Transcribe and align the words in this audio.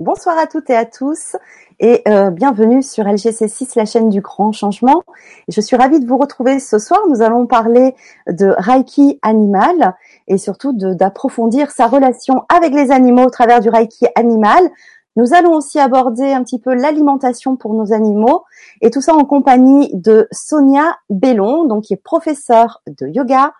Bonsoir 0.00 0.38
à 0.38 0.46
toutes 0.46 0.70
et 0.70 0.76
à 0.76 0.84
tous 0.84 1.34
et 1.80 2.02
euh, 2.06 2.30
bienvenue 2.30 2.84
sur 2.84 3.02
LGC6, 3.02 3.72
la 3.74 3.84
chaîne 3.84 4.10
du 4.10 4.20
grand 4.20 4.52
changement. 4.52 5.02
je 5.48 5.60
suis 5.60 5.74
ravie 5.74 5.98
de 5.98 6.06
vous 6.06 6.18
retrouver 6.18 6.60
ce 6.60 6.78
soir. 6.78 7.00
Nous 7.08 7.20
allons 7.20 7.48
parler 7.48 7.96
de 8.28 8.54
Reiki 8.58 9.18
animal 9.22 9.96
et 10.28 10.38
surtout 10.38 10.72
d'approfondir 10.72 11.72
sa 11.72 11.88
relation 11.88 12.44
avec 12.48 12.74
les 12.74 12.92
animaux 12.92 13.24
au 13.24 13.30
travers 13.30 13.58
du 13.58 13.70
Reiki 13.70 14.06
animal. 14.14 14.70
Nous 15.16 15.34
allons 15.34 15.54
aussi 15.54 15.80
aborder 15.80 16.30
un 16.30 16.44
petit 16.44 16.60
peu 16.60 16.74
l'alimentation 16.74 17.56
pour 17.56 17.74
nos 17.74 17.92
animaux 17.92 18.44
et 18.82 18.90
tout 18.90 19.00
ça 19.00 19.16
en 19.16 19.24
compagnie 19.24 19.90
de 19.94 20.28
Sonia 20.30 20.96
Bellon, 21.10 21.64
donc 21.64 21.82
qui 21.82 21.94
est 21.94 22.02
professeure 22.04 22.82
de 22.86 23.08
yoga, 23.08 23.52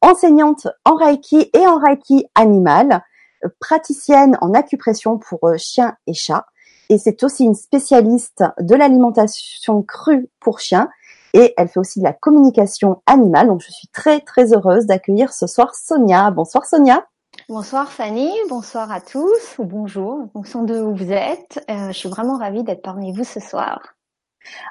enseignante 0.00 0.66
en 0.84 0.96
Reiki 0.96 1.48
et 1.54 1.64
en 1.64 1.78
Reiki 1.78 2.26
animal 2.34 3.04
praticienne 3.60 4.36
en 4.40 4.54
acupression 4.54 5.18
pour 5.18 5.48
euh, 5.48 5.56
chiens 5.56 5.96
et 6.06 6.14
chats. 6.14 6.46
Et 6.88 6.98
c'est 6.98 7.22
aussi 7.24 7.44
une 7.44 7.54
spécialiste 7.54 8.44
de 8.60 8.74
l'alimentation 8.74 9.82
crue 9.82 10.28
pour 10.40 10.60
chiens. 10.60 10.88
Et 11.34 11.52
elle 11.56 11.68
fait 11.68 11.80
aussi 11.80 11.98
de 11.98 12.04
la 12.04 12.12
communication 12.12 13.02
animale. 13.06 13.48
Donc 13.48 13.60
je 13.60 13.72
suis 13.72 13.88
très 13.88 14.20
très 14.20 14.52
heureuse 14.52 14.86
d'accueillir 14.86 15.32
ce 15.32 15.46
soir 15.46 15.74
Sonia. 15.74 16.30
Bonsoir 16.30 16.64
Sonia. 16.64 17.04
Bonsoir 17.48 17.92
Fanny, 17.92 18.32
bonsoir 18.48 18.90
à 18.90 19.00
tous, 19.00 19.58
ou 19.58 19.64
bonjour, 19.64 20.20
en 20.22 20.28
fonction 20.28 20.62
de 20.62 20.80
où 20.80 20.94
vous 20.96 21.12
êtes. 21.12 21.64
Euh, 21.70 21.88
je 21.88 21.92
suis 21.92 22.08
vraiment 22.08 22.38
ravie 22.38 22.64
d'être 22.64 22.82
parmi 22.82 23.12
vous 23.12 23.24
ce 23.24 23.40
soir. 23.40 23.94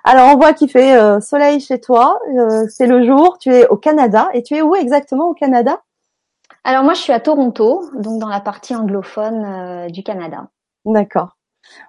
Alors 0.03 0.33
on 0.33 0.37
voit 0.37 0.53
qu'il 0.53 0.69
fait 0.69 0.97
euh, 0.97 1.19
soleil 1.19 1.59
chez 1.59 1.79
toi, 1.79 2.19
c'est 2.69 2.87
le 2.87 3.05
jour, 3.05 3.37
tu 3.39 3.53
es 3.53 3.67
au 3.67 3.77
Canada, 3.77 4.29
et 4.33 4.41
tu 4.41 4.55
es 4.55 4.61
où 4.61 4.75
exactement 4.75 5.29
au 5.29 5.33
Canada? 5.33 5.81
Alors 6.65 6.83
moi, 6.83 6.95
je 6.95 6.99
suis 6.99 7.13
à 7.13 7.19
Toronto, 7.19 7.91
donc 7.93 8.19
dans 8.19 8.27
la 8.27 8.39
partie 8.39 8.75
anglophone 8.75 9.45
euh, 9.45 9.87
du 9.87 10.01
Canada. 10.01 10.47
D'accord. 10.83 11.37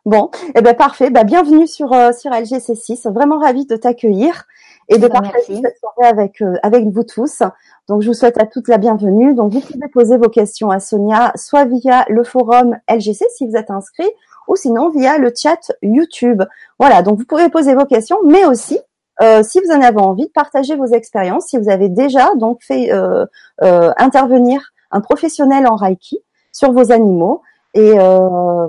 Bon, 0.05 0.31
eh 0.55 0.61
ben 0.61 0.75
parfait. 0.75 1.09
Bah, 1.09 1.25
bienvenue 1.25 1.67
sur 1.67 1.95
euh, 1.95 2.13
sur 2.13 2.31
LGC6. 2.31 3.11
Vraiment 3.11 3.39
ravie 3.39 3.65
de 3.65 3.77
t'accueillir 3.77 4.45
et 4.89 4.99
de 4.99 5.09
bah, 5.09 5.21
partager 5.21 5.61
cette 5.63 5.79
soirée 5.79 6.11
avec 6.11 6.43
euh, 6.43 6.57
avec 6.63 6.87
vous 6.89 7.05
tous. 7.05 7.43
Donc 7.89 8.03
je 8.03 8.09
vous 8.09 8.15
souhaite 8.15 8.39
à 8.39 8.45
toutes 8.45 8.69
la 8.69 8.77
bienvenue. 8.77 9.35
Donc 9.35 9.55
vous 9.55 9.61
pouvez 9.61 9.89
poser 9.89 10.19
vos 10.19 10.29
questions 10.29 10.71
à 10.71 10.79
Sonia, 10.79 11.33
soit 11.37 11.65
via 11.65 12.05
le 12.11 12.23
forum 12.23 12.77
LGC 12.87 13.25
si 13.35 13.47
vous 13.47 13.57
êtes 13.57 13.71
inscrit, 13.71 14.11
ou 14.47 14.57
sinon 14.57 14.91
via 14.91 15.17
le 15.17 15.33
chat 15.35 15.73
YouTube. 15.81 16.43
Voilà. 16.79 17.01
Donc 17.01 17.19
vous 17.19 17.25
pouvez 17.25 17.49
poser 17.49 17.75
vos 17.75 17.87
questions, 17.87 18.19
mais 18.25 18.45
aussi 18.45 18.79
euh, 19.23 19.43
si 19.43 19.61
vous 19.61 19.71
en 19.71 19.81
avez 19.81 20.01
envie, 20.01 20.29
partagez 20.29 20.77
vos 20.77 20.87
expériences. 20.87 21.47
Si 21.47 21.59
vous 21.59 21.69
avez 21.69 21.89
déjà 21.89 22.35
donc 22.35 22.63
fait 22.63 22.93
euh, 22.93 23.25
euh, 23.63 23.93
intervenir 23.97 24.73
un 24.91 25.01
professionnel 25.01 25.67
en 25.67 25.77
Reiki 25.77 26.21
sur 26.53 26.73
vos 26.73 26.93
animaux 26.93 27.43
et 27.75 27.93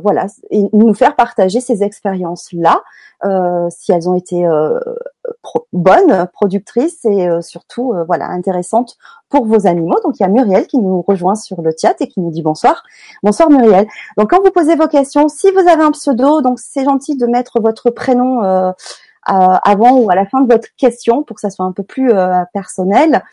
voilà, 0.04 0.26
et 0.50 0.66
nous 0.74 0.94
faire 0.94 1.16
partager 1.16 1.62
ces 1.62 1.82
expériences-là, 1.82 2.82
si 3.70 3.94
elles 3.94 4.10
ont 4.10 4.16
été 4.16 4.46
bonnes, 5.72 6.28
productrices 6.34 7.06
et 7.06 7.30
surtout 7.42 7.94
voilà 8.06 8.26
intéressantes 8.28 8.98
pour 9.30 9.46
vos 9.46 9.66
animaux. 9.66 9.96
Donc 10.04 10.20
il 10.20 10.24
y 10.24 10.26
a 10.26 10.28
Muriel 10.28 10.68
qui 10.68 10.78
nous 10.80 11.02
rejoint 11.08 11.36
sur 11.36 11.62
le 11.62 11.72
chat 11.82 11.96
et 12.02 12.10
qui 12.10 12.20
nous 12.20 12.32
dit 12.32 12.42
bonsoir. 12.42 12.84
Bonsoir 13.24 13.50
Muriel. 13.50 13.88
Donc 14.18 14.30
quand 14.32 14.44
vous 14.44 14.52
posez 14.52 14.76
vos 14.76 14.90
questions, 14.90 15.30
si 15.30 15.52
vous 15.52 15.60
avez 15.60 15.84
un 15.84 15.92
pseudo, 15.92 16.42
donc 16.42 16.60
c'est 16.60 16.84
gentil 16.84 17.16
de 17.16 17.28
mettre 17.28 17.62
votre 17.62 17.92
prénom 17.92 18.74
avant 19.28 19.98
ou 19.98 20.10
à 20.10 20.16
la 20.16 20.26
fin 20.26 20.42
de 20.42 20.52
votre 20.52 20.70
question 20.78 21.24
pour 21.24 21.36
que 21.36 21.42
ça 21.42 21.50
soit 21.50 21.66
un 21.66 21.72
peu 21.72 21.84
plus 21.84 22.12
euh, 22.12 22.44
personnel 22.54 23.24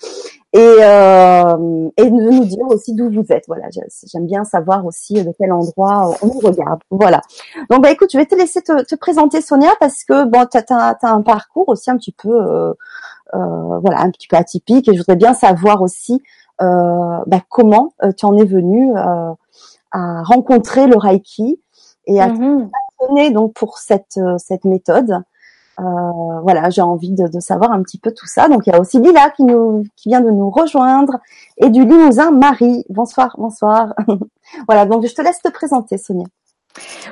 et, 0.52 0.58
euh, 0.58 1.88
et 1.96 2.10
de 2.10 2.30
nous 2.30 2.44
dire 2.44 2.66
aussi 2.68 2.94
d'où 2.94 3.10
vous 3.10 3.26
êtes. 3.30 3.44
Voilà, 3.48 3.66
j'aime 3.70 4.26
bien 4.26 4.44
savoir 4.44 4.86
aussi 4.86 5.22
de 5.22 5.32
quel 5.38 5.52
endroit 5.52 6.14
on 6.22 6.26
nous 6.26 6.40
regarde. 6.40 6.80
Voilà. 6.90 7.20
Donc 7.70 7.82
bah 7.82 7.90
écoute, 7.90 8.10
je 8.12 8.18
vais 8.18 8.26
te 8.26 8.34
laisser 8.34 8.62
te, 8.62 8.84
te 8.84 8.94
présenter 8.94 9.40
Sonia 9.40 9.70
parce 9.80 10.04
que 10.04 10.24
bon, 10.24 10.46
tu 10.50 10.58
as, 10.58 10.96
un 11.02 11.22
parcours 11.22 11.68
aussi 11.68 11.90
un 11.90 11.96
petit 11.96 12.12
peu 12.12 12.30
euh, 12.30 12.72
euh, 13.34 13.78
voilà, 13.80 14.00
un 14.02 14.10
petit 14.10 14.28
peu 14.28 14.36
atypique 14.36 14.88
et 14.88 14.92
je 14.92 14.98
voudrais 14.98 15.16
bien 15.16 15.34
savoir 15.34 15.82
aussi 15.82 16.22
euh, 16.62 17.18
bah, 17.26 17.40
comment 17.48 17.94
euh, 18.04 18.12
tu 18.16 18.26
en 18.26 18.36
es 18.36 18.44
venue 18.44 18.92
à 18.96 20.22
rencontrer 20.22 20.86
le 20.86 20.96
Reiki 20.96 21.60
et 22.06 22.20
à 22.20 22.28
mm 22.28 22.70
donc 23.32 23.52
pour 23.52 23.76
cette 23.76 24.18
cette 24.38 24.64
méthode. 24.64 25.22
Euh, 25.80 26.40
voilà, 26.42 26.70
j'ai 26.70 26.82
envie 26.82 27.12
de, 27.12 27.40
savoir 27.40 27.72
un 27.72 27.82
petit 27.82 27.98
peu 27.98 28.12
tout 28.12 28.26
ça. 28.26 28.48
Donc 28.48 28.66
il 28.66 28.72
y 28.72 28.72
a 28.72 28.80
aussi 28.80 28.98
Lila 28.98 29.30
qui 29.30 29.44
nous 29.44 29.84
qui 29.96 30.08
vient 30.08 30.20
de 30.20 30.30
nous 30.30 30.50
rejoindre 30.50 31.18
et 31.58 31.70
du 31.70 31.84
Limousin 31.84 32.30
Marie. 32.30 32.84
Bonsoir, 32.88 33.34
bonsoir. 33.38 33.94
voilà, 34.66 34.86
donc 34.86 35.06
je 35.06 35.14
te 35.14 35.22
laisse 35.22 35.40
te 35.40 35.50
présenter 35.50 35.98
Sonia. 35.98 36.26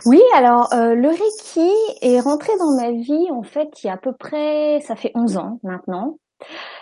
Oui, 0.06 0.20
alors 0.34 0.72
euh, 0.72 0.94
le 0.94 1.08
Reiki 1.08 1.70
est 2.00 2.20
rentré 2.20 2.52
dans 2.58 2.72
ma 2.72 2.90
vie 2.90 3.30
en 3.30 3.44
fait 3.44 3.70
il 3.82 3.86
y 3.86 3.90
a 3.90 3.94
à 3.94 3.96
peu 3.96 4.12
près, 4.12 4.80
ça 4.80 4.96
fait 4.96 5.12
11 5.14 5.36
ans 5.36 5.58
maintenant. 5.62 6.16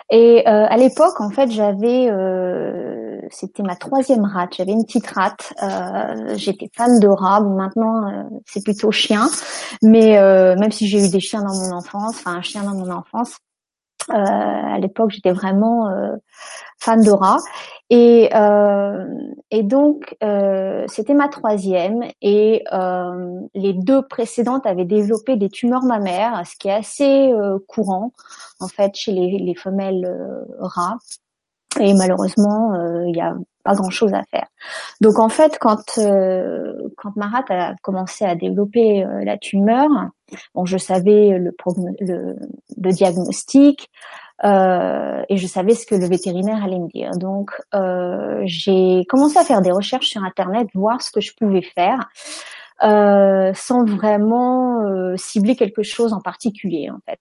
Et 0.09 0.47
euh, 0.47 0.65
à 0.69 0.75
l'époque, 0.77 1.21
en 1.21 1.29
fait, 1.29 1.49
j'avais, 1.51 2.09
euh, 2.09 3.19
c'était 3.29 3.63
ma 3.63 3.75
troisième 3.75 4.25
rate. 4.25 4.55
J'avais 4.57 4.73
une 4.73 4.85
petite 4.85 5.07
rate. 5.07 5.53
Euh, 5.63 6.33
j'étais 6.35 6.69
fan 6.75 6.99
de 6.99 7.07
rats. 7.07 7.39
Maintenant, 7.41 8.07
euh, 8.07 8.23
c'est 8.45 8.63
plutôt 8.63 8.91
chien. 8.91 9.27
Mais 9.81 10.17
euh, 10.17 10.55
même 10.57 10.71
si 10.71 10.87
j'ai 10.87 11.05
eu 11.05 11.09
des 11.09 11.21
chiens 11.21 11.43
dans 11.43 11.55
mon 11.55 11.71
enfance, 11.71 12.15
enfin 12.19 12.35
un 12.35 12.41
chien 12.41 12.63
dans 12.63 12.75
mon 12.75 12.91
enfance, 12.91 13.37
à 14.09 14.79
l'époque, 14.79 15.11
j'étais 15.11 15.31
vraiment 15.31 15.87
fan 16.79 17.01
de 17.03 17.11
rats. 17.11 17.37
Et, 17.91 18.29
euh, 18.33 19.05
et 19.51 19.63
donc, 19.63 20.15
euh, 20.23 20.85
c'était 20.87 21.13
ma 21.13 21.27
troisième. 21.27 22.03
Et 22.21 22.63
euh, 22.73 23.39
les 23.53 23.73
deux 23.73 24.01
précédentes 24.01 24.65
avaient 24.65 24.85
développé 24.85 25.35
des 25.35 25.49
tumeurs 25.49 25.83
mammaires, 25.83 26.41
ce 26.45 26.55
qui 26.57 26.67
est 26.67 26.73
assez 26.73 27.33
courant 27.67 28.11
en 28.61 28.67
fait 28.67 28.95
chez 28.95 29.11
les, 29.11 29.37
les 29.39 29.55
femelles 29.55 30.07
rats. 30.59 30.97
Et 31.79 31.93
malheureusement, 31.93 32.73
il 33.05 33.13
n'y 33.13 33.21
a 33.21 33.33
pas 33.63 33.75
grand-chose 33.75 34.13
à 34.13 34.23
faire. 34.29 34.47
Donc 34.99 35.19
en 35.19 35.29
fait, 35.29 35.57
quand 35.59 35.99
quand 36.97 37.15
Marat 37.15 37.45
a 37.49 37.75
commencé 37.81 38.25
à 38.25 38.35
développer 38.35 39.05
la 39.23 39.37
tumeur, 39.37 39.87
bon, 40.53 40.65
je 40.65 40.77
savais 40.77 41.37
le, 41.37 41.51
le, 42.01 42.35
le 42.77 42.91
diagnostic, 42.91 43.89
euh, 44.43 45.23
et 45.29 45.37
je 45.37 45.47
savais 45.47 45.75
ce 45.75 45.85
que 45.85 45.95
le 45.95 46.07
vétérinaire 46.07 46.63
allait 46.63 46.79
me 46.79 46.89
dire. 46.89 47.11
Donc, 47.11 47.51
euh, 47.75 48.41
j'ai 48.45 49.05
commencé 49.07 49.37
à 49.37 49.43
faire 49.43 49.61
des 49.61 49.71
recherches 49.71 50.07
sur 50.07 50.23
Internet, 50.23 50.67
voir 50.73 51.01
ce 51.01 51.11
que 51.11 51.21
je 51.21 51.33
pouvais 51.35 51.61
faire, 51.61 52.09
euh, 52.83 53.51
sans 53.53 53.85
vraiment 53.85 54.81
euh, 54.81 55.15
cibler 55.15 55.55
quelque 55.55 55.83
chose 55.83 56.13
en 56.13 56.21
particulier, 56.21 56.89
en 56.89 56.99
fait. 57.07 57.19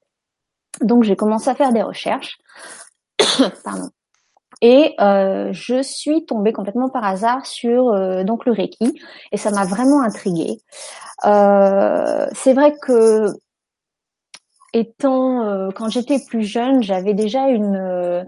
Donc, 0.80 1.04
j'ai 1.04 1.16
commencé 1.16 1.48
à 1.50 1.54
faire 1.54 1.72
des 1.72 1.82
recherches. 1.82 2.38
Pardon. 3.64 3.90
Et 4.62 4.94
euh, 5.00 5.48
je 5.52 5.82
suis 5.82 6.26
tombée 6.26 6.52
complètement 6.52 6.90
par 6.90 7.04
hasard 7.04 7.46
sur 7.46 7.94
donc 8.26 8.44
le 8.44 8.52
Reiki 8.52 9.00
et 9.32 9.38
ça 9.38 9.50
m'a 9.50 9.64
vraiment 9.64 10.02
intriguée. 10.02 10.58
c'est 11.22 12.52
vrai 12.52 12.74
que 12.82 13.32
étant 14.72 15.44
euh, 15.44 15.70
quand 15.74 15.88
j'étais 15.88 16.18
plus 16.26 16.44
jeune, 16.44 16.82
j'avais 16.82 17.14
déjà 17.14 17.48
une 17.48 17.76
euh, 17.76 18.24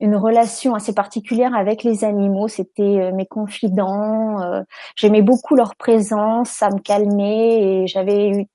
une 0.00 0.16
relation 0.16 0.74
assez 0.74 0.92
particulière 0.92 1.54
avec 1.54 1.84
les 1.84 2.04
animaux. 2.04 2.48
C'était 2.48 2.82
euh, 2.82 3.12
mes 3.12 3.26
confidents. 3.26 4.64
J'aimais 4.96 5.22
beaucoup 5.22 5.54
leur 5.54 5.76
présence, 5.76 6.50
ça 6.50 6.70
me 6.70 6.80
calmait 6.80 7.82
et 7.82 7.86
j'avais 7.86 8.30
eu 8.30 8.46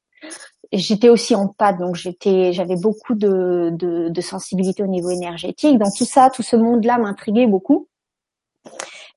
J'étais 0.73 1.09
aussi 1.09 1.33
en 1.35 1.47
pâte, 1.47 1.77
donc 1.79 1.95
j'étais, 1.95 2.51
j'avais 2.51 2.75
beaucoup 2.75 3.15
de, 3.15 3.69
de, 3.71 4.21
sensibilité 4.21 4.83
au 4.83 4.87
niveau 4.87 5.09
énergétique. 5.09 5.77
Donc 5.77 5.93
tout 5.97 6.05
ça, 6.05 6.29
tout 6.29 6.43
ce 6.43 6.55
monde-là 6.55 6.97
m'intriguait 6.97 7.47
beaucoup. 7.47 7.87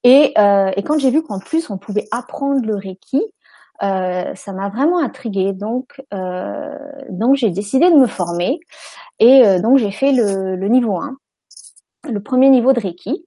Et, 0.04 0.32
euh, 0.38 0.70
et 0.76 0.82
quand 0.82 0.98
j'ai 0.98 1.10
vu 1.10 1.22
qu'en 1.22 1.40
plus 1.40 1.68
on 1.70 1.78
pouvait 1.78 2.06
apprendre 2.10 2.64
le 2.64 2.76
Reiki, 2.76 3.22
euh, 3.82 4.34
ça 4.34 4.52
m'a 4.52 4.68
vraiment 4.68 4.98
intriguée. 4.98 5.52
Donc, 5.52 6.00
euh, 6.14 6.78
donc 7.08 7.36
j'ai 7.36 7.50
décidé 7.50 7.90
de 7.90 7.96
me 7.96 8.06
former 8.06 8.60
et 9.18 9.58
donc 9.60 9.78
j'ai 9.78 9.90
fait 9.90 10.12
le, 10.12 10.56
le, 10.56 10.68
niveau 10.68 10.96
1, 10.96 11.16
le 12.10 12.20
premier 12.22 12.48
niveau 12.48 12.72
de 12.72 12.80
Reiki. 12.80 13.26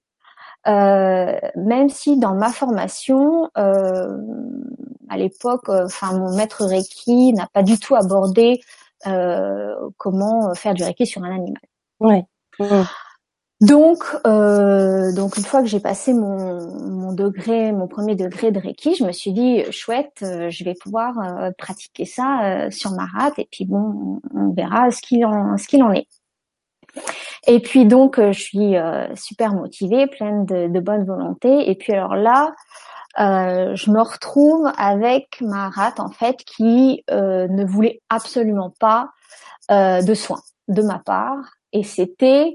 Euh, 0.66 1.38
même 1.56 1.88
si 1.88 2.18
dans 2.18 2.34
ma 2.34 2.50
formation, 2.50 3.50
euh, 3.58 4.16
à 5.08 5.16
l'époque, 5.16 5.68
enfin 5.68 6.18
mon 6.18 6.34
maître 6.36 6.64
Reiki 6.64 7.32
n'a 7.32 7.46
pas 7.52 7.62
du 7.62 7.78
tout 7.78 7.94
abordé 7.94 8.60
comment 9.98 10.54
faire 10.54 10.72
du 10.72 10.82
Reiki 10.82 11.06
sur 11.06 11.22
un 11.22 11.34
animal. 11.34 11.60
Ouais. 12.00 12.24
Donc, 13.60 14.04
euh, 14.26 15.12
donc 15.14 15.38
une 15.38 15.44
fois 15.44 15.62
que 15.62 15.68
j'ai 15.68 15.80
passé 15.80 16.12
mon, 16.12 16.66
mon, 16.86 17.12
degré, 17.12 17.72
mon 17.72 17.86
premier 17.86 18.16
degré 18.16 18.50
de 18.50 18.58
Reiki, 18.58 18.94
je 18.94 19.04
me 19.04 19.12
suis 19.12 19.32
dit 19.32 19.62
chouette, 19.70 20.20
euh, 20.22 20.50
je 20.50 20.64
vais 20.64 20.74
pouvoir 20.74 21.18
euh, 21.18 21.50
pratiquer 21.56 22.04
ça 22.04 22.66
euh, 22.66 22.70
sur 22.70 22.90
ma 22.90 23.06
rate 23.06 23.38
et 23.38 23.48
puis 23.50 23.64
bon, 23.64 24.20
on, 24.34 24.52
verra 24.52 24.90
ce 24.90 25.00
qu'il 25.00 25.24
en 25.24 25.56
ce 25.56 25.66
qu'il 25.68 25.82
en 25.82 25.92
est. 25.92 26.08
Et 27.46 27.60
puis 27.60 27.84
donc 27.86 28.20
je 28.20 28.38
suis 28.38 28.74
super 29.16 29.52
motivée, 29.52 30.06
pleine 30.06 30.46
de, 30.46 30.68
de 30.68 30.80
bonne 30.80 31.04
volonté. 31.04 31.70
Et 31.70 31.74
puis 31.74 31.92
alors 31.92 32.14
là, 32.16 32.54
je 33.18 33.90
me 33.90 34.00
retrouve 34.00 34.70
avec 34.78 35.40
ma 35.40 35.68
rate 35.68 36.00
en 36.00 36.10
fait 36.10 36.36
qui 36.38 37.04
ne 37.10 37.64
voulait 37.64 38.00
absolument 38.08 38.72
pas 38.80 39.10
de 39.70 40.14
soins 40.14 40.42
de 40.68 40.82
ma 40.82 40.98
part 40.98 41.52
et 41.72 41.82
c'était 41.84 42.54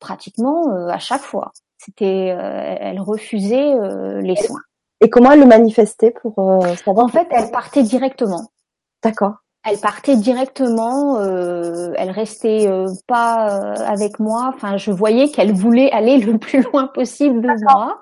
pratiquement 0.00 0.88
à 0.88 0.98
chaque 0.98 1.22
fois. 1.22 1.52
C'était, 1.78 2.34
elle 2.80 3.00
refusait 3.00 3.74
les 4.22 4.36
soins. 4.36 4.60
Et 5.00 5.10
comment 5.10 5.32
elle 5.32 5.40
le 5.40 5.46
manifestait 5.46 6.10
pour 6.10 6.34
savoir 6.84 7.04
En 7.04 7.08
fait, 7.08 7.28
elle 7.30 7.50
partait 7.50 7.82
directement. 7.82 8.50
D'accord 9.02 9.36
elle 9.66 9.78
partait 9.78 10.16
directement, 10.16 11.18
euh, 11.18 11.92
elle 11.96 12.10
restait 12.10 12.68
euh, 12.68 12.86
pas 13.06 13.50
euh, 13.50 13.74
avec 13.84 14.20
moi. 14.20 14.52
Enfin, 14.54 14.76
je 14.76 14.92
voyais 14.92 15.28
qu'elle 15.30 15.52
voulait 15.52 15.90
aller 15.90 16.18
le 16.24 16.38
plus 16.38 16.62
loin 16.62 16.86
possible 16.86 17.42
de 17.42 17.64
moi. 17.64 18.00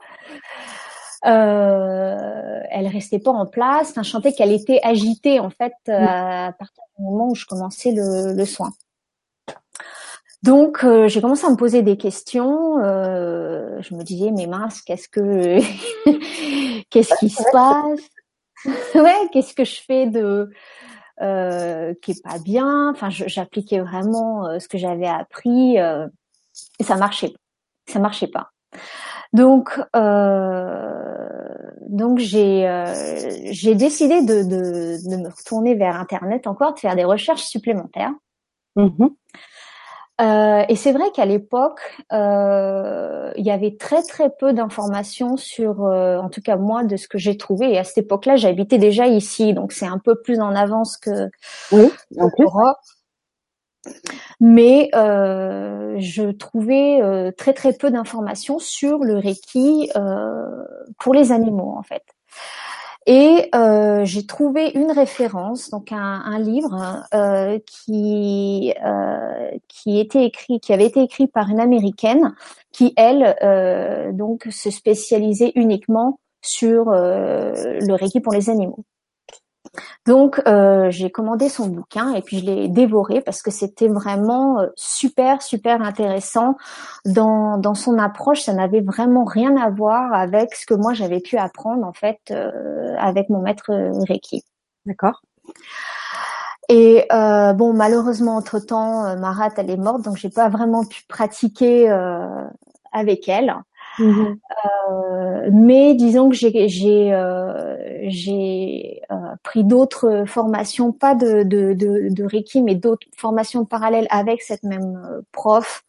Euh, 1.26 2.60
elle 2.70 2.86
restait 2.86 3.18
pas 3.18 3.30
en 3.30 3.46
place. 3.46 3.90
Enfin, 3.90 4.02
je 4.02 4.10
sentais 4.10 4.32
qu'elle 4.32 4.52
était 4.52 4.80
agitée 4.82 5.40
en 5.40 5.48
fait 5.48 5.72
mm. 5.88 5.92
à 5.92 6.52
partir 6.58 6.82
du 6.98 7.04
moment 7.04 7.30
où 7.30 7.34
je 7.34 7.46
commençais 7.46 7.92
le, 7.92 8.34
le 8.34 8.44
soin. 8.44 8.70
Donc, 10.42 10.84
j'ai 11.06 11.22
commencé 11.22 11.46
à 11.46 11.50
me 11.50 11.56
poser 11.56 11.80
des 11.80 11.96
questions. 11.96 12.76
je 12.78 13.94
me 13.94 14.02
disais, 14.02 14.30
mais 14.30 14.46
mince, 14.46 14.82
qu'est-ce 14.82 15.08
que, 15.08 15.58
qu'est-ce 16.90 17.14
qui 17.18 17.30
se 17.30 17.42
passe? 17.50 18.00
Ouais, 18.94 19.28
qu'est-ce 19.30 19.52
que 19.52 19.64
je 19.64 19.80
fais 19.86 20.06
de 20.06 20.50
euh, 21.20 21.94
qui 22.02 22.10
est 22.12 22.22
pas 22.22 22.38
bien. 22.38 22.90
Enfin, 22.90 23.08
j'appliquais 23.10 23.80
vraiment 23.80 24.46
euh, 24.46 24.58
ce 24.58 24.68
que 24.68 24.78
j'avais 24.78 25.06
appris 25.06 25.78
euh, 25.78 26.08
et 26.78 26.84
ça 26.84 26.96
marchait, 26.96 27.32
ça 27.86 27.98
marchait 28.00 28.28
pas. 28.28 28.50
Donc, 29.32 29.80
donc 31.88 32.18
j'ai 32.18 33.50
j'ai 33.50 33.74
décidé 33.74 34.22
de, 34.22 34.42
de, 34.42 35.08
de, 35.08 35.16
me 35.16 35.28
retourner 35.28 35.74
vers 35.74 35.96
Internet 35.96 36.46
encore, 36.46 36.74
de 36.74 36.78
faire 36.80 36.94
des 36.96 37.04
recherches 37.04 37.42
supplémentaires. 37.42 38.12
Mmh 38.76 39.06
euh, 40.20 40.64
et 40.68 40.76
c'est 40.76 40.92
vrai 40.92 41.10
qu'à 41.12 41.24
l'époque, 41.24 41.80
euh, 42.12 43.32
il 43.36 43.44
y 43.44 43.50
avait 43.50 43.76
très 43.76 44.02
très 44.02 44.30
peu 44.30 44.52
d'informations 44.52 45.36
sur, 45.36 45.84
euh, 45.84 46.18
en 46.18 46.28
tout 46.28 46.40
cas 46.40 46.56
moi, 46.56 46.84
de 46.84 46.96
ce 46.96 47.08
que 47.08 47.18
j'ai 47.18 47.36
trouvé. 47.36 47.72
Et 47.72 47.78
à 47.78 47.84
cette 47.84 47.98
époque-là, 47.98 48.36
j'habitais 48.36 48.78
déjà 48.78 49.06
ici, 49.08 49.54
donc 49.54 49.72
c'est 49.72 49.86
un 49.86 49.98
peu 49.98 50.20
plus 50.20 50.40
en 50.40 50.54
avance 50.54 50.96
que 50.96 51.30
oui, 51.72 51.90
l'Europe. 52.12 52.76
Mais 54.40 54.88
euh, 54.94 55.96
je 55.98 56.30
trouvais 56.30 57.02
euh, 57.02 57.32
très 57.32 57.52
très 57.52 57.72
peu 57.72 57.90
d'informations 57.90 58.58
sur 58.58 58.98
le 58.98 59.18
Reiki 59.18 59.90
pour 60.98 61.12
les 61.12 61.32
animaux 61.32 61.74
en 61.76 61.82
fait. 61.82 62.04
Et 63.06 63.50
euh, 63.54 64.04
j'ai 64.04 64.24
trouvé 64.26 64.70
une 64.74 64.90
référence, 64.90 65.68
donc 65.68 65.92
un, 65.92 66.38
livre 66.38 67.04
euh, 67.12 67.58
qui 67.66 68.72
euh, 68.84 69.50
qui 69.68 70.00
était 70.00 70.24
écrit, 70.24 70.58
qui 70.58 70.72
avait 70.72 70.86
été 70.86 71.02
écrit 71.02 71.26
par 71.26 71.50
une 71.50 71.60
américaine, 71.60 72.34
qui 72.72 72.94
elle 72.96 73.36
donc 74.14 74.46
se 74.50 74.70
spécialisait 74.70 75.52
uniquement 75.54 76.18
sur 76.40 76.86
le 76.86 77.94
Reiki 77.94 78.20
pour 78.20 78.32
les 78.32 78.48
animaux. 78.48 78.84
Donc 80.06 80.40
euh, 80.46 80.90
j'ai 80.90 81.10
commandé 81.10 81.48
son 81.48 81.66
bouquin 81.68 82.12
et 82.14 82.22
puis 82.22 82.38
je 82.38 82.44
l'ai 82.44 82.68
dévoré 82.68 83.20
parce 83.20 83.42
que 83.42 83.50
c'était 83.50 83.88
vraiment 83.88 84.60
euh, 84.60 84.66
super 84.76 85.42
super 85.42 85.82
intéressant 85.82 86.56
dans 87.04 87.58
dans 87.58 87.74
son 87.74 87.98
approche. 87.98 88.42
Ça 88.42 88.52
n'avait 88.52 88.80
vraiment 88.80 89.24
rien 89.24 89.56
à 89.56 89.70
voir 89.70 90.12
avec 90.12 90.54
ce 90.54 90.66
que 90.66 90.74
moi 90.74 90.94
j'avais 90.94 91.20
pu 91.20 91.36
apprendre 91.36 91.86
en 91.86 91.92
fait 91.92 92.20
euh, 92.30 92.94
avec 92.98 93.30
mon 93.30 93.40
maître 93.40 93.72
Reiki. 94.06 94.42
D'accord. 94.86 95.22
Et 96.70 97.06
euh, 97.12 97.52
bon, 97.52 97.74
malheureusement, 97.74 98.36
entre 98.36 98.58
temps, 98.58 99.16
Marat 99.18 99.50
elle 99.58 99.70
est 99.70 99.76
morte, 99.76 100.02
donc 100.02 100.16
j'ai 100.16 100.30
pas 100.30 100.48
vraiment 100.48 100.84
pu 100.84 101.02
pratiquer 101.06 101.90
avec 102.92 103.28
elle. 103.28 103.54
Mhm. 103.98 104.38
Euh, 104.66 105.48
mais 105.52 105.94
disons 105.94 106.28
que 106.28 106.34
j'ai 106.34 106.68
j'ai 106.68 107.12
euh, 107.12 107.76
euh, 109.10 109.14
pris 109.42 109.64
d'autres 109.64 110.24
formations, 110.26 110.92
pas 110.92 111.14
de, 111.14 111.42
de, 111.42 111.72
de, 111.74 112.08
de 112.10 112.24
Reiki, 112.24 112.62
mais 112.62 112.74
d'autres 112.74 113.06
formations 113.16 113.64
parallèles 113.64 114.08
avec 114.10 114.42
cette 114.42 114.62
même 114.62 115.22
prof. 115.32 115.84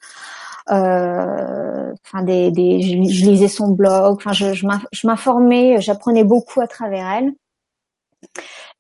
Enfin, 0.68 2.24
des, 2.24 2.52
des, 2.52 2.82
je, 2.82 3.26
lisais 3.26 3.48
son 3.48 3.70
blog. 3.70 4.16
Enfin, 4.18 4.34
je, 4.34 4.54
je 4.54 5.08
m'informais, 5.08 5.80
j'apprenais 5.82 6.24
beaucoup 6.24 6.62
à 6.62 6.68
travers 6.68 7.08
elle. 7.08 7.34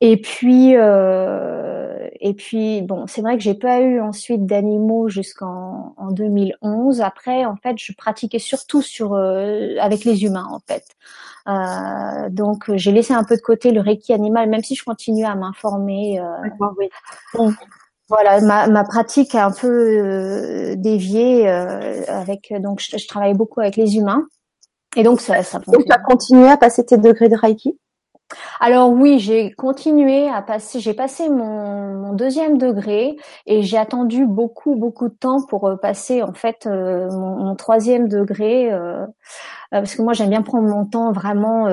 Et 0.01 0.17
puis, 0.17 0.75
euh, 0.75 1.74
et 2.19 2.33
puis 2.33 2.81
bon, 2.81 3.07
c'est 3.07 3.21
vrai 3.21 3.37
que 3.37 3.43
j'ai 3.43 3.53
pas 3.53 3.81
eu 3.81 3.99
ensuite 3.99 4.45
d'animaux 4.45 5.09
jusqu'en 5.09 5.93
en 5.97 6.11
2011. 6.11 7.01
Après, 7.01 7.45
en 7.45 7.55
fait, 7.55 7.75
je 7.77 7.93
pratiquais 7.93 8.39
surtout 8.39 8.81
sur 8.81 9.13
euh, 9.13 9.75
avec 9.79 10.03
les 10.03 10.23
humains, 10.23 10.47
en 10.51 10.59
fait. 10.67 10.85
Euh, 11.47 12.29
donc, 12.29 12.71
j'ai 12.75 12.91
laissé 12.91 13.13
un 13.13 13.23
peu 13.23 13.35
de 13.35 13.41
côté 13.41 13.71
le 13.71 13.81
reiki 13.81 14.13
animal, 14.13 14.49
même 14.49 14.63
si 14.63 14.75
je 14.75 14.83
continue 14.83 15.25
à 15.25 15.35
m'informer. 15.35 16.19
Euh, 16.19 17.43
voilà, 18.07 18.39
ma, 18.41 18.67
ma, 18.67 18.83
pratique 18.83 19.33
a 19.33 19.45
un 19.45 19.51
peu 19.51 19.67
euh, 19.67 20.75
dévié 20.75 21.47
avec. 21.47 22.53
Donc, 22.59 22.79
je, 22.79 22.97
je 22.97 23.07
travaille 23.07 23.33
beaucoup 23.33 23.61
avec 23.61 23.75
les 23.75 23.97
humains. 23.97 24.27
Et 24.95 25.03
donc, 25.03 25.21
ça, 25.21 25.43
ça. 25.43 25.59
Donc, 25.67 25.85
tu 25.85 25.91
as 25.91 25.99
continué 25.99 26.47
à 26.47 26.57
passer 26.57 26.85
tes 26.85 26.97
degrés 26.97 27.29
de 27.29 27.35
reiki? 27.35 27.77
Alors 28.59 28.89
oui, 28.89 29.19
j'ai 29.19 29.51
continué 29.51 30.27
à 30.27 30.41
passer, 30.41 30.79
j'ai 30.79 30.93
passé 30.93 31.29
mon, 31.29 32.13
deuxième 32.13 32.57
degré 32.57 33.17
et 33.45 33.61
j'ai 33.61 33.77
attendu 33.77 34.25
beaucoup 34.25 34.75
beaucoup 34.75 35.09
de 35.09 35.13
temps 35.13 35.45
pour 35.45 35.67
euh, 35.67 35.75
passer 35.75 36.23
en 36.23 36.33
fait 36.33 36.65
euh, 36.65 37.09
mon, 37.11 37.55
troisième 37.55 38.07
degré 38.07 38.71
euh, 38.71 39.05
parce 39.69 39.95
que 39.95 40.01
moi 40.01 40.13
j'aime 40.13 40.29
bien 40.29 40.41
prendre 40.41 40.67
mon 40.67 40.85
temps 40.85 41.11
vraiment 41.11 41.67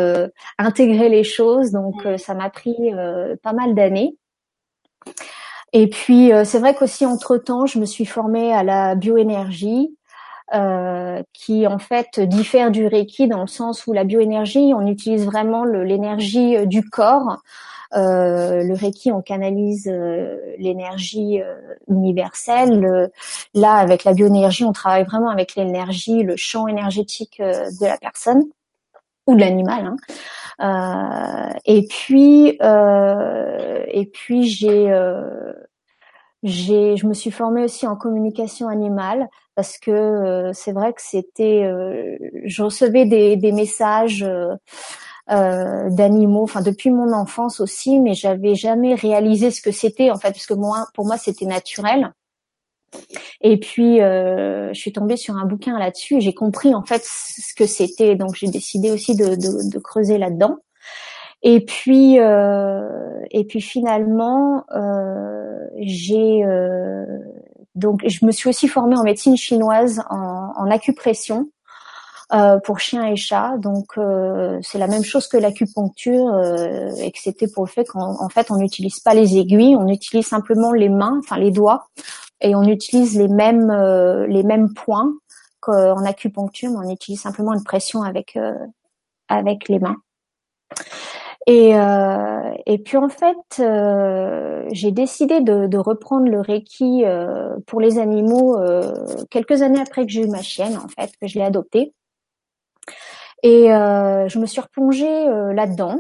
intégrer 0.59 1.09
les 1.09 1.23
choses 1.23 1.71
donc 1.71 2.05
mmh. 2.05 2.19
ça 2.19 2.35
m'a 2.35 2.51
pris 2.51 2.77
pas 3.43 3.53
mal 3.53 3.75
d'années. 3.75 4.17
Et 5.73 5.89
puis 5.89 6.33
c'est 6.45 6.59
vrai 6.59 6.75
qu'aussi 6.75 7.07
entre 7.07 7.37
temps 7.37 7.67
je 7.67 7.79
me 7.79 7.85
suis 7.85 8.07
formée 8.07 8.53
à 8.53 8.65
la 8.65 8.95
bioénergie 8.95 9.97
euh, 10.55 11.23
qui 11.33 11.67
en 11.67 11.79
fait 11.79 12.21
diffère 12.21 12.71
du 12.71 12.87
Reiki 12.87 13.27
dans 13.27 13.41
le 13.41 13.47
sens 13.47 13.87
où 13.87 13.94
la 13.94 14.05
bioénergie, 14.05 14.73
on 14.77 14.87
utilise 14.87 15.25
vraiment 15.25 15.65
l'énergie 15.65 16.56
euh, 16.59 16.67
du 16.67 16.89
corps. 16.89 17.39
Euh, 17.94 18.63
le 18.63 18.75
Reiki, 18.75 19.13
on 19.13 19.23
canalise 19.23 19.89
euh, 19.91 20.37
l'énergie 20.59 21.41
universelle. 21.89 23.11
là, 23.55 23.75
avec 23.75 24.05
la 24.05 24.13
bioénergie, 24.13 24.65
on 24.65 24.73
travaille 24.73 25.05
vraiment 25.05 25.31
avec 25.31 25.56
l'énergie, 25.56 26.23
le 26.23 26.37
champ 26.37 26.67
énergétique 26.67 27.41
de 27.41 27.87
la 27.87 27.97
personne 27.97 28.44
ou 29.27 29.35
de 29.35 29.41
l'animal. 29.41 29.94
Hein. 30.59 31.55
et 31.65 31.87
puis, 31.89 32.59
et 32.59 34.06
puis 34.06 34.44
j'ai 34.44 34.91
j'ai, 36.43 36.96
je 36.96 37.06
me 37.06 37.15
suis 37.15 37.31
formée 37.31 37.63
aussi 37.63 37.87
en 37.87 37.96
communication 37.96 38.69
animale 38.69 39.29
parce 39.55 39.79
que 39.79 39.91
euh, 39.91 40.53
c'est 40.53 40.72
vrai 40.72 40.93
que 40.93 41.03
c'était, 41.03 41.63
euh, 41.65 42.17
je 42.44 42.63
recevais 42.63 43.05
des, 43.05 43.53
messages 43.53 44.25
euh, 44.25 44.56
d'animaux, 45.91 46.43
enfin 46.43 46.63
depuis 46.63 46.91
mon 46.91 47.13
enfance 47.13 47.61
aussi, 47.61 48.01
mais 48.01 48.15
j'avais 48.15 48.55
jamais 48.55 48.94
réalisé 48.94 49.51
ce 49.51 49.63
que 49.63 49.70
c'était 49.70 50.11
en 50.11 50.17
fait, 50.17 50.32
parce 50.32 50.46
que 50.46 50.55
pour 50.94 51.06
moi, 51.06 51.17
c'était 51.17 51.46
naturel. 51.46 52.13
Et 53.41 53.58
puis, 53.58 53.99
je 53.99 54.70
suis 54.75 54.93
tombée 54.93 55.17
sur 55.17 55.37
un 55.37 55.46
bouquin 55.46 55.79
là-dessus 55.79 56.17
et 56.17 56.20
j'ai 56.20 56.34
compris 56.34 56.75
en 56.75 56.82
fait 56.82 57.03
ce 57.05 57.55
que 57.55 57.67
c'était. 57.67 58.17
Donc, 58.17 58.34
j'ai 58.34 58.49
décidé 58.49 58.91
aussi 58.91 59.17
de, 59.17 59.34
de, 59.34 59.70
de 59.70 59.79
creuser 59.79 60.19
là-dedans. 60.19 60.58
Et 61.43 61.65
puis, 61.65 62.20
euh, 62.20 62.89
et 63.31 63.44
puis 63.44 63.61
finalement, 63.61 64.65
euh, 64.77 65.67
j'ai 65.77 66.44
euh, 66.44 67.05
donc 67.75 68.03
je 68.06 68.25
me 68.25 68.31
suis 68.31 68.49
aussi 68.49 68.69
formée 68.69 68.96
en 68.96 69.03
médecine 69.03 69.37
chinoise 69.37 70.03
en, 70.08 70.53
en 70.56 70.70
acupression 70.70 71.49
euh, 72.32 72.58
pour 72.61 72.79
chiens 72.79 73.06
et 73.06 73.17
chats. 73.17 73.56
Donc 73.58 73.99
euh, 73.99 74.61
c'est 74.63 74.79
la 74.79 74.87
même 74.87 75.03
chose 75.03 75.27
que 75.27 75.37
l'acupuncture, 75.37 76.29
euh, 76.29 76.91
excepté 77.01 77.49
pour 77.49 77.65
le 77.65 77.70
fait 77.70 77.87
qu'en 77.87 78.29
fait 78.29 78.51
on 78.53 78.56
n'utilise 78.56 79.01
pas 79.01 79.15
les 79.15 79.37
aiguilles, 79.37 79.75
on 79.75 79.89
utilise 79.89 80.27
simplement 80.27 80.72
les 80.72 80.89
mains, 80.89 81.19
enfin 81.19 81.39
les 81.39 81.51
doigts, 81.51 81.89
et 82.41 82.55
on 82.55 82.63
utilise 82.63 83.19
les 83.19 83.29
mêmes 83.29 83.72
les 84.29 84.44
mêmes 84.44 84.72
points 84.75 85.13
qu'en 85.58 86.05
acupuncture, 86.05 86.70
mais 86.70 86.87
on 86.87 86.91
utilise 86.91 87.20
simplement 87.20 87.53
une 87.53 87.65
pression 87.65 88.03
avec 88.03 88.39
avec 89.29 89.69
les 89.69 89.81
mains. 89.81 89.96
Et, 91.46 91.77
euh, 91.77 92.55
et 92.67 92.79
puis 92.79 92.96
en 92.96 93.08
fait, 93.08 93.58
euh, 93.58 94.65
j'ai 94.70 94.93
décidé 94.93 95.41
de, 95.41 95.67
de, 95.67 95.79
reprendre 95.79 96.31
le 96.31 96.41
Reiki 96.41 97.05
euh, 97.05 97.56
pour 97.67 97.81
les 97.81 97.99
animaux 97.99 98.56
euh, 98.56 98.94
quelques 99.31 99.63
années 99.63 99.81
après 99.81 100.06
que 100.06 100.13
j'ai 100.13 100.22
eu 100.22 100.29
ma 100.29 100.43
chienne, 100.43 100.77
en 100.77 100.89
fait, 100.89 101.11
que 101.20 101.27
je 101.27 101.39
l'ai 101.39 101.44
adoptée. 101.44 101.93
Et 103.43 103.67
je 103.67 104.39
me 104.39 104.46
suis 104.46 104.61
replongée 104.61 105.27
là-dedans. 105.53 105.99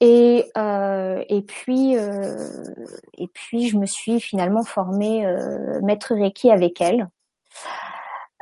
Et 0.00 0.50
et 0.56 1.42
puis 1.42 1.94
et 1.94 3.28
puis 3.32 3.68
je 3.68 3.76
me 3.78 3.86
suis 3.86 4.18
finalement 4.18 4.64
formée 4.64 5.24
maître 5.82 6.16
Reiki 6.16 6.50
avec 6.50 6.80
elle. 6.80 7.08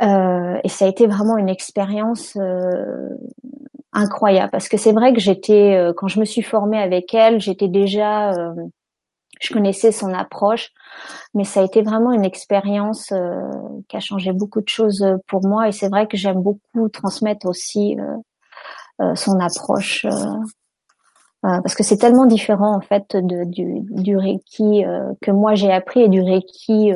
et 0.00 0.68
ça 0.70 0.86
a 0.86 0.88
été 0.88 1.06
vraiment 1.06 1.36
une 1.36 1.50
expérience 1.50 2.38
incroyable 3.92 4.50
parce 4.50 4.68
que 4.68 4.76
c'est 4.76 4.92
vrai 4.92 5.12
que 5.12 5.20
j'étais 5.20 5.78
quand 5.96 6.08
je 6.08 6.20
me 6.20 6.24
suis 6.24 6.42
formée 6.42 6.78
avec 6.78 7.14
elle, 7.14 7.40
j'étais 7.40 7.68
déjà 7.68 8.32
je 9.40 9.52
connaissais 9.52 9.92
son 9.92 10.12
approche, 10.14 10.70
mais 11.34 11.44
ça 11.44 11.60
a 11.60 11.64
été 11.64 11.82
vraiment 11.82 12.12
une 12.12 12.24
expérience 12.24 13.12
euh, 13.12 13.50
qui 13.88 13.96
a 13.96 14.00
changé 14.00 14.32
beaucoup 14.32 14.60
de 14.60 14.68
choses 14.68 15.06
pour 15.26 15.46
moi. 15.46 15.68
Et 15.68 15.72
c'est 15.72 15.88
vrai 15.88 16.06
que 16.06 16.16
j'aime 16.16 16.42
beaucoup 16.42 16.88
transmettre 16.88 17.46
aussi 17.46 17.98
euh, 17.98 18.16
euh, 19.02 19.14
son 19.14 19.38
approche 19.40 20.06
parce 21.42 21.76
que 21.76 21.84
c'est 21.84 21.98
tellement 21.98 22.26
différent 22.26 22.74
en 22.74 22.80
fait 22.80 23.14
de, 23.14 23.44
du, 23.44 23.78
du 23.82 24.16
Reiki 24.16 24.82
que 25.22 25.30
moi 25.30 25.54
j'ai 25.54 25.70
appris 25.70 26.00
et 26.00 26.08
du 26.08 26.20
Reiki 26.20 26.90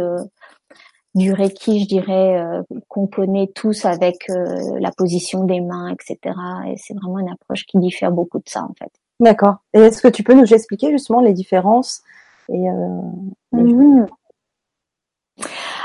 du 1.14 1.33
Reiki, 1.33 1.81
je 1.81 1.88
dirais, 1.88 2.62
qu'on 2.88 3.07
connaît 3.07 3.49
tous 3.49 3.85
avec 3.85 4.29
la 4.29 4.93
position 4.93 5.45
des 5.45 5.61
mains, 5.61 5.88
etc. 5.88 6.35
Et 6.69 6.76
c'est 6.76 6.95
vraiment 6.95 7.19
une 7.19 7.31
approche 7.31 7.67
qui 7.67 7.79
diffère 7.79 8.12
beaucoup 8.12 8.38
de 8.38 8.49
ça, 8.49 8.62
en 8.62 8.75
fait. 8.79 8.93
D'accord. 9.21 9.57
Et 9.75 9.81
est-ce 9.81 10.00
que 10.00 10.09
tu 10.09 10.23
peux 10.23 10.35
nous 10.35 10.55
expliquer 10.55 10.90
justement 10.90 11.21
les 11.21 11.35
différences 11.35 12.02
euh, 12.50 13.02
mhm. 13.52 14.07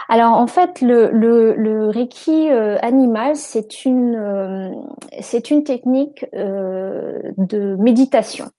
Alors 0.07 0.33
en 0.33 0.47
fait, 0.47 0.81
le, 0.81 1.11
le, 1.11 1.89
Reiki 1.89 2.49
euh, 2.51 2.77
animal, 2.81 3.35
c'est 3.35 3.85
une 3.85 4.15
euh, 4.15 4.71
c'est 5.21 5.51
une 5.51 5.63
technique 5.63 6.25
de 6.33 7.75
méditation. 7.77 8.49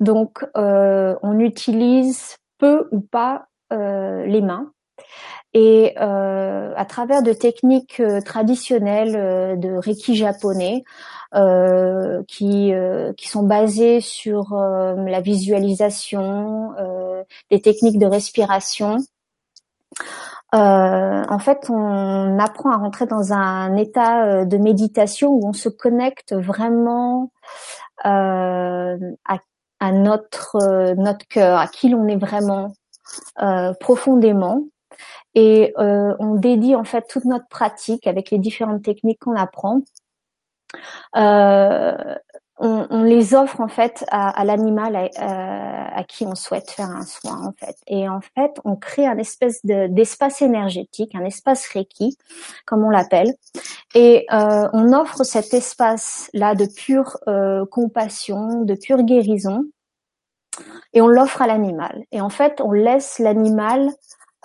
Donc 0.00 0.44
on 0.54 1.38
utilise 1.38 2.36
peu 2.58 2.88
ou 2.92 3.00
pas 3.00 3.46
les 3.70 4.40
mains 4.40 4.72
et 5.54 5.96
à 5.96 6.84
travers 6.88 7.22
de 7.22 7.32
techniques 7.32 8.02
traditionnelles 8.24 9.58
de 9.60 9.76
Reiki 9.76 10.16
japonais, 10.16 10.84
euh, 11.34 12.22
qui 12.28 12.72
euh, 12.72 13.12
qui 13.14 13.28
sont 13.28 13.42
basées 13.42 14.00
sur 14.00 14.52
euh, 14.52 14.94
la 14.94 15.20
visualisation, 15.20 16.72
des 17.50 17.60
techniques 17.60 17.98
de 17.98 18.06
respiration. 18.06 18.98
en 20.52 21.38
fait, 21.40 21.68
on 21.70 22.38
apprend 22.38 22.70
à 22.70 22.76
rentrer 22.76 23.06
dans 23.06 23.32
un 23.32 23.76
état 23.76 24.44
de 24.44 24.56
méditation 24.58 25.30
où 25.30 25.48
on 25.48 25.52
se 25.52 25.68
connecte 25.68 26.34
vraiment 26.34 27.32
à, 28.04 28.94
à, 29.80 29.92
notre 29.92 30.94
notre 30.94 31.26
cœur, 31.26 31.58
à 31.58 31.66
qui 31.66 31.88
l'on 31.88 32.06
est 32.06 32.16
vraiment 32.16 32.74
profondément 33.80 34.62
et 35.34 35.72
euh, 35.78 36.14
on 36.18 36.34
dédie 36.34 36.74
en 36.74 36.84
fait 36.84 37.06
toute 37.08 37.24
notre 37.24 37.48
pratique 37.48 38.06
avec 38.06 38.30
les 38.30 38.38
différentes 38.38 38.82
techniques 38.82 39.20
qu'on 39.20 39.36
apprend 39.36 39.82
euh, 41.16 42.14
on, 42.58 42.86
on, 42.90 43.02
les 43.02 43.34
offre 43.34 43.60
en 43.60 43.68
fait 43.68 44.04
à, 44.10 44.28
à 44.28 44.44
l'animal 44.44 44.94
à, 44.94 45.04
euh, 45.04 45.88
à, 45.96 46.04
qui 46.04 46.24
on 46.24 46.34
souhaite 46.34 46.70
faire 46.70 46.90
un 46.90 47.04
soin 47.04 47.46
en 47.46 47.52
fait. 47.52 47.76
Et 47.86 48.08
en 48.08 48.20
fait, 48.20 48.60
on 48.64 48.76
crée 48.76 49.06
un 49.06 49.18
espèce 49.18 49.60
d'espace 49.64 50.40
énergétique, 50.40 51.14
un 51.14 51.24
espace 51.24 51.66
Reiki, 51.68 52.16
comme 52.64 52.84
on 52.84 52.90
l'appelle, 52.90 53.34
et 53.94 54.26
euh, 54.32 54.68
on 54.72 54.92
offre 54.92 55.24
cet 55.24 55.52
espace 55.52 56.30
là 56.32 56.54
de 56.54 56.66
pure 56.66 57.18
euh, 57.26 57.66
compassion, 57.66 58.62
de 58.62 58.74
pure 58.74 59.02
guérison, 59.02 59.64
et 60.92 61.00
on 61.00 61.08
l'offre 61.08 61.42
à 61.42 61.48
l'animal. 61.48 62.04
Et 62.12 62.20
en 62.20 62.30
fait, 62.30 62.60
on 62.60 62.70
laisse 62.70 63.18
l'animal 63.18 63.90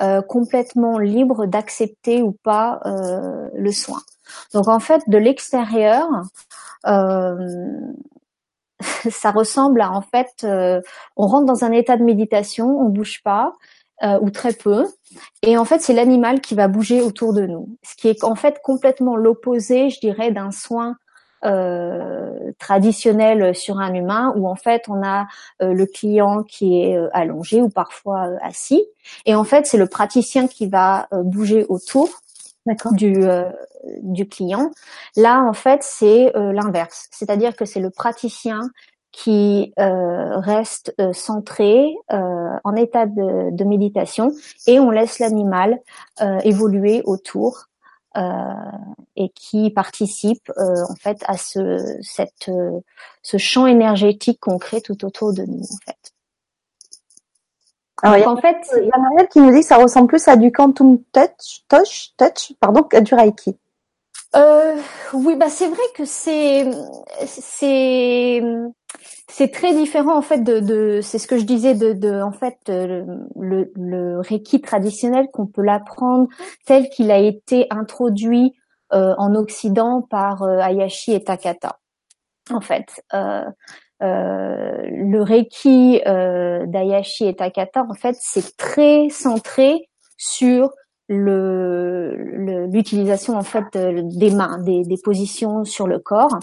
euh, 0.02 0.22
complètement 0.22 0.98
libre 0.98 1.46
d'accepter 1.46 2.22
ou 2.22 2.32
pas 2.44 2.80
euh, 2.86 3.50
le 3.54 3.72
soin. 3.72 4.02
Donc 4.54 4.68
en 4.68 4.80
fait, 4.80 5.02
de 5.08 5.18
l'extérieur, 5.18 6.08
euh, 6.88 7.36
ça 9.10 9.32
ressemble 9.32 9.82
à 9.82 9.92
en 9.92 10.02
fait, 10.02 10.44
euh, 10.44 10.82
on 11.16 11.28
rentre 11.28 11.46
dans 11.46 11.64
un 11.64 11.72
état 11.72 11.98
de 11.98 12.04
méditation, 12.04 12.80
on 12.80 12.90
bouge 12.90 13.22
pas 13.24 13.54
euh, 14.04 14.18
ou 14.22 14.30
très 14.30 14.54
peu, 14.54 14.88
et 15.42 15.58
en 15.58 15.66
fait 15.66 15.80
c'est 15.80 15.94
l'animal 15.94 16.40
qui 16.40 16.56
va 16.56 16.68
bouger 16.68 17.02
autour 17.02 17.34
de 17.34 17.46
nous, 17.46 17.78
ce 17.84 17.96
qui 17.96 18.08
est 18.08 18.24
en 18.24 18.36
fait 18.36 18.60
complètement 18.64 19.18
l'opposé, 19.18 19.90
je 19.90 20.00
dirais, 20.00 20.32
d'un 20.32 20.52
soin 20.52 20.96
euh, 21.46 22.52
traditionnel 22.60 23.56
sur 23.56 23.80
un 23.80 23.94
humain 23.94 24.34
où 24.36 24.48
en 24.48 24.56
fait 24.56 24.84
on 24.90 25.04
a 25.04 25.28
le 25.62 25.86
client 25.86 26.44
qui 26.44 26.82
est 26.82 26.98
allongé 27.14 27.62
ou 27.62 27.70
parfois 27.70 28.30
assis. 28.42 28.86
Et 29.26 29.36
en 29.36 29.44
fait 29.44 29.66
c'est 29.66 29.78
le 29.78 29.88
praticien 29.88 30.48
qui 30.48 30.68
va 30.68 31.08
bouger 31.12 31.66
autour 31.70 32.10
du 32.92 33.24
euh, 33.24 33.50
du 34.02 34.28
client. 34.28 34.72
Là, 35.16 35.42
en 35.42 35.54
fait, 35.54 35.84
c'est 35.84 36.36
euh, 36.36 36.52
l'inverse, 36.52 37.08
c'est-à-dire 37.12 37.56
que 37.56 37.66
c'est 37.66 37.80
le 37.80 37.90
praticien 37.90 38.70
qui 39.12 39.74
euh, 39.80 40.38
reste 40.38 40.94
centré 41.14 41.96
en 42.10 42.76
état 42.76 43.08
de, 43.08 43.50
de, 43.52 43.64
méditation 43.64 44.32
et 44.68 44.80
on 44.80 44.92
laisse 44.92 45.18
l'animal 45.18 45.80
évoluer 46.44 47.02
autour 47.06 47.66
et 48.16 49.30
qui 49.36 49.70
participe 49.72 50.52
en 50.58 50.96
fait 51.00 51.24
à 51.28 51.38
ce 51.38 51.98
cette 52.02 52.52
ce 53.22 53.38
champ 53.38 53.68
énergétique 53.68 54.40
qu'on 54.40 54.58
crée 54.58 54.82
tout 54.82 55.06
autour 55.06 55.34
de 55.34 55.44
nous 55.44 55.64
en 55.64 55.78
fait. 55.86 56.14
Alors, 58.02 58.18
il 58.18 58.22
y 58.22 58.24
a, 58.24 58.30
en 58.30 58.38
fait, 58.38 58.58
il 58.78 58.86
y 58.86 58.92
a 58.92 58.98
Marielle 58.98 59.28
qui 59.28 59.40
nous 59.40 59.52
dit 59.52 59.60
que 59.60 59.66
ça 59.66 59.78
ressemble 59.78 60.08
plus 60.08 60.26
à 60.28 60.38
du 60.38 60.52
quantum 60.52 61.00
touch, 61.12 61.66
touch, 61.68 62.14
touch 62.18 62.54
pardon, 62.60 62.84
qu'à 62.84 63.02
du 63.02 63.14
reiki. 63.14 63.58
Euh, 64.36 64.76
oui, 65.14 65.36
bah 65.36 65.50
c'est 65.50 65.68
vrai 65.68 65.82
que 65.96 66.06
c'est 66.06 66.70
c'est 67.26 68.42
c'est 69.28 69.52
très 69.52 69.74
différent 69.74 70.16
en 70.18 70.22
fait 70.22 70.40
de, 70.44 70.60
de 70.60 71.00
c'est 71.02 71.18
ce 71.18 71.28
que 71.28 71.38
je 71.40 71.46
disais 71.46 71.74
de, 71.74 71.94
de 71.94 72.22
en 72.22 72.32
fait 72.32 72.58
le, 72.68 73.72
le 73.76 74.20
reiki 74.20 74.62
traditionnel 74.62 75.28
qu'on 75.34 75.48
peut 75.48 75.64
l'apprendre 75.64 76.28
tel 76.66 76.90
qu'il 76.90 77.10
a 77.12 77.18
été 77.18 77.66
introduit 77.72 78.54
euh, 78.94 79.16
en 79.18 79.34
Occident 79.36 80.02
par 80.04 80.44
euh, 80.44 80.60
Hayashi 80.60 81.14
et 81.14 81.24
Takata. 81.24 81.80
En 82.52 82.62
fait, 82.62 83.04
euh, 83.14 83.44
euh, 84.02 84.82
le 84.92 85.22
Reiki 85.22 86.02
euh, 86.08 86.66
d'Ayashi 86.68 87.28
et 87.28 87.36
Takata, 87.36 87.86
en 87.90 87.94
fait, 87.94 88.16
c'est 88.20 88.58
très 88.58 89.10
centré 89.10 89.90
sur 90.18 90.72
le 91.10 92.68
l'utilisation 92.72 93.36
en 93.36 93.44
fait 93.44 93.66
des 93.76 94.32
mains, 94.32 94.60
des, 94.60 94.84
des, 94.84 94.98
positions 94.98 95.66
sur 95.66 95.88
le 95.88 96.00
corps. 96.00 96.40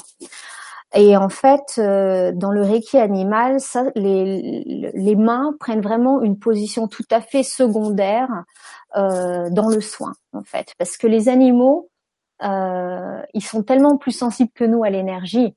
Et 0.94 1.16
en 1.16 1.28
fait, 1.28 1.74
euh, 1.78 2.32
dans 2.32 2.50
le 2.50 2.62
Reiki 2.62 2.98
animal, 2.98 3.60
ça, 3.60 3.84
les, 3.94 4.92
les 4.94 5.16
mains 5.16 5.54
prennent 5.58 5.80
vraiment 5.80 6.22
une 6.22 6.38
position 6.38 6.88
tout 6.88 7.04
à 7.10 7.20
fait 7.20 7.42
secondaire 7.42 8.28
euh, 8.96 9.50
dans 9.50 9.68
le 9.68 9.80
soin, 9.80 10.14
en 10.32 10.42
fait, 10.42 10.74
parce 10.78 10.96
que 10.96 11.06
les 11.06 11.28
animaux, 11.28 11.90
euh, 12.42 13.20
ils 13.34 13.44
sont 13.44 13.62
tellement 13.62 13.96
plus 13.96 14.12
sensibles 14.12 14.52
que 14.54 14.64
nous 14.64 14.84
à 14.84 14.90
l'énergie 14.90 15.54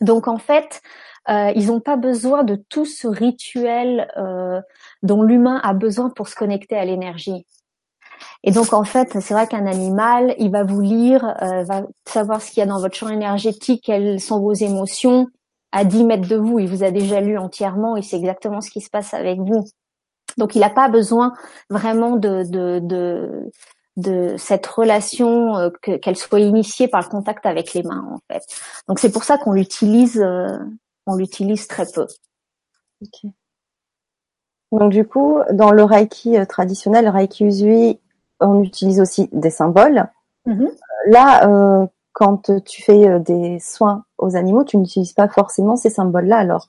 donc 0.00 0.28
en 0.28 0.38
fait, 0.38 0.82
euh, 1.28 1.52
ils 1.54 1.66
n'ont 1.66 1.80
pas 1.80 1.96
besoin 1.96 2.44
de 2.44 2.56
tout 2.68 2.84
ce 2.84 3.06
rituel 3.06 4.08
euh, 4.16 4.60
dont 5.02 5.22
l'humain 5.22 5.60
a 5.62 5.74
besoin 5.74 6.10
pour 6.10 6.28
se 6.28 6.34
connecter 6.34 6.76
à 6.76 6.84
l'énergie. 6.84 7.46
Et 8.42 8.50
donc 8.50 8.72
en 8.72 8.84
fait, 8.84 9.18
c'est 9.20 9.34
vrai 9.34 9.46
qu'un 9.46 9.66
animal, 9.66 10.34
il 10.38 10.50
va 10.50 10.64
vous 10.64 10.80
lire, 10.80 11.24
euh, 11.42 11.64
va 11.64 11.82
savoir 12.06 12.40
ce 12.40 12.50
qu'il 12.50 12.60
y 12.60 12.62
a 12.62 12.66
dans 12.66 12.80
votre 12.80 12.94
champ 12.94 13.08
énergétique, 13.08 13.82
quelles 13.84 14.20
sont 14.20 14.40
vos 14.40 14.52
émotions. 14.52 15.28
À 15.72 15.84
10 15.84 16.04
mètres 16.04 16.28
de 16.28 16.36
vous, 16.36 16.58
il 16.58 16.68
vous 16.68 16.84
a 16.84 16.90
déjà 16.90 17.20
lu 17.20 17.36
entièrement, 17.38 17.96
il 17.96 18.04
sait 18.04 18.16
exactement 18.16 18.60
ce 18.60 18.70
qui 18.70 18.80
se 18.80 18.88
passe 18.88 19.14
avec 19.14 19.38
vous. 19.40 19.64
Donc 20.38 20.54
il 20.54 20.60
n'a 20.60 20.70
pas 20.70 20.88
besoin 20.88 21.32
vraiment 21.70 22.16
de, 22.16 22.44
de, 22.44 22.80
de, 22.82 23.50
de 23.96 24.36
cette 24.38 24.66
relation 24.66 25.56
euh, 25.56 25.70
qu'elle 25.70 26.16
soit 26.16 26.40
initiée 26.40 26.88
par 26.88 27.02
le 27.02 27.08
contact 27.08 27.46
avec 27.46 27.74
les 27.74 27.82
mains 27.82 28.06
en 28.10 28.20
fait. 28.32 28.42
Donc 28.88 28.98
c'est 28.98 29.10
pour 29.10 29.24
ça 29.24 29.38
qu'on 29.38 29.52
l'utilise 29.52 30.20
euh, 30.20 30.58
on 31.06 31.16
l'utilise 31.16 31.66
très 31.66 31.86
peu. 31.92 32.06
Okay. 33.02 33.28
Donc 34.72 34.92
du 34.92 35.06
coup, 35.06 35.38
dans 35.52 35.70
le 35.70 35.84
reiki 35.84 36.36
euh, 36.36 36.44
traditionnel, 36.44 37.04
le 37.04 37.10
reiki 37.10 37.44
usui, 37.44 38.00
on 38.40 38.62
utilise 38.62 39.00
aussi 39.00 39.28
des 39.32 39.50
symboles. 39.50 40.06
Mm-hmm. 40.46 40.70
Là, 41.08 41.48
euh, 41.48 41.86
quand 42.12 42.50
tu 42.64 42.82
fais 42.82 43.20
des 43.20 43.58
soins 43.60 44.04
aux 44.18 44.36
animaux, 44.36 44.64
tu 44.64 44.76
n'utilises 44.76 45.12
pas 45.12 45.28
forcément 45.28 45.76
ces 45.76 45.90
symboles-là 45.90 46.38
alors? 46.38 46.68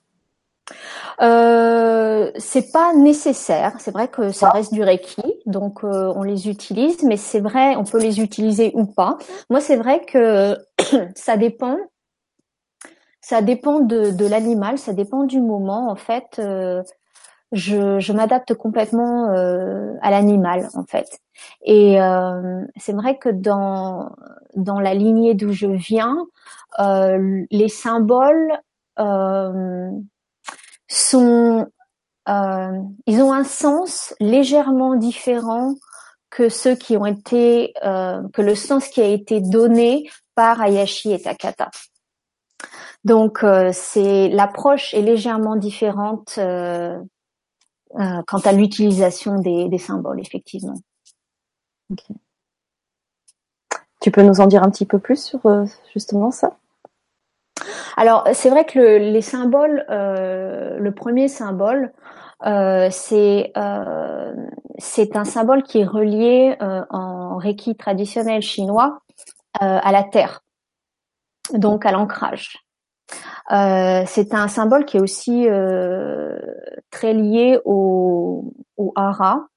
Euh, 1.22 2.32
c'est 2.38 2.72
pas 2.72 2.94
nécessaire. 2.94 3.74
C'est 3.80 3.92
vrai 3.92 4.08
que 4.08 4.32
ça 4.32 4.50
reste 4.50 4.74
du 4.74 4.84
Reiki, 4.84 5.24
donc 5.46 5.84
euh, 5.84 6.14
on 6.16 6.24
les 6.24 6.50
utilise, 6.50 7.04
mais 7.04 7.18
c'est 7.18 7.40
vrai, 7.40 7.76
on 7.76 7.84
peut 7.84 8.00
les 8.00 8.20
utiliser 8.22 8.72
ou 8.76 8.86
pas. 8.86 9.18
Moi, 9.50 9.62
c'est 9.62 9.78
vrai 9.78 10.02
que 10.06 10.58
ça 11.16 11.38
dépend. 11.38 11.78
Ça 13.22 13.42
dépend 13.42 13.80
de, 13.82 14.12
de 14.12 14.26
l'animal, 14.26 14.78
ça 14.78 14.94
dépend 14.94 15.24
du 15.24 15.42
moment. 15.42 15.90
En 15.90 15.96
fait, 15.96 16.40
euh, 16.40 16.82
je, 17.51 18.00
je 18.00 18.13
m'adapte 18.13 18.54
complètement 18.54 19.30
euh, 19.32 19.94
à 20.01 20.12
l'animal, 20.12 20.70
en 20.74 20.84
fait. 20.86 21.20
Et 21.63 22.01
euh, 22.01 22.63
c'est 22.77 22.94
vrai 22.94 23.18
que 23.18 23.30
dans 23.30 24.12
dans 24.56 24.80
la 24.80 24.94
lignée 24.94 25.36
d'où 25.36 25.51
je 25.51 25.68
viens, 25.68 26.25
les 26.80 27.70
symboles 27.70 28.60
sont, 30.88 31.68
euh, 32.30 32.82
ils 33.06 33.22
ont 33.22 33.34
un 33.34 33.44
sens 33.44 34.13
légèrement 34.20 34.96
différent 34.96 35.75
que 36.30 36.50
ceux 36.50 36.75
qui 36.75 36.98
ont 36.98 37.06
été, 37.06 37.74
euh, 37.84 38.22
que 38.34 38.42
le 38.42 38.56
sens 38.56 38.88
qui 38.88 39.01
a 39.01 39.08
été 39.08 39.42
donné 39.42 40.10
par 40.36 40.62
Ayashi 40.62 41.13
et 41.13 41.22
Takata. 41.22 41.70
Donc, 43.04 43.44
euh, 43.44 43.72
c'est 43.74 44.27
l'approche 44.30 44.94
est 44.94 45.01
légèrement 45.01 45.56
différente 45.56 46.39
euh, 47.96 48.22
quant 48.27 48.39
à 48.39 48.51
l'utilisation 48.51 49.39
des, 49.39 49.70
des, 49.70 49.77
symboles, 49.77 50.20
effectivement. 50.20 50.75
Okay. 51.91 52.13
Tu 54.01 54.12
peux 54.12 54.24
nous 54.24 54.41
en 54.41 54.48
dire 54.48 54.62
un 54.62 54.70
petit 54.70 54.86
peu 54.86 55.00
plus 55.00 55.24
sur 55.24 55.46
euh, 55.46 55.65
justement 55.94 56.32
ça? 56.32 56.58
Alors 57.96 58.27
c'est 58.34 58.50
vrai 58.50 58.65
que 58.65 58.77
le, 58.77 58.98
les 58.98 59.22
symboles, 59.22 59.86
euh, 59.89 60.77
le 60.77 60.94
premier 60.94 61.27
symbole, 61.27 61.91
c'est 62.91 63.51
c'est 64.77 65.15
un 65.15 65.25
symbole 65.25 65.63
qui 65.63 65.79
est 65.79 65.86
relié 65.86 66.56
en 66.60 67.38
reiki 67.38 67.75
traditionnel 67.75 68.44
chinois 68.44 69.01
à 69.60 69.91
la 69.91 70.03
terre, 70.03 70.44
donc 71.53 71.88
à 71.88 71.91
l'ancrage. 71.91 72.67
Euh, 73.51 74.04
c'est 74.08 74.34
un 74.34 74.48
symbole 74.48 74.86
qui 74.86 74.98
est 74.98 75.01
aussi 75.01 75.48
très 76.92 77.13
lié 77.13 77.60
au, 77.66 78.54
au 78.77 78.92
hara. 78.96 79.48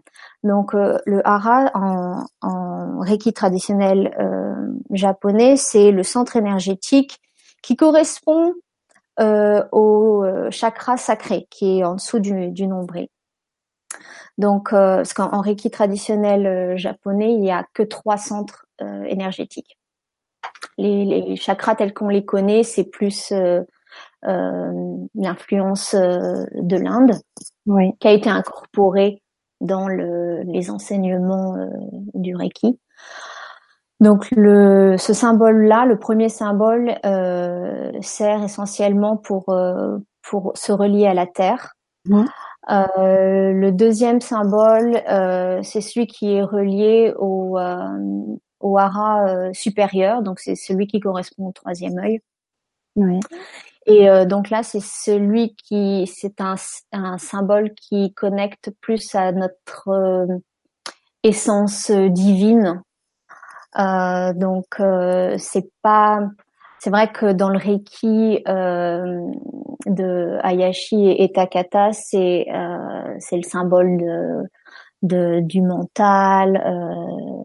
Donc 0.42 0.72
le 0.72 1.26
hara 1.26 1.70
en, 1.74 2.24
en 2.40 3.00
reiki 3.00 3.32
traditionnel 3.32 4.14
japonais, 4.90 5.56
c'est 5.56 5.90
le 5.90 6.02
centre 6.02 6.36
énergétique 6.36 7.20
qui 7.62 7.76
correspond 7.76 8.54
euh, 9.20 9.62
au 9.72 10.24
euh, 10.24 10.50
chakra 10.50 10.96
sacré 10.96 11.46
qui 11.50 11.80
est 11.80 11.84
en 11.84 11.96
dessous 11.96 12.20
du, 12.20 12.50
du 12.50 12.66
nombril. 12.66 13.08
Donc, 14.38 14.72
euh, 14.72 14.96
parce 14.96 15.12
qu'en 15.12 15.40
Reiki 15.42 15.70
traditionnel 15.70 16.46
euh, 16.46 16.76
japonais, 16.76 17.34
il 17.34 17.44
y 17.44 17.50
a 17.50 17.66
que 17.74 17.82
trois 17.82 18.16
centres 18.16 18.64
euh, 18.80 19.04
énergétiques. 19.04 19.76
Les, 20.78 21.04
les, 21.04 21.36
chakras 21.36 21.74
tels 21.74 21.92
qu'on 21.92 22.08
les 22.08 22.24
connaît, 22.24 22.62
c'est 22.62 22.84
plus 22.84 23.34
l'influence 24.22 25.94
de 25.94 26.76
l'Inde, 26.76 27.12
oui. 27.66 27.92
qui 28.00 28.08
a 28.08 28.12
été 28.12 28.28
incorporée 28.30 29.22
dans 29.60 29.88
le, 29.88 30.42
les 30.42 30.70
enseignements 30.70 31.56
du 32.14 32.34
Reiki. 32.34 32.78
Donc 34.00 34.30
le, 34.30 34.96
ce 34.96 35.12
symbole-là, 35.12 35.84
le 35.84 35.98
premier 35.98 36.30
symbole, 36.30 36.94
euh, 37.04 37.92
sert 38.00 38.42
essentiellement 38.42 39.18
pour 39.18 39.50
euh, 39.50 39.98
pour 40.22 40.52
se 40.54 40.72
relier 40.72 41.06
à 41.06 41.12
la 41.12 41.26
terre. 41.26 41.74
Mmh. 42.06 42.24
Euh, 42.70 43.52
le 43.52 43.72
deuxième 43.72 44.22
symbole, 44.22 45.02
euh, 45.10 45.60
c'est 45.62 45.82
celui 45.82 46.06
qui 46.06 46.32
est 46.32 46.42
relié 46.42 47.12
au 47.18 47.58
euh, 47.58 48.36
au 48.60 48.78
hara 48.78 49.26
euh, 49.28 49.52
supérieur, 49.52 50.22
donc 50.22 50.40
c'est 50.40 50.54
celui 50.54 50.86
qui 50.86 51.00
correspond 51.00 51.48
au 51.48 51.52
troisième 51.52 51.98
œil. 51.98 52.20
Oui. 52.96 53.20
Et 53.86 54.08
donc 54.26 54.50
là, 54.50 54.62
c'est 54.62 54.80
celui 54.82 55.54
qui, 55.56 56.06
c'est 56.06 56.40
un, 56.40 56.54
un 56.92 57.18
symbole 57.18 57.72
qui 57.74 58.12
connecte 58.12 58.70
plus 58.80 59.14
à 59.14 59.32
notre 59.32 60.26
essence 61.22 61.90
divine, 61.90 62.82
euh, 63.78 64.32
donc 64.32 64.66
euh, 64.80 65.36
c'est 65.38 65.70
pas 65.82 66.20
c'est 66.80 66.90
vrai 66.90 67.12
que 67.12 67.32
dans 67.32 67.50
le 67.50 67.58
Reiki 67.58 68.42
euh, 68.48 69.20
de 69.86 70.38
Hayashi 70.42 71.10
et 71.10 71.30
Takata, 71.30 71.92
c'est 71.92 72.46
euh, 72.52 73.14
c'est 73.18 73.36
le 73.36 73.42
symbole 73.42 73.98
de, 73.98 74.42
de 75.02 75.40
du 75.40 75.60
mental 75.60 76.56
euh, 76.56 77.42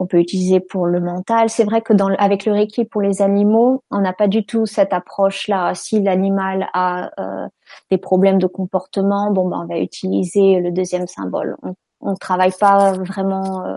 qu'on 0.00 0.06
peut 0.06 0.18
utiliser 0.18 0.60
pour 0.60 0.86
le 0.86 0.98
mental. 0.98 1.50
C'est 1.50 1.64
vrai 1.64 1.82
que 1.82 1.92
avec 2.18 2.46
le 2.46 2.52
Reiki 2.52 2.86
pour 2.86 3.02
les 3.02 3.20
animaux, 3.20 3.84
on 3.90 4.00
n'a 4.00 4.14
pas 4.14 4.28
du 4.28 4.46
tout 4.46 4.64
cette 4.64 4.94
approche-là. 4.94 5.74
Si 5.74 6.00
l'animal 6.00 6.70
a 6.72 7.10
euh, 7.20 7.46
des 7.90 7.98
problèmes 7.98 8.38
de 8.38 8.46
comportement, 8.46 9.30
bon 9.30 9.46
ben 9.46 9.60
on 9.62 9.66
va 9.66 9.78
utiliser 9.78 10.58
le 10.60 10.70
deuxième 10.70 11.06
symbole. 11.06 11.54
On, 11.62 11.74
on 12.00 12.14
travaille 12.14 12.54
pas 12.58 12.92
vraiment 12.94 13.66
euh, 13.66 13.76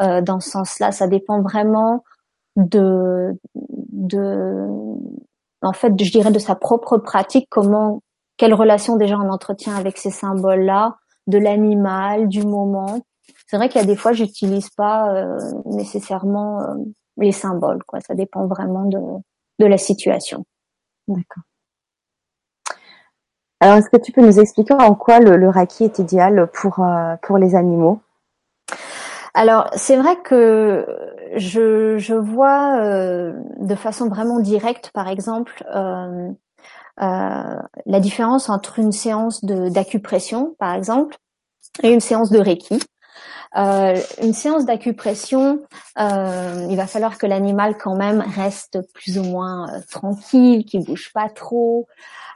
euh, 0.00 0.20
dans 0.22 0.40
ce 0.40 0.50
sens-là. 0.50 0.90
Ça 0.90 1.06
dépend 1.06 1.40
vraiment 1.40 2.02
de, 2.56 3.38
de, 3.54 4.66
en 5.62 5.72
fait, 5.72 5.92
je 6.02 6.10
dirais 6.10 6.32
de 6.32 6.40
sa 6.40 6.56
propre 6.56 6.98
pratique, 6.98 7.46
comment, 7.48 8.02
quelle 8.38 8.54
relation 8.54 8.96
déjà 8.96 9.16
on 9.18 9.30
entretient 9.30 9.76
avec 9.76 9.98
ces 9.98 10.10
symboles-là, 10.10 10.96
de 11.28 11.38
l'animal, 11.38 12.26
du 12.26 12.42
moment. 12.42 13.02
C'est 13.54 13.58
vrai 13.58 13.68
qu'il 13.68 13.80
y 13.80 13.84
a 13.84 13.86
des 13.86 13.94
fois, 13.94 14.12
j'utilise 14.12 14.68
pas 14.70 15.14
euh, 15.14 15.38
nécessairement 15.66 16.60
euh, 16.60 16.74
les 17.18 17.30
symboles, 17.30 17.84
quoi. 17.84 18.00
Ça 18.00 18.16
dépend 18.16 18.48
vraiment 18.48 18.84
de, 18.84 18.98
de 19.60 19.66
la 19.66 19.78
situation. 19.78 20.44
D'accord. 21.06 21.44
Alors, 23.60 23.76
est-ce 23.76 23.88
que 23.90 23.96
tu 23.96 24.10
peux 24.10 24.22
nous 24.22 24.40
expliquer 24.40 24.74
en 24.74 24.96
quoi 24.96 25.20
le, 25.20 25.36
le 25.36 25.48
raki 25.48 25.84
est 25.84 26.00
idéal 26.00 26.50
pour 26.52 26.80
euh, 26.80 27.14
pour 27.22 27.38
les 27.38 27.54
animaux? 27.54 28.00
Alors 29.34 29.70
c'est 29.76 29.96
vrai 29.98 30.16
que 30.24 30.84
je, 31.36 31.96
je 31.96 32.14
vois 32.14 32.80
de 32.82 33.74
façon 33.76 34.08
vraiment 34.08 34.40
directe, 34.40 34.90
par 34.92 35.06
exemple, 35.06 35.64
la 36.96 38.00
différence 38.00 38.48
entre 38.48 38.80
une 38.80 38.90
séance 38.90 39.44
d'acupression, 39.44 40.56
par 40.58 40.74
exemple, 40.74 41.16
et 41.84 41.92
une 41.92 42.00
séance 42.00 42.30
de 42.30 42.40
Reiki. 42.40 42.80
Euh, 43.56 44.00
une 44.20 44.32
séance 44.32 44.66
d'acupression, 44.66 45.60
euh, 46.00 46.66
il 46.68 46.76
va 46.76 46.86
falloir 46.86 47.18
que 47.18 47.26
l'animal 47.26 47.76
quand 47.78 47.94
même 47.94 48.20
reste 48.20 48.80
plus 48.92 49.18
ou 49.18 49.22
moins 49.22 49.68
euh, 49.68 49.80
tranquille, 49.90 50.64
qu'il 50.64 50.84
bouge 50.84 51.12
pas 51.12 51.28
trop. 51.28 51.86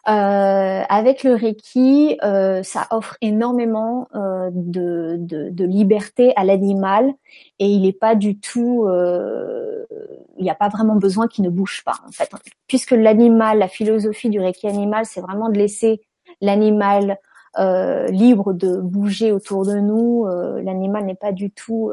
Euh, 0.09 0.83
avec 0.89 1.25
le 1.25 1.35
Reiki, 1.35 2.19
euh, 2.23 2.63
ça 2.63 2.87
offre 2.91 3.17
énormément 3.21 4.09
de, 4.15 5.17
de, 5.19 5.51
de, 5.51 5.65
liberté 5.65 6.33
à 6.37 6.45
l'animal 6.45 7.13
et 7.59 7.67
il 7.67 7.83
n'est 7.83 7.93
pas 7.93 8.15
du 8.15 8.39
tout, 8.39 8.89
il 8.89 10.43
n'y 10.43 10.49
a 10.49 10.55
pas 10.55 10.69
vraiment 10.69 10.95
besoin 10.95 11.27
qu'il 11.27 11.45
ne 11.45 11.51
bouge 11.51 11.83
pas 11.85 11.97
en 12.07 12.13
fait, 12.13 12.31
puisque 12.69 12.93
l'animal, 12.93 13.59
la 13.59 13.69
philosophie 13.69 14.31
du 14.31 14.41
Reiki 14.41 14.67
animal, 14.67 15.05
c'est 15.05 15.21
vraiment 15.21 15.51
de 15.51 15.59
laisser 15.59 16.01
l'animal 16.41 17.19
libre 17.57 18.53
de 18.53 18.79
bouger 18.79 19.33
autour 19.33 19.65
de 19.65 19.79
nous. 19.79 20.27
Euh, 20.27 20.63
l'animal 20.63 21.05
n'est 21.05 21.15
pas 21.15 21.33
du 21.33 21.51
tout 21.51 21.91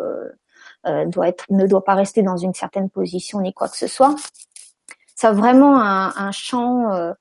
euh, 0.85 1.05
doit 1.05 1.27
être 1.27 1.45
ne 1.49 1.65
doit 1.65 1.83
pas 1.83 1.95
rester 1.95 2.21
dans 2.21 2.37
une 2.37 2.53
certaine 2.53 2.89
position 2.89 3.41
ni 3.41 3.53
quoi 3.53 3.69
que 3.69 3.77
ce 3.77 3.87
soit. 3.87 4.15
Ça 5.15 5.29
a 5.29 5.33
vraiment 5.33 5.79
un, 5.79 6.13
un 6.15 6.31
champ 6.31 7.13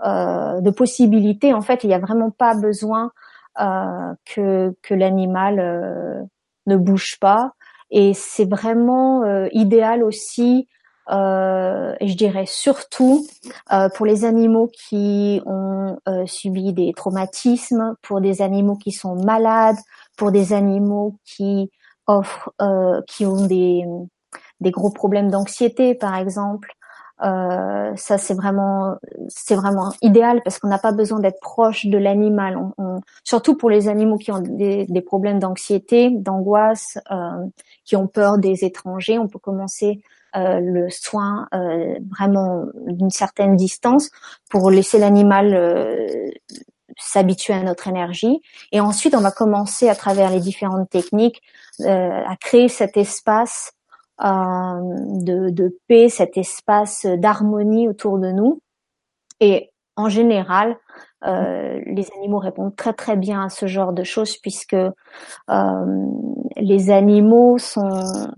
de 0.00 0.70
possibilités. 0.70 1.52
En 1.52 1.60
fait, 1.60 1.84
il 1.84 1.88
n'y 1.88 1.94
a 1.94 1.98
vraiment 1.98 2.30
pas 2.30 2.54
besoin 2.54 3.12
que 3.56 4.74
que 4.82 4.94
l'animal 4.94 6.26
ne 6.66 6.76
bouge 6.76 7.18
pas. 7.20 7.52
Et 7.90 8.14
c'est 8.14 8.48
vraiment 8.48 9.22
idéal 9.52 10.02
aussi 10.02 10.66
euh, 11.10 11.94
je 12.00 12.14
dirais 12.14 12.46
surtout 12.46 13.26
euh, 13.72 13.88
pour 13.90 14.06
les 14.06 14.24
animaux 14.24 14.70
qui 14.72 15.40
ont 15.46 15.98
euh, 16.08 16.26
subi 16.26 16.72
des 16.72 16.92
traumatismes, 16.94 17.96
pour 18.02 18.20
des 18.20 18.42
animaux 18.42 18.76
qui 18.76 18.92
sont 18.92 19.16
malades, 19.16 19.76
pour 20.16 20.30
des 20.30 20.52
animaux 20.52 21.16
qui 21.24 21.70
offrent, 22.06 22.52
qui 23.06 23.24
ont 23.26 23.46
des, 23.46 23.84
des 24.60 24.70
gros 24.70 24.90
problèmes 24.90 25.30
d'anxiété, 25.30 25.94
par 25.94 26.16
exemple. 26.16 26.74
Euh, 27.22 27.92
ça 27.94 28.18
c'est 28.18 28.34
vraiment 28.34 28.96
c'est 29.28 29.54
vraiment 29.54 29.92
idéal 30.02 30.40
parce 30.42 30.58
qu'on 30.58 30.66
n'a 30.66 30.78
pas 30.78 30.90
besoin 30.90 31.20
d'être 31.20 31.38
proche 31.40 31.86
de 31.86 31.96
l'animal. 31.96 32.58
Surtout 33.22 33.56
pour 33.56 33.70
les 33.70 33.88
animaux 33.88 34.18
qui 34.18 34.32
ont 34.32 34.40
des, 34.40 34.86
des 34.86 35.00
problèmes 35.02 35.38
d'anxiété, 35.38 36.10
d'angoisse, 36.10 36.98
euh, 37.12 37.46
qui 37.84 37.94
ont 37.94 38.08
peur 38.08 38.38
des 38.38 38.64
étrangers, 38.64 39.18
on 39.18 39.28
peut 39.28 39.38
commencer 39.38 40.00
euh, 40.00 40.21
le 40.34 40.88
soin 40.90 41.48
euh, 41.54 41.98
vraiment 42.10 42.64
d'une 42.86 43.10
certaine 43.10 43.56
distance 43.56 44.10
pour 44.50 44.70
laisser 44.70 44.98
l'animal 44.98 45.54
euh, 45.54 46.30
s'habituer 46.98 47.54
à 47.54 47.62
notre 47.62 47.88
énergie. 47.88 48.40
Et 48.70 48.80
ensuite, 48.80 49.14
on 49.14 49.20
va 49.20 49.30
commencer 49.30 49.88
à 49.88 49.94
travers 49.94 50.30
les 50.30 50.40
différentes 50.40 50.90
techniques 50.90 51.42
à 51.84 52.36
créer 52.38 52.68
cet 52.68 52.96
espace 52.98 53.72
de, 54.20 55.50
de, 55.50 55.78
paix, 55.88 56.10
cet 56.10 56.36
espace 56.36 57.06
d'harmonie 57.06 57.88
autour 57.88 58.18
de 58.18 58.30
nous. 58.30 58.60
Et 59.40 59.72
en 59.96 60.08
général, 60.08 60.76
euh, 61.24 61.80
les 61.86 62.08
animaux 62.16 62.38
répondent 62.38 62.74
très 62.74 62.92
très 62.92 63.16
bien 63.16 63.44
à 63.44 63.48
ce 63.48 63.66
genre 63.66 63.92
de 63.92 64.02
choses 64.04 64.36
puisque 64.36 64.74
euh, 64.74 66.06
les 66.56 66.90
animaux 66.90 67.58
sont 67.58 68.30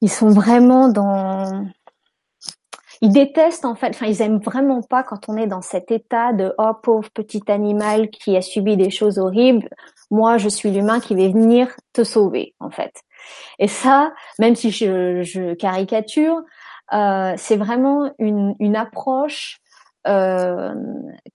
ils 0.00 0.10
sont 0.10 0.30
vraiment 0.30 0.88
dans 0.88 1.66
ils 3.00 3.12
détestent 3.12 3.64
en 3.64 3.76
fait, 3.76 3.90
enfin 3.90 4.06
ils 4.06 4.22
aiment 4.22 4.40
vraiment 4.40 4.82
pas 4.82 5.02
quand 5.02 5.28
on 5.28 5.36
est 5.36 5.46
dans 5.46 5.62
cet 5.62 5.90
état 5.92 6.32
de 6.32 6.52
oh 6.58 6.72
pauvre 6.82 7.08
petit 7.10 7.42
animal 7.48 8.10
qui 8.10 8.36
a 8.36 8.42
subi 8.42 8.76
des 8.76 8.90
choses 8.90 9.18
horribles, 9.18 9.68
moi 10.10 10.36
je 10.36 10.48
suis 10.48 10.70
l'humain 10.70 10.98
qui 11.00 11.14
vais 11.14 11.28
venir 11.28 11.68
te 11.92 12.02
sauver 12.02 12.54
en 12.58 12.70
fait. 12.70 13.02
Et 13.58 13.68
ça, 13.68 14.12
même 14.38 14.56
si 14.56 14.70
je, 14.70 15.22
je 15.22 15.54
caricature, 15.54 16.40
euh, 16.92 17.34
c'est 17.36 17.56
vraiment 17.56 18.12
une, 18.18 18.54
une 18.58 18.76
approche 18.76 19.60
euh, 20.08 20.74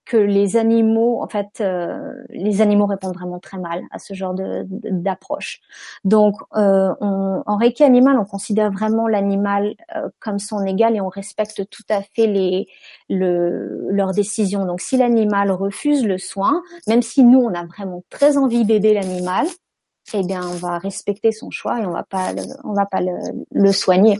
que 0.04 0.16
les 0.16 0.56
animaux, 0.56 1.22
en 1.22 1.28
fait, 1.28 1.60
euh, 1.60 2.12
les 2.30 2.60
animaux 2.60 2.86
répondent 2.86 3.14
vraiment 3.14 3.38
très 3.38 3.58
mal 3.58 3.82
à 3.90 3.98
ce 3.98 4.14
genre 4.14 4.34
de, 4.34 4.66
d'approche. 4.68 5.60
Donc, 6.04 6.34
euh, 6.56 6.92
on, 7.00 7.42
en 7.46 7.56
Reiki 7.56 7.84
animal, 7.84 8.18
on 8.18 8.24
considère 8.24 8.70
vraiment 8.72 9.06
l'animal 9.06 9.74
comme 10.18 10.38
son 10.38 10.64
égal 10.64 10.96
et 10.96 11.00
on 11.00 11.08
respecte 11.08 11.68
tout 11.70 11.84
à 11.88 12.02
fait 12.02 12.26
les 12.26 12.68
le, 13.08 13.86
leurs 13.90 14.12
décisions. 14.12 14.66
Donc, 14.66 14.80
si 14.80 14.96
l'animal 14.96 15.50
refuse 15.50 16.04
le 16.04 16.18
soin, 16.18 16.62
même 16.88 17.02
si 17.02 17.22
nous 17.22 17.40
on 17.40 17.54
a 17.54 17.64
vraiment 17.64 18.02
très 18.10 18.36
envie 18.36 18.64
d'aider 18.64 18.94
l'animal, 18.94 19.46
eh 20.12 20.22
bien, 20.22 20.42
on 20.42 20.56
va 20.56 20.78
respecter 20.78 21.32
son 21.32 21.50
choix 21.50 21.80
et 21.80 21.86
on 21.86 21.92
va 21.92 22.02
pas, 22.02 22.32
on 22.64 22.72
va 22.72 22.86
pas 22.86 23.00
le, 23.00 23.16
le 23.52 23.72
soigner. 23.72 24.18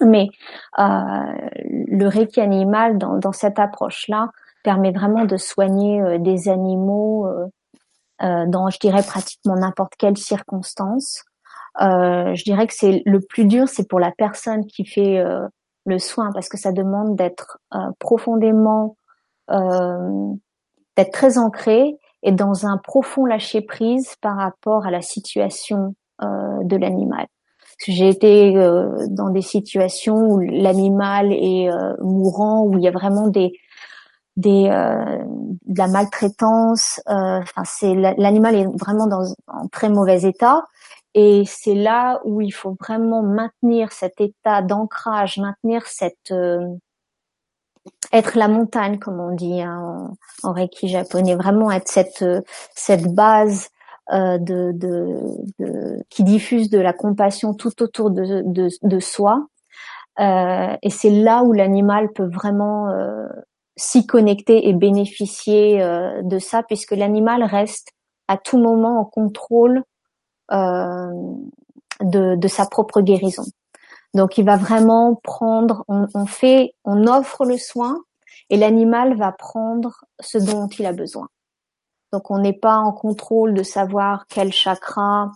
Mais 0.00 0.28
euh, 0.78 1.48
le 1.94 2.08
Reiki 2.08 2.40
animal, 2.40 2.98
dans, 2.98 3.32
cette 3.32 3.58
approche-là, 3.58 4.30
permet 4.64 4.90
vraiment 4.90 5.24
de 5.24 5.36
soigner 5.36 6.02
euh, 6.02 6.18
des 6.18 6.48
animaux 6.48 7.26
euh, 7.26 7.46
euh, 8.22 8.46
dans, 8.48 8.68
je 8.68 8.78
dirais, 8.80 9.02
pratiquement 9.02 9.54
n'importe 9.54 9.94
quelle 9.96 10.16
circonstance. 10.16 11.24
Je 11.80 12.44
dirais 12.44 12.66
que 12.66 12.74
c'est 12.74 13.02
le 13.04 13.20
plus 13.20 13.44
dur, 13.46 13.68
c'est 13.68 13.88
pour 13.88 14.00
la 14.00 14.12
personne 14.12 14.64
qui 14.66 14.84
fait 14.84 15.20
le 15.84 15.98
soin, 15.98 16.30
parce 16.32 16.48
que 16.48 16.56
ça 16.56 16.70
demande 16.70 17.16
d'être 17.16 17.58
profondément, 17.98 18.96
d'être 19.48 21.10
très 21.12 21.36
ancré 21.36 21.98
et 22.22 22.30
dans 22.30 22.64
un 22.64 22.78
profond 22.78 23.26
lâcher 23.26 23.60
prise 23.60 24.14
par 24.20 24.36
rapport 24.36 24.86
à 24.86 24.92
la 24.92 25.02
situation 25.02 25.96
de 26.20 26.76
l'animal. 26.76 27.26
J'ai 27.86 28.08
été 28.08 28.56
euh, 28.56 29.06
dans 29.08 29.30
des 29.30 29.42
situations 29.42 30.16
où 30.16 30.40
l'animal 30.40 31.32
est 31.32 31.70
euh, 31.70 31.94
mourant, 32.00 32.62
où 32.62 32.78
il 32.78 32.84
y 32.84 32.88
a 32.88 32.90
vraiment 32.90 33.28
des 33.28 33.52
des 34.36 34.68
euh, 34.68 35.24
de 35.66 35.78
la 35.78 35.86
maltraitance. 35.86 37.00
Enfin, 37.06 37.62
c'est 37.64 37.94
l'animal 37.94 38.54
est 38.56 38.66
vraiment 38.78 39.06
dans 39.06 39.34
un 39.48 39.66
très 39.68 39.88
mauvais 39.88 40.22
état. 40.22 40.64
Et 41.14 41.44
c'est 41.46 41.74
là 41.74 42.20
où 42.24 42.40
il 42.40 42.50
faut 42.50 42.76
vraiment 42.80 43.22
maintenir 43.22 43.92
cet 43.92 44.20
état 44.20 44.62
d'ancrage, 44.62 45.38
maintenir 45.38 45.86
cette 45.86 46.34
être 48.12 48.38
la 48.38 48.48
montagne, 48.48 48.98
comme 48.98 49.20
on 49.20 49.34
dit 49.34 49.60
hein, 49.60 50.14
en, 50.42 50.48
en, 50.48 50.52
reiki 50.52 50.88
japonais, 50.88 51.36
vraiment 51.36 51.70
être 51.70 51.88
cette 51.88 52.24
cette 52.74 53.14
base 53.14 53.68
euh, 53.68 53.73
de, 54.10 54.72
de, 54.72 55.20
de, 55.58 56.02
qui 56.10 56.24
diffuse 56.24 56.68
de 56.70 56.78
la 56.78 56.92
compassion 56.92 57.54
tout 57.54 57.82
autour 57.82 58.10
de, 58.10 58.42
de, 58.44 58.68
de 58.82 59.00
soi. 59.00 59.46
Euh, 60.20 60.76
et 60.82 60.90
c'est 60.90 61.10
là 61.10 61.42
où 61.42 61.52
l'animal 61.52 62.12
peut 62.12 62.28
vraiment 62.28 62.88
euh, 62.90 63.26
s'y 63.76 64.06
connecter 64.06 64.68
et 64.68 64.72
bénéficier 64.72 65.82
euh, 65.82 66.22
de 66.22 66.38
ça, 66.38 66.62
puisque 66.62 66.92
l'animal 66.92 67.42
reste 67.42 67.92
à 68.28 68.36
tout 68.36 68.58
moment 68.58 69.00
en 69.00 69.04
contrôle 69.04 69.82
euh, 70.52 71.10
de, 72.00 72.36
de 72.36 72.48
sa 72.48 72.66
propre 72.66 73.00
guérison. 73.00 73.44
Donc 74.14 74.38
il 74.38 74.44
va 74.44 74.56
vraiment 74.56 75.16
prendre, 75.22 75.84
on, 75.88 76.06
on 76.14 76.26
fait, 76.26 76.74
on 76.84 77.06
offre 77.08 77.44
le 77.44 77.56
soin 77.56 77.98
et 78.50 78.56
l'animal 78.56 79.16
va 79.16 79.32
prendre 79.32 80.04
ce 80.20 80.38
dont 80.38 80.68
il 80.68 80.86
a 80.86 80.92
besoin. 80.92 81.28
Donc 82.14 82.30
on 82.30 82.38
n'est 82.38 82.52
pas 82.52 82.76
en 82.76 82.92
contrôle 82.92 83.54
de 83.54 83.64
savoir 83.64 84.26
quel 84.28 84.52
chakra 84.52 85.32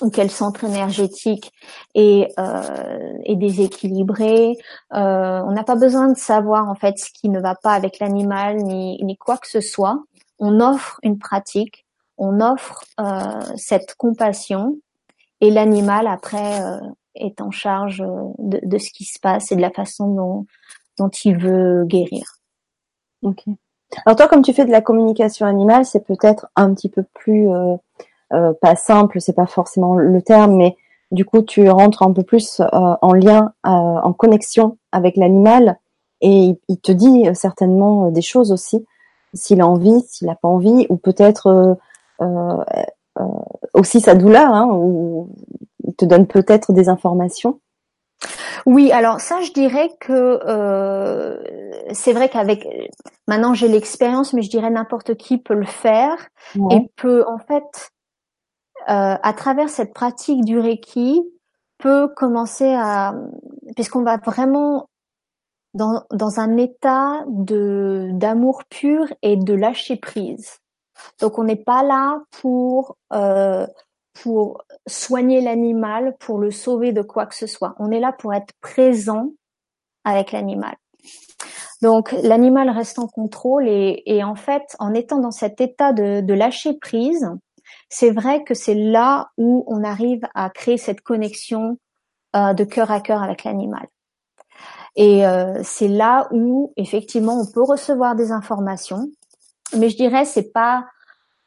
ou 0.00 0.10
quel 0.10 0.30
centre 0.30 0.62
énergétique 0.62 1.52
est, 1.96 2.28
euh, 2.38 3.18
est 3.24 3.34
déséquilibré. 3.34 4.56
Euh, 4.92 5.42
on 5.44 5.50
n'a 5.50 5.64
pas 5.64 5.74
besoin 5.74 6.06
de 6.06 6.16
savoir 6.16 6.68
en 6.68 6.76
fait 6.76 6.98
ce 6.98 7.10
qui 7.12 7.28
ne 7.30 7.40
va 7.40 7.56
pas 7.56 7.72
avec 7.72 7.98
l'animal 7.98 8.58
ni, 8.58 9.02
ni 9.02 9.16
quoi 9.16 9.38
que 9.38 9.48
ce 9.48 9.60
soit. 9.60 10.04
On 10.38 10.60
offre 10.60 11.00
une 11.02 11.18
pratique, 11.18 11.84
on 12.16 12.40
offre 12.40 12.84
euh, 13.00 13.40
cette 13.56 13.96
compassion 13.96 14.78
et 15.40 15.50
l'animal 15.50 16.06
après 16.06 16.62
euh, 16.62 16.78
est 17.16 17.40
en 17.40 17.50
charge 17.50 18.04
de, 18.38 18.60
de, 18.62 18.78
ce 18.78 18.92
qui 18.92 19.04
se 19.04 19.18
passe 19.18 19.50
et 19.50 19.56
de 19.56 19.60
la 19.60 19.72
façon 19.72 20.14
dont, 20.14 20.46
dont 20.96 21.10
il 21.24 21.36
veut 21.36 21.84
guérir. 21.86 22.22
Ok. 23.22 23.42
Alors 24.06 24.16
toi, 24.16 24.28
comme 24.28 24.42
tu 24.42 24.52
fais 24.52 24.64
de 24.64 24.70
la 24.70 24.80
communication 24.80 25.46
animale, 25.46 25.84
c'est 25.84 26.04
peut-être 26.04 26.46
un 26.56 26.72
petit 26.74 26.88
peu 26.88 27.02
plus 27.14 27.50
euh, 27.50 27.76
euh, 28.32 28.52
pas 28.60 28.76
simple, 28.76 29.20
c'est 29.20 29.32
pas 29.32 29.46
forcément 29.46 29.94
le 29.94 30.22
terme, 30.22 30.54
mais 30.56 30.76
du 31.10 31.24
coup, 31.24 31.42
tu 31.42 31.68
rentres 31.68 32.02
un 32.02 32.12
peu 32.12 32.22
plus 32.22 32.60
euh, 32.60 32.66
en 32.72 33.12
lien, 33.12 33.52
en 33.64 34.12
connexion 34.12 34.78
avec 34.92 35.16
l'animal, 35.16 35.78
et 36.20 36.56
il, 36.68 36.78
te 36.78 36.92
dit 36.92 37.24
certainement 37.34 38.10
des 38.10 38.22
choses 38.22 38.52
aussi, 38.52 38.86
s'il 39.34 39.60
a 39.60 39.66
envie, 39.66 40.02
s'il 40.02 40.28
a 40.28 40.34
pas 40.36 40.48
envie, 40.48 40.86
ou 40.88 40.96
peut-être 40.96 41.78
aussi 43.74 44.00
sa 44.00 44.14
douleur, 44.14 44.54
hein, 44.54 44.68
ou 44.72 45.30
il 45.84 45.94
te 45.94 46.04
donne 46.04 46.26
peut-être 46.26 46.72
des 46.72 46.88
informations. 46.88 47.58
Oui, 48.66 48.92
alors 48.92 49.20
ça, 49.20 49.40
je 49.42 49.52
dirais 49.52 49.90
que 50.00 50.40
euh, 50.46 51.42
c'est 51.92 52.12
vrai 52.12 52.28
qu'avec 52.28 52.66
maintenant 53.26 53.54
j'ai 53.54 53.68
l'expérience, 53.68 54.32
mais 54.32 54.42
je 54.42 54.50
dirais 54.50 54.70
n'importe 54.70 55.14
qui 55.16 55.38
peut 55.38 55.54
le 55.54 55.66
faire 55.66 56.28
et 56.70 56.88
peut 56.96 57.24
en 57.26 57.38
fait, 57.38 57.90
euh, 58.88 59.16
à 59.22 59.32
travers 59.32 59.68
cette 59.68 59.94
pratique 59.94 60.44
du 60.44 60.58
Reiki, 60.58 61.22
peut 61.78 62.08
commencer 62.08 62.72
à, 62.76 63.14
puisqu'on 63.74 64.02
va 64.02 64.18
vraiment 64.18 64.88
dans, 65.74 66.04
dans 66.12 66.40
un 66.40 66.56
état 66.56 67.24
de 67.28 68.10
d'amour 68.12 68.62
pur 68.68 69.06
et 69.22 69.36
de 69.36 69.54
lâcher 69.54 69.96
prise. 69.96 70.58
Donc 71.20 71.38
on 71.38 71.44
n'est 71.44 71.56
pas 71.56 71.82
là 71.82 72.20
pour 72.40 72.96
euh, 73.12 73.66
pour 74.12 74.62
soigner 74.86 75.40
l'animal, 75.40 76.16
pour 76.18 76.38
le 76.38 76.50
sauver 76.50 76.92
de 76.92 77.02
quoi 77.02 77.26
que 77.26 77.34
ce 77.34 77.46
soit. 77.46 77.74
On 77.78 77.90
est 77.90 78.00
là 78.00 78.12
pour 78.12 78.34
être 78.34 78.52
présent 78.60 79.30
avec 80.04 80.32
l'animal. 80.32 80.74
Donc 81.82 82.12
l'animal 82.12 82.68
reste 82.70 82.98
en 82.98 83.06
contrôle 83.06 83.66
et, 83.68 84.22
en 84.22 84.34
fait, 84.34 84.76
en 84.78 84.92
étant 84.92 85.18
dans 85.18 85.30
cet 85.30 85.60
état 85.60 85.92
de, 85.92 86.20
de 86.20 86.34
lâcher 86.34 86.74
prise, 86.74 87.30
c'est 87.88 88.10
vrai 88.10 88.44
que 88.44 88.54
c'est 88.54 88.74
là 88.74 89.30
où 89.38 89.64
on 89.66 89.82
arrive 89.82 90.22
à 90.34 90.50
créer 90.50 90.76
cette 90.76 91.00
connexion 91.00 91.78
euh, 92.36 92.52
de 92.52 92.64
cœur 92.64 92.90
à 92.90 93.00
cœur 93.00 93.22
avec 93.22 93.44
l'animal. 93.44 93.88
Et 94.96 95.26
euh, 95.26 95.60
c'est 95.62 95.88
là 95.88 96.28
où 96.32 96.72
effectivement 96.76 97.40
on 97.40 97.50
peut 97.50 97.62
recevoir 97.62 98.14
des 98.16 98.32
informations, 98.32 99.08
mais 99.76 99.88
je 99.88 99.96
dirais 99.96 100.24
c'est 100.24 100.52
pas 100.52 100.84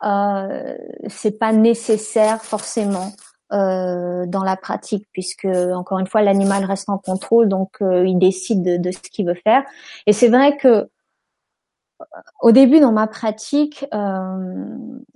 euh, 0.04 0.76
c'est 1.08 1.40
pas 1.40 1.54
nécessaire 1.54 2.44
forcément 2.44 3.12
euh, 3.54 4.26
dans 4.26 4.44
la 4.44 4.56
pratique 4.56 5.08
puisque 5.12 5.46
encore 5.46 6.00
une 6.00 6.08
fois 6.08 6.24
l'animal 6.24 6.66
reste 6.66 6.90
en 6.90 6.98
contrôle 6.98 7.50
donc 7.50 7.70
euh, 7.82 8.04
il 8.04 8.18
décide 8.18 8.64
de, 8.64 8.78
de 8.78 8.92
ce 8.92 8.98
qu'il 8.98 9.28
veut 9.28 9.40
faire. 9.44 9.64
Et 10.08 10.14
c'est 10.14 10.30
vrai 10.30 10.58
que 10.58 10.90
au 12.42 12.52
début 12.52 12.80
dans 12.80 12.92
ma 12.92 13.06
pratique 13.06 13.86
euh, 13.94 14.66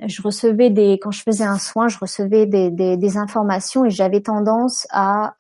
je 0.05 0.21
recevais 0.21 0.69
des 0.69 0.99
quand 1.01 1.09
je 1.09 1.23
faisais 1.23 1.45
un 1.45 1.57
soin 1.57 1.87
je 1.87 1.97
recevais 1.97 2.45
des, 2.45 2.69
des, 2.69 2.95
des 2.95 3.17
informations 3.17 3.85
et 3.85 3.89
j'avais 3.89 4.21
tendance 4.21 4.85
à 4.91 5.33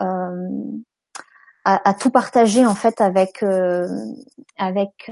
à, 1.65 1.93
tout 1.93 2.09
partager 2.09 2.65
en 2.65 2.75
fait 2.75 2.99
avec 2.99 3.43
avec 4.57 5.11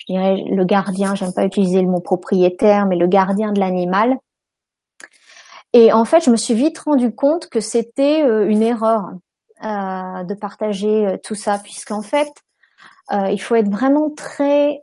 je 0.00 0.12
dirais 0.12 0.44
le 0.48 0.64
gardien. 0.64 1.14
J'aime 1.14 1.32
pas 1.32 1.44
utiliser 1.44 1.82
le 1.82 1.88
mot 1.88 2.00
propriétaire, 2.00 2.86
mais 2.86 2.96
le 2.96 3.06
gardien 3.06 3.52
de 3.52 3.60
l'animal. 3.60 4.16
Et 5.72 5.92
en 5.92 6.04
fait, 6.04 6.24
je 6.24 6.30
me 6.30 6.36
suis 6.36 6.54
vite 6.54 6.78
rendu 6.78 7.14
compte 7.14 7.48
que 7.48 7.60
c'était 7.60 8.22
une 8.22 8.62
erreur 8.62 9.12
de 9.62 10.34
partager 10.34 11.16
tout 11.22 11.36
ça, 11.36 11.58
puisqu'en 11.58 12.02
fait, 12.02 12.32
il 13.12 13.40
faut 13.40 13.54
être 13.54 13.70
vraiment 13.70 14.10
très 14.10 14.82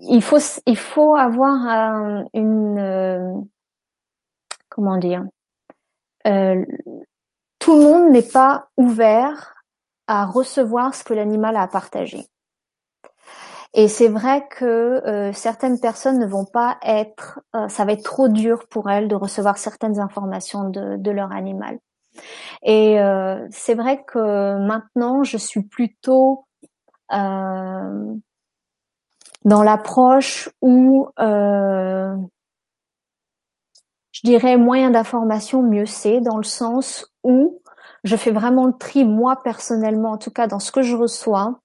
il 0.00 0.22
faut 0.22 0.38
il 0.66 0.76
faut 0.76 1.14
avoir 1.16 2.24
une 2.34 2.78
euh, 2.78 3.32
comment 4.68 4.96
dire 4.98 5.24
euh, 6.26 6.64
tout 7.58 7.76
le 7.76 7.82
monde 7.82 8.10
n'est 8.10 8.22
pas 8.22 8.68
ouvert 8.76 9.55
à 10.06 10.26
recevoir 10.26 10.94
ce 10.94 11.04
que 11.04 11.14
l'animal 11.14 11.56
a 11.56 11.62
à 11.62 11.68
partager. 11.68 12.26
Et 13.74 13.88
c'est 13.88 14.08
vrai 14.08 14.46
que 14.48 14.64
euh, 14.64 15.32
certaines 15.32 15.80
personnes 15.80 16.18
ne 16.18 16.26
vont 16.26 16.46
pas 16.46 16.78
être, 16.82 17.40
ça 17.68 17.84
va 17.84 17.92
être 17.92 18.04
trop 18.04 18.28
dur 18.28 18.66
pour 18.70 18.88
elles 18.90 19.08
de 19.08 19.14
recevoir 19.14 19.58
certaines 19.58 20.00
informations 20.00 20.70
de, 20.70 20.96
de 20.96 21.10
leur 21.10 21.32
animal. 21.32 21.78
Et 22.62 22.96
c'est 23.50 23.74
vrai 23.74 24.02
que 24.06 24.56
maintenant, 24.66 25.22
je 25.22 25.36
suis 25.36 25.62
plutôt 25.62 26.46
dans 29.46 29.62
l'approche 29.62 30.50
où 30.60 31.08
euh, 31.20 32.16
je 34.10 34.20
dirais 34.24 34.56
moyen 34.56 34.90
d'information, 34.90 35.62
mieux 35.62 35.86
c'est, 35.86 36.20
dans 36.20 36.36
le 36.36 36.42
sens 36.42 37.06
où 37.22 37.62
je 38.06 38.16
fais 38.16 38.30
vraiment 38.30 38.66
le 38.66 38.72
tri, 38.72 39.04
moi 39.04 39.42
personnellement, 39.42 40.12
en 40.12 40.18
tout 40.18 40.30
cas 40.30 40.46
dans 40.46 40.60
ce 40.60 40.72
que 40.72 40.82
je 40.82 40.96
reçois. 40.96 41.60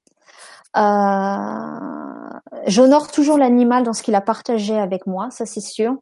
Euh, 0.77 2.39
J'honore 2.67 3.11
toujours 3.11 3.37
l'animal 3.37 3.83
dans 3.83 3.93
ce 3.93 4.03
qu'il 4.03 4.15
a 4.15 4.21
partagé 4.21 4.77
avec 4.77 5.07
moi, 5.07 5.29
ça 5.31 5.45
c'est 5.45 5.61
sûr 5.61 5.97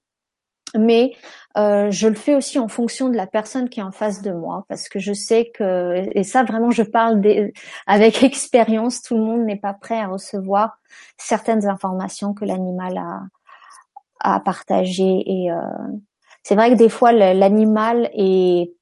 mais 0.78 1.14
euh, 1.58 1.90
je 1.90 2.08
le 2.08 2.16
fais 2.16 2.36
aussi 2.36 2.60
en 2.60 2.68
fonction 2.68 3.10
de 3.10 3.16
la 3.16 3.28
personne 3.28 3.70
qui 3.70 3.80
est 3.80 3.84
en 3.84 3.92
face 3.92 4.22
de 4.22 4.32
moi 4.32 4.66
parce 4.70 4.88
que 4.88 5.00
je 5.00 5.14
sais 5.14 5.52
que 5.54 6.06
et 6.16 6.24
ça 6.24 6.44
vraiment 6.44 6.72
je 6.72 6.84
parle 6.84 7.22
avec 7.88 8.24
expérience 8.24 9.02
tout 9.02 9.16
le 9.16 9.24
monde 9.24 9.46
n'est 9.46 9.58
pas 9.58 9.74
prêt 9.74 10.00
à 10.00 10.08
recevoir 10.08 10.78
certaines 11.18 11.68
informations 11.68 12.34
que 12.34 12.46
l'animal 12.46 12.98
a 12.98 13.22
à 14.22 14.40
partager 14.42 15.24
et 15.26 15.52
euh, 15.52 15.56
c'est 16.44 16.56
vrai 16.56 16.72
que 16.72 16.76
des 16.76 16.90
fois 16.90 17.14
l'animal 17.14 18.10
est 18.14 18.74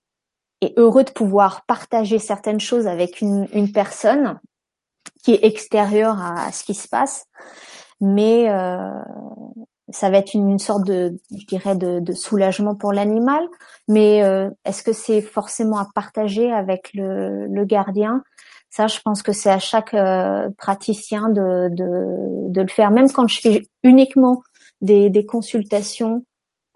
est 0.62 0.78
heureux 0.78 1.04
de 1.04 1.12
pouvoir 1.12 1.66
partager 1.66 2.20
certaines 2.20 2.60
choses 2.60 2.88
avec 2.88 3.22
une, 3.22 3.48
une 3.54 3.72
personne 3.72 4.40
qui 5.24 5.34
est 5.34 5.46
extérieure 5.46 6.22
à, 6.22 6.52
ce 6.52 6.64
qui 6.64 6.74
se 6.74 6.88
passe 6.88 7.26
mais 8.00 8.50
euh, 8.50 8.92
ça 9.90 10.10
va 10.10 10.18
être 10.18 10.34
une, 10.34 10.60
sorte 10.60 10.86
de, 10.86 11.18
je 11.32 11.46
dirais, 11.46 11.76
de, 11.76 12.00
de 12.00 12.14
soulagement 12.14 12.76
pour 12.76 12.94
l'animal. 12.94 13.44
Mais 13.88 14.24
euh, 14.24 14.50
est-ce 14.66 14.84
que 14.84 14.94
c'est 14.94 15.22
forcément 15.22 15.78
à 15.78 15.88
partager 15.96 16.52
avec 16.52 16.92
le, 16.94 17.48
le 17.48 17.66
gardien? 17.66 18.24
Ça, 18.70 18.88
je 18.88 19.00
pense 19.00 19.24
que 19.24 19.32
c'est 19.32 19.50
à 19.50 19.60
chaque 19.60 19.94
euh, 19.94 20.50
praticien 20.58 21.30
de, 21.30 21.70
de, 21.70 22.50
de, 22.50 22.62
le 22.62 22.68
faire. 22.68 22.92
Même 22.92 23.10
quand 23.10 23.28
je 23.28 23.40
fais 23.40 23.64
uniquement 23.84 24.44
des, 24.82 25.10
des 25.10 25.26
consultations 25.26 26.26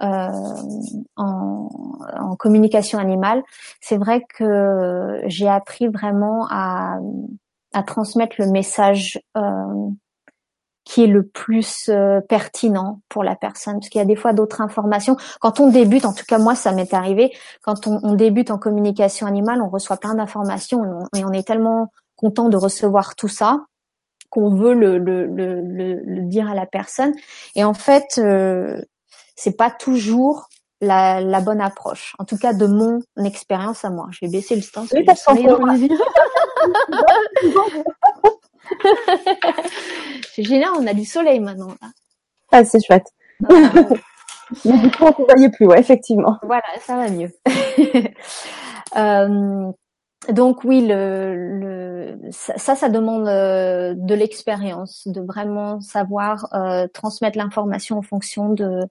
en, 0.02 1.00
en, 1.16 2.36
communication 2.36 2.98
animale, 2.98 3.44
c'est 3.82 3.98
vrai 3.98 4.24
que 4.36 5.22
j'ai 5.28 5.48
appris 5.48 5.88
vraiment 5.88 6.48
à, 6.50 6.98
à 7.74 7.84
transmettre 7.84 8.36
le 8.40 8.48
message 8.48 9.20
euh, 9.38 9.90
qui 10.84 11.04
est 11.04 11.08
le 11.08 11.26
plus 11.26 11.90
euh, 11.90 12.22
pertinent 12.22 13.02
pour 13.08 13.24
la 13.24 13.36
personne. 13.36 13.76
Parce 13.76 13.90
qu'il 13.90 14.00
y 14.00 14.02
a 14.02 14.08
des 14.08 14.16
fois 14.16 14.34
d'autres 14.34 14.62
informations. 14.62 15.16
Quand 15.40 15.60
on 15.60 15.70
débute 15.70 16.06
en 16.06 16.14
tout 16.14 16.26
cas 16.28 16.40
moi 16.40 16.56
ça 16.56 16.72
m'est 16.72 16.94
arrivé 16.94 17.32
quand 17.62 17.88
on, 17.88 18.00
on, 18.04 18.14
débute 18.14 18.52
en 18.52 18.58
communication 18.58 19.28
animale 19.28 19.62
on 19.62 19.70
reçoit 19.70 19.98
plein 19.98 20.16
d'informations 20.16 20.84
et 21.16 21.24
on 21.24 21.32
est 21.32 21.46
tellement 21.46 21.92
content 22.16 22.50
de 22.50 22.58
recevoir 22.58 23.16
tout 23.16 23.28
ça 23.28 23.66
qu'on 24.30 24.56
veut 24.56 24.74
le, 24.74 24.98
le, 24.98 25.26
le, 25.26 25.62
le, 25.62 26.22
dire 26.22 26.50
à 26.50 26.56
la 26.56 26.66
personne. 26.66 27.14
Et 27.56 27.64
en 27.64 27.74
fait 27.74 28.18
euh, 28.18 28.82
c'est 29.42 29.58
pas 29.58 29.72
toujours 29.72 30.50
la, 30.82 31.22
la, 31.22 31.42
bonne 31.42 31.62
approche 31.62 32.16
en 32.20 32.26
tout 32.26 32.38
cas 32.38 32.54
de 32.54 32.66
mon 32.66 33.00
expérience 33.24 33.86
à 33.86 33.90
moi 33.90 34.08
je 34.12 34.20
vais 34.26 34.32
baisser 34.32 34.56
le 34.56 34.62
stand 34.62 34.88
oui, 34.94 35.06
c'est 40.34 40.44
génial, 40.44 40.70
on 40.80 40.88
a 40.88 40.94
du 40.94 41.06
soleil 41.06 41.40
maintenant. 41.40 41.74
Ah, 42.52 42.64
c'est 42.64 42.84
chouette. 42.84 43.08
Mais 44.66 44.78
du 44.78 44.92
coup, 44.92 45.06
on 45.06 45.22
ne 45.22 45.26
voyait 45.26 45.50
plus, 45.50 45.66
ouais, 45.66 45.80
effectivement. 45.80 46.38
Voilà, 46.44 46.64
ça 46.82 46.98
va 46.98 47.10
mieux. 47.10 47.32
euh, 48.98 49.72
donc 50.30 50.64
oui, 50.66 50.86
le, 50.86 51.60
le, 51.60 52.20
ça, 52.32 52.76
ça 52.76 52.90
demande 52.90 53.28
euh, 53.28 53.94
de 53.96 54.14
l'expérience, 54.14 55.08
de 55.08 55.22
vraiment 55.22 55.80
savoir 55.80 56.54
euh, 56.54 56.88
transmettre 56.94 57.38
l'information 57.38 57.98
en 57.98 58.02
fonction 58.02 58.50
de, 58.50 58.82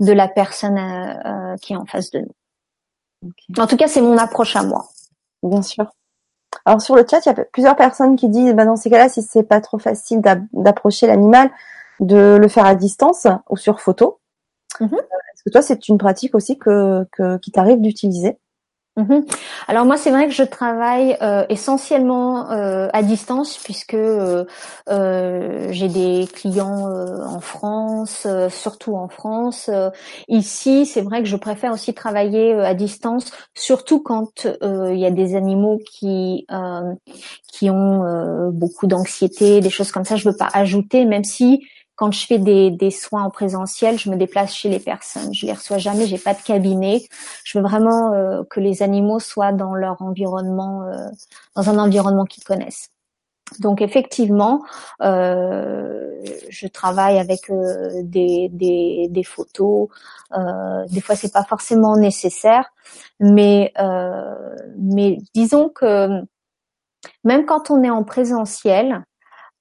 de 0.00 0.12
la 0.12 0.28
personne 0.28 0.78
euh, 0.78 1.56
qui 1.56 1.72
est 1.72 1.76
en 1.76 1.86
face 1.86 2.10
de 2.10 2.20
nous. 2.20 3.32
En 3.58 3.66
tout 3.66 3.76
cas, 3.76 3.88
c'est 3.88 4.00
mon 4.00 4.18
approche 4.18 4.56
à 4.56 4.62
moi. 4.62 4.86
Bien 5.42 5.62
sûr. 5.62 5.86
Alors 6.64 6.80
sur 6.80 6.96
le 6.96 7.04
chat, 7.08 7.20
il 7.24 7.28
y 7.28 7.32
a 7.32 7.44
plusieurs 7.52 7.76
personnes 7.76 8.16
qui 8.16 8.28
disent, 8.28 8.54
bah, 8.54 8.64
dans 8.64 8.76
ces 8.76 8.90
cas-là, 8.90 9.08
si 9.08 9.22
c'est 9.22 9.42
pas 9.42 9.60
trop 9.60 9.78
facile 9.78 10.20
d'approcher 10.52 11.06
l'animal, 11.06 11.50
de 12.00 12.36
le 12.40 12.48
faire 12.48 12.66
à 12.66 12.74
distance 12.74 13.26
ou 13.48 13.56
sur 13.56 13.80
photo. 13.80 14.20
Est-ce 14.80 15.42
que 15.44 15.50
toi, 15.50 15.62
c'est 15.62 15.88
une 15.88 15.98
pratique 15.98 16.34
aussi 16.34 16.58
que, 16.58 17.06
que 17.12 17.38
qui 17.38 17.52
t'arrive 17.52 17.80
d'utiliser? 17.80 18.38
Mhm. 18.98 19.26
Alors 19.68 19.84
moi 19.84 19.98
c'est 19.98 20.10
vrai 20.10 20.24
que 20.26 20.32
je 20.32 20.42
travaille 20.42 21.18
euh, 21.20 21.44
essentiellement 21.50 22.50
euh, 22.50 22.88
à 22.94 23.02
distance 23.02 23.58
puisque 23.58 23.92
euh, 23.92 24.46
j'ai 24.88 25.88
des 25.88 26.26
clients 26.32 26.88
en 27.26 27.40
France, 27.40 28.26
surtout 28.48 28.96
en 28.96 29.08
France. 29.08 29.68
ici 30.28 30.86
c'est 30.86 31.02
vrai 31.02 31.22
que 31.22 31.28
je 31.28 31.36
préfère 31.36 31.72
aussi 31.74 31.92
travailler 31.92 32.54
à 32.54 32.72
distance, 32.72 33.30
surtout 33.54 34.00
quand 34.02 34.46
il 34.62 34.96
y 34.98 35.04
a 35.04 35.10
des 35.10 35.34
animaux 35.36 35.78
qui 35.92 36.46
qui 37.52 37.68
ont 37.70 38.50
beaucoup 38.52 38.86
d'anxiété, 38.86 39.60
des 39.60 39.70
choses 39.70 39.92
comme 39.92 40.04
ça. 40.04 40.16
Je 40.16 40.28
veux 40.28 40.36
pas 40.36 40.48
ajouter, 40.54 41.04
même 41.04 41.24
si 41.24 41.66
quand 41.96 42.12
je 42.12 42.26
fais 42.26 42.38
des, 42.38 42.70
des, 42.70 42.90
soins 42.90 43.24
en 43.24 43.30
présentiel, 43.30 43.98
je 43.98 44.10
me 44.10 44.16
déplace 44.16 44.54
chez 44.54 44.68
les 44.68 44.78
personnes. 44.78 45.32
Je 45.34 45.46
les 45.46 45.54
reçois 45.54 45.78
jamais, 45.78 46.06
j'ai 46.06 46.18
pas 46.18 46.34
de 46.34 46.42
cabinet. 46.42 47.02
Je 47.42 47.58
veux 47.58 47.64
vraiment 47.64 48.12
euh, 48.12 48.42
que 48.50 48.60
les 48.60 48.82
animaux 48.82 49.18
soient 49.18 49.52
dans 49.52 49.74
leur 49.74 50.02
environnement, 50.02 50.82
euh, 50.82 51.08
dans 51.56 51.70
un 51.70 51.78
environnement 51.78 52.24
qu'ils 52.26 52.44
connaissent. 52.44 52.90
Donc 53.60 53.80
effectivement, 53.80 54.62
euh, 55.02 56.10
je 56.50 56.66
travaille 56.66 57.18
avec 57.18 57.48
euh, 57.48 58.02
des, 58.02 58.50
des, 58.52 59.06
des, 59.08 59.22
photos. 59.22 59.88
des 60.90 61.00
fois, 61.00 61.14
c'est 61.16 61.32
pas 61.32 61.44
forcément 61.44 61.96
nécessaire, 61.96 62.72
mais 63.20 63.72
mais 64.76 65.18
disons 65.32 65.68
que 65.68 66.08
même 67.24 67.46
quand 67.46 67.70
on 67.70 67.82
est 67.84 67.90
en 67.90 68.02
présentiel, 68.02 69.04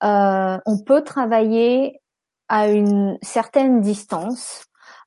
on 0.02 0.78
peut 0.86 1.04
travailler 1.04 2.02
à 2.50 2.70
une 2.70 3.18
certaine 3.22 3.82
distance 3.82 4.66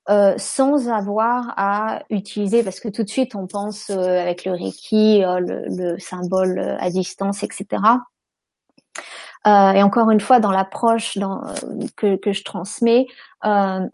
euh, 0.08 0.34
sans 0.38 0.88
avoir 0.88 1.52
à 1.58 2.00
utiliser, 2.08 2.62
parce 2.62 2.80
que 2.80 2.88
tout 2.88 3.02
de 3.02 3.10
suite 3.10 3.34
on 3.34 3.46
pense 3.46 3.90
euh, 3.90 4.22
avec 4.22 4.46
le 4.46 4.52
Reiki, 4.52 5.22
euh, 5.22 5.38
le, 5.38 5.64
le, 5.66 5.98
symbole 5.98 6.58
euh, 6.58 6.76
à 6.80 6.88
distance, 6.88 7.42
etc. 7.42 7.82
et 9.44 9.82
encore 9.82 10.10
une 10.10 10.20
fois, 10.20 10.40
dans 10.40 10.50
l'approche 10.50 11.18
que, 11.96 12.16
que, 12.16 12.32
je 12.32 12.42
transmets, 12.42 13.06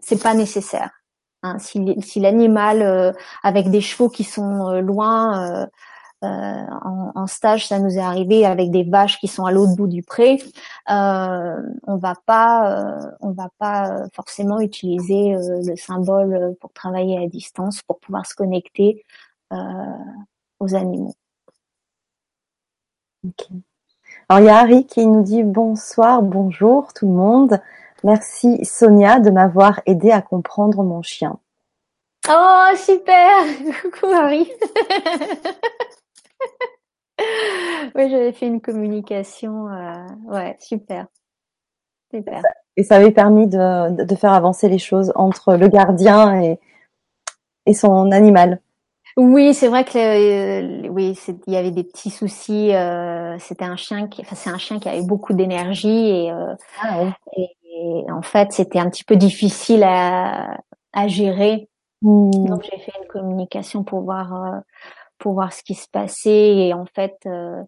c'est 0.01 0.21
pas 0.21 0.33
nécessaire. 0.33 0.91
Hein. 1.43 1.59
Si, 1.59 1.95
si 2.01 2.19
l'animal 2.19 3.13
avec 3.43 3.69
des 3.69 3.79
chevaux 3.79 4.09
qui 4.09 4.23
sont 4.23 4.71
loin 4.81 5.67
euh, 6.25 6.65
en, 6.83 7.11
en, 7.15 7.27
stage, 7.27 7.67
ça 7.67 7.79
nous 7.79 7.97
est 7.97 8.01
arrivé 8.01 8.45
avec 8.45 8.71
des 8.71 8.83
vaches 8.83 9.19
qui 9.19 9.27
sont 9.27 9.45
à 9.45 9.51
l'autre 9.51 9.75
bout 9.75 9.87
du 9.87 10.03
pré. 10.03 10.41
Euh, 10.89 11.61
on 11.87 11.97
va 11.97 12.15
pas, 12.25 12.71
euh, 12.71 13.11
on 13.21 13.31
va 13.31 13.49
pas 13.59 14.07
forcément 14.13 14.59
utiliser 14.59 15.35
le 15.35 15.75
symbole 15.75 16.55
pour 16.59 16.73
travailler 16.73 17.23
à 17.23 17.27
distance, 17.27 17.81
pour 17.83 17.99
pouvoir 17.99 18.25
se 18.25 18.35
connecter 18.35 19.03
aux 19.51 20.75
animaux. 20.75 21.13
Alors 24.29 24.41
il 24.41 24.45
y 24.45 24.49
a 24.49 24.57
Harry 24.57 24.85
qui 24.85 25.05
nous 25.05 25.23
dit 25.23 25.43
bonsoir, 25.43 26.21
bonjour 26.21 26.93
tout 26.93 27.07
le 27.07 27.13
monde. 27.13 27.59
Merci 28.03 28.63
Sonia 28.65 29.19
de 29.19 29.29
m'avoir 29.29 29.81
aidé 29.85 30.11
à 30.11 30.21
comprendre 30.21 30.83
mon 30.83 31.01
chien. 31.01 31.39
Oh 32.27 32.75
super 32.75 33.45
Coucou 33.81 34.11
Marie. 34.11 34.51
oui, 37.95 38.09
j'avais 38.09 38.33
fait 38.33 38.47
une 38.47 38.61
communication. 38.61 39.69
Euh, 39.69 40.07
ouais, 40.25 40.55
super. 40.59 41.07
Super. 42.13 42.41
Et 42.77 42.83
ça 42.83 42.97
avait 42.97 43.11
permis 43.11 43.47
de, 43.47 44.03
de, 44.03 44.15
faire 44.15 44.33
avancer 44.33 44.69
les 44.69 44.77
choses 44.77 45.11
entre 45.15 45.55
le 45.55 45.67
gardien 45.67 46.41
et, 46.41 46.59
et 47.65 47.73
son 47.73 48.11
animal. 48.11 48.61
Oui, 49.17 49.53
c'est 49.53 49.69
vrai 49.69 49.85
que 49.85 49.97
euh, 49.97 50.89
oui, 50.89 51.17
il 51.47 51.53
y 51.53 51.57
avait 51.57 51.71
des 51.71 51.85
petits 51.85 52.09
soucis. 52.09 52.75
Euh, 52.75 53.37
c'était 53.39 53.63
un 53.63 53.77
chien 53.77 54.07
qui, 54.07 54.21
enfin 54.21 54.35
c'est 54.35 54.49
un 54.49 54.57
chien 54.57 54.77
qui 54.79 54.89
avait 54.89 55.05
beaucoup 55.05 55.33
d'énergie 55.33 56.09
et, 56.09 56.31
ah, 56.81 57.13
et, 57.37 58.11
en 58.11 58.21
fait 58.21 58.51
c'était 58.51 58.79
un 58.79 58.89
petit 58.89 59.05
peu 59.05 59.15
difficile 59.15 59.83
à, 59.83 60.57
à 60.91 61.07
gérer. 61.07 61.69
Mmh. 62.01 62.45
Donc 62.45 62.63
j'ai 62.63 62.77
fait 62.77 62.91
une 63.01 63.07
communication 63.07 63.85
pour 63.85 64.01
voir 64.01 64.61
pour 65.17 65.33
voir 65.33 65.53
ce 65.53 65.63
qui 65.63 65.75
se 65.75 65.87
passait 65.89 66.55
et 66.55 66.73
en 66.73 66.85
fait 66.85 67.15
euh, 67.25 67.61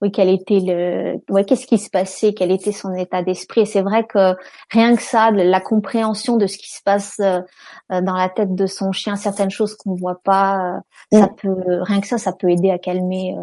oui 0.00 0.10
quel 0.10 0.28
était 0.28 0.60
le 0.60 1.20
ouais 1.32 1.44
qu'est-ce 1.44 1.66
qui 1.66 1.78
se 1.78 1.90
passait 1.90 2.34
quel 2.34 2.50
était 2.50 2.72
son 2.72 2.92
état 2.94 3.22
d'esprit. 3.22 3.62
Et 3.62 3.66
c'est 3.66 3.82
vrai 3.82 4.04
que 4.06 4.34
rien 4.70 4.96
que 4.96 5.02
ça 5.02 5.30
la 5.30 5.60
compréhension 5.60 6.36
de 6.36 6.46
ce 6.46 6.58
qui 6.58 6.70
se 6.70 6.82
passe 6.82 7.20
euh, 7.20 7.40
dans 7.88 8.16
la 8.16 8.28
tête 8.28 8.54
de 8.54 8.66
son 8.66 8.92
chien 8.92 9.16
certaines 9.16 9.50
choses 9.50 9.74
qu'on 9.76 9.94
voit 9.94 10.20
pas 10.22 10.76
euh, 11.12 11.18
ça 11.18 11.26
mm. 11.26 11.36
peut 11.36 11.82
rien 11.82 12.00
que 12.00 12.06
ça 12.06 12.18
ça 12.18 12.32
peut 12.32 12.50
aider 12.50 12.70
à 12.70 12.78
calmer 12.78 13.34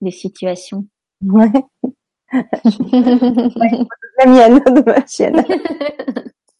des 0.00 0.10
situations. 0.10 0.86
Ouais, 2.32 2.42
la 4.18 4.26
mienne 4.26 4.58
de 4.58 4.84
ma 4.84 5.06
chienne 5.06 5.44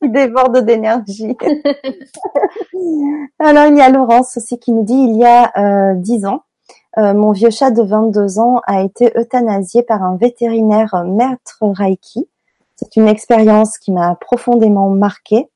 déborde 0.13 0.59
d'énergie. 0.65 1.37
Alors 3.39 3.67
il 3.67 3.77
y 3.77 3.81
a 3.81 3.89
Laurence 3.89 4.37
aussi 4.37 4.59
qui 4.59 4.73
nous 4.73 4.85
dit 4.85 4.95
il 4.95 5.17
y 5.17 5.25
a 5.25 5.95
dix 5.95 6.27
ans, 6.27 6.43
euh, 6.97 7.13
mon 7.13 7.33
vieux 7.33 7.51
chat 7.51 7.71
de 7.73 7.83
22 7.83 8.39
ans 8.39 8.61
a 8.67 8.83
été 8.83 9.13
euthanasié 9.19 9.83
par 9.83 10.03
un 10.03 10.17
vétérinaire 10.17 11.05
maître 11.05 11.59
Reiki. 11.61 12.29
C'est 12.77 12.97
une 12.97 13.09
expérience 13.09 13.79
qui 13.79 13.91
m'a 13.93 14.15
profondément 14.15 14.91
marquée. 14.91 15.51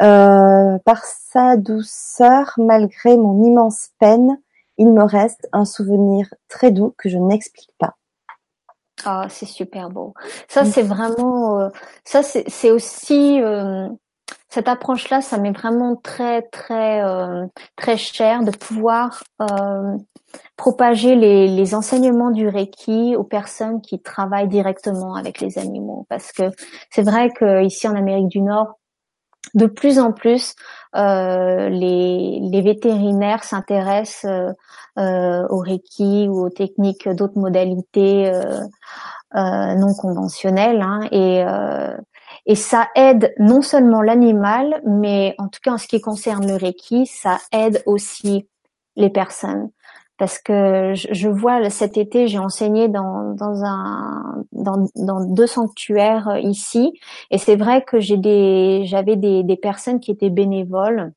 Euh, 0.00 0.78
par 0.84 1.04
sa 1.04 1.56
douceur, 1.58 2.54
malgré 2.56 3.18
mon 3.18 3.44
immense 3.44 3.90
peine, 3.98 4.40
il 4.78 4.92
me 4.92 5.04
reste 5.04 5.46
un 5.52 5.66
souvenir 5.66 6.32
très 6.48 6.70
doux 6.70 6.94
que 6.96 7.10
je 7.10 7.18
n'explique 7.18 7.74
pas. 7.78 7.96
Ah, 9.04 9.26
c'est 9.28 9.46
super 9.46 9.88
beau. 9.88 10.14
Ça, 10.48 10.64
c'est 10.64 10.82
vraiment, 10.82 11.60
euh, 11.60 11.68
ça, 12.04 12.22
c'est 12.22 12.70
aussi 12.70 13.40
cette 14.48 14.68
approche-là, 14.68 15.20
ça 15.20 15.38
m'est 15.38 15.52
vraiment 15.52 15.96
très, 15.96 16.42
très, 16.42 17.02
très 17.76 17.96
cher 17.96 18.42
de 18.42 18.50
pouvoir 18.50 19.22
propager 20.56 21.14
les, 21.14 21.48
les, 21.48 21.74
enseignements 21.74 22.30
du 22.30 22.48
Reiki 22.48 23.16
aux 23.16 23.24
personnes 23.24 23.80
qui 23.80 24.00
travaillent 24.00 24.48
directement 24.48 25.14
avec 25.14 25.40
les 25.40 25.58
animaux. 25.58 26.06
Parce 26.08 26.32
que 26.32 26.50
c'est 26.90 27.02
vrai 27.02 27.30
qu'ici 27.30 27.88
en 27.88 27.94
Amérique 27.94 28.28
du 28.28 28.40
Nord, 28.40 28.79
de 29.54 29.66
plus 29.66 29.98
en 29.98 30.12
plus, 30.12 30.54
euh, 30.96 31.68
les, 31.68 32.60
vétérinaires 32.62 33.44
s'intéressent 33.44 34.24
euh, 34.30 34.52
euh 34.98 35.46
au 35.48 35.58
Reiki 35.58 36.28
ou 36.28 36.44
aux 36.46 36.50
techniques 36.50 37.08
d'autres 37.08 37.38
modalités 37.38 38.30
euh, 38.30 39.74
non 39.74 39.94
conventionnelles. 39.94 40.82
Hein, 40.82 41.00
et, 41.12 41.44
et 42.46 42.54
ça 42.54 42.88
aide 42.94 43.32
non 43.38 43.62
seulement 43.62 44.02
l'animal, 44.02 44.82
mais 44.84 45.34
en 45.38 45.48
tout 45.48 45.60
cas 45.62 45.72
en 45.72 45.78
ce 45.78 45.86
qui 45.86 46.00
concerne 46.00 46.46
le 46.46 46.56
Reiki, 46.56 47.06
ça 47.06 47.38
aide 47.52 47.82
aussi 47.86 48.48
les 48.96 49.10
personnes 49.10 49.70
parce 50.20 50.38
que 50.38 50.92
je, 50.94 51.28
vois 51.30 51.70
cet 51.70 51.96
été 51.96 52.28
j'ai 52.28 52.38
enseigné 52.38 52.88
dans, 52.88 53.32
dans 53.32 53.64
un 53.64 54.44
dans, 54.52 54.86
dans, 54.94 55.24
deux 55.24 55.46
sanctuaires 55.46 56.28
euh, 56.28 56.38
ici. 56.40 57.00
Et 57.30 57.38
c'est 57.38 57.56
vrai 57.56 57.82
que 57.82 58.00
j'ai 58.00 58.18
des 58.18 58.82
j'avais 58.84 59.16
des, 59.16 59.42
des 59.44 59.56
personnes 59.56 59.98
qui 59.98 60.10
étaient 60.10 60.28
bénévoles 60.28 61.14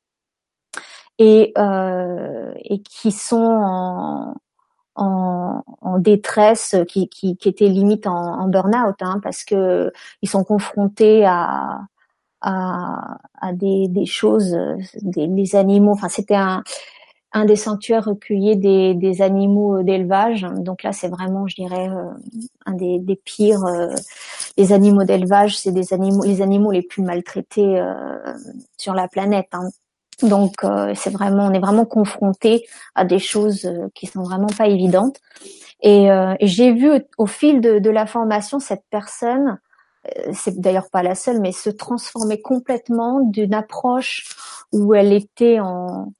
et 1.18 1.52
euh, 1.58 2.54
et 2.64 2.80
qui 2.80 3.12
sont 3.12 3.36
en, 3.36 4.36
en, 4.94 5.62
en 5.82 5.98
détresse 5.98 6.74
qui, 6.88 7.10
qui, 7.10 7.36
qui 7.36 7.48
étaient 7.50 7.68
limite 7.68 8.06
en, 8.06 8.40
en 8.40 8.48
burn-out 8.48 8.96
hein, 9.02 9.20
parce 9.22 9.44
que 9.44 9.92
ils 10.22 10.30
sont 10.30 10.44
confrontés 10.44 11.26
à 11.26 11.80
à, 12.40 13.18
à 13.40 13.52
des, 13.52 13.88
des 13.88 14.06
choses 14.06 14.56
des, 15.02 15.26
des 15.28 15.56
animaux. 15.56 15.92
Enfin 15.92 16.08
c'était 16.08 16.36
un 16.36 16.62
un 17.34 17.44
des 17.44 17.56
sanctuaires 17.56 18.04
recueillait 18.04 18.54
des, 18.54 18.94
des 18.94 19.20
animaux 19.20 19.82
d'élevage. 19.82 20.46
Donc 20.56 20.84
là, 20.84 20.92
c'est 20.92 21.08
vraiment, 21.08 21.48
je 21.48 21.56
dirais, 21.56 21.88
euh, 21.88 22.10
un 22.64 22.74
des, 22.74 23.00
des 23.00 23.16
pires. 23.16 23.64
Euh, 23.66 23.88
les 24.56 24.72
animaux 24.72 25.02
d'élevage, 25.02 25.58
c'est 25.58 25.72
des 25.72 25.92
animaux, 25.92 26.22
les 26.22 26.42
animaux 26.42 26.70
les 26.70 26.82
plus 26.82 27.02
maltraités 27.02 27.80
euh, 27.80 28.32
sur 28.78 28.94
la 28.94 29.08
planète. 29.08 29.48
Hein. 29.52 29.68
Donc 30.22 30.64
c'est 30.94 31.10
vraiment, 31.10 31.46
on 31.46 31.52
est 31.52 31.58
vraiment 31.58 31.84
confronté 31.84 32.64
à 32.94 33.04
des 33.04 33.18
choses 33.18 33.68
qui 33.96 34.06
sont 34.06 34.22
vraiment 34.22 34.46
pas 34.46 34.68
évidentes. 34.68 35.16
Et, 35.82 36.04
et 36.04 36.46
j'ai 36.46 36.72
vu 36.72 36.88
au, 37.18 37.26
fil 37.26 37.60
de, 37.60 37.80
de, 37.80 37.90
la 37.90 38.06
formation 38.06 38.60
cette 38.60 38.84
personne, 38.90 39.58
c'est 40.32 40.60
d'ailleurs 40.60 40.88
pas 40.88 41.02
la 41.02 41.16
seule, 41.16 41.40
mais 41.40 41.50
se 41.50 41.68
transformer 41.68 42.40
complètement 42.40 43.22
d'une 43.22 43.54
approche 43.54 44.36
où 44.70 44.94
elle 44.94 45.12
était 45.12 45.58
en 45.58 46.12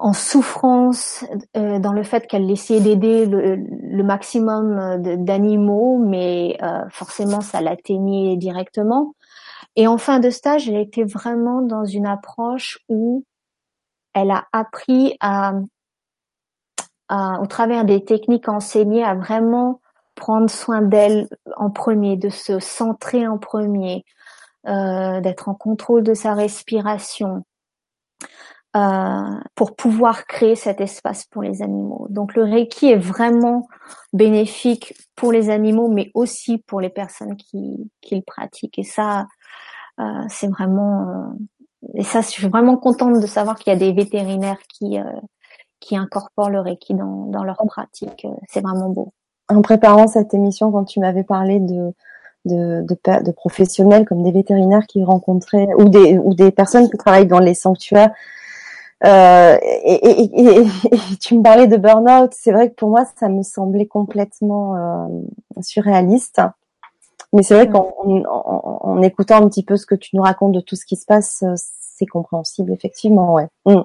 en 0.00 0.14
souffrance 0.14 1.24
euh, 1.58 1.78
dans 1.78 1.92
le 1.92 2.02
fait 2.02 2.26
qu'elle 2.26 2.50
essayait 2.50 2.80
d'aider 2.80 3.26
le, 3.26 4.02
maximum 4.02 4.78
euh, 4.78 5.16
d'animaux, 5.16 5.98
mais 5.98 6.56
euh, 6.62 6.88
forcément 6.90 7.42
ça 7.42 7.60
l'atteignait 7.60 8.36
directement. 8.38 9.14
Et 9.76 9.86
en 9.86 9.98
fin 9.98 10.18
de 10.18 10.30
stage, 10.30 10.68
elle 10.68 10.78
était 10.78 11.04
vraiment 11.04 11.60
dans 11.60 11.84
une 11.84 12.06
approche 12.06 12.78
où 12.88 13.24
elle 14.14 14.30
a 14.30 14.46
appris 14.52 15.16
à, 15.20 15.52
au 17.10 17.46
travers 17.46 17.84
des 17.84 18.02
techniques 18.04 18.48
enseignées, 18.48 19.04
à 19.04 19.14
vraiment 19.14 19.80
prendre 20.14 20.48
soin 20.48 20.80
d'elle 20.80 21.28
en 21.56 21.70
premier, 21.70 22.16
de 22.16 22.30
se 22.30 22.58
centrer 22.58 23.28
en 23.28 23.38
premier, 23.38 24.04
d'être 24.64 25.48
en 25.48 25.54
contrôle 25.54 26.02
de 26.02 26.14
sa 26.14 26.34
respiration, 26.34 27.44
euh, 28.76 29.40
pour 29.56 29.74
pouvoir 29.74 30.26
créer 30.26 30.54
cet 30.54 30.80
espace 30.80 31.24
pour 31.24 31.42
les 31.42 31.60
animaux. 31.60 32.06
Donc 32.08 32.34
le 32.34 32.44
Reiki 32.44 32.86
est 32.90 32.96
vraiment 32.96 33.68
bénéfique 34.12 34.94
pour 35.16 35.32
les 35.32 35.50
animaux, 35.50 35.88
mais 35.88 36.10
aussi 36.14 36.58
pour 36.58 36.80
les 36.80 36.88
personnes 36.88 37.36
qui, 37.36 37.90
qui 38.00 38.14
le 38.14 38.22
pratiquent. 38.22 38.78
Et 38.78 38.84
ça, 38.84 39.26
euh, 39.98 40.04
c'est 40.28 40.46
vraiment, 40.46 41.08
euh, 41.08 41.94
et 41.94 42.04
ça, 42.04 42.20
je 42.20 42.28
suis 42.28 42.48
vraiment 42.48 42.76
contente 42.76 43.20
de 43.20 43.26
savoir 43.26 43.56
qu'il 43.58 43.72
y 43.72 43.76
a 43.76 43.78
des 43.78 43.92
vétérinaires 43.92 44.60
qui 44.68 44.98
euh, 44.98 45.04
qui 45.80 45.96
incorporent 45.96 46.50
le 46.50 46.60
Reiki 46.60 46.94
dans, 46.94 47.24
dans 47.26 47.42
leur 47.42 47.56
pratique. 47.66 48.26
C'est 48.48 48.60
vraiment 48.60 48.90
beau. 48.90 49.12
En 49.48 49.62
préparant 49.62 50.06
cette 50.06 50.34
émission, 50.34 50.70
quand 50.70 50.84
tu 50.84 51.00
m'avais 51.00 51.24
parlé 51.24 51.58
de 51.58 51.92
de, 52.46 52.82
de, 52.82 53.22
de, 53.22 53.30
professionnels 53.32 54.06
comme 54.06 54.22
des 54.22 54.32
vétérinaires 54.32 54.86
qui 54.86 55.02
rencontraient 55.02 55.68
ou 55.76 55.88
des 55.88 56.18
ou 56.18 56.34
des 56.34 56.50
personnes 56.50 56.88
qui 56.88 56.96
travaillent 56.96 57.26
dans 57.26 57.40
les 57.40 57.54
sanctuaires 57.54 58.12
euh, 59.04 59.56
et, 59.62 59.94
et, 59.94 60.60
et, 60.60 60.66
tu 61.20 61.38
me 61.38 61.42
parlais 61.42 61.66
de 61.66 61.76
burn-out. 61.76 62.32
C'est 62.34 62.52
vrai 62.52 62.70
que 62.70 62.74
pour 62.74 62.90
moi, 62.90 63.04
ça 63.18 63.28
me 63.28 63.42
semblait 63.42 63.86
complètement 63.86 64.76
euh, 64.76 65.62
surréaliste. 65.62 66.40
Mais 67.32 67.42
c'est 67.42 67.54
vrai 67.54 67.68
qu'en 67.68 67.94
en, 68.04 69.02
écoutant 69.02 69.36
un 69.36 69.48
petit 69.48 69.62
peu 69.62 69.76
ce 69.76 69.86
que 69.86 69.94
tu 69.94 70.16
nous 70.16 70.22
racontes 70.22 70.52
de 70.52 70.60
tout 70.60 70.76
ce 70.76 70.84
qui 70.84 70.96
se 70.96 71.06
passe, 71.06 71.42
euh, 71.44 71.54
c'est 71.56 72.06
compréhensible, 72.06 72.72
effectivement, 72.72 73.34
ouais. 73.34 73.48
Mm. 73.66 73.82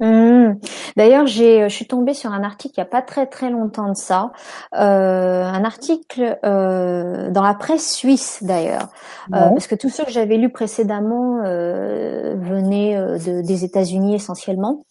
Mmh. 0.00 0.54
D'ailleurs, 0.96 1.26
j'ai, 1.26 1.68
je 1.68 1.74
suis 1.74 1.86
tombée 1.88 2.14
sur 2.14 2.30
un 2.32 2.44
article 2.44 2.74
il 2.76 2.80
y 2.80 2.82
a 2.82 2.86
pas 2.86 3.02
très 3.02 3.26
très 3.26 3.50
longtemps 3.50 3.88
de 3.88 3.96
ça, 3.96 4.30
euh, 4.74 5.42
un 5.42 5.64
article 5.64 6.38
euh, 6.44 7.30
dans 7.30 7.42
la 7.42 7.54
presse 7.54 7.92
suisse 7.92 8.38
d'ailleurs, 8.42 8.88
euh, 9.34 9.48
parce 9.50 9.66
que 9.66 9.74
tous 9.74 9.88
ceux 9.88 10.04
que 10.04 10.12
j'avais 10.12 10.36
lus 10.36 10.50
précédemment 10.50 11.42
euh, 11.44 12.36
venaient 12.38 12.96
euh, 12.96 13.18
de, 13.18 13.42
des 13.42 13.64
États-Unis 13.64 14.14
essentiellement, 14.14 14.84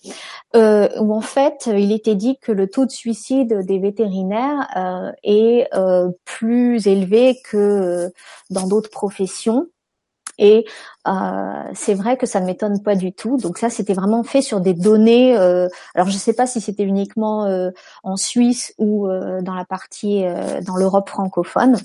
euh, 0.57 0.89
où 0.99 1.13
en 1.13 1.21
fait 1.21 1.69
il 1.73 1.93
était 1.93 2.15
dit 2.15 2.37
que 2.41 2.51
le 2.51 2.67
taux 2.67 2.85
de 2.85 2.91
suicide 2.91 3.65
des 3.65 3.79
vétérinaires 3.79 4.67
est 5.23 5.69
plus 6.25 6.85
élevé 6.87 7.37
que 7.49 8.11
dans 8.49 8.67
d'autres 8.67 8.89
professions. 8.89 9.67
Et 10.37 10.65
euh, 11.07 11.63
c'est 11.73 11.93
vrai 11.93 12.17
que 12.17 12.25
ça 12.25 12.39
ne 12.39 12.45
m'étonne 12.45 12.81
pas 12.83 12.95
du 12.95 13.13
tout. 13.13 13.37
Donc 13.37 13.57
ça, 13.57 13.69
c'était 13.69 13.93
vraiment 13.93 14.23
fait 14.23 14.41
sur 14.41 14.61
des 14.61 14.73
données. 14.73 15.37
Euh, 15.37 15.67
alors 15.95 16.07
je 16.07 16.13
ne 16.13 16.19
sais 16.19 16.33
pas 16.33 16.47
si 16.47 16.61
c'était 16.61 16.83
uniquement 16.83 17.45
euh, 17.45 17.71
en 18.03 18.17
Suisse 18.17 18.73
ou 18.77 19.07
dans 19.41 19.55
la 19.55 19.65
partie 19.65 20.23
dans 20.65 20.75
l'Europe 20.75 21.09
francophone. 21.09 21.77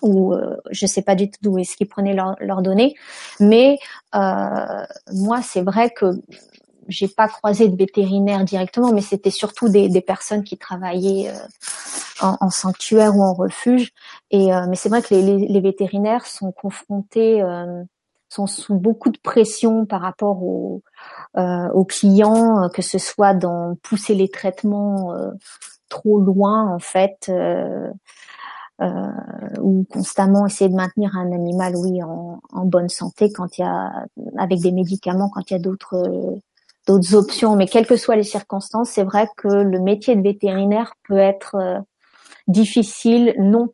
ou 0.00 0.32
euh, 0.32 0.56
je 0.70 0.86
sais 0.86 1.02
pas 1.02 1.14
du 1.14 1.30
tout 1.30 1.38
d'où 1.42 1.58
est-ce 1.58 1.76
qu'ils 1.76 1.88
prenaient 1.88 2.14
leurs 2.14 2.62
données, 2.62 2.94
mais 3.40 3.78
euh, 4.14 4.84
moi 5.12 5.42
c'est 5.42 5.62
vrai 5.62 5.90
que 5.90 6.06
j'ai 6.88 7.08
pas 7.08 7.28
croisé 7.28 7.68
de 7.68 7.76
vétérinaires 7.76 8.44
directement, 8.44 8.92
mais 8.92 9.00
c'était 9.00 9.30
surtout 9.30 9.68
des, 9.68 9.88
des, 9.88 10.00
personnes 10.00 10.44
qui 10.44 10.58
travaillaient 10.58 11.30
euh, 11.30 11.46
en, 12.20 12.36
en, 12.40 12.50
sanctuaire 12.50 13.16
ou 13.16 13.22
en 13.22 13.34
refuge. 13.34 13.92
Et 14.30 14.52
euh, 14.52 14.66
mais 14.68 14.76
c'est 14.76 14.88
vrai 14.88 15.02
que 15.02 15.14
les, 15.14 15.22
les, 15.22 15.46
les, 15.48 15.60
vétérinaires 15.60 16.26
sont 16.26 16.52
confrontés, 16.52 17.42
euh, 17.42 17.82
sont 18.28 18.46
sous 18.46 18.74
beaucoup 18.74 19.10
de 19.10 19.18
pression 19.18 19.86
par 19.86 20.00
rapport 20.00 20.42
aux, 20.42 20.82
aux 21.34 21.84
clients, 21.84 22.68
que 22.72 22.80
ce 22.82 22.98
soit 22.98 23.34
dans 23.34 23.76
pousser 23.82 24.14
les 24.14 24.30
traitements 24.30 25.14
trop 25.90 26.18
loin 26.18 26.74
en 26.74 26.78
fait. 26.78 27.30
ou 29.60 29.84
constamment 29.90 30.46
essayer 30.46 30.70
de 30.70 30.74
maintenir 30.74 31.14
un 31.14 31.30
animal 31.32 31.76
oui 31.76 32.02
en, 32.02 32.40
en 32.52 32.64
bonne 32.64 32.88
santé 32.88 33.30
quand 33.30 33.58
il 33.58 33.60
y 33.60 33.64
a 33.64 34.06
avec 34.38 34.60
des 34.60 34.72
médicaments 34.72 35.28
quand 35.28 35.50
il 35.50 35.52
y 35.52 35.56
a 35.56 35.60
d'autres 35.60 36.40
d'autres 36.86 37.14
options, 37.14 37.56
mais 37.56 37.66
quelles 37.66 37.86
que 37.86 37.96
soient 37.96 38.16
les 38.16 38.22
circonstances, 38.22 38.90
c'est 38.90 39.04
vrai 39.04 39.28
que 39.36 39.48
le 39.48 39.80
métier 39.80 40.16
de 40.16 40.22
vétérinaire 40.22 40.94
peut 41.08 41.18
être 41.18 41.54
euh, 41.56 41.78
difficile, 42.48 43.34
non 43.38 43.68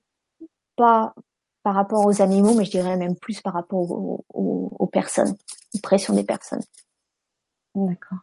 pas 0.76 1.14
par 1.62 1.74
rapport 1.74 2.06
aux 2.06 2.22
animaux, 2.22 2.54
mais 2.54 2.64
je 2.64 2.70
dirais 2.70 2.96
même 2.96 3.16
plus 3.16 3.40
par 3.40 3.52
rapport 3.52 3.90
aux, 3.90 4.24
aux, 4.32 4.86
personnes, 4.86 5.34
aux 5.74 5.78
pressions 5.82 6.14
des 6.14 6.24
personnes. 6.24 6.62
D'accord. 7.74 8.18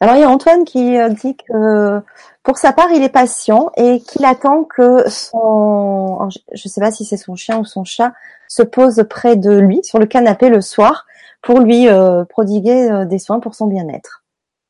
Alors 0.00 0.16
il 0.16 0.20
y 0.20 0.24
a 0.24 0.30
Antoine 0.30 0.64
qui 0.64 0.96
euh, 0.96 1.10
dit 1.10 1.36
que 1.36 2.00
pour 2.42 2.56
sa 2.56 2.72
part 2.72 2.90
il 2.90 3.02
est 3.02 3.10
patient 3.10 3.70
et 3.76 4.00
qu'il 4.00 4.24
attend 4.24 4.64
que 4.64 5.08
son, 5.10 6.28
je 6.30 6.38
ne 6.52 6.70
sais 6.70 6.80
pas 6.80 6.90
si 6.90 7.04
c'est 7.04 7.18
son 7.18 7.36
chien 7.36 7.58
ou 7.58 7.66
son 7.66 7.84
chat, 7.84 8.12
se 8.48 8.62
pose 8.62 9.04
près 9.08 9.36
de 9.36 9.52
lui 9.52 9.80
sur 9.84 9.98
le 9.98 10.06
canapé 10.06 10.48
le 10.48 10.62
soir 10.62 11.06
pour 11.42 11.60
lui 11.60 11.88
euh, 11.88 12.24
prodiguer 12.24 12.90
euh, 12.90 13.04
des 13.04 13.18
soins 13.18 13.40
pour 13.40 13.54
son 13.54 13.66
bien-être. 13.66 14.24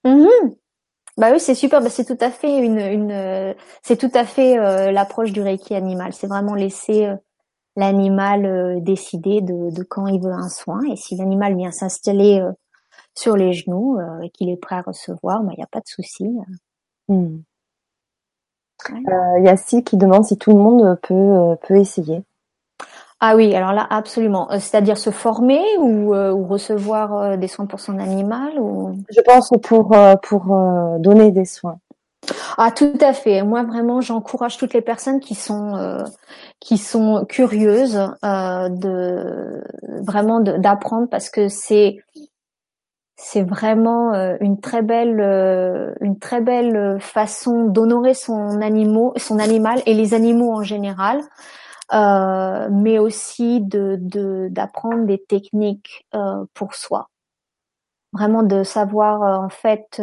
Mmh. 0.05 0.27
Bah 1.17 1.29
oui, 1.33 1.41
c'est 1.41 1.55
super. 1.55 1.81
Bah, 1.81 1.91
c'est 1.91 2.05
tout 2.05 2.19
à 2.21 2.31
fait 2.31 2.59
une, 2.59 2.79
une 2.79 3.55
c'est 3.83 3.97
tout 3.97 4.11
à 4.15 4.25
fait 4.25 4.59
euh, 4.59 4.91
l'approche 4.91 5.33
du 5.33 5.43
reiki 5.43 5.75
animal. 5.75 6.13
C'est 6.13 6.27
vraiment 6.27 6.55
laisser 6.55 7.09
l'animal 7.77 8.83
décider 8.83 9.41
de, 9.41 9.71
de, 9.71 9.83
quand 9.83 10.07
il 10.07 10.21
veut 10.21 10.33
un 10.33 10.49
soin. 10.49 10.81
Et 10.91 10.97
si 10.97 11.17
l'animal 11.17 11.57
vient 11.57 11.73
s'installer 11.73 12.43
sur 13.15 13.37
les 13.37 13.53
genoux 13.53 13.99
et 14.23 14.31
qu'il 14.31 14.51
est 14.51 14.57
prêt 14.57 14.77
à 14.77 14.83
recevoir, 14.83 15.41
il 15.43 15.47
bah, 15.47 15.55
n'y 15.57 15.63
a 15.63 15.69
pas 15.71 15.81
de 15.81 15.89
souci. 15.89 16.29
Mmh. 17.09 17.39
Il 18.89 19.45
y 19.45 19.49
a 19.49 19.57
Si 19.57 19.85
qui 19.85 19.97
demande 19.97 20.25
si 20.25 20.39
tout 20.39 20.53
le 20.53 20.59
monde 20.59 20.99
peut 21.03 21.57
peut 21.67 21.77
essayer. 21.77 22.23
Ah 23.23 23.37
oui, 23.37 23.55
alors 23.55 23.75
là, 23.75 23.87
absolument. 23.91 24.51
Euh, 24.51 24.59
c'est-à-dire 24.59 24.97
se 24.97 25.11
former 25.11 25.61
ou, 25.79 26.15
euh, 26.15 26.33
ou 26.33 26.47
recevoir 26.47 27.15
euh, 27.15 27.37
des 27.37 27.49
soins 27.49 27.67
pour 27.67 27.79
son 27.79 27.99
animal 27.99 28.59
ou... 28.59 28.97
Je 29.11 29.21
pense 29.21 29.51
pour, 29.63 29.95
pour 30.23 30.57
donner 30.99 31.31
des 31.31 31.45
soins. 31.45 31.79
Ah 32.57 32.71
tout 32.71 32.99
à 33.01 33.13
fait. 33.13 33.43
Moi 33.43 33.63
vraiment, 33.63 34.01
j'encourage 34.01 34.57
toutes 34.57 34.75
les 34.75 34.83
personnes 34.83 35.21
qui 35.21 35.35
sont 35.35 36.05
qui 36.61 36.77
sont 36.77 37.25
curieuses 37.27 37.97
de 38.23 39.65
vraiment 40.03 40.41
d'apprendre 40.41 41.09
parce 41.09 41.31
que 41.31 41.49
c'est 41.49 41.97
c'est 43.23 43.43
vraiment 43.43 44.15
une 44.41 44.61
très 44.61 44.83
belle 44.83 45.21
une 46.01 46.19
très 46.19 46.41
belle 46.41 46.99
façon 47.01 47.67
d'honorer 47.67 48.15
son 48.15 48.61
animal 48.63 49.13
son 49.17 49.39
animal 49.39 49.83
et 49.87 49.95
les 49.95 50.15
animaux 50.15 50.53
en 50.53 50.63
général 50.63 51.21
euh, 51.93 52.69
mais 52.71 53.01
aussi 53.01 53.61
d'apprendre 53.63 55.07
des 55.07 55.19
techniques 55.19 56.07
euh, 56.15 56.45
pour 56.55 56.75
soi. 56.75 57.09
Vraiment 58.13 58.45
de 58.45 58.63
savoir 58.63 59.23
euh, 59.23 59.47
en 59.47 59.49
fait 59.49 60.01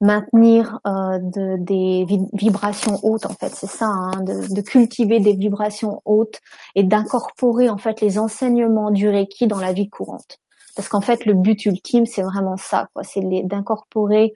maintenir 0.00 0.78
de, 0.84 1.56
des 1.58 2.06
vibrations 2.32 3.00
hautes 3.02 3.26
en 3.26 3.34
fait 3.34 3.52
c'est 3.52 3.66
ça 3.66 3.86
hein, 3.86 4.20
de, 4.20 4.54
de, 4.54 4.60
cultiver 4.60 5.18
des 5.18 5.32
vibrations 5.32 6.02
hautes 6.04 6.38
et 6.76 6.84
d'incorporer 6.84 7.68
en 7.68 7.78
fait 7.78 8.00
les 8.00 8.16
enseignements 8.16 8.92
du 8.92 9.08
Reiki 9.08 9.48
dans 9.48 9.58
la 9.58 9.72
vie 9.72 9.88
courante 9.88 10.38
parce 10.78 10.88
qu'en 10.88 11.00
fait 11.00 11.26
le 11.26 11.34
but 11.34 11.66
ultime 11.66 12.06
c'est 12.06 12.22
vraiment 12.22 12.56
ça 12.56 12.88
quoi 12.94 13.02
c'est 13.02 13.20
d'incorporer 13.44 14.34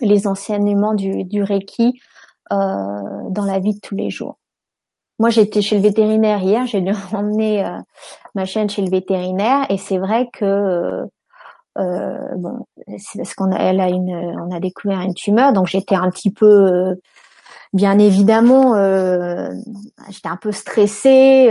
les 0.00 0.26
enseignements 0.26 0.94
du, 0.94 1.24
du 1.24 1.42
Reiki 1.42 1.98
euh, 2.52 2.56
dans 3.30 3.44
la 3.44 3.58
vie 3.58 3.74
de 3.74 3.80
tous 3.80 3.96
les 3.96 4.10
jours 4.10 4.38
moi, 5.18 5.30
j'étais 5.30 5.62
chez 5.62 5.76
le 5.76 5.82
vétérinaire 5.82 6.42
hier. 6.42 6.66
J'ai 6.66 6.80
dû 6.80 6.92
emmener 7.12 7.64
euh, 7.64 7.78
ma 8.34 8.44
chienne 8.44 8.68
chez 8.68 8.82
le 8.82 8.90
vétérinaire 8.90 9.66
et 9.70 9.78
c'est 9.78 9.98
vrai 9.98 10.28
que 10.32 10.44
euh, 10.44 11.06
euh, 11.78 12.34
bon, 12.36 12.66
c'est 12.98 13.18
parce 13.18 13.34
qu'on 13.34 13.52
a, 13.52 13.58
elle 13.58 13.80
a 13.80 13.88
une, 13.88 14.14
on 14.14 14.54
a 14.54 14.60
découvert 14.60 15.00
une 15.00 15.14
tumeur, 15.14 15.52
donc 15.52 15.66
j'étais 15.66 15.94
un 15.94 16.10
petit 16.10 16.30
peu, 16.30 16.96
bien 17.72 17.98
évidemment, 17.98 18.74
j'étais 20.08 20.28
un 20.28 20.36
peu 20.36 20.52
stressée, 20.52 21.48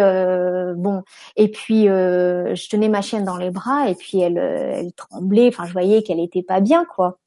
bon, 0.75 1.03
et 1.35 1.49
puis 1.49 1.85
je 1.85 2.69
tenais 2.69 2.89
ma 2.89 3.01
chienne 3.01 3.25
dans 3.25 3.37
les 3.37 3.51
bras 3.51 3.89
et 3.89 3.95
puis 3.95 4.19
elle, 4.19 4.37
elle 4.37 4.93
tremblait, 4.93 5.47
enfin 5.47 5.65
je 5.65 5.73
voyais 5.73 6.03
qu'elle 6.03 6.19
était 6.19 6.43
pas 6.43 6.61
bien, 6.61 6.85
quoi. 6.85 7.19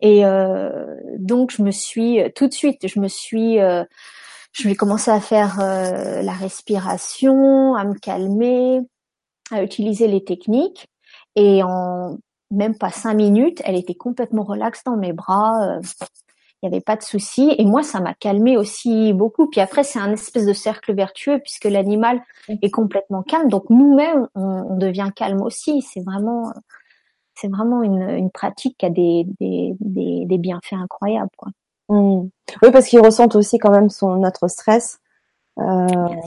Et 0.00 0.22
donc 1.18 1.52
je 1.52 1.62
me 1.62 1.70
suis 1.70 2.20
tout 2.34 2.48
de 2.48 2.54
suite, 2.54 2.86
je 2.86 3.00
me 3.00 3.08
suis 3.08 3.58
je 4.52 4.68
vais 4.68 4.74
commencer 4.74 5.10
à 5.10 5.20
faire 5.20 5.60
euh, 5.60 6.22
la 6.22 6.32
respiration, 6.32 7.74
à 7.74 7.84
me 7.84 7.94
calmer, 7.94 8.80
à 9.50 9.62
utiliser 9.62 10.08
les 10.08 10.22
techniques. 10.22 10.88
Et 11.36 11.62
en 11.62 12.18
même 12.50 12.76
pas 12.76 12.90
cinq 12.90 13.14
minutes, 13.14 13.62
elle 13.64 13.76
était 13.76 13.94
complètement 13.94 14.44
relaxe 14.44 14.84
dans 14.84 14.96
mes 14.96 15.14
bras. 15.14 15.78
Il 16.62 16.68
n'y 16.68 16.76
avait 16.76 16.82
pas 16.82 16.96
de 16.96 17.02
souci. 17.02 17.54
Et 17.58 17.64
moi, 17.64 17.82
ça 17.82 17.98
m'a 17.98 18.14
calmé 18.14 18.56
aussi 18.56 19.12
beaucoup. 19.12 19.48
Puis 19.48 19.60
après, 19.60 19.82
c'est 19.82 19.98
un 19.98 20.12
espèce 20.12 20.46
de 20.46 20.52
cercle 20.52 20.94
vertueux 20.94 21.40
puisque 21.40 21.64
l'animal 21.64 22.22
est 22.48 22.70
complètement 22.70 23.22
calme. 23.22 23.48
Donc 23.48 23.68
nous-mêmes, 23.68 24.28
on, 24.36 24.66
on, 24.70 24.76
devient 24.76 25.10
calme 25.14 25.42
aussi. 25.42 25.82
C'est 25.82 26.04
vraiment, 26.04 26.52
c'est 27.34 27.48
vraiment 27.48 27.82
une, 27.82 28.08
une, 28.08 28.30
pratique 28.30 28.78
qui 28.78 28.86
a 28.86 28.90
des, 28.90 29.26
des, 29.40 29.74
des, 29.80 30.24
des 30.26 30.38
bienfaits 30.38 30.74
incroyables. 30.74 31.30
Quoi. 31.36 31.48
Mmh. 31.88 32.28
Oui, 32.62 32.70
parce 32.70 32.86
qu'ils 32.86 33.00
ressentent 33.00 33.34
aussi 33.34 33.58
quand 33.58 33.70
même 33.70 33.90
son 33.90 34.16
notre 34.16 34.46
stress. 34.46 35.00
Euh, 35.58 35.86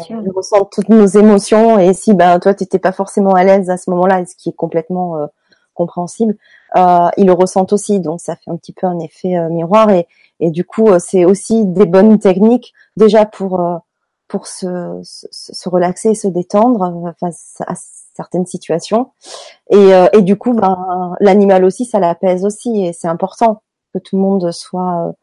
ils 0.09 0.31
ressentent 0.35 0.71
toutes 0.71 0.89
nos 0.89 1.07
émotions 1.07 1.79
et 1.79 1.95
si 1.95 2.13
ben 2.13 2.39
toi 2.39 2.53
t'étais 2.53 2.77
pas 2.77 2.91
forcément 2.91 3.33
à 3.33 3.43
l'aise 3.43 3.71
à 3.71 3.77
ce 3.77 3.89
moment-là, 3.89 4.23
ce 4.27 4.35
qui 4.35 4.49
est 4.49 4.55
complètement 4.55 5.17
euh, 5.17 5.25
compréhensible, 5.73 6.35
euh, 6.75 7.09
ils 7.17 7.25
le 7.27 7.33
ressentent 7.33 7.73
aussi. 7.73 7.99
Donc 7.99 8.19
ça 8.19 8.35
fait 8.35 8.49
un 8.49 8.57
petit 8.57 8.73
peu 8.73 8.87
un 8.87 8.99
effet 8.99 9.37
euh, 9.37 9.49
miroir 9.49 9.91
et, 9.91 10.07
et 10.39 10.51
du 10.51 10.65
coup 10.65 10.87
euh, 10.87 10.99
c'est 10.99 11.25
aussi 11.25 11.65
des 11.65 11.85
bonnes 11.85 12.19
techniques 12.19 12.73
déjà 12.97 13.25
pour 13.25 13.59
euh, 13.59 13.77
pour 14.27 14.47
se, 14.47 14.99
se, 15.03 15.27
se, 15.31 15.69
relaxer 15.69 16.09
et 16.09 16.15
se 16.15 16.27
détendre 16.27 17.13
face 17.19 17.61
à 17.67 17.75
certaines 18.15 18.47
situations. 18.47 19.11
Et, 19.69 19.91
et 20.13 20.21
du 20.23 20.35
coup 20.35 20.53
ben 20.53 21.15
l'animal 21.19 21.63
aussi 21.63 21.85
ça 21.85 21.99
l'apaise 21.99 22.43
aussi 22.43 22.85
et 22.85 22.91
c'est 22.91 23.07
important 23.07 23.61
que 23.93 23.99
tout 23.99 24.15
le 24.15 24.23
monde 24.23 24.51
soit 24.51 25.13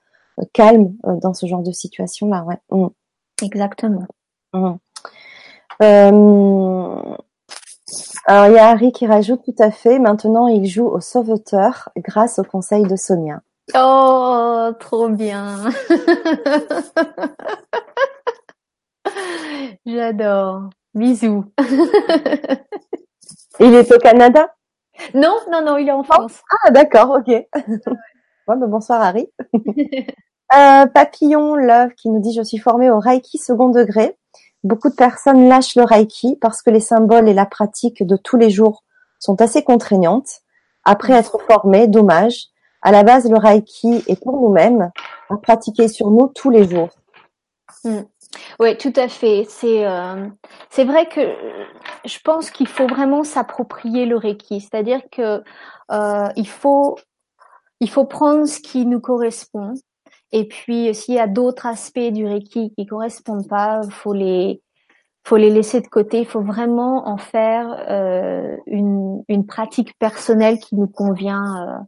calme 0.52 0.94
euh, 1.06 1.16
dans 1.16 1.34
ce 1.34 1.46
genre 1.46 1.62
de 1.62 1.72
situation-là. 1.72 2.44
Ouais. 2.44 2.58
Mm. 2.70 2.88
Exactement. 3.42 4.06
Mm. 4.52 4.74
Euh, 5.82 7.16
alors 8.26 8.46
il 8.46 8.54
y 8.54 8.58
a 8.58 8.68
Harry 8.68 8.92
qui 8.92 9.06
rajoute 9.06 9.42
tout 9.44 9.54
à 9.58 9.70
fait. 9.70 9.98
Maintenant, 9.98 10.46
il 10.46 10.66
joue 10.66 10.86
au 10.86 11.00
sauveteur 11.00 11.90
grâce 11.96 12.38
au 12.38 12.44
conseil 12.44 12.84
de 12.84 12.96
Sonia. 12.96 13.42
Oh, 13.74 14.70
trop 14.80 15.08
bien. 15.08 15.70
J'adore. 19.86 20.70
Bisous. 20.94 21.44
il 23.60 23.74
est 23.74 23.92
au 23.92 23.98
Canada? 23.98 24.48
Non, 25.14 25.36
non, 25.50 25.64
non, 25.64 25.76
il 25.78 25.88
est 25.88 25.92
en 25.92 26.02
France. 26.02 26.42
Ah, 26.64 26.70
d'accord, 26.70 27.10
ok. 27.10 27.28
ouais, 27.28 27.48
bah, 28.46 28.56
bonsoir 28.66 29.00
Harry. 29.02 29.28
Euh, 30.54 30.84
Papillon 30.84 31.54
Love 31.54 31.94
qui 31.96 32.10
nous 32.10 32.20
dit 32.20 32.34
je 32.34 32.42
suis 32.42 32.58
formée 32.58 32.90
au 32.90 32.98
Reiki 33.00 33.38
second 33.38 33.70
degré. 33.70 34.18
Beaucoup 34.64 34.90
de 34.90 34.94
personnes 34.94 35.48
lâchent 35.48 35.76
le 35.76 35.84
Reiki 35.84 36.36
parce 36.42 36.60
que 36.60 36.68
les 36.68 36.80
symboles 36.80 37.26
et 37.26 37.32
la 37.32 37.46
pratique 37.46 38.06
de 38.06 38.16
tous 38.18 38.36
les 38.36 38.50
jours 38.50 38.84
sont 39.18 39.40
assez 39.40 39.64
contraignantes. 39.64 40.42
Après 40.84 41.14
être 41.14 41.38
formé, 41.48 41.88
dommage. 41.88 42.51
À 42.82 42.90
la 42.90 43.04
base, 43.04 43.30
le 43.30 43.38
Reiki 43.38 44.02
est 44.08 44.22
pour 44.22 44.40
nous-mêmes, 44.40 44.90
à 45.30 45.36
pratiquer 45.36 45.88
sur 45.88 46.10
nous 46.10 46.28
tous 46.34 46.50
les 46.50 46.68
jours. 46.68 46.90
Hmm. 47.84 48.02
Oui, 48.60 48.76
tout 48.76 48.92
à 48.96 49.08
fait. 49.08 49.44
C'est 49.48 49.86
euh, 49.86 50.26
c'est 50.70 50.84
vrai 50.84 51.06
que 51.08 51.20
je 52.04 52.18
pense 52.24 52.50
qu'il 52.50 52.68
faut 52.68 52.86
vraiment 52.86 53.24
s'approprier 53.24 54.06
le 54.06 54.16
Reiki, 54.16 54.60
c'est-à-dire 54.60 55.00
que 55.10 55.42
euh, 55.90 56.28
il 56.36 56.48
faut 56.48 56.96
il 57.80 57.90
faut 57.90 58.04
prendre 58.04 58.46
ce 58.46 58.60
qui 58.60 58.86
nous 58.86 59.00
correspond 59.00 59.74
Et 60.32 60.46
puis 60.48 60.94
s'il 60.94 61.14
y 61.14 61.18
a 61.18 61.26
d'autres 61.26 61.66
aspects 61.66 61.98
du 61.98 62.26
Reiki 62.26 62.72
qui 62.76 62.86
correspondent 62.86 63.48
pas, 63.48 63.82
faut 63.90 64.14
les 64.14 64.62
faut 65.24 65.36
les 65.36 65.50
laisser 65.50 65.80
de 65.80 65.88
côté. 65.88 66.20
Il 66.20 66.26
faut 66.26 66.42
vraiment 66.42 67.08
en 67.08 67.16
faire 67.16 67.84
euh, 67.90 68.56
une, 68.66 69.22
une 69.28 69.46
pratique 69.46 69.96
personnelle 69.98 70.58
qui 70.58 70.74
nous 70.76 70.88
convient. 70.88 71.86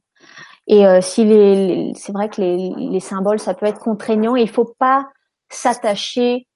Euh. 0.70 0.74
Et 0.74 0.86
euh, 0.86 1.00
si 1.00 1.24
les, 1.24 1.92
c'est 1.94 2.12
vrai 2.12 2.28
que 2.28 2.40
les, 2.40 2.72
les, 2.76 3.00
symboles, 3.00 3.38
ça 3.38 3.54
peut 3.54 3.66
être 3.66 3.80
contraignant. 3.80 4.36
il 4.36 4.48
faut 4.48 4.72
pas 4.78 5.06
s'attacher 5.48 6.46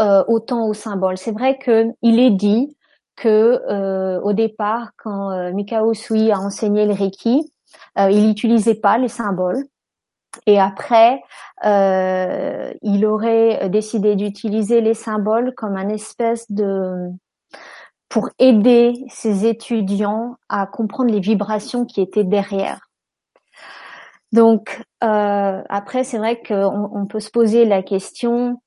euh, 0.00 0.24
autant 0.28 0.66
aux 0.66 0.74
symboles. 0.74 1.18
C'est 1.18 1.32
vrai 1.32 1.58
que 1.58 1.86
il 2.02 2.18
est 2.18 2.30
dit 2.30 2.76
que 3.16 3.60
euh, 3.68 4.20
au 4.22 4.32
départ, 4.32 4.90
quand 4.96 5.30
euh, 5.30 5.52
Mikao 5.52 5.94
Sui 5.94 6.30
a 6.32 6.40
enseigné 6.40 6.86
le 6.86 6.94
Reiki, 6.94 7.52
il 7.96 8.26
n'utilisait 8.26 8.74
pas 8.74 8.98
les 8.98 9.08
symboles. 9.08 9.64
Et 10.46 10.58
après, 10.58 11.22
euh, 11.64 12.72
il 12.82 13.04
aurait 13.06 13.68
décidé 13.68 14.16
d'utiliser 14.16 14.80
les 14.80 14.94
symboles 14.94 15.54
comme 15.54 15.76
un 15.76 15.88
espèce 15.88 16.50
de 16.50 17.10
pour 18.08 18.28
aider 18.38 18.92
ses 19.08 19.46
étudiants 19.46 20.36
à 20.48 20.66
comprendre 20.66 21.10
les 21.10 21.20
vibrations 21.20 21.84
qui 21.86 22.00
étaient 22.00 22.24
derrière. 22.24 22.91
Donc 24.32 24.82
euh, 25.04 25.62
après, 25.68 26.04
c'est 26.04 26.18
vrai 26.18 26.42
qu'on 26.42 26.90
on 26.92 27.06
peut 27.06 27.20
se 27.20 27.30
poser 27.30 27.64
la 27.64 27.82
question 27.82 28.62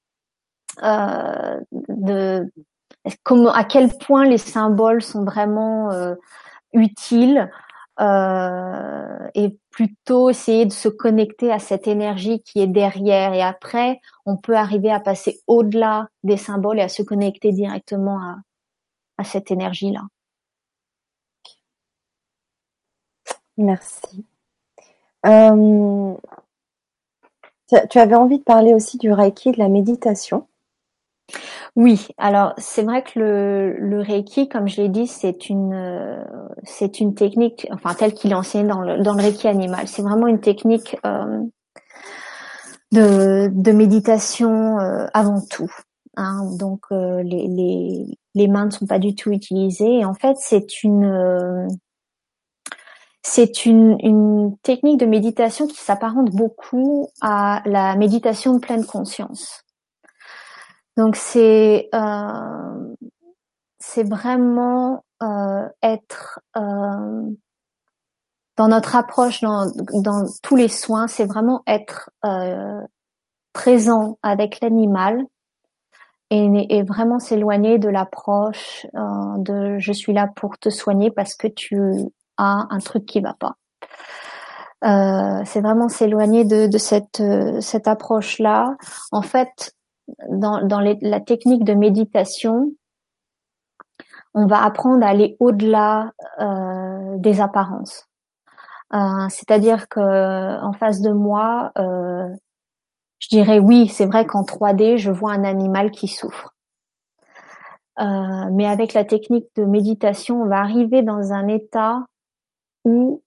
euh, 0.84 1.60
de 1.72 2.52
comment, 3.24 3.52
à 3.52 3.64
quel 3.64 3.90
point 3.98 4.26
les 4.26 4.38
symboles 4.38 5.02
sont 5.02 5.26
vraiment 5.26 5.92
euh, 5.92 6.16
utiles 6.74 7.50
et 7.98 9.58
plutôt 9.72 10.30
essayer 10.30 10.66
de 10.66 10.74
se 10.74 10.90
connecter 10.90 11.52
à 11.52 11.60
cette 11.60 11.88
énergie 11.88 12.42
qui 12.44 12.60
est 12.60 12.68
derrière. 12.68 13.34
Et 13.34 13.42
après, 13.42 14.02
on 14.26 14.36
peut 14.36 14.56
arriver 14.56 14.92
à 14.92 15.00
passer 15.00 15.40
au-delà 15.48 16.10
des 16.24 16.36
symboles 16.38 16.80
et 16.80 16.84
à 16.84 16.90
se 16.90 17.04
connecter 17.04 17.54
directement 17.54 18.20
à, 18.20 18.38
à 19.18 19.24
cette 19.24 19.50
énergie-là. 19.50 20.02
Merci. 23.58 24.26
Euh, 25.26 26.14
tu 27.90 28.00
avais 28.00 28.16
envie 28.16 28.40
de 28.40 28.44
parler 28.44 28.74
aussi 28.74 28.98
du 28.98 29.12
Reiki, 29.12 29.52
de 29.52 29.58
la 29.58 29.70
méditation? 29.70 30.48
Oui, 31.76 32.08
alors 32.18 32.54
c'est 32.58 32.84
vrai 32.84 33.04
que 33.04 33.20
le, 33.20 34.00
Reiki, 34.00 34.48
comme 34.48 34.68
je 34.68 34.82
l'ai 34.82 34.90
dit, 34.90 35.08
c'est 35.08 35.50
une 35.50 36.24
c'est 36.64 37.00
une 37.00 37.16
technique, 37.16 37.68
enfin 37.72 37.94
telle 37.96 38.14
qu'il 38.14 38.32
est 38.32 38.36
enseigné 38.36 38.68
dans 38.68 38.82
le 38.82 39.02
dans 39.02 39.14
le 39.14 39.22
Reiki 39.22 39.48
animal. 39.48 39.88
C'est 39.88 40.04
vraiment 40.04 40.28
une 40.28 40.40
technique 40.40 40.96
euh, 41.06 41.42
de 42.92 43.50
de 43.52 43.72
méditation 43.72 44.80
euh, 44.80 45.08
avant 45.14 45.42
tout. 45.42 45.72
Hein. 46.16 46.50
Donc 46.58 46.86
les, 46.92 47.48
les 47.48 48.18
les 48.36 48.48
mains 48.48 48.66
ne 48.66 48.72
sont 48.72 48.86
pas 48.86 49.00
du 49.00 49.16
tout 49.16 49.32
utilisées. 49.32 50.06
En 50.06 50.14
fait, 50.14 50.38
c'est 50.38 50.84
une 50.84 51.68
c'est 53.28 53.66
une, 53.66 54.56
technique 54.62 55.00
de 55.00 55.08
méditation 55.08 55.66
qui 55.66 55.78
s'apparente 55.78 56.30
beaucoup 56.30 57.10
à 57.22 57.64
la 57.66 57.96
méditation 57.96 58.54
de 58.54 58.60
pleine 58.60 58.86
conscience. 58.86 59.64
Donc 60.96 61.16
c'est 61.16 61.90
euh, 61.96 62.96
c'est 63.80 64.08
vraiment 64.08 65.04
euh, 65.24 65.68
être 65.82 66.40
euh, 66.56 67.24
dans 68.58 68.68
notre 68.68 68.96
approche, 68.96 69.42
dans, 69.42 69.72
dans 70.04 70.26
tous 70.44 70.56
les 70.56 70.70
soins, 70.70 71.08
c'est 71.08 71.26
vraiment 71.26 71.64
être 71.66 72.12
présent 73.54 74.20
avec 74.22 74.62
l'animal 74.62 75.26
et, 76.30 76.78
et, 76.78 76.84
vraiment 76.84 77.18
s'éloigner 77.18 77.80
de 77.80 77.90
l'approche 77.90 78.86
de 78.94 79.80
je 79.80 79.92
suis 79.92 80.14
là 80.14 80.28
pour 80.36 80.60
te 80.60 80.70
soigner 80.70 81.10
parce 81.10 81.36
que 81.36 81.48
tu 81.48 81.78
as 82.38 82.68
un 82.70 82.80
truc 82.80 83.06
qui 83.06 83.22
va 83.22 83.34
pas. 83.34 83.56
Euh, 84.84 85.42
c'est 85.46 85.62
vraiment 85.62 85.90
s'éloigner 85.90 86.46
de, 86.46 86.78
cette 86.78 87.24
cette 87.60 87.88
approche 87.88 88.40
là. 88.40 88.76
En 89.12 89.22
fait, 89.22 89.74
dans, 90.30 90.62
dans 90.66 90.80
la 90.80 91.20
technique 91.20 91.64
de 91.64 91.74
méditation, 91.74 92.72
on 94.36 94.48
va 94.48 94.64
apprendre 94.64 95.04
à 95.06 95.10
aller 95.10 95.38
au-delà 95.40 96.12
euh, 96.40 97.18
des 97.18 97.40
apparences. 97.40 98.08
Euh, 98.94 99.28
c'est-à-dire 99.30 99.88
que 99.88 100.62
en 100.62 100.74
face 100.74 101.02
de 101.02 101.12
moi, 101.12 101.72
euh, 101.78 102.28
je 103.20 103.30
dirais 103.30 103.60
oui, 103.60 103.88
c'est 103.88 104.06
vrai 104.06 104.26
qu'en 104.26 104.44
3D, 104.44 104.98
je 104.98 105.10
vois 105.10 105.32
un 105.32 105.46
animal 105.46 105.90
qui 105.90 106.10
souffre. 106.10 106.54
mais 107.98 108.68
avec 108.68 108.94
la 108.94 109.06
technique 109.06 109.48
de 109.56 109.64
méditation, 109.64 110.42
on 110.42 110.48
va 110.48 110.60
arriver 110.60 111.02
dans 111.02 111.32
un 111.32 111.48
état 111.48 112.06
où 112.86 113.22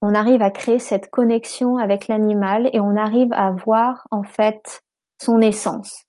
on 0.00 0.14
arrive 0.14 0.42
à 0.42 0.50
créer 0.50 0.78
cette 0.78 1.10
connexion 1.10 1.76
avec 1.76 2.08
l'animal 2.08 2.70
et 2.72 2.80
on 2.80 2.96
arrive 2.96 3.32
à 3.32 3.50
voir 3.52 4.06
en 4.10 4.22
fait 4.22 4.82
son 5.20 5.40
essence. 5.40 6.04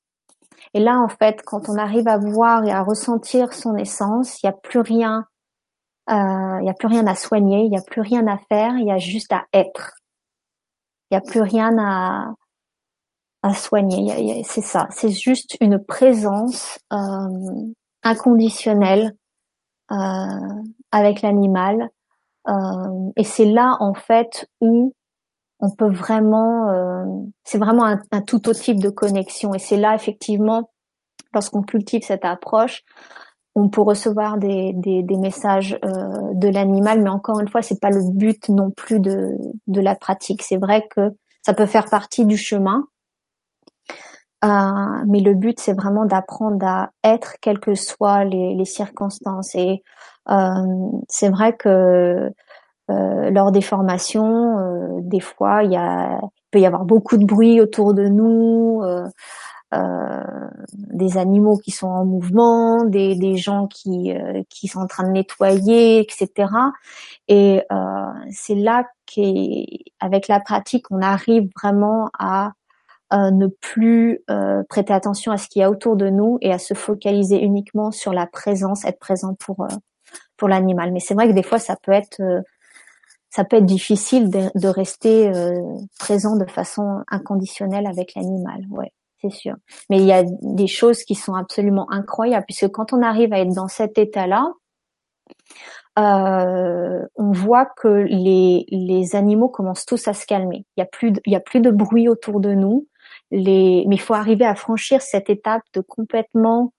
Et 0.73 0.79
là, 0.79 0.99
en 0.99 1.09
fait, 1.09 1.43
quand 1.43 1.69
on 1.69 1.77
arrive 1.77 2.07
à 2.07 2.17
voir 2.17 2.63
et 2.63 2.71
à 2.71 2.81
ressentir 2.81 3.53
son 3.53 3.75
essence, 3.75 4.41
il 4.41 4.47
n'y 4.47 4.49
a 4.49 4.57
plus 4.57 4.79
rien, 4.79 5.25
euh, 6.09 6.57
il 6.61 6.65
y 6.65 6.69
a 6.69 6.73
plus 6.73 6.87
rien 6.87 7.05
à 7.05 7.15
soigner, 7.15 7.65
il 7.65 7.69
n'y 7.69 7.77
a 7.77 7.83
plus 7.83 8.01
rien 8.01 8.25
à 8.27 8.37
faire, 8.49 8.75
il 8.77 8.87
y 8.87 8.91
a 8.91 8.97
juste 8.97 9.31
à 9.31 9.45
être. 9.53 9.93
Il 11.11 11.15
n'y 11.15 11.17
a 11.17 11.21
plus 11.21 11.41
rien 11.41 11.77
à, 11.77 12.33
à 13.43 13.53
soigner. 13.53 14.43
C'est 14.45 14.61
ça. 14.61 14.87
C'est 14.89 15.11
juste 15.11 15.57
une 15.61 15.77
présence 15.83 16.79
euh, 16.91 17.71
inconditionnelle 18.01 19.15
euh, 19.91 19.95
avec 20.91 21.21
l'animal. 21.21 21.89
Euh, 22.47 23.11
et 23.15 23.23
c'est 23.23 23.45
là, 23.45 23.77
en 23.79 23.93
fait, 23.93 24.49
où 24.61 24.93
on 25.59 25.69
peut 25.69 25.91
vraiment, 25.91 26.69
euh, 26.69 27.05
c'est 27.43 27.57
vraiment 27.57 27.85
un, 27.85 28.21
tout 28.21 28.49
autre 28.49 28.59
type 28.59 28.79
de 28.79 28.89
connexion. 28.89 29.53
Et 29.53 29.59
c'est 29.59 29.77
là 29.77 29.95
effectivement, 29.95 30.71
lorsqu'on 31.33 31.61
cultive 31.61 32.03
cette 32.03 32.25
approche, 32.25 32.83
on 33.55 33.69
peut 33.69 33.81
recevoir 33.81 34.37
des, 34.37 34.73
des, 34.73 35.17
messages 35.17 35.77
euh, 35.85 36.33
de 36.33 36.47
l'animal, 36.47 37.01
mais 37.01 37.09
encore 37.09 37.39
une 37.39 37.47
fois, 37.47 37.61
c'est 37.61 37.79
pas 37.79 37.91
le 37.91 38.01
but 38.11 38.49
non 38.49 38.71
plus 38.71 38.99
de, 38.99 39.37
de 39.67 39.81
la 39.81 39.95
pratique. 39.95 40.41
C'est 40.41 40.57
vrai 40.57 40.87
que 40.95 41.11
ça 41.43 41.53
peut 41.53 41.67
faire 41.67 41.85
partie 41.85 42.25
du 42.25 42.35
chemin, 42.35 42.87
euh, 44.43 45.03
mais 45.07 45.19
le 45.19 45.33
but, 45.33 45.59
c'est 45.59 45.73
vraiment 45.73 46.05
d'apprendre 46.05 46.65
à 46.65 46.91
être, 47.03 47.35
quelles 47.41 47.59
que 47.59 47.75
soient 47.75 48.25
les, 48.25 48.55
les 48.55 48.65
circonstances. 48.65 49.55
Et 49.55 49.83
c'est 51.09 51.29
vrai 51.29 51.55
que 51.55 52.31
euh, 52.91 53.29
lors 53.31 53.51
des 53.51 53.61
formations, 53.61 54.57
euh, 54.59 54.99
des 55.01 55.19
fois, 55.21 55.63
il, 55.63 55.71
y 55.71 55.77
a, 55.77 56.19
peut 56.51 56.59
y 56.59 56.65
avoir 56.65 56.85
beaucoup 56.85 57.17
de 57.17 57.25
bruit 57.25 57.61
autour 57.61 57.93
de 57.93 58.07
nous, 58.07 58.81
euh, 58.83 59.07
des 60.71 61.17
animaux 61.17 61.57
qui 61.57 61.71
sont 61.71 61.87
en 61.87 62.05
mouvement, 62.05 62.83
des, 62.85 63.15
des 63.15 63.37
gens 63.37 63.67
qui, 63.67 64.13
qui 64.49 64.67
sont 64.67 64.81
en 64.81 64.87
train 64.87 65.03
de 65.07 65.11
nettoyer, 65.13 65.99
etc. 65.99 66.49
Et 67.27 67.63
c'est 68.29 68.55
là 68.55 68.85
qu'avec 69.07 70.27
la 70.27 70.39
pratique, 70.39 70.85
on 70.91 71.01
arrive 71.01 71.49
vraiment 71.55 72.09
à 72.19 72.51
ne 73.13 73.47
plus 73.47 74.23
prêter 74.69 74.93
attention 74.93 75.31
à 75.31 75.37
ce 75.37 75.47
qu'il 75.47 75.61
y 75.61 75.63
a 75.63 75.69
autour 75.69 75.95
de 75.95 76.09
nous 76.09 76.37
et 76.41 76.51
à 76.51 76.57
se 76.57 76.73
focaliser 76.73 77.39
uniquement 77.41 77.91
sur 77.91 78.11
la 78.11 78.25
présence, 78.25 78.85
être 78.85 78.99
présent 78.99 79.35
pour 79.35 79.67
pour 80.37 80.47
l'animal. 80.47 80.91
Mais 80.91 80.99
c'est 80.99 81.13
vrai 81.13 81.27
que 81.27 81.33
des 81.33 81.43
fois, 81.43 81.59
ça 81.59 81.75
peut 81.75 81.91
être 81.91 82.21
ça 83.33 83.43
peut 83.43 83.57
être 83.57 83.65
difficile 83.65 84.29
de, 84.29 84.67
rester 84.67 85.27
euh, 85.27 85.59
présent 85.97 86.35
de 86.35 86.45
façon 86.45 87.01
inconditionnelle 87.09 87.87
avec 87.87 88.13
l'animal. 88.13 88.61
Ouais, 88.69 88.91
c'est 89.21 89.31
sûr. 89.31 89.55
Mais 89.89 89.97
il 89.97 90.05
y 90.05 90.11
a 90.11 90.23
des 90.23 90.67
choses 90.67 91.03
qui 91.03 91.15
sont 91.15 91.33
absolument 91.33 91.91
incroyables 91.91 92.45
puisque 92.45 92.67
quand 92.67 92.93
on 92.93 93.01
arrive 93.01 93.33
à 93.33 93.39
être 93.39 93.55
dans 93.55 93.67
cet 93.67 93.97
état-là, 93.97 94.51
euh, 95.97 97.03
on 97.15 97.31
voit 97.31 97.65
que 97.65 97.87
les, 97.87 98.65
les 98.69 99.15
animaux 99.15 99.49
commencent 99.49 99.87
tous 99.87 100.07
à 100.07 100.13
se 100.13 100.27
calmer. 100.27 100.67
Il 100.77 100.81
y 100.81 100.83
a 100.83 100.87
plus 100.87 101.11
de, 101.11 101.19
il 101.25 101.33
y 101.33 101.35
a 101.35 101.39
plus 101.39 101.59
de 101.59 101.71
bruit 101.71 102.07
autour 102.07 102.39
de 102.39 102.53
nous. 102.53 102.87
Mais 103.33 103.83
il 103.89 104.01
faut 104.01 104.13
arriver 104.13 104.45
à 104.45 104.55
franchir 104.55 105.01
cette 105.01 105.29
étape 105.29 105.63
de 105.73 105.81
complètement 105.81 106.71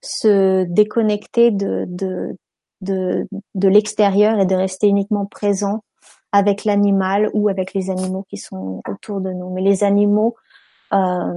se 0.00 0.64
déconnecter 0.64 1.50
de, 1.50 1.84
de, 1.88 2.36
de, 2.80 3.68
l'extérieur 3.68 4.38
et 4.38 4.46
de 4.46 4.54
rester 4.54 4.86
uniquement 4.86 5.26
présent 5.26 5.82
avec 6.30 6.64
l'animal 6.64 7.30
ou 7.34 7.48
avec 7.48 7.74
les 7.74 7.90
animaux 7.90 8.24
qui 8.30 8.36
sont 8.36 8.80
autour 8.88 9.20
de 9.20 9.32
nous. 9.32 9.50
Mais 9.50 9.62
les 9.62 9.82
animaux 9.82 10.36
euh, 10.92 11.34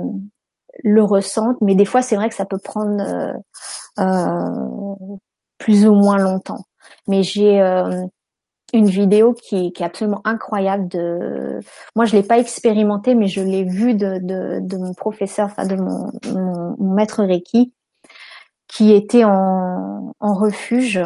le 0.83 1.03
ressentent, 1.03 1.59
mais 1.61 1.75
des 1.75 1.85
fois 1.85 2.01
c'est 2.01 2.15
vrai 2.15 2.29
que 2.29 2.35
ça 2.35 2.45
peut 2.45 2.59
prendre 2.59 3.01
euh, 3.01 3.33
euh 3.99 5.17
plus 5.57 5.85
ou 5.87 5.93
moins 5.93 6.17
longtemps. 6.17 6.65
Mais 7.07 7.21
j'ai 7.21 7.59
une 8.73 8.89
vidéo 8.89 9.33
qui, 9.33 9.71
qui, 9.73 9.83
est 9.83 9.85
absolument 9.85 10.21
incroyable. 10.23 10.87
De, 10.87 11.59
moi, 11.95 12.05
je 12.05 12.15
l'ai 12.15 12.23
pas 12.23 12.39
expérimenté, 12.39 13.15
mais 13.15 13.27
je 13.27 13.41
l'ai 13.41 13.63
vu 13.63 13.93
de, 13.93 14.19
de, 14.19 14.59
de, 14.61 14.77
mon 14.77 14.93
professeur, 14.93 15.47
enfin 15.47 15.65
de 15.65 15.75
mon, 15.75 16.11
mon, 16.33 16.93
maître 16.93 17.23
Reiki, 17.23 17.73
qui 18.67 18.93
était 18.93 19.23
en, 19.23 20.13
en 20.19 20.33
refuge. 20.33 21.01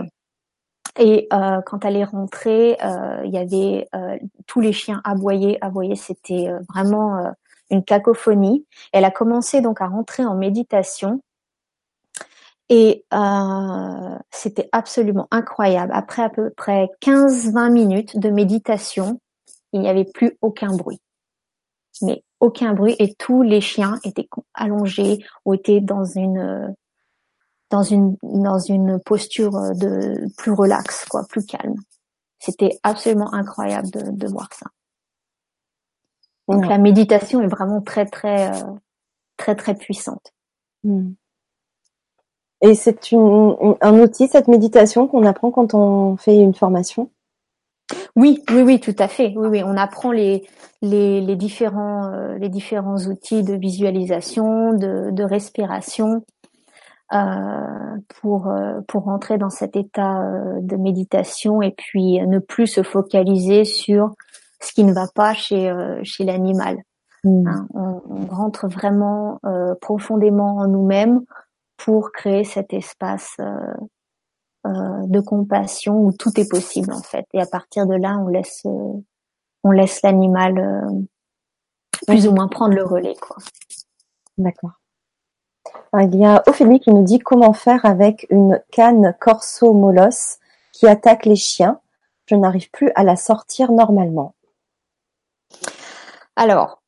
Et 0.97 1.28
euh, 1.34 1.61
quand 1.66 1.84
elle 1.84 1.97
est 1.97 2.05
rentrée, 2.05 2.78
euh, 2.84 3.22
il 3.26 3.32
y 3.32 3.38
avait 3.38 3.88
euh, 3.95 4.18
tous 4.47 4.61
les 4.61 4.72
chiens 4.72 5.01
aboyés, 5.03 5.57
aboyés. 5.61 5.95
C'était 5.95 6.47
euh, 6.47 6.59
vraiment 6.70 7.18
euh, 7.18 7.32
une 7.70 7.84
cacophonie. 7.84 8.66
Elle 8.93 9.03
a 9.03 9.11
commencé 9.11 9.61
donc 9.61 9.82
à 9.82 9.88
rentrer 9.88 10.26
en 10.26 10.36
méditation. 10.36 11.22
Et 12.70 13.05
euh, 13.13 14.18
c'était 14.32 14.70
absolument 14.72 15.28
incroyable. 15.32 15.91
Après 15.93 16.24
à 16.24 16.30
peu 16.30 16.49
près 16.49 16.89
15-20 17.01 17.72
minutes 17.72 18.20
de 18.20 18.30
méditation, 18.30 19.20
il 19.72 19.82
n'y 19.82 19.89
avait 19.89 20.05
plus 20.05 20.38
aucun 20.41 20.76
bruit. 20.76 20.99
Mais 22.01 22.24
aucun 22.39 22.74
bruit 22.74 22.95
et 22.99 23.13
tous 23.13 23.41
les 23.41 23.61
chiens 23.61 23.99
étaient 24.03 24.28
allongés 24.53 25.24
ou 25.45 25.53
étaient 25.53 25.80
dans 25.80 26.03
une 26.03 26.74
dans 27.70 27.84
une 27.84 28.18
dans 28.24 28.59
une 28.59 28.99
posture 28.99 29.51
de 29.76 30.28
plus 30.38 30.51
relaxe, 30.51 31.05
quoi, 31.05 31.24
plus 31.28 31.45
calme. 31.45 31.76
C'était 32.39 32.78
absolument 32.84 33.34
incroyable 33.34 33.89
de, 33.91 34.11
de 34.11 34.28
voir 34.28 34.49
ça. 34.53 34.68
Donc 36.47 36.68
la 36.68 36.78
méditation 36.78 37.41
est 37.41 37.47
vraiment 37.47 37.82
très 37.82 38.05
très 38.05 38.51
euh, 38.51 38.74
très 39.38 39.55
très 39.55 39.76
puissante. 39.76 40.32
Hmm. 40.84 41.13
Et 42.62 42.76
c'est 42.76 43.12
une, 43.12 43.56
un 43.82 43.99
outil, 43.99 44.28
cette 44.28 44.47
méditation, 44.47 45.08
qu'on 45.08 45.26
apprend 45.26 45.51
quand 45.51 45.74
on 45.74 46.16
fait 46.18 46.38
une 46.38 46.53
formation? 46.53 47.10
Oui, 48.16 48.43
oui, 48.49 48.62
oui, 48.62 48.80
tout 48.80 48.95
à 48.97 49.08
fait. 49.08 49.34
Oui, 49.36 49.47
oui, 49.47 49.64
on 49.64 49.78
apprend 49.78 50.12
les, 50.12 50.47
les, 50.82 51.22
les 51.22 51.36
différents, 51.36 52.12
euh, 52.12 52.38
les 52.38 52.49
différents 52.49 52.97
outils 53.06 53.43
de 53.43 53.53
visualisation, 53.53 54.74
de, 54.74 55.12
de 55.12 55.24
respiration, 55.24 56.24
euh, 57.14 57.97
pour, 58.20 58.47
euh, 58.47 58.82
pour 58.88 59.03
rentrer 59.03 59.38
dans 59.38 59.51
cet 59.51 59.76
état 59.76 60.24
euh, 60.24 60.60
de 60.62 60.76
méditation 60.76 61.62
et 61.62 61.70
puis 61.70 62.20
ne 62.26 62.39
plus 62.39 62.66
se 62.66 62.82
focaliser 62.82 63.64
sur 63.64 64.16
ce 64.60 64.74
qui 64.74 64.84
ne 64.84 64.91
va 64.91 65.06
pas 65.14 65.36
chez, 65.36 65.72
chez 66.01 66.24
l'animal. 66.24 66.78
Hmm. 67.24 67.47
Hein, 67.47 67.68
on, 67.76 68.01
on, 68.10 68.26
rentre 68.26 68.68
vraiment 68.68 69.39
profondément 69.82 70.58
en 70.58 70.68
nous-mêmes 70.68 71.22
pour 71.86 72.11
créer 72.11 72.43
cet 72.43 72.73
espace 72.73 73.36
euh, 73.39 73.53
euh, 74.65 75.05
de 75.05 75.19
compassion 75.19 76.03
où 76.03 76.11
tout 76.11 76.39
est 76.39 76.49
possible 76.49 76.91
en 76.91 77.03
fait. 77.03 77.27
Et 77.33 77.39
à 77.39 77.45
partir 77.45 77.86
de 77.86 77.93
là, 77.93 78.17
on 78.17 78.27
laisse 78.27 78.63
euh, 78.65 78.93
on 79.63 79.69
laisse 79.69 80.01
l'animal 80.01 81.05
plus 82.07 82.27
ou 82.27 82.31
moins 82.31 82.47
prendre 82.47 82.73
le 82.73 82.83
relais 82.83 83.15
quoi. 83.21 83.38
D'accord. 84.39 84.81
Il 85.99 86.15
y 86.15 86.25
a 86.25 86.43
Ophélie 86.47 86.79
qui 86.79 86.89
nous 86.89 87.03
dit 87.03 87.19
comment 87.19 87.53
faire 87.53 87.86
avec 87.86 88.25
une 88.31 88.61
canne 88.71 89.15
corso 89.19 89.71
molos 89.73 90.39
qui 90.73 90.88
attaque 90.88 91.25
les 91.25 91.36
chiens. 91.36 91.79
Je 92.25 92.36
n'arrive 92.36 92.71
plus 92.71 92.91
à 92.95 93.03
la 93.03 93.15
sortir 93.15 93.71
normalement. 93.71 94.33
Alors, 96.36 96.81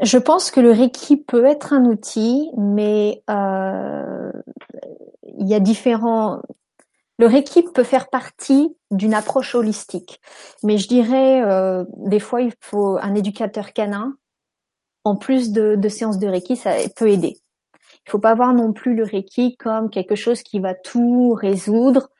je 0.00 0.18
pense 0.18 0.50
que 0.50 0.60
le 0.60 0.70
Reiki 0.70 1.16
peut 1.16 1.44
être 1.44 1.72
un 1.72 1.84
outil, 1.84 2.50
mais 2.56 3.22
euh, 3.28 4.32
il 5.38 5.48
y 5.48 5.54
a 5.54 5.60
différents. 5.60 6.40
Le 7.18 7.26
Reiki 7.26 7.62
peut 7.62 7.84
faire 7.84 8.08
partie 8.08 8.74
d'une 8.90 9.14
approche 9.14 9.54
holistique, 9.54 10.20
mais 10.62 10.78
je 10.78 10.88
dirais 10.88 11.42
euh, 11.42 11.84
des 11.96 12.20
fois 12.20 12.40
il 12.40 12.52
faut 12.60 12.96
un 12.96 13.14
éducateur 13.14 13.72
canin 13.72 14.16
en 15.04 15.16
plus 15.16 15.52
de, 15.52 15.76
de 15.76 15.88
séances 15.88 16.18
de 16.18 16.28
Reiki, 16.28 16.56
ça 16.56 16.72
peut 16.96 17.08
aider. 17.08 17.36
Il 18.06 18.10
faut 18.10 18.18
pas 18.18 18.34
voir 18.34 18.54
non 18.54 18.72
plus 18.72 18.94
le 18.94 19.04
Reiki 19.04 19.56
comme 19.56 19.90
quelque 19.90 20.14
chose 20.14 20.42
qui 20.42 20.58
va 20.58 20.74
tout 20.74 21.32
résoudre, 21.34 22.10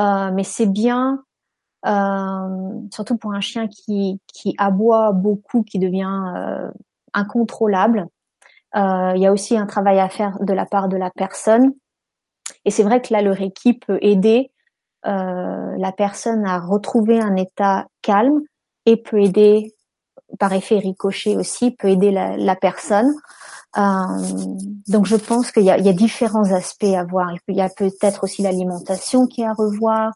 euh, 0.00 0.30
mais 0.32 0.44
c'est 0.44 0.66
bien 0.66 1.24
euh, 1.86 2.80
surtout 2.92 3.16
pour 3.16 3.32
un 3.32 3.40
chien 3.40 3.68
qui, 3.68 4.20
qui 4.26 4.54
aboie 4.58 5.12
beaucoup, 5.12 5.62
qui 5.62 5.78
devient 5.78 6.22
euh, 6.36 6.70
incontrôlable. 7.14 8.06
Euh, 8.76 9.12
il 9.16 9.22
y 9.22 9.26
a 9.26 9.32
aussi 9.32 9.56
un 9.56 9.66
travail 9.66 9.98
à 9.98 10.08
faire 10.08 10.38
de 10.40 10.52
la 10.52 10.66
part 10.66 10.88
de 10.88 10.96
la 10.96 11.10
personne. 11.10 11.72
Et 12.64 12.70
c'est 12.70 12.82
vrai 12.82 13.00
que 13.00 13.12
là, 13.12 13.22
le 13.22 13.32
Reiki 13.32 13.74
peut 13.74 13.98
aider 14.02 14.50
euh, 15.06 15.74
la 15.78 15.92
personne 15.92 16.44
à 16.44 16.58
retrouver 16.58 17.20
un 17.20 17.36
état 17.36 17.86
calme 18.02 18.40
et 18.84 18.96
peut 18.96 19.22
aider, 19.22 19.74
par 20.38 20.52
effet 20.52 20.78
ricochet 20.78 21.36
aussi, 21.36 21.70
peut 21.70 21.88
aider 21.88 22.10
la, 22.10 22.56
personne. 22.56 23.12
Euh, 23.76 23.82
donc 24.88 25.06
je 25.06 25.16
pense 25.16 25.52
qu'il 25.52 25.62
y, 25.62 25.66
y 25.66 25.70
a, 25.70 25.92
différents 25.92 26.52
aspects 26.52 26.84
à 26.84 27.04
voir. 27.04 27.32
Il 27.48 27.56
y 27.56 27.60
a 27.60 27.68
peut-être 27.68 28.24
aussi 28.24 28.42
l'alimentation 28.42 29.26
qui 29.26 29.42
est 29.42 29.46
à 29.46 29.52
revoir. 29.52 30.12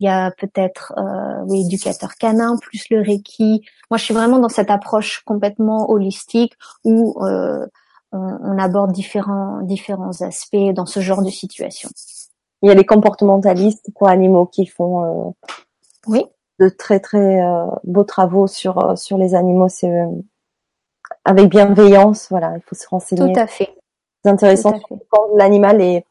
Il 0.00 0.06
y 0.06 0.08
a 0.08 0.30
peut-être 0.30 0.92
euh, 0.98 1.44
oui, 1.46 1.62
éducateur 1.62 2.16
canin 2.16 2.56
plus 2.58 2.86
le 2.90 3.00
Reiki. 3.00 3.64
Moi, 3.90 3.98
je 3.98 4.04
suis 4.04 4.14
vraiment 4.14 4.38
dans 4.38 4.48
cette 4.48 4.70
approche 4.70 5.22
complètement 5.24 5.90
holistique 5.90 6.54
où 6.84 7.16
euh, 7.24 7.66
on, 8.12 8.18
on, 8.18 8.58
aborde 8.58 8.92
différents 8.92 9.62
différents 9.62 10.20
aspects 10.20 10.72
dans 10.74 10.86
ce 10.86 11.00
genre 11.00 11.22
de 11.22 11.30
situation. 11.30 11.88
Il 12.62 12.68
y 12.68 12.72
a 12.72 12.74
les 12.74 12.84
comportementalistes 12.84 13.90
pour 13.94 14.08
animaux 14.08 14.46
qui 14.46 14.66
font 14.66 15.04
euh, 15.04 15.30
oui 16.06 16.26
de 16.58 16.68
très 16.68 17.00
très 17.00 17.42
euh, 17.42 17.66
beaux 17.84 18.04
travaux 18.04 18.46
sur 18.46 18.78
euh, 18.78 18.96
sur 18.96 19.18
les 19.18 19.34
animaux. 19.34 19.68
C'est 19.68 19.90
euh, 19.90 20.06
avec 21.24 21.48
bienveillance, 21.48 22.28
voilà, 22.30 22.54
il 22.56 22.62
faut 22.62 22.74
se 22.74 22.88
renseigner. 22.88 23.32
Tout 23.32 23.40
à 23.40 23.46
fait. 23.46 23.74
C'est 24.24 24.30
intéressant 24.30 24.78
quand 25.08 25.26
l'animal 25.36 25.80
est 25.80 26.04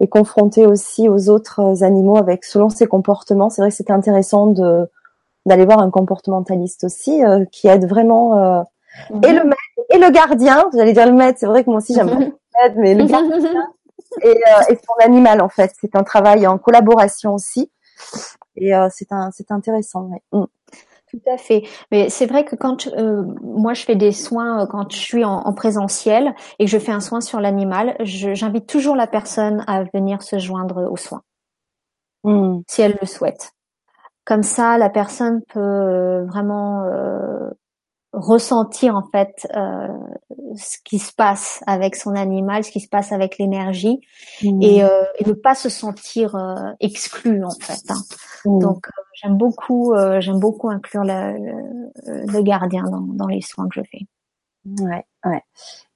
et 0.00 0.08
confronté 0.08 0.66
aussi 0.66 1.08
aux 1.08 1.28
autres 1.28 1.82
animaux 1.82 2.16
avec 2.16 2.44
selon 2.44 2.68
ses 2.68 2.86
comportements. 2.86 3.50
C'est 3.50 3.62
vrai 3.62 3.70
que 3.70 3.76
c'était 3.76 3.92
intéressant 3.92 4.46
de 4.46 4.88
d'aller 5.46 5.64
voir 5.64 5.80
un 5.80 5.90
comportementaliste 5.90 6.84
aussi 6.84 7.24
euh, 7.24 7.44
qui 7.50 7.68
aide 7.68 7.88
vraiment 7.88 8.36
euh, 8.36 8.62
mhm. 9.10 9.24
et 9.24 9.32
le 9.32 9.44
maître 9.44 9.90
et 9.90 9.98
le 9.98 10.10
gardien. 10.10 10.68
J'allais 10.74 10.92
dire 10.92 11.06
le 11.06 11.12
maître. 11.12 11.38
C'est 11.40 11.46
vrai 11.46 11.64
que 11.64 11.70
moi 11.70 11.78
aussi 11.78 11.94
j'aime 11.94 12.08
mhm. 12.08 12.18
le 12.18 12.26
maître, 12.26 12.74
mais 12.76 12.94
le 12.94 13.04
gardien 13.04 13.38
et, 14.22 14.28
euh, 14.28 14.62
et, 14.68 14.76
son 14.76 15.04
animal 15.04 15.40
en 15.40 15.48
fait. 15.48 15.72
C'est 15.80 15.96
un 15.96 16.04
travail 16.04 16.46
en 16.46 16.58
collaboration 16.58 17.34
aussi 17.34 17.70
et 18.56 18.74
euh, 18.74 18.88
c'est 18.90 19.12
un 19.12 19.30
c'est 19.32 19.50
intéressant. 19.50 20.02
Ouais. 20.02 20.22
Mm. 20.32 20.44
Tout 21.10 21.22
à 21.26 21.38
fait. 21.38 21.62
Mais 21.90 22.10
c'est 22.10 22.26
vrai 22.26 22.44
que 22.44 22.54
quand 22.54 22.86
euh, 22.88 23.24
moi 23.42 23.72
je 23.72 23.84
fais 23.84 23.96
des 23.96 24.12
soins 24.12 24.62
euh, 24.62 24.66
quand 24.66 24.92
je 24.92 24.98
suis 24.98 25.24
en, 25.24 25.52
présentiel 25.54 26.34
et 26.58 26.66
que 26.66 26.70
je 26.70 26.78
fais 26.78 26.92
un 26.92 27.00
soin 27.00 27.20
sur 27.20 27.40
l'animal, 27.40 27.96
j'invite 28.00 28.66
toujours 28.66 28.94
la 28.94 29.06
personne 29.06 29.64
à 29.66 29.84
venir 29.84 30.22
se 30.22 30.38
joindre 30.38 30.90
aux 30.90 30.96
soins, 30.96 31.22
hmm. 32.24 32.60
si 32.66 32.82
elle 32.82 32.98
le 33.00 33.06
souhaite. 33.06 33.52
Comme 34.24 34.42
ça, 34.42 34.76
la 34.76 34.90
personne 34.90 35.40
peut 35.48 35.60
euh, 35.60 36.24
vraiment 36.26 36.84
ressentir 38.18 38.96
en 38.96 39.04
fait 39.10 39.46
euh, 39.54 39.88
ce 40.56 40.78
qui 40.84 40.98
se 40.98 41.12
passe 41.12 41.62
avec 41.66 41.96
son 41.96 42.14
animal, 42.14 42.64
ce 42.64 42.70
qui 42.70 42.80
se 42.80 42.88
passe 42.88 43.12
avec 43.12 43.38
l'énergie 43.38 44.00
mmh. 44.42 44.62
et, 44.62 44.84
euh, 44.84 45.04
et, 45.18 45.24
ne 45.24 45.32
pas 45.32 45.54
se 45.54 45.68
sentir 45.68 46.34
euh, 46.34 46.54
exclu 46.80 47.44
en 47.44 47.50
fait. 47.60 47.90
Hein. 47.90 48.00
Mmh. 48.44 48.58
Donc 48.58 48.88
euh, 48.88 49.02
j'aime 49.14 49.36
beaucoup 49.36 49.94
euh, 49.94 50.20
j'aime 50.20 50.38
beaucoup 50.38 50.68
inclure 50.70 51.04
le, 51.04 51.38
le, 52.06 52.32
le 52.32 52.42
gardien 52.42 52.84
dans, 52.84 53.00
dans, 53.00 53.26
les 53.26 53.40
soins 53.40 53.68
que 53.68 53.80
je 53.80 53.88
fais. 53.90 54.06
Ouais, 54.82 55.04
ouais. 55.24 55.42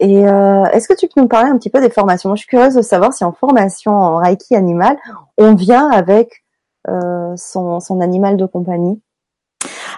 Et 0.01 0.21
est-ce 0.21 0.89
que 0.89 0.95
tu 0.95 1.07
peux 1.07 1.21
nous 1.21 1.29
parler 1.29 1.51
un 1.51 1.59
petit 1.59 1.69
peu 1.69 1.81
des 1.81 1.91
formations? 1.91 2.31
Moi, 2.31 2.37
je 2.37 2.43
suis 2.43 2.49
curieuse 2.49 2.75
de 2.75 2.81
savoir 2.81 3.13
si 3.13 3.23
en 3.23 3.33
formation 3.33 3.93
en 3.93 4.17
Reiki 4.17 4.55
animal, 4.55 4.97
on 5.37 5.55
vient 5.55 5.91
avec 5.91 6.43
son, 6.87 7.81
son 7.81 8.01
animal 8.01 8.39
de 8.39 8.47
compagnie. 8.47 9.03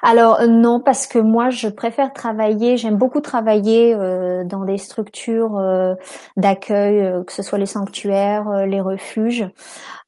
Alors 0.06 0.40
euh, 0.40 0.46
non, 0.46 0.80
parce 0.80 1.06
que 1.06 1.18
moi 1.18 1.48
je 1.48 1.66
préfère 1.66 2.12
travailler, 2.12 2.76
j'aime 2.76 2.96
beaucoup 2.98 3.22
travailler 3.22 3.94
euh, 3.94 4.44
dans 4.44 4.66
des 4.66 4.76
structures 4.76 5.56
euh, 5.56 5.94
d'accueil, 6.36 7.24
que 7.24 7.32
ce 7.32 7.42
soit 7.42 7.56
les 7.56 7.64
sanctuaires, 7.64 8.66
les 8.66 8.82
refuges. 8.82 9.48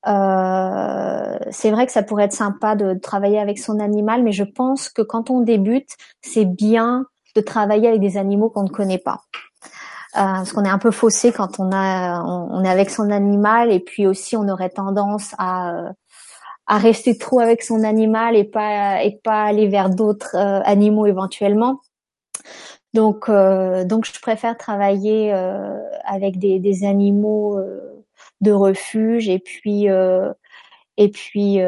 c'est 0.05 1.70
vrai 1.70 1.86
que 1.86 1.92
ça 1.92 2.03
pourrait 2.03 2.24
être 2.24 2.34
sympa 2.34 2.76
de, 2.76 2.92
travailler 2.92 3.38
avec 3.38 3.59
son 3.59 3.80
animal, 3.80 4.22
mais 4.22 4.32
je 4.32 4.44
pense 4.44 4.90
que 4.90 5.01
quand 5.01 5.30
on 5.30 5.40
débute, 5.40 5.88
c'est 6.20 6.44
bien 6.44 7.07
de 7.34 7.40
travailler 7.40 7.88
avec 7.88 8.01
des 8.01 8.18
animaux 8.18 8.51
qu'on 8.51 8.64
ne 8.64 8.68
connaît 8.68 8.99
pas. 8.99 9.20
parce 10.12 10.53
qu'on 10.53 10.64
est 10.64 10.68
un 10.68 10.78
peu 10.78 10.90
faussé 10.90 11.32
quand 11.32 11.59
on 11.59 11.70
a 11.72 12.22
on, 12.22 12.62
est 12.64 12.68
avec 12.68 12.90
son 12.90 13.11
animal 13.11 13.72
et 13.72 13.80
puis 13.80 14.07
aussi 14.07 14.36
on 14.36 14.47
aurait 14.49 14.70
tendance 14.70 15.34
à 15.38 15.92
à 16.66 16.78
rester 16.78 17.16
trop 17.16 17.40
avec 17.40 17.62
son 17.62 17.84
animal 17.84 18.36
et 18.36 18.44
pas 18.44 19.02
et 19.02 19.18
pas 19.22 19.44
aller 19.44 19.68
vers 19.68 19.90
d'autres 19.90 20.34
euh, 20.34 20.60
animaux 20.64 21.06
éventuellement. 21.06 21.80
Donc 22.94 23.28
euh, 23.28 23.84
donc 23.84 24.04
je 24.04 24.20
préfère 24.20 24.56
travailler 24.56 25.32
euh, 25.32 25.78
avec 26.04 26.38
des, 26.38 26.58
des 26.58 26.84
animaux 26.84 27.60
de 28.40 28.52
refuge 28.52 29.28
et 29.28 29.38
puis 29.38 29.86
et 30.96 31.10
puis 31.10 31.60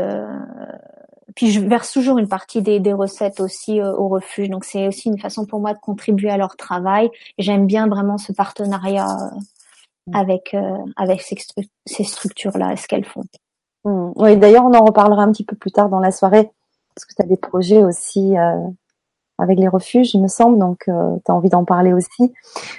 puis 1.37 1.51
je 1.53 1.61
verse 1.61 1.93
toujours 1.93 2.19
une 2.19 2.29
partie 2.29 2.63
des, 2.63 2.81
des 2.81 2.93
recettes 2.93 3.41
aussi 3.41 3.81
au 3.83 4.09
refuge. 4.09 4.51
Donc 4.51 4.65
c'est 4.65 4.89
aussi 4.89 5.09
une 5.09 5.19
façon 5.19 5.47
pour 5.47 5.61
moi 5.61 5.75
de 5.75 5.79
contribuer 5.79 6.31
à 6.31 6.37
leur 6.37 6.57
travail. 6.57 7.11
J'aime 7.39 7.67
bien 7.67 7.87
vraiment 7.87 8.19
ce 8.19 8.33
partenariat 8.33 9.07
mm. 10.07 10.17
avec 10.17 10.57
avec 10.97 11.23
ces, 11.23 11.37
ces 11.87 12.05
structures-là, 12.05 12.77
ce 12.77 12.89
qu'elles 12.89 13.05
font. 13.05 13.23
Mm. 13.85 14.13
Oui, 14.17 14.37
d'ailleurs, 14.37 14.65
on 14.65 14.75
en 14.75 14.85
reparlera 14.85 15.23
un 15.23 15.33
petit 15.33 15.45
peu 15.45 15.57
plus 15.57 15.73
tard 15.73 15.89
dans 15.89 16.01
la 16.01 16.11
soirée, 16.11 16.51
parce 16.95 17.05
que 17.05 17.15
tu 17.15 17.23
as 17.23 17.27
des 17.27 17.37
projets 17.37 17.85
aussi 17.85 18.37
avec 19.39 19.59
les 19.59 19.69
refuges, 19.69 20.15
il 20.15 20.23
me 20.23 20.29
semble, 20.29 20.59
donc 20.59 20.89
euh, 20.89 21.17
tu 21.25 21.31
as 21.31 21.35
envie 21.35 21.49
d'en 21.49 21.65
parler 21.65 21.93
aussi. 21.93 22.35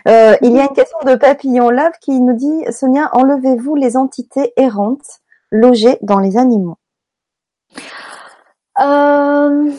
Euh, 0.07 0.35
il 0.41 0.51
y 0.51 0.59
a 0.59 0.63
une 0.63 0.75
question 0.75 0.97
de 1.05 1.15
Papillon 1.15 1.69
Love 1.69 1.93
qui 2.01 2.19
nous 2.19 2.33
dit, 2.33 2.65
Sonia, 2.71 3.09
enlevez-vous 3.13 3.75
les 3.75 3.95
entités 3.95 4.53
errantes 4.57 5.21
logées 5.51 5.97
dans 6.01 6.19
les 6.19 6.37
animaux? 6.37 6.77
Euh, 8.81 9.71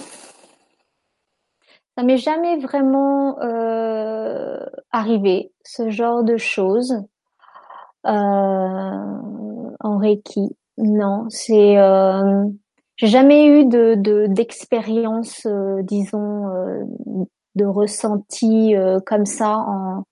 Ça 1.99 2.03
m'est 2.03 2.16
jamais 2.16 2.57
vraiment 2.59 3.39
euh, 3.41 4.59
arrivé, 4.91 5.53
ce 5.62 5.91
genre 5.91 6.25
de 6.25 6.39
choses 6.39 7.05
euh, 8.07 8.11
en 9.81 9.99
Reiki. 9.99 10.57
Non, 10.81 11.26
c'est 11.28 11.76
j'ai 13.01 13.07
jamais 13.07 13.47
eu 13.47 13.64
de 13.64 14.26
d'expérience, 14.28 15.47
euh, 15.47 15.83
disons, 15.83 16.49
euh, 16.49 16.85
de 17.55 17.64
ressenti 17.64 18.76
euh, 18.76 19.01
comme 19.07 19.24
ça 19.24 19.57
en, 19.57 20.05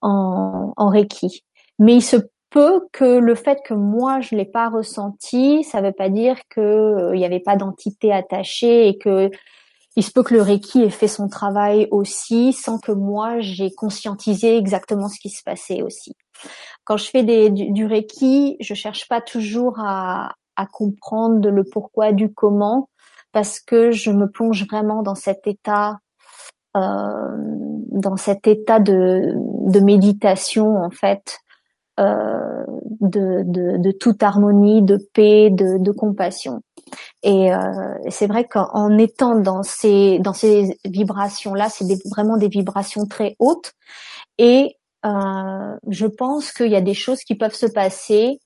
en, 0.00 0.72
en 0.76 0.88
Reiki. 0.90 1.44
Mais 1.80 1.96
il 1.96 2.02
se 2.02 2.16
peut 2.50 2.86
que 2.92 3.18
le 3.18 3.34
fait 3.34 3.58
que 3.64 3.74
moi 3.74 4.20
je 4.20 4.36
l'ai 4.36 4.44
pas 4.44 4.68
ressenti, 4.68 5.64
ça 5.64 5.80
veut 5.80 5.92
pas 5.92 6.08
dire 6.08 6.36
que 6.48 7.10
il 7.14 7.18
n'y 7.18 7.26
avait 7.26 7.40
pas 7.40 7.56
d'entité 7.56 8.12
attachée 8.12 8.86
et 8.86 8.96
que 8.96 9.28
il 9.96 10.04
se 10.04 10.12
peut 10.12 10.22
que 10.22 10.34
le 10.34 10.42
Reiki 10.42 10.82
ait 10.84 10.90
fait 10.90 11.08
son 11.08 11.28
travail 11.28 11.88
aussi 11.90 12.52
sans 12.52 12.78
que 12.78 12.92
moi 12.92 13.40
j'ai 13.40 13.72
conscientisé 13.72 14.56
exactement 14.56 15.08
ce 15.08 15.18
qui 15.18 15.30
se 15.30 15.42
passait 15.42 15.82
aussi. 15.82 16.14
Quand 16.88 16.96
je 16.96 17.10
fais 17.10 17.22
des, 17.22 17.50
du, 17.50 17.84
Reiki, 17.84 18.56
je 18.60 18.72
cherche 18.72 19.08
pas 19.08 19.20
toujours 19.20 19.78
à, 19.78 20.32
comprendre 20.72 21.50
le 21.50 21.62
pourquoi 21.62 22.12
du 22.12 22.32
comment 22.32 22.88
parce 23.30 23.60
que 23.60 23.90
je 23.92 24.10
me 24.10 24.26
plonge 24.28 24.66
vraiment 24.66 25.02
dans 25.02 25.14
cet 25.14 25.46
état 25.46 25.98
euh, 26.78 27.36
dans 27.92 28.16
cet 28.16 28.46
état 28.46 28.80
de, 28.80 29.34
de 29.36 29.80
méditation 29.80 30.78
en 30.78 30.90
fait 30.90 31.38
euh, 32.00 32.64
de, 33.00 33.92
toute 33.92 34.22
harmonie, 34.22 34.82
de 34.82 34.98
paix, 35.12 35.50
de, 35.50 35.92
compassion. 35.92 36.62
Et 37.22 37.52
euh, 37.52 37.58
c'est 38.08 38.26
vrai 38.26 38.46
qu'en 38.46 38.96
étant 38.96 39.34
dans 39.38 39.62
ces 39.62 40.18
dans 40.20 40.32
ces 40.32 40.78
vibrations 40.86 41.52
là, 41.52 41.68
c'est 41.68 41.84
vraiment 42.10 42.38
des 42.38 42.48
vibrations 42.48 43.04
très 43.04 43.36
hautes. 43.38 43.74
Et 44.38 44.77
je 45.04 46.06
pense 46.06 46.52
qu'il 46.52 46.70
y 46.70 46.76
a 46.76 46.80
des 46.80 46.94
choses 46.94 47.20
qui 47.20 47.34
peuvent 47.34 47.54
se 47.54 47.66
passer 47.66 48.40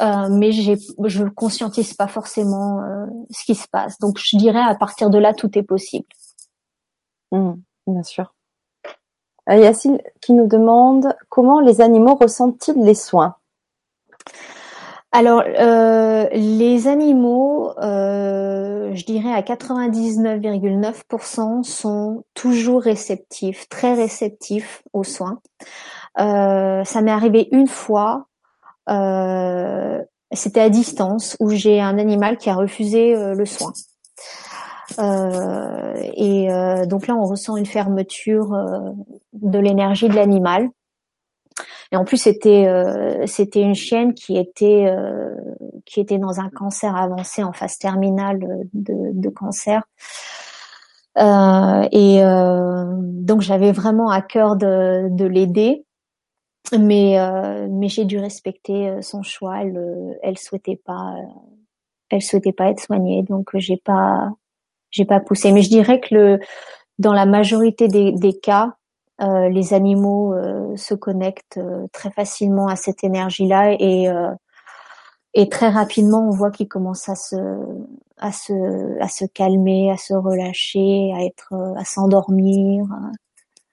euh, 0.00 0.28
mais 0.30 0.52
je 0.52 1.24
conscientise 1.28 1.94
pas 1.94 2.08
forcément 2.08 2.80
euh, 2.82 3.06
ce 3.30 3.44
qui 3.44 3.54
se 3.54 3.68
passe. 3.68 3.98
Donc 3.98 4.18
je 4.18 4.36
dirais 4.36 4.62
à 4.62 4.74
partir 4.74 5.10
de 5.10 5.18
là, 5.18 5.34
tout 5.34 5.56
est 5.58 5.62
possible. 5.62 6.06
Mmh, 7.30 7.52
bien 7.86 8.02
sûr. 8.02 8.34
Euh, 9.50 9.56
Yacine 9.56 9.98
qui 10.20 10.32
nous 10.32 10.46
demande 10.46 11.14
comment 11.28 11.60
les 11.60 11.80
animaux 11.80 12.14
ressentent-ils 12.14 12.82
les 12.82 12.94
soins? 12.94 13.36
Alors, 15.14 15.42
euh, 15.46 16.26
les 16.32 16.88
animaux, 16.88 17.70
euh, 17.82 18.94
je 18.94 19.04
dirais 19.04 19.34
à 19.34 19.42
99,9% 19.42 21.62
sont 21.62 22.24
toujours 22.32 22.80
réceptifs, 22.80 23.68
très 23.68 23.92
réceptifs 23.92 24.82
aux 24.94 25.04
soins. 25.04 25.40
Euh, 26.18 26.82
ça 26.84 27.02
m'est 27.02 27.10
arrivé 27.10 27.48
une 27.52 27.68
fois 27.68 28.26
c'était 30.34 30.60
à 30.60 30.70
distance 30.70 31.36
où 31.40 31.50
j'ai 31.50 31.80
un 31.80 31.98
animal 31.98 32.36
qui 32.36 32.50
a 32.50 32.54
refusé 32.54 33.14
le 33.14 33.44
soin. 33.46 33.72
Et 34.98 36.48
donc 36.86 37.06
là, 37.06 37.14
on 37.14 37.24
ressent 37.24 37.56
une 37.56 37.66
fermeture 37.66 38.50
de 39.32 39.58
l'énergie 39.58 40.08
de 40.08 40.14
l'animal. 40.14 40.68
Et 41.92 41.96
en 41.96 42.04
plus, 42.04 42.16
c'était 42.16 42.66
c'était 43.26 43.60
une 43.60 43.74
chienne 43.74 44.14
qui 44.14 44.38
était 44.38 44.92
qui 45.84 46.00
était 46.00 46.18
dans 46.18 46.40
un 46.40 46.48
cancer 46.48 46.96
avancé 46.96 47.44
en 47.44 47.52
phase 47.52 47.78
terminale 47.78 48.40
de, 48.72 49.12
de 49.12 49.28
cancer. 49.28 49.82
Euh, 51.18 51.88
et 51.92 52.22
donc 52.96 53.42
j'avais 53.42 53.72
vraiment 53.72 54.08
à 54.08 54.22
cœur 54.22 54.56
de, 54.56 55.08
de 55.10 55.26
l'aider 55.26 55.84
mais 56.78 57.18
euh, 57.18 57.68
mais 57.70 57.88
j'ai 57.88 58.04
dû 58.04 58.18
respecter 58.18 58.88
euh, 58.88 59.02
son 59.02 59.22
choix. 59.22 59.60
Elle 59.62 59.76
euh, 59.76 60.14
elle 60.22 60.38
souhaitait 60.38 60.80
pas 60.84 61.14
elle 62.10 62.22
souhaitait 62.22 62.52
pas 62.52 62.70
être 62.70 62.80
soignée, 62.80 63.22
donc 63.22 63.50
j'ai 63.54 63.76
pas 63.76 64.30
j'ai 64.90 65.04
pas 65.04 65.20
poussé. 65.20 65.52
Mais 65.52 65.62
je 65.62 65.70
dirais 65.70 66.00
que 66.00 66.14
le 66.14 66.40
dans 66.98 67.12
la 67.12 67.26
majorité 67.26 67.88
des, 67.88 68.12
des 68.12 68.38
cas, 68.38 68.76
euh, 69.22 69.48
les 69.48 69.74
animaux 69.74 70.34
euh, 70.34 70.76
se 70.76 70.94
connectent 70.94 71.60
très 71.92 72.10
facilement 72.10 72.68
à 72.68 72.76
cette 72.76 73.04
énergie-là 73.04 73.76
et 73.78 74.08
et 75.34 75.48
très 75.48 75.70
rapidement 75.70 76.28
on 76.28 76.30
voit 76.30 76.50
qu'ils 76.50 76.68
commencent 76.68 77.08
à 77.08 77.14
se 77.14 77.36
à 78.18 78.32
se 78.32 79.00
à 79.00 79.08
se 79.08 79.24
calmer, 79.24 79.90
à 79.90 79.96
se 79.96 80.14
relâcher, 80.14 81.12
à 81.14 81.24
être 81.24 81.54
à 81.76 81.84
s'endormir. 81.84 82.86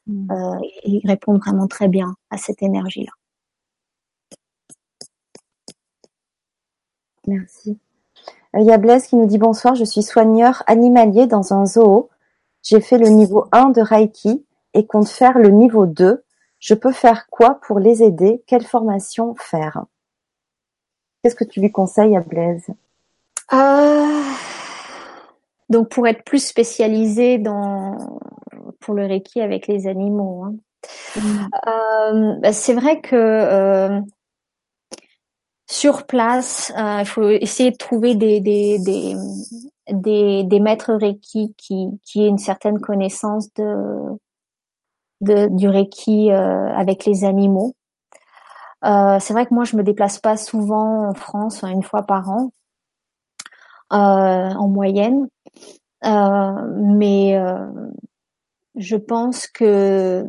Mm. 0.10 0.32
Euh, 0.32 0.60
ils 0.86 1.08
répondent 1.08 1.40
vraiment 1.40 1.68
très 1.68 1.88
bien 1.88 2.16
à 2.32 2.38
cette 2.38 2.62
énergie-là. 2.64 3.12
Merci. 7.28 7.78
Il 8.58 8.66
y 8.66 8.72
a 8.72 8.78
Blaise 8.80 9.06
qui 9.06 9.16
nous 9.16 9.28
dit 9.28 9.38
bonsoir, 9.38 9.76
je 9.76 9.84
suis 9.84 10.02
soigneur 10.02 10.64
animalier 10.66 11.28
dans 11.28 11.54
un 11.54 11.66
zoo. 11.66 12.10
J'ai 12.64 12.82
fait 12.82 12.98
le 12.98 13.10
niveau 13.10 13.46
1 13.52 13.70
de 13.70 13.82
Reiki 13.82 14.46
et 14.74 14.86
compte 14.86 15.10
faire 15.10 15.38
le 15.38 15.50
niveau 15.50 15.86
2. 15.86 16.24
Je 16.60 16.74
peux 16.74 16.92
faire 16.92 17.28
quoi 17.30 17.60
pour 17.66 17.80
les 17.80 18.04
aider? 18.04 18.44
Quelle 18.48 18.66
formation 18.66 19.36
faire? 19.36 19.86
Qu'est-ce 21.24 21.36
que 21.36 21.44
tu 21.44 21.60
lui 21.60 21.72
conseilles 21.72 22.16
à 22.16 22.22
Blaise 22.22 22.68
euh, 23.54 24.24
Donc 25.70 25.90
pour 25.90 26.08
être 26.08 26.24
plus 26.24 26.46
spécialisé 26.46 27.38
dans 27.38 28.20
pour 28.80 28.94
le 28.94 29.06
Reiki 29.06 29.42
avec 29.42 29.68
les 29.68 29.88
animaux. 29.88 30.44
Hein. 30.44 30.56
Mm. 31.16 31.48
Euh, 31.68 32.36
bah, 32.40 32.54
c'est 32.54 32.74
vrai 32.74 33.02
que 33.02 33.16
euh, 33.16 34.00
sur 35.70 36.06
place, 36.06 36.72
euh, 36.78 37.00
il 37.02 37.06
faut 37.06 37.30
essayer 37.30 37.72
de 37.72 37.78
trouver 37.78 38.16
des 38.16 38.40
des, 38.40 38.80
des, 38.80 39.16
des, 39.92 40.44
des 40.44 40.60
maîtres 40.60 40.94
Reiki 40.94 41.54
qui, 41.58 41.88
qui 42.04 42.24
aient 42.24 42.30
une 42.30 42.38
certaine 42.38 42.80
connaissance 42.80 43.54
de, 43.56 44.18
de 45.22 45.48
du 45.48 45.68
Reiki 45.68 46.32
avec 46.32 47.06
les 47.06 47.24
animaux. 47.26 47.76
c'est 48.84 49.34
vrai 49.34 49.46
que 49.46 49.54
moi 49.54 49.64
je 49.64 49.76
me 49.76 49.84
déplace 49.84 50.20
pas 50.20 50.38
souvent 50.38 51.10
en 51.10 51.14
France, 51.14 51.64
une 51.64 51.84
fois 51.84 52.04
par 52.04 52.30
an 52.30 52.52
en 53.90 54.68
moyenne, 54.68 55.28
mais 56.04 57.38
je 58.76 58.96
pense 58.96 59.48
que 59.48 60.26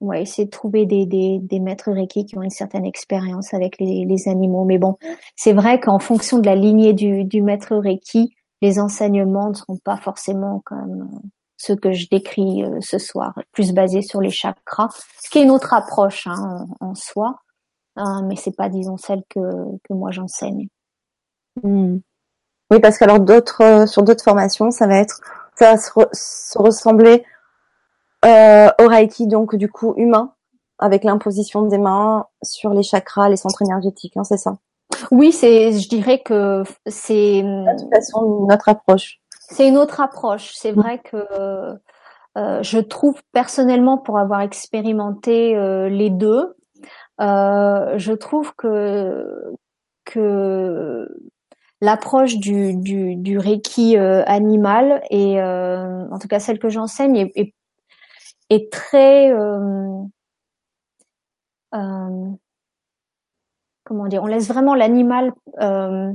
ouais, 0.00 0.22
essayer 0.22 0.46
de 0.46 0.50
trouver 0.50 0.86
des, 0.86 1.06
des, 1.06 1.38
des 1.40 1.60
maîtres 1.60 1.92
Reiki 1.92 2.24
qui 2.24 2.36
ont 2.36 2.42
une 2.42 2.50
certaine 2.50 2.86
expérience 2.86 3.54
avec 3.54 3.78
les, 3.78 4.28
animaux. 4.28 4.64
Mais 4.64 4.78
bon, 4.78 4.96
c'est 5.36 5.52
vrai 5.52 5.80
qu'en 5.80 5.98
fonction 5.98 6.38
de 6.38 6.46
la 6.46 6.54
lignée 6.54 6.92
du, 6.92 7.24
du 7.24 7.42
maître 7.42 7.76
Reiki, 7.76 8.34
les 8.62 8.78
enseignements 8.78 9.50
ne 9.50 9.54
seront 9.54 9.78
pas 9.78 9.96
forcément 9.96 10.60
comme 10.64 11.02
euh, 11.02 11.28
ce 11.60 11.74
que 11.74 11.92
je 11.92 12.08
décris 12.10 12.64
euh, 12.64 12.78
ce 12.80 12.98
soir, 12.98 13.34
plus 13.52 13.72
basés 13.72 14.00
sur 14.00 14.22
les 14.22 14.30
chakras, 14.30 14.88
ce 15.22 15.28
qui 15.28 15.38
est 15.38 15.42
une 15.42 15.50
autre 15.50 15.74
approche 15.74 16.26
hein, 16.26 16.66
en, 16.80 16.94
soi, 16.94 17.36
hein, 17.96 18.22
mais 18.26 18.36
c'est 18.36 18.56
pas, 18.56 18.70
disons, 18.70 18.96
celle 18.96 19.22
que, 19.28 19.40
que 19.84 19.92
moi 19.92 20.10
j'enseigne. 20.10 20.68
Hmm. 21.62 21.98
Oui, 22.70 22.80
parce 22.80 22.96
qu'alors 22.96 23.20
d'autres, 23.20 23.62
euh, 23.62 23.86
sur 23.86 24.02
d'autres 24.02 24.24
formations, 24.24 24.70
ça 24.70 24.86
va 24.86 24.96
être, 24.96 25.20
ça 25.54 25.72
va 25.72 25.76
se 25.76 26.58
ressembler 26.58 27.24
euh, 28.24 28.70
au 28.80 28.88
Reiki, 28.88 29.26
donc 29.26 29.54
du 29.54 29.70
coup 29.70 29.92
humain, 29.98 30.32
avec 30.78 31.04
l'imposition 31.04 31.62
des 31.62 31.78
mains 31.78 32.26
sur 32.42 32.72
les 32.72 32.82
chakras, 32.82 33.28
les 33.28 33.36
centres 33.36 33.60
énergétiques, 33.60 34.16
hein, 34.16 34.24
c'est 34.24 34.38
ça? 34.38 34.56
Oui, 35.10 35.30
c'est, 35.30 35.72
je 35.72 35.88
dirais 35.90 36.22
que 36.22 36.62
c'est. 36.86 37.42
De 37.42 37.80
toute 37.80 37.94
façon, 37.94 38.46
notre 38.48 38.70
approche. 38.70 39.19
C'est 39.50 39.68
une 39.68 39.76
autre 39.76 40.00
approche. 40.00 40.52
C'est 40.54 40.72
vrai 40.72 41.00
que 41.00 41.16
euh, 42.36 42.62
je 42.62 42.78
trouve 42.78 43.20
personnellement, 43.32 43.98
pour 43.98 44.18
avoir 44.18 44.40
expérimenté 44.40 45.56
euh, 45.56 45.88
les 45.88 46.10
deux, 46.10 46.54
euh, 47.20 47.98
je 47.98 48.12
trouve 48.12 48.54
que 48.56 49.54
que 50.04 51.08
l'approche 51.80 52.36
du, 52.38 52.74
du, 52.74 53.16
du 53.16 53.38
reiki 53.38 53.96
animal 53.96 55.02
et 55.10 55.40
en 55.40 56.18
tout 56.20 56.28
cas 56.28 56.40
celle 56.40 56.58
que 56.58 56.68
j'enseigne 56.68 57.16
est, 57.34 57.54
est, 58.50 58.72
très 58.72 59.32
comment 63.90 64.06
dire, 64.06 64.22
on 64.22 64.26
laisse 64.26 64.46
vraiment 64.46 64.76
l'animal 64.76 65.32
euh, 65.60 66.12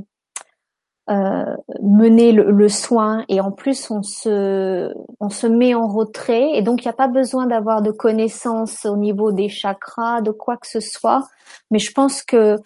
euh, 1.08 1.56
mener 1.82 2.32
le, 2.32 2.68
soin 2.68 3.24
et 3.28 3.40
en 3.40 3.52
plus 3.52 3.92
on 3.92 4.02
se 4.02 4.92
on 5.20 5.28
se 5.28 5.46
met 5.46 5.72
en 5.72 5.86
retrait 5.86 6.50
et 6.54 6.62
donc 6.62 6.82
il 6.82 6.88
n'y 6.88 6.90
a 6.90 6.96
pas 6.96 7.06
besoin 7.06 7.46
d'avoir 7.46 7.80
de 7.80 7.92
connaissances 7.92 8.84
au 8.84 8.96
niveau 8.96 9.30
des 9.30 9.48
chakras 9.48 10.20
de 10.20 10.32
quoi 10.32 10.56
que 10.56 10.66
ce 10.66 10.80
soit. 10.80 11.22
Mais 11.70 11.78
je 11.78 11.92
pense 11.92 12.22
que 12.22 12.56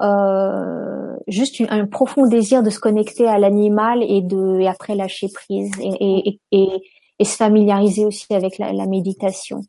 euh, 0.00 1.16
juste 1.28 1.62
un 1.68 1.86
profond 1.86 2.26
désir 2.26 2.64
de 2.64 2.70
se 2.70 2.80
connecter 2.80 3.28
à 3.28 3.38
l'animal 3.38 4.02
et 4.02 4.22
de 4.22 4.58
et 4.58 4.66
après 4.66 4.96
lâcher 4.96 5.28
prise 5.32 5.70
et, 5.78 5.94
et, 6.00 6.40
et, 6.50 6.68
et 7.20 7.24
se 7.24 7.36
familiariser 7.36 8.04
aussi 8.04 8.34
avec 8.34 8.58
la, 8.58 8.72
la 8.72 8.86
méditation. 8.86 9.60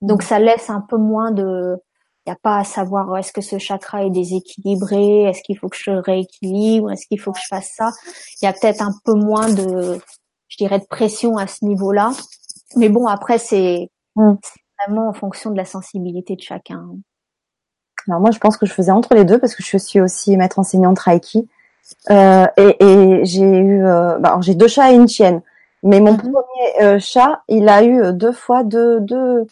Donc 0.00 0.22
ça 0.22 0.38
laisse 0.38 0.70
un 0.70 0.80
peu 0.88 0.96
moins 0.96 1.32
de 1.32 1.76
il 2.26 2.30
n'y 2.30 2.32
a 2.32 2.38
pas 2.42 2.58
à 2.58 2.64
savoir 2.64 3.16
est-ce 3.18 3.32
que 3.32 3.42
ce 3.42 3.58
chakra 3.58 4.04
est 4.04 4.10
déséquilibré, 4.10 5.24
est-ce 5.24 5.42
qu'il 5.42 5.58
faut 5.58 5.68
que 5.68 5.76
je 5.76 5.90
rééquilibre, 5.90 6.90
est-ce 6.90 7.06
qu'il 7.06 7.20
faut 7.20 7.32
que 7.32 7.38
je 7.38 7.46
fasse 7.48 7.70
ça. 7.76 7.90
Il 8.40 8.46
y 8.46 8.48
a 8.48 8.52
peut-être 8.52 8.80
un 8.80 8.92
peu 9.04 9.12
moins 9.12 9.52
de, 9.52 10.00
je 10.48 10.56
dirais, 10.56 10.78
de 10.78 10.86
pression 10.86 11.36
à 11.36 11.46
ce 11.46 11.66
niveau-là. 11.66 12.12
Mais 12.76 12.88
bon, 12.88 13.06
après, 13.06 13.36
c'est 13.36 13.90
mm. 14.16 14.34
vraiment 14.78 15.08
en 15.10 15.12
fonction 15.12 15.50
de 15.50 15.56
la 15.58 15.66
sensibilité 15.66 16.34
de 16.34 16.40
chacun. 16.40 16.82
Alors 18.08 18.20
moi, 18.20 18.30
je 18.30 18.38
pense 18.38 18.56
que 18.56 18.64
je 18.64 18.72
faisais 18.72 18.92
entre 18.92 19.14
les 19.14 19.24
deux 19.24 19.38
parce 19.38 19.54
que 19.54 19.62
je 19.62 19.76
suis 19.76 20.00
aussi 20.00 20.36
maître 20.38 20.58
enseignante 20.58 20.98
Reiki. 20.98 21.48
Euh, 22.10 22.46
et, 22.56 22.82
et 22.82 23.24
j'ai 23.26 23.42
eu, 23.42 23.84
euh, 23.84 24.18
bah, 24.18 24.38
j'ai 24.40 24.54
deux 24.54 24.68
chats 24.68 24.92
et 24.92 24.94
une 24.94 25.08
chienne. 25.08 25.42
Mais 25.82 26.00
mon 26.00 26.14
mm-hmm. 26.14 26.32
premier 26.32 26.82
euh, 26.82 26.98
chat, 26.98 27.42
il 27.48 27.68
a 27.68 27.84
eu 27.84 28.14
deux 28.14 28.32
fois 28.32 28.64
deux, 28.64 29.00
deux, 29.00 29.46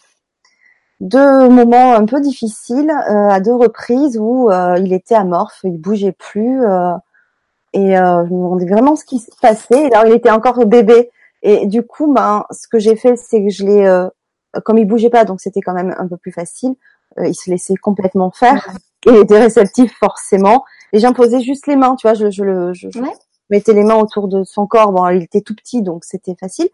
deux 1.03 1.49
moments 1.49 1.93
un 1.93 2.05
peu 2.05 2.21
difficiles 2.21 2.89
euh, 2.89 3.29
à 3.29 3.41
deux 3.41 3.53
reprises 3.53 4.17
où 4.17 4.49
euh, 4.49 4.77
il 4.79 4.93
était 4.93 5.15
amorphe, 5.15 5.59
il 5.65 5.77
bougeait 5.77 6.13
plus 6.13 6.65
euh, 6.65 6.93
et 7.73 7.95
je 7.95 8.23
me 8.23 8.29
demandais 8.29 8.67
vraiment 8.67 8.95
ce 8.95 9.03
qui 9.03 9.19
se 9.19 9.31
passait. 9.41 9.91
alors 9.93 10.05
il 10.05 10.13
était 10.13 10.29
encore 10.29 10.65
bébé 10.65 11.09
et 11.41 11.65
du 11.65 11.83
coup, 11.83 12.13
ben 12.13 12.45
ce 12.51 12.67
que 12.69 12.79
j'ai 12.79 12.95
fait, 12.95 13.17
c'est 13.17 13.43
que 13.43 13.49
je 13.49 13.65
l'ai, 13.65 14.07
comme 14.63 14.77
il 14.77 14.85
bougeait 14.85 15.09
pas, 15.09 15.25
donc 15.25 15.41
c'était 15.41 15.59
quand 15.59 15.73
même 15.73 15.93
un 15.97 16.07
peu 16.07 16.15
plus 16.15 16.31
facile. 16.31 16.75
il 17.17 17.33
se 17.33 17.49
laissait 17.49 17.75
complètement 17.75 18.31
faire. 18.31 18.69
Il 19.05 19.15
était 19.15 19.39
réceptif 19.39 19.91
forcément 19.97 20.63
et 20.93 20.99
j'imposais 20.99 21.41
juste 21.41 21.67
les 21.67 21.75
mains, 21.75 21.95
tu 21.95 22.07
vois, 22.07 22.13
je, 22.13 22.29
je 22.29 22.43
le, 22.43 22.73
je, 22.73 22.87
mettais 23.53 23.73
les 23.73 23.83
mains 23.83 23.95
autour 23.95 24.27
de 24.27 24.43
son 24.43 24.67
corps. 24.67 24.91
Bon, 24.91 25.07
il 25.09 25.23
était 25.23 25.41
tout 25.41 25.55
petit, 25.55 25.81
donc 25.81 26.03
c'était 26.03 26.35
facile. 26.35 26.69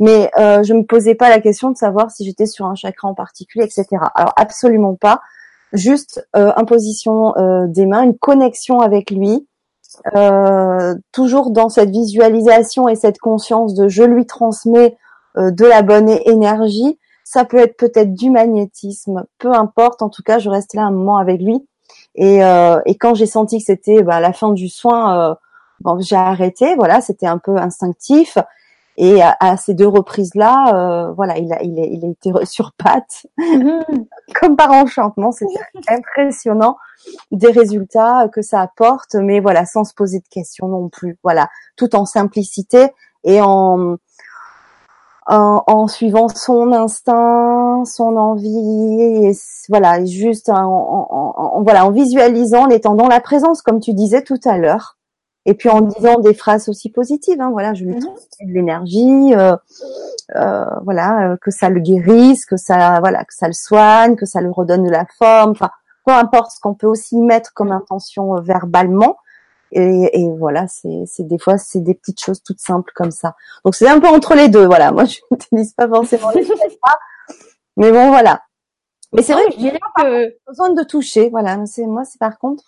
Mais 0.00 0.30
euh, 0.38 0.62
je 0.62 0.74
me 0.74 0.82
posais 0.82 1.14
pas 1.14 1.28
la 1.28 1.40
question 1.40 1.70
de 1.70 1.76
savoir 1.76 2.10
si 2.10 2.24
j'étais 2.24 2.46
sur 2.46 2.66
un 2.66 2.74
chakra 2.74 3.08
en 3.08 3.14
particulier, 3.14 3.64
etc. 3.64 3.86
Alors 4.14 4.32
absolument 4.36 4.94
pas. 4.94 5.20
Juste 5.72 6.26
euh, 6.36 6.52
imposition 6.56 7.36
euh, 7.36 7.66
des 7.66 7.86
mains, 7.86 8.02
une 8.02 8.18
connexion 8.18 8.80
avec 8.80 9.10
lui, 9.10 9.46
euh, 10.16 10.94
toujours 11.12 11.50
dans 11.50 11.68
cette 11.68 11.90
visualisation 11.90 12.88
et 12.88 12.94
cette 12.94 13.18
conscience 13.18 13.74
de 13.74 13.88
je 13.88 14.02
lui 14.02 14.26
transmets 14.26 14.96
euh, 15.36 15.50
de 15.50 15.64
la 15.66 15.82
bonne 15.82 16.08
énergie. 16.08 16.98
Ça 17.24 17.44
peut 17.44 17.58
être 17.58 17.76
peut-être 17.76 18.14
du 18.14 18.30
magnétisme, 18.30 19.24
peu 19.38 19.52
importe. 19.52 20.02
En 20.02 20.08
tout 20.08 20.22
cas, 20.22 20.38
je 20.38 20.50
reste 20.50 20.74
là 20.74 20.82
un 20.82 20.90
moment 20.90 21.18
avec 21.18 21.40
lui. 21.40 21.66
Et, 22.14 22.44
euh, 22.44 22.80
et 22.84 22.96
quand 22.96 23.14
j'ai 23.14 23.26
senti 23.26 23.58
que 23.58 23.64
c'était 23.64 24.02
bah, 24.02 24.20
la 24.20 24.32
fin 24.32 24.52
du 24.52 24.68
soin, 24.68 25.36
Bon, 25.82 25.98
j'ai 26.00 26.16
arrêté, 26.16 26.74
voilà, 26.76 27.00
c'était 27.00 27.26
un 27.26 27.38
peu 27.38 27.56
instinctif. 27.56 28.38
Et 28.98 29.22
à, 29.22 29.56
ces 29.56 29.72
deux 29.72 29.88
reprises-là, 29.88 30.74
euh, 30.74 31.12
voilà, 31.14 31.38
il 31.38 31.50
a, 31.52 31.62
il, 31.62 31.80
a, 31.80 31.84
il 31.84 32.04
a 32.04 32.08
été 32.08 32.30
sur 32.44 32.72
pattes, 32.72 33.26
mm-hmm. 33.38 34.06
comme 34.40 34.54
par 34.54 34.70
enchantement. 34.70 35.32
C'était 35.32 35.60
impressionnant 35.88 36.76
des 37.30 37.50
résultats 37.50 38.28
que 38.28 38.42
ça 38.42 38.60
apporte, 38.60 39.14
mais 39.14 39.40
voilà, 39.40 39.64
sans 39.64 39.84
se 39.84 39.94
poser 39.94 40.20
de 40.20 40.28
questions 40.28 40.68
non 40.68 40.90
plus. 40.90 41.18
Voilà, 41.22 41.48
tout 41.76 41.96
en 41.96 42.04
simplicité 42.04 42.92
et 43.24 43.40
en, 43.40 43.96
en, 45.26 45.64
en 45.66 45.88
suivant 45.88 46.28
son 46.28 46.72
instinct, 46.72 47.84
son 47.86 48.16
envie, 48.16 49.00
et 49.00 49.32
voilà, 49.70 50.04
juste 50.04 50.50
en, 50.50 51.08
en, 51.10 51.62
voilà, 51.62 51.86
en 51.86 51.90
visualisant, 51.92 52.66
en 52.66 52.68
étant 52.68 52.94
dans 52.94 53.08
la 53.08 53.20
présence, 53.20 53.62
comme 53.62 53.80
tu 53.80 53.94
disais 53.94 54.22
tout 54.22 54.40
à 54.44 54.58
l'heure 54.58 54.98
et 55.44 55.54
puis 55.54 55.68
en 55.68 55.80
disant 55.80 56.18
des 56.20 56.34
phrases 56.34 56.68
aussi 56.68 56.90
positives. 56.90 57.40
Hein, 57.40 57.50
voilà, 57.50 57.74
je 57.74 57.84
lui 57.84 57.94
mhm. 57.94 58.00
transmets 58.00 58.46
de 58.46 58.52
l'énergie, 58.52 59.34
euh, 59.34 59.56
euh, 60.36 60.64
voilà, 60.84 61.32
euh, 61.32 61.36
que 61.40 61.50
ça 61.50 61.68
le 61.68 61.80
guérisse, 61.80 62.46
que 62.46 62.56
ça, 62.56 63.00
voilà, 63.00 63.24
que 63.24 63.34
ça 63.34 63.48
le 63.48 63.52
soigne, 63.52 64.16
que 64.16 64.26
ça 64.26 64.40
le 64.40 64.50
redonne 64.50 64.84
de 64.84 64.90
la 64.90 65.06
forme. 65.18 65.50
Enfin, 65.50 65.70
peu 66.06 66.12
importe 66.12 66.52
ce 66.52 66.60
qu'on 66.60 66.74
peut 66.74 66.86
aussi 66.86 67.16
mettre 67.16 67.52
comme 67.54 67.72
intention 67.72 68.34
verbalement. 68.40 69.16
Et, 69.72 70.20
et 70.20 70.30
voilà, 70.38 70.68
c'est, 70.68 71.04
c'est 71.06 71.26
des 71.26 71.38
fois 71.38 71.56
c'est 71.56 71.80
des 71.80 71.94
petites 71.94 72.20
choses 72.20 72.42
toutes 72.42 72.60
simples 72.60 72.92
comme 72.94 73.10
ça. 73.10 73.34
Donc 73.64 73.74
c'est 73.74 73.88
un 73.88 74.00
peu 74.00 74.08
entre 74.08 74.34
les 74.34 74.48
deux. 74.48 74.66
Voilà, 74.66 74.92
moi 74.92 75.06
je 75.06 75.18
n'utilise 75.30 75.72
pas 75.72 75.88
forcément 75.88 76.30
les 76.30 76.46
mais 77.78 77.90
bon 77.90 78.08
voilà. 78.08 78.42
Mais 79.14 79.22
c'est 79.22 79.32
vrai, 79.32 79.42
je 79.50 79.56
dirais 79.56 79.80
que 79.96 80.36
besoin 80.46 80.70
de 80.74 80.82
toucher. 80.82 81.30
Voilà, 81.30 81.64
c'est 81.66 81.86
moi 81.86 82.04
c'est 82.04 82.18
par 82.18 82.38
contre. 82.38 82.64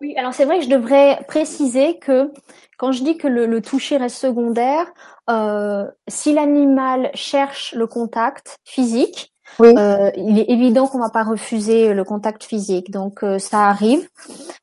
Oui, 0.00 0.14
alors 0.16 0.34
c'est 0.34 0.44
vrai 0.44 0.58
que 0.58 0.64
je 0.64 0.70
devrais 0.70 1.18
préciser 1.28 1.98
que 1.98 2.32
quand 2.78 2.92
je 2.92 3.04
dis 3.04 3.18
que 3.18 3.28
le, 3.28 3.60
toucher 3.60 3.98
reste 3.98 4.16
secondaire, 4.16 4.86
euh, 5.28 5.84
si 6.08 6.32
l'animal 6.32 7.10
cherche 7.12 7.74
le 7.74 7.86
contact 7.86 8.56
physique, 8.64 9.34
euh, 9.60 10.10
il 10.16 10.38
est 10.38 10.48
évident 10.48 10.86
qu'on 10.86 11.00
va 11.00 11.10
pas 11.10 11.24
refuser 11.24 11.92
le 11.92 12.04
contact 12.04 12.44
physique. 12.44 12.90
Donc 12.90 13.22
euh, 13.22 13.38
ça 13.38 13.66
arrive. 13.66 14.08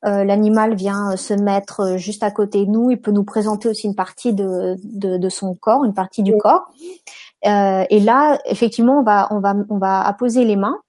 l'animal 0.02 0.74
vient 0.74 1.16
se 1.16 1.34
mettre 1.34 1.96
juste 1.96 2.24
à 2.24 2.32
côté 2.32 2.66
de 2.66 2.70
nous. 2.70 2.90
Il 2.90 3.00
peut 3.00 3.12
nous 3.12 3.24
présenter 3.24 3.68
aussi 3.68 3.86
une 3.86 3.94
partie 3.94 4.32
de, 4.32 4.76
de, 4.82 5.28
son 5.28 5.54
corps, 5.54 5.84
une 5.84 5.94
partie 5.94 6.24
du 6.24 6.36
corps. 6.36 6.66
et 7.44 8.00
là, 8.00 8.38
effectivement, 8.46 8.98
on 8.98 9.04
va 9.04 9.28
on 9.30 9.38
va 9.38 9.54
on 9.68 9.78
va 9.78 10.00
apposer 10.00 10.44
les 10.44 10.56
mains 10.56 10.80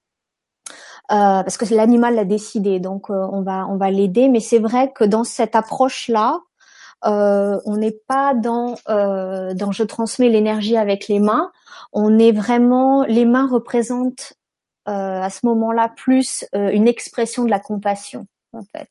euh, 1.10 1.42
parce 1.42 1.56
que 1.56 1.72
l'animal 1.74 2.14
l'a 2.14 2.24
décidé, 2.24 2.78
donc 2.78 3.10
euh, 3.10 3.26
on 3.32 3.42
va 3.42 3.66
on 3.68 3.76
va 3.76 3.90
l'aider. 3.90 4.28
Mais 4.28 4.40
c'est 4.40 4.58
vrai 4.58 4.92
que 4.92 5.04
dans 5.04 5.24
cette 5.24 5.56
approche-là, 5.56 6.40
euh, 7.06 7.58
on 7.64 7.76
n'est 7.76 7.98
pas 8.06 8.34
dans 8.34 8.76
dans 8.86 9.72
je 9.72 9.82
transmets 9.82 10.28
l'énergie 10.28 10.76
avec 10.76 11.08
les 11.08 11.18
mains. 11.18 11.50
On 11.92 12.18
est 12.18 12.32
vraiment 12.32 13.04
les 13.04 13.24
mains 13.24 13.48
représentent 13.48 14.34
à 14.86 15.30
ce 15.30 15.46
moment-là 15.46 15.92
plus 15.94 16.44
une 16.52 16.88
expression 16.88 17.44
de 17.44 17.50
la 17.50 17.60
compassion 17.60 18.26
en 18.52 18.62
fait. 18.62 18.88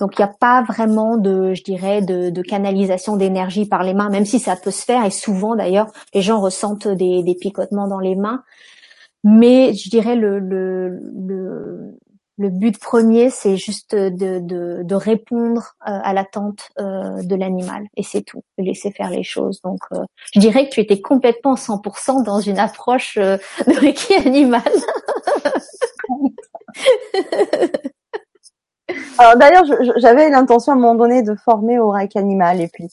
Donc 0.00 0.18
il 0.18 0.22
n'y 0.22 0.28
a 0.28 0.34
pas 0.40 0.62
vraiment 0.62 1.16
de, 1.16 1.54
je 1.54 1.62
dirais, 1.62 2.02
de, 2.02 2.30
de 2.30 2.42
canalisation 2.42 3.16
d'énergie 3.16 3.66
par 3.66 3.82
les 3.82 3.94
mains, 3.94 4.08
même 4.08 4.24
si 4.24 4.38
ça 4.38 4.56
peut 4.56 4.70
se 4.70 4.84
faire. 4.84 5.04
Et 5.04 5.10
souvent 5.10 5.54
d'ailleurs, 5.56 5.92
les 6.14 6.22
gens 6.22 6.40
ressentent 6.40 6.88
des, 6.88 7.22
des 7.22 7.34
picotements 7.34 7.86
dans 7.86 8.00
les 8.00 8.16
mains. 8.16 8.42
Mais 9.24 9.72
je 9.72 9.88
dirais 9.88 10.16
le, 10.16 10.38
le, 10.38 10.90
le, 10.90 11.98
le 12.36 12.48
but 12.50 12.78
premier, 12.78 13.30
c'est 13.30 13.56
juste 13.56 13.94
de, 13.94 14.38
de, 14.38 14.82
de 14.82 14.94
répondre 14.94 15.74
euh, 15.88 15.98
à 16.02 16.12
l'attente 16.12 16.68
euh, 16.78 17.22
de 17.22 17.34
l'animal. 17.34 17.86
Et 17.96 18.02
c'est 18.02 18.20
tout, 18.22 18.42
de 18.58 18.64
laisser 18.64 18.90
faire 18.90 19.08
les 19.08 19.22
choses. 19.22 19.62
Donc, 19.62 19.78
euh, 19.92 20.04
je 20.34 20.40
dirais 20.40 20.68
que 20.68 20.74
tu 20.74 20.80
étais 20.80 21.00
complètement 21.00 21.54
100% 21.54 22.22
dans 22.24 22.40
une 22.40 22.58
approche 22.58 23.16
de 23.16 23.38
Reiki 23.80 24.14
animal. 24.14 24.62
Alors 29.16 29.36
d'ailleurs, 29.38 29.64
j'avais 29.96 30.28
l'intention 30.28 30.72
à 30.72 30.74
un 30.74 30.78
moment 30.78 30.96
donné 30.96 31.22
de 31.22 31.34
former 31.36 31.78
au 31.78 31.90
Reiki 31.90 32.18
animal. 32.18 32.60
Et 32.60 32.68
puis, 32.68 32.88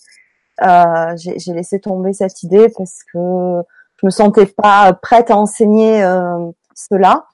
j'ai 1.17 1.53
laissé 1.53 1.81
tomber 1.81 2.13
cette 2.13 2.43
idée 2.43 2.69
parce 2.77 2.99
que 3.11 3.63
je 4.01 4.07
me 4.07 4.11
sentais 4.11 4.47
pas 4.47 4.93
prête 4.93 5.29
à 5.29 5.37
enseigner 5.37 6.03
euh, 6.03 6.51
cela. 6.73 7.25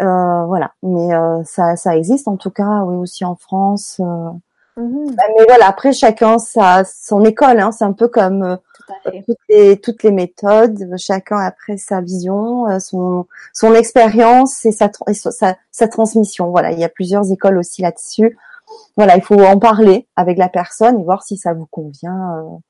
Euh, 0.00 0.44
voilà, 0.46 0.72
mais 0.82 1.14
euh, 1.14 1.42
ça, 1.44 1.76
ça 1.76 1.96
existe 1.96 2.26
en 2.26 2.36
tout 2.36 2.50
cas, 2.50 2.82
oui 2.84 2.96
aussi 2.96 3.24
en 3.24 3.36
France. 3.36 4.00
Mhm. 4.76 5.14
Bah, 5.14 5.22
mais 5.36 5.44
voilà, 5.46 5.68
après 5.68 5.92
chacun 5.92 6.38
sa 6.38 6.84
son 6.84 7.24
école, 7.24 7.60
hein, 7.60 7.70
c'est 7.70 7.84
un 7.84 7.92
peu 7.92 8.08
comme 8.08 8.58
toutes 9.26 9.38
les 9.48 9.80
toutes 9.80 10.02
les 10.02 10.10
méthodes. 10.10 10.94
Chacun 10.98 11.38
après 11.38 11.76
sa 11.76 12.00
vision, 12.00 12.66
son 12.80 13.26
son 13.52 13.74
expérience 13.74 14.64
et 14.66 14.72
sa, 14.72 14.90
sa 15.12 15.56
sa 15.70 15.88
transmission. 15.88 16.50
Voilà, 16.50 16.72
il 16.72 16.80
y 16.80 16.84
a 16.84 16.88
plusieurs 16.88 17.30
écoles 17.30 17.58
aussi 17.58 17.82
là-dessus. 17.82 18.36
Voilà, 18.96 19.16
il 19.16 19.22
faut 19.22 19.40
en 19.40 19.58
parler 19.58 20.08
avec 20.16 20.38
la 20.38 20.48
personne 20.48 20.98
et 20.98 21.04
voir 21.04 21.22
si 21.22 21.36
ça 21.36 21.54
vous 21.54 21.66
convient 21.66 22.60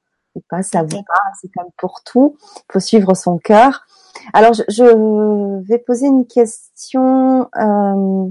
pas, 0.49 0.62
ça 0.62 0.82
vous 0.82 1.03
pas, 1.03 1.22
c'est 1.41 1.51
comme 1.53 1.70
pour 1.76 2.03
tout. 2.05 2.37
Il 2.57 2.72
faut 2.72 2.80
suivre 2.80 3.14
son 3.14 3.39
cœur. 3.39 3.87
Alors, 4.32 4.53
je, 4.55 5.62
vais 5.66 5.78
poser 5.78 6.07
une 6.07 6.26
question. 6.26 7.49
Euh, 7.57 8.30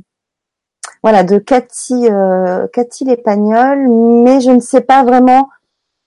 voilà, 1.04 1.24
de 1.24 1.38
Cathy, 1.38 2.08
euh, 2.10 2.68
Cathy 2.72 3.04
Lépagnol, 3.04 3.89
mais 3.89 4.39
je 4.39 4.51
ne 4.51 4.62
sais 4.62 4.82
pas 4.82 5.04
vraiment 5.04 5.49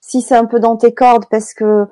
si 0.01 0.21
c'est 0.21 0.35
un 0.35 0.45
peu 0.45 0.59
dans 0.59 0.75
tes 0.75 0.93
cordes 0.93 1.25
parce 1.29 1.53
que 1.53 1.85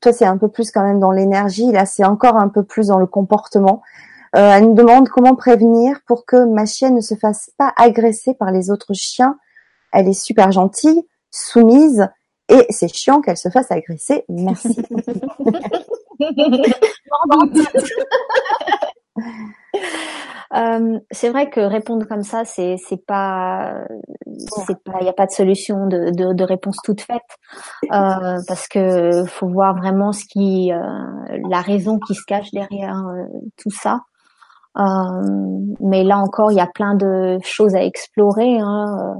toi 0.00 0.12
c'est 0.12 0.24
un 0.24 0.36
peu 0.36 0.48
plus 0.48 0.70
quand 0.70 0.82
même 0.82 1.00
dans 1.00 1.12
l'énergie, 1.12 1.70
là 1.70 1.86
c'est 1.86 2.04
encore 2.04 2.36
un 2.36 2.48
peu 2.48 2.64
plus 2.64 2.88
dans 2.88 2.98
le 2.98 3.06
comportement. 3.06 3.82
Euh, 4.36 4.52
elle 4.52 4.64
nous 4.64 4.74
demande 4.74 5.08
comment 5.08 5.34
prévenir 5.34 6.00
pour 6.06 6.26
que 6.26 6.44
ma 6.44 6.66
chienne 6.66 6.96
ne 6.96 7.00
se 7.00 7.14
fasse 7.14 7.50
pas 7.56 7.72
agresser 7.76 8.34
par 8.34 8.50
les 8.50 8.70
autres 8.70 8.92
chiens. 8.92 9.38
Elle 9.92 10.08
est 10.08 10.20
super 10.20 10.52
gentille, 10.52 11.06
soumise, 11.30 12.08
et 12.48 12.66
c'est 12.70 12.88
chiant 12.88 13.20
qu'elle 13.20 13.36
se 13.36 13.48
fasse 13.50 13.70
agresser. 13.70 14.24
Merci. 14.28 14.80
Euh, 20.54 20.98
c'est 21.10 21.28
vrai 21.28 21.50
que 21.50 21.60
répondre 21.60 22.06
comme 22.06 22.22
ça, 22.22 22.46
c'est 22.46 22.76
c'est 22.78 23.04
pas 23.04 23.84
c'est 24.66 24.82
pas 24.82 24.98
il 25.00 25.06
y 25.06 25.10
a 25.10 25.12
pas 25.12 25.26
de 25.26 25.30
solution 25.30 25.86
de, 25.86 26.10
de, 26.10 26.32
de 26.32 26.44
réponse 26.44 26.78
toute 26.82 27.02
faite 27.02 27.20
euh, 27.92 28.38
parce 28.48 28.66
que 28.66 29.26
faut 29.26 29.48
voir 29.48 29.76
vraiment 29.76 30.12
ce 30.12 30.24
qui 30.24 30.72
euh, 30.72 30.78
la 31.50 31.60
raison 31.60 31.98
qui 31.98 32.14
se 32.14 32.24
cache 32.26 32.50
derrière 32.52 32.96
euh, 33.08 33.24
tout 33.58 33.70
ça. 33.70 34.00
Euh, 34.78 34.82
mais 35.80 36.04
là 36.04 36.18
encore, 36.18 36.52
il 36.52 36.56
y 36.56 36.60
a 36.60 36.66
plein 36.66 36.94
de 36.94 37.38
choses 37.42 37.74
à 37.74 37.84
explorer. 37.84 38.58
Hein. 38.58 39.18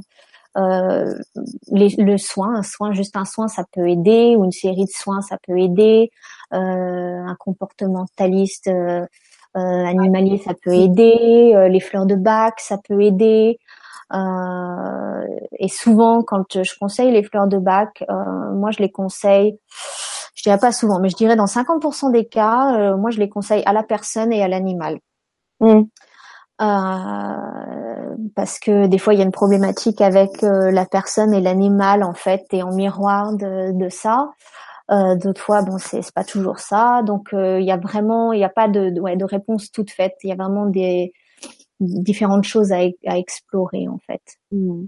Les, 0.57 1.95
le 1.99 2.19
soin, 2.19 2.57
un 2.57 2.63
soin, 2.63 2.93
juste 2.93 3.17
un 3.17 3.25
soin, 3.25 3.49
ça 3.49 3.65
peut 3.73 3.89
aider, 3.89 4.35
ou 4.37 4.45
une 4.45 4.53
série 4.53 4.85
de 4.85 4.91
soins, 4.91 5.21
ça 5.21 5.39
peut 5.47 5.59
aider. 5.59 6.11
un 6.51 7.37
comportementaliste 7.39 8.71
euh, 9.57 9.85
animalier, 9.87 10.39
ça 10.39 10.53
peut 10.63 10.75
aider. 10.75 11.53
Euh, 11.55 11.69
les 11.69 11.81
fleurs 11.81 12.07
de 12.07 12.15
bac, 12.15 12.61
ça 12.61 12.77
peut 12.87 13.01
aider. 13.03 13.59
Euh, 14.13 15.27
et 15.59 15.69
souvent, 15.69 16.23
quand 16.23 16.63
je 16.63 16.79
conseille 16.79 17.11
les 17.11 17.23
fleurs 17.23 17.47
de 17.47 17.59
bac, 17.59 18.05
moi 18.55 18.71
je 18.71 18.79
les 18.79 18.91
conseille 18.91 19.59
je 20.35 20.45
dirais 20.45 20.59
pas 20.59 20.71
souvent, 20.71 21.01
mais 21.01 21.09
je 21.09 21.17
dirais 21.17 21.35
dans 21.35 21.47
50% 21.47 22.13
des 22.13 22.25
cas, 22.25 22.95
moi 22.97 23.11
je 23.11 23.19
les 23.19 23.29
conseille 23.29 23.65
à 23.67 23.73
la 23.73 23.83
personne 23.83 24.33
et 24.33 24.41
à 24.41 24.47
l'animal. 24.47 25.01
Mm. 25.59 25.83
Euh, 26.61 28.17
parce 28.35 28.59
que 28.59 28.87
des 28.89 28.99
fois 28.99 29.15
il 29.15 29.19
y 29.19 29.23
a 29.23 29.25
une 29.25 29.31
problématique 29.33 30.01
avec 30.01 30.43
la 30.43 30.87
personne 30.87 31.33
et 31.33 31.41
l'animal 31.41 32.03
en 32.03 32.15
fait, 32.15 32.45
et 32.53 32.63
en 32.63 32.73
miroir 32.75 33.35
de, 33.37 33.73
de 33.73 33.89
ça. 33.89 34.31
Euh, 34.91 35.17
D'autres 35.17 35.43
fois, 35.43 35.63
bon, 35.63 35.79
c'est 35.79 36.13
pas 36.15 36.25
toujours 36.25 36.59
ça. 36.61 37.03
Donc, 37.03 37.35
euh, 37.35 37.61
il 37.61 37.67
y 37.67 37.71
a 37.71 37.77
vraiment, 37.77 38.33
il 38.33 38.39
n'y 38.39 38.45
a 38.45 38.49
pas 38.49 38.69
de, 38.69 38.99
ouais, 39.01 39.17
de 39.17 39.25
réponse 39.25 39.71
toute 39.71 39.91
faite. 39.91 40.15
Il 40.25 40.31
y 40.31 40.33
a 40.33 40.37
vraiment 40.37 40.67
des 40.67 41.13
différentes 41.81 42.45
choses 42.45 42.73
à, 42.73 42.79
à 43.07 43.19
explorer 43.19 43.89
en 43.89 43.99
fait. 43.99 44.23
Hmm. 44.53 44.87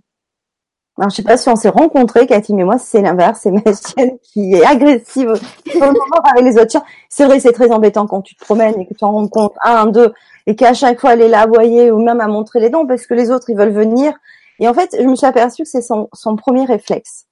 Alors, 1.00 1.10
je 1.10 1.16
sais 1.16 1.22
pas 1.22 1.36
si 1.36 1.48
on 1.48 1.56
s'est 1.56 1.70
rencontrés, 1.70 2.26
Cathy, 2.26 2.54
mais 2.54 2.64
moi, 2.64 2.78
c'est 2.78 3.00
l'inverse. 3.00 3.40
C'est 3.42 3.50
ma 3.50 3.60
chienne 3.64 4.18
qui 4.22 4.54
est 4.54 4.64
agressive 4.64 5.32
avec 5.74 6.44
les 6.44 6.56
autres 6.58 6.70
chiens. 6.70 6.84
C'est 7.08 7.24
vrai, 7.24 7.40
c'est 7.40 7.52
très 7.52 7.72
embêtant 7.72 8.06
quand 8.06 8.20
tu 8.22 8.36
te 8.36 8.44
promènes 8.44 8.78
et 8.78 8.86
que 8.86 8.94
tu 8.94 9.04
en 9.04 9.12
rends 9.12 9.28
compte 9.28 9.54
un, 9.64 9.86
deux, 9.86 10.12
et 10.46 10.54
qu'à 10.54 10.74
chaque 10.74 11.00
fois, 11.00 11.14
elle 11.14 11.22
est 11.22 11.28
là 11.28 11.40
à 11.40 11.42
aboyer 11.44 11.90
ou 11.90 12.02
même 12.02 12.20
à 12.20 12.28
montrer 12.28 12.60
les 12.60 12.70
dents 12.70 12.86
parce 12.86 13.06
que 13.06 13.14
les 13.14 13.30
autres, 13.30 13.50
ils 13.50 13.56
veulent 13.56 13.72
venir. 13.72 14.12
Et 14.58 14.68
en 14.68 14.74
fait, 14.74 14.94
je 14.98 15.06
me 15.06 15.16
suis 15.16 15.26
aperçue 15.26 15.62
que 15.62 15.68
c'est 15.68 15.82
son, 15.82 16.08
son 16.12 16.36
premier 16.36 16.66
réflexe 16.66 17.26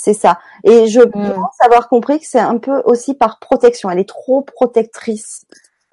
c'est 0.00 0.14
ça. 0.14 0.38
Et 0.64 0.86
je 0.86 1.00
mm. 1.00 1.34
pense 1.34 1.60
avoir 1.60 1.88
compris 1.88 2.20
que 2.20 2.26
c'est 2.26 2.38
un 2.40 2.58
peu 2.58 2.82
aussi 2.84 3.14
par 3.14 3.38
protection. 3.38 3.90
Elle 3.90 3.98
est 3.98 4.08
trop 4.08 4.42
protectrice 4.42 5.44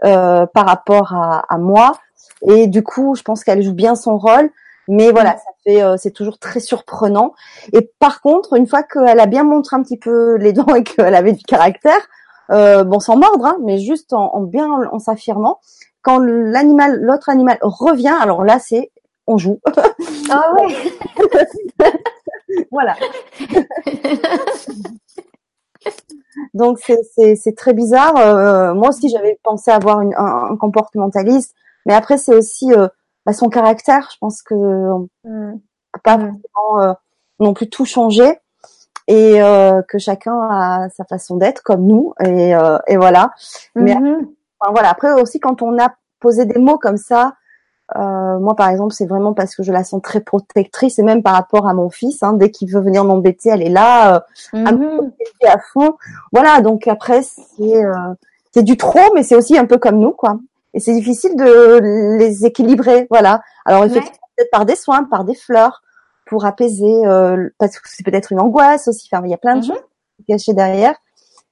euh, 0.04 0.46
par 0.46 0.66
rapport 0.66 1.14
à, 1.14 1.58
moi. 1.58 2.00
Et 2.48 2.68
du 2.68 2.84
coup, 2.84 3.16
je 3.16 3.24
pense 3.24 3.44
qu'elle 3.44 3.62
joue 3.62 3.74
bien 3.74 3.96
son 3.96 4.18
rôle. 4.18 4.50
Mais 4.88 5.12
voilà, 5.12 5.34
mm. 5.34 5.38
ça 5.38 5.52
fait, 5.64 5.84
euh, 5.84 5.96
c'est 5.98 6.12
toujours 6.12 6.40
très 6.40 6.60
surprenant. 6.60 7.34
Et 7.74 7.92
par 8.00 8.22
contre, 8.22 8.54
une 8.54 8.68
fois 8.68 8.84
qu'elle 8.84 9.20
a 9.20 9.26
bien 9.26 9.44
montré 9.44 9.76
un 9.76 9.84
petit 9.84 9.98
peu 9.98 10.36
les 10.36 10.54
dents 10.54 10.76
et 10.76 10.84
qu'elle 10.84 11.16
avait 11.16 11.34
du 11.34 11.44
caractère, 11.44 12.08
euh, 12.52 12.84
bon, 12.84 13.00
sans 13.00 13.18
mordre, 13.18 13.46
hein, 13.46 13.58
mais 13.64 13.78
juste 13.80 14.14
en, 14.14 14.34
en 14.34 14.42
bien 14.42 14.68
en 14.92 15.00
s'affirmant, 15.00 15.60
quand 16.02 16.20
l'animal, 16.20 17.02
l'autre 17.02 17.30
animal 17.30 17.58
revient, 17.62 18.16
alors 18.22 18.44
là, 18.44 18.60
c'est 18.60 18.92
on 19.28 19.38
joue. 19.38 19.60
Ah 20.30 20.54
ouais. 20.54 20.76
voilà. 22.72 22.96
Donc 26.54 26.80
c'est 26.80 27.56
très 27.56 27.74
bizarre. 27.74 28.18
Euh, 28.18 28.74
moi 28.74 28.90
aussi 28.90 29.10
j'avais 29.10 29.40
pensé 29.44 29.72
avoir 29.72 30.02
une, 30.02 30.14
un, 30.18 30.56
comportementaliste, 30.58 31.56
mais 31.86 31.94
après 31.94 32.18
c'est 32.18 32.36
aussi 32.36 32.74
euh, 32.74 32.88
bah, 33.28 33.34
son 33.34 33.50
caractère. 33.50 34.10
Je 34.12 34.18
pense 34.20 34.42
que 34.42 34.56
mm. 35.24 35.60
pas 36.04 36.18
mm. 36.18 36.40
euh, 36.80 36.94
non 37.40 37.54
plus 37.54 37.70
tout 37.70 37.86
changer 37.86 38.40
et 39.10 39.40
que 39.88 40.00
chacun 40.00 40.38
a 40.52 40.90
sa 40.90 41.06
façon 41.06 41.38
d'être 41.38 41.62
comme 41.64 41.86
nous 41.86 42.14
et, 42.20 42.52
et 42.88 42.98
voilà. 42.98 43.32
Mais 43.76 43.94
mm-hmm. 43.96 44.28
voilà 44.70 44.90
après 44.90 45.14
aussi 45.14 45.40
quand 45.40 45.62
on 45.62 45.80
a 45.80 45.94
posé 46.20 46.44
des 46.44 46.60
mots 46.60 46.78
comme 46.78 46.98
ça 46.98 47.36
euh, 47.96 48.40
moi, 48.40 48.56
par 48.56 48.70
exemple, 48.70 48.94
c'est 48.94 49.06
vraiment 49.06 49.34
parce 49.34 49.56
que 49.56 49.64
je 49.64 49.72
la 49.72 49.84
sens 49.84 50.02
très 50.02 50.20
protectrice 50.20 51.00
et 51.00 51.04
même 51.04 51.24
par 51.24 51.34
rapport 51.34 51.68
à 51.68 51.74
mon 51.74 51.90
fils. 51.90 52.22
Hein, 52.22 52.34
dès 52.34 52.52
qu'il 52.52 52.70
veut 52.70 52.82
venir 52.82 53.06
m'embêter, 53.06 53.50
elle 53.50 53.62
est 53.62 53.70
là 53.70 54.16
euh, 54.16 54.66
à 54.66 54.72
me 54.74 54.86
mhm. 54.86 54.98
protéger 54.98 55.48
à 55.48 55.58
fond. 55.74 55.96
Voilà. 56.34 56.62
Donc 56.62 56.88
après, 56.88 57.22
c'est 57.24 57.86
euh, 57.86 58.14
c'est 58.52 58.64
du 58.64 58.76
trop, 58.76 59.14
mais 59.16 59.24
c'est 59.24 59.36
aussi 59.36 59.58
un 59.58 59.66
peu 59.66 59.78
comme 59.78 60.00
nous, 60.00 60.12
quoi. 60.12 60.38
Et 60.74 60.80
c'est 60.80 60.94
difficile 60.94 61.36
de 61.36 62.18
les 62.18 62.46
équilibrer. 62.46 63.08
Voilà. 63.10 63.42
Alors 63.66 63.84
effectivement, 63.86 64.28
peut-être 64.36 64.52
par 64.52 64.66
des 64.66 64.76
soins, 64.76 65.04
par 65.06 65.24
des 65.24 65.36
fleurs, 65.36 65.82
pour 66.26 66.46
apaiser, 66.46 67.06
euh, 67.06 67.50
parce 67.58 67.80
que 67.80 67.88
c'est 67.90 68.04
peut-être 68.04 68.32
une 68.32 68.40
angoisse 68.40 68.88
aussi. 68.88 69.10
Enfin, 69.12 69.26
il 69.26 69.32
y 69.32 69.34
a 69.34 69.38
plein 69.38 69.56
de 69.56 69.66
mhm. 69.66 69.74
choses 69.74 69.84
cachées 70.28 70.54
derrière. 70.54 70.96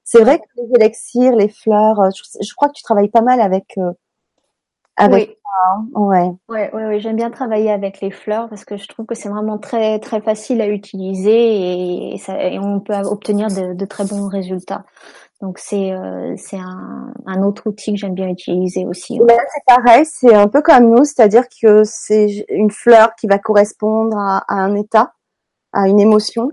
C'est 0.04 0.20
vrai 0.20 0.38
que 0.38 0.44
les 0.56 0.84
élixirs, 0.84 1.34
les 1.34 1.48
fleurs, 1.48 2.00
euh, 2.00 2.10
je, 2.14 2.38
je, 2.40 2.54
crois 2.54 2.68
que 2.68 2.74
tu 2.74 2.82
travailles 2.82 3.08
pas 3.08 3.22
mal 3.22 3.40
avec 3.40 3.76
avec 4.96 5.38
Ouais. 5.94 6.30
Ouais, 6.48 6.70
ouais, 6.72 7.00
j'aime 7.00 7.16
bien 7.16 7.30
travailler 7.30 7.70
avec 7.70 8.00
les 8.00 8.10
fleurs 8.10 8.48
parce 8.48 8.64
que 8.64 8.76
je 8.76 8.86
trouve 8.88 9.06
que 9.06 9.14
c'est 9.14 9.28
vraiment 9.28 9.58
très 9.58 9.98
très 9.98 10.20
facile 10.20 10.60
à 10.60 10.68
utiliser 10.68 12.14
et, 12.14 12.18
ça, 12.18 12.42
et 12.42 12.58
on 12.58 12.80
peut 12.80 12.94
obtenir 12.94 13.48
de, 13.48 13.74
de, 13.74 13.84
très 13.84 14.04
bons 14.04 14.28
résultats. 14.28 14.84
Donc 15.40 15.58
c'est 15.58 15.92
euh, 15.92 16.34
c'est 16.36 16.58
un, 16.58 17.12
un, 17.26 17.42
autre 17.42 17.66
outil 17.66 17.92
que 17.92 17.98
j'aime 17.98 18.14
bien 18.14 18.28
utiliser 18.28 18.86
aussi. 18.86 19.20
Ouais. 19.20 19.36
c'est 19.52 19.74
pareil, 19.74 20.04
c'est 20.06 20.34
un 20.34 20.48
peu 20.48 20.62
comme 20.62 20.90
nous, 20.90 21.04
c'est-à-dire 21.04 21.44
que 21.62 21.84
c'est 21.84 22.46
une 22.48 22.70
fleur 22.70 23.14
qui 23.16 23.26
va 23.26 23.38
correspondre 23.38 24.16
à, 24.18 24.44
à 24.48 24.54
un 24.56 24.74
état, 24.74 25.14
à 25.72 25.88
une 25.88 26.00
émotion. 26.00 26.50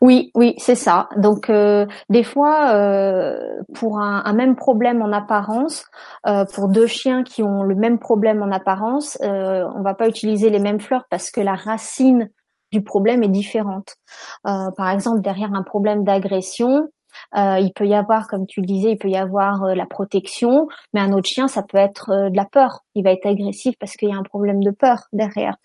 Oui, 0.00 0.30
oui, 0.34 0.54
c'est 0.58 0.74
ça. 0.74 1.08
Donc 1.16 1.50
euh, 1.50 1.86
des 2.08 2.22
fois, 2.22 2.74
euh, 2.74 3.60
pour 3.74 4.00
un, 4.00 4.32
même 4.32 4.56
problème 4.56 5.02
en 5.02 5.12
apparence, 5.12 5.84
euh, 6.26 6.44
pour 6.54 6.68
deux 6.68 6.86
chiens 6.86 7.22
qui 7.22 7.42
ont 7.42 7.62
le 7.62 7.74
même 7.74 7.98
problème 7.98 8.42
en 8.42 8.50
apparence, 8.50 9.18
euh, 9.22 9.64
on 9.74 9.82
va 9.82 9.94
pas 9.94 10.08
utiliser 10.08 10.50
les 10.50 10.60
mêmes 10.60 10.80
fleurs 10.80 11.04
parce 11.10 11.30
que 11.30 11.40
la 11.40 11.54
racine 11.54 12.30
du 12.72 12.82
problème 12.82 13.24
est 13.24 13.28
différente. 13.28 13.96
Par 14.44 14.90
exemple, 14.90 15.22
derrière 15.22 15.52
un 15.54 15.64
problème 15.64 16.04
d'agression, 16.04 16.88
il 17.34 17.72
peut 17.74 17.86
y 17.86 17.94
avoir, 17.94 18.28
comme 18.28 18.46
tu 18.46 18.60
le 18.60 18.66
disais, 18.66 18.92
il 18.92 18.98
peut 18.98 19.08
y 19.08 19.16
avoir 19.16 19.64
euh, 19.64 19.74
la 19.74 19.86
protection, 19.86 20.68
mais 20.92 21.00
un 21.00 21.12
autre 21.12 21.28
chien, 21.28 21.48
ça 21.48 21.62
peut 21.62 21.78
être 21.78 22.10
euh, 22.10 22.30
de 22.30 22.36
la 22.36 22.44
peur. 22.44 22.84
Il 22.94 23.04
va 23.04 23.12
être 23.12 23.26
agressif 23.26 23.76
parce 23.78 23.96
qu'il 23.96 24.08
y 24.08 24.12
a 24.12 24.16
un 24.16 24.22
problème 24.22 24.62
de 24.62 24.70
peur 24.70 25.06
derrière. 25.12 25.56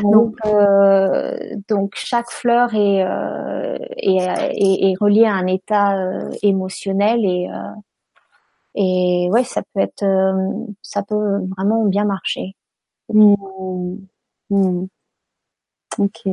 Donc, 0.00 0.36
donc 1.68 1.92
chaque 1.94 2.30
fleur 2.30 2.74
est, 2.74 2.98
est, 3.96 4.18
est, 4.18 4.90
est, 4.90 4.94
reliée 5.00 5.24
à 5.24 5.34
un 5.34 5.46
état 5.46 5.96
émotionnel 6.42 7.24
et 7.24 7.48
et 8.76 9.28
ouais, 9.30 9.44
ça 9.44 9.62
peut 9.62 9.80
être, 9.80 10.04
ça 10.82 11.02
peut 11.02 11.46
vraiment 11.56 11.84
bien 11.86 12.04
marcher. 12.04 12.56
Mmh. 13.12 13.34
Mmh. 14.50 14.86
Ok. 15.98 16.28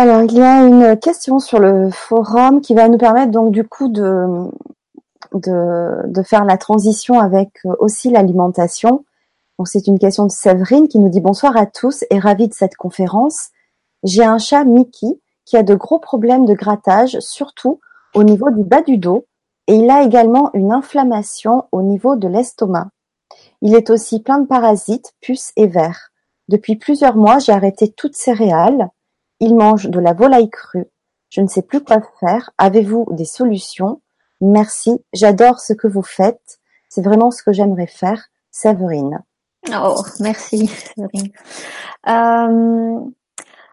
Alors, 0.00 0.22
il 0.22 0.32
y 0.32 0.40
a 0.40 0.64
une 0.64 0.96
question 0.96 1.40
sur 1.40 1.58
le 1.58 1.90
forum 1.90 2.60
qui 2.60 2.72
va 2.72 2.88
nous 2.88 2.98
permettre 2.98 3.32
donc 3.32 3.50
du 3.50 3.66
coup 3.66 3.88
de, 3.88 4.48
de, 5.34 6.22
faire 6.22 6.44
la 6.44 6.56
transition 6.56 7.18
avec 7.18 7.48
euh, 7.66 7.74
aussi 7.80 8.08
l'alimentation. 8.08 9.04
Donc, 9.58 9.66
c'est 9.66 9.88
une 9.88 9.98
question 9.98 10.24
de 10.24 10.30
Séverine 10.30 10.86
qui 10.86 11.00
nous 11.00 11.08
dit 11.08 11.20
bonsoir 11.20 11.56
à 11.56 11.66
tous 11.66 12.04
et 12.10 12.20
ravie 12.20 12.46
de 12.46 12.54
cette 12.54 12.76
conférence. 12.76 13.48
J'ai 14.04 14.22
un 14.22 14.38
chat 14.38 14.62
Mickey 14.62 15.18
qui 15.44 15.56
a 15.56 15.64
de 15.64 15.74
gros 15.74 15.98
problèmes 15.98 16.46
de 16.46 16.54
grattage, 16.54 17.18
surtout 17.18 17.80
au 18.14 18.22
niveau 18.22 18.52
du 18.52 18.62
bas 18.62 18.82
du 18.82 18.98
dos, 18.98 19.26
et 19.66 19.74
il 19.74 19.90
a 19.90 20.04
également 20.04 20.50
une 20.54 20.70
inflammation 20.70 21.64
au 21.72 21.82
niveau 21.82 22.14
de 22.14 22.28
l'estomac. 22.28 22.86
Il 23.62 23.74
est 23.74 23.90
aussi 23.90 24.20
plein 24.22 24.38
de 24.38 24.46
parasites, 24.46 25.12
puces 25.20 25.50
et 25.56 25.66
vers. 25.66 26.12
Depuis 26.46 26.76
plusieurs 26.76 27.16
mois, 27.16 27.40
j'ai 27.40 27.50
arrêté 27.50 27.90
toutes 27.90 28.14
céréales 28.14 28.92
il 29.40 29.56
mange 29.56 29.88
de 29.88 30.00
la 30.00 30.12
volaille 30.12 30.50
crue. 30.50 30.86
Je 31.30 31.40
ne 31.40 31.46
sais 31.46 31.62
plus 31.62 31.82
quoi 31.82 32.00
faire. 32.20 32.50
Avez-vous 32.58 33.06
des 33.10 33.24
solutions? 33.24 34.00
Merci. 34.40 35.04
J'adore 35.12 35.60
ce 35.60 35.72
que 35.72 35.86
vous 35.88 36.02
faites. 36.02 36.58
C'est 36.88 37.02
vraiment 37.02 37.30
ce 37.30 37.42
que 37.42 37.52
j'aimerais 37.52 37.86
faire. 37.86 38.28
Séverine. 38.50 39.22
Oh, 39.72 40.02
merci. 40.20 40.70
Euh, 42.08 43.00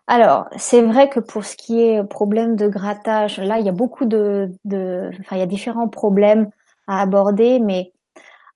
alors, 0.07 0.47
c'est 0.57 0.81
vrai 0.81 1.09
que 1.09 1.19
pour 1.19 1.45
ce 1.45 1.55
qui 1.55 1.81
est 1.81 2.03
problème 2.03 2.55
de 2.55 2.67
grattage, 2.67 3.39
là, 3.39 3.59
il 3.59 3.65
y 3.65 3.69
a 3.69 3.71
beaucoup 3.71 4.05
de, 4.05 4.51
de 4.65 5.09
enfin, 5.19 5.37
il 5.37 5.39
y 5.39 5.43
a 5.43 5.47
différents 5.47 5.87
problèmes 5.87 6.49
à 6.87 7.01
aborder, 7.01 7.59
mais 7.59 7.93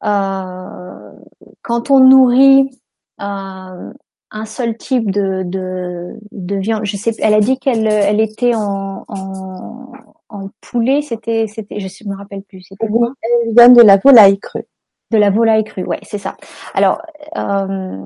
euh, 0.03 1.11
quand 1.61 1.89
on 1.91 1.99
nourrit 1.99 2.69
euh, 3.21 3.93
un 4.31 4.45
seul 4.45 4.77
type 4.77 5.11
de, 5.11 5.43
de, 5.43 6.19
de, 6.31 6.55
viande, 6.55 6.85
je 6.85 6.97
sais, 6.97 7.15
elle 7.19 7.33
a 7.33 7.39
dit 7.39 7.57
qu'elle 7.57 7.87
elle 7.87 8.21
était 8.21 8.53
en, 8.53 9.05
en, 9.07 9.91
en 10.29 10.49
poulet, 10.61 11.01
c'était, 11.01 11.47
c'était, 11.47 11.79
je 11.79 12.07
me 12.07 12.15
rappelle 12.15 12.43
plus, 12.43 12.61
c'était 12.61 12.87
quoi? 12.87 13.13
Elle 13.21 13.53
vient 13.55 13.69
de 13.69 13.81
la 13.81 13.97
volaille 13.97 14.39
crue. 14.39 14.65
De 15.11 15.17
la 15.17 15.31
volaille 15.31 15.63
crue, 15.63 15.83
ouais, 15.83 15.99
c'est 16.03 16.19
ça. 16.19 16.37
Alors, 16.75 17.01
euh, 17.35 17.97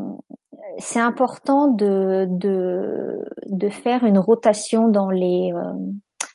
c'est 0.79 1.01
important 1.01 1.67
de, 1.67 2.25
de, 2.29 3.25
de 3.47 3.69
faire 3.69 4.05
une 4.05 4.17
rotation 4.17 4.87
dans 4.87 5.09
les 5.09 5.51
euh, 5.53 5.73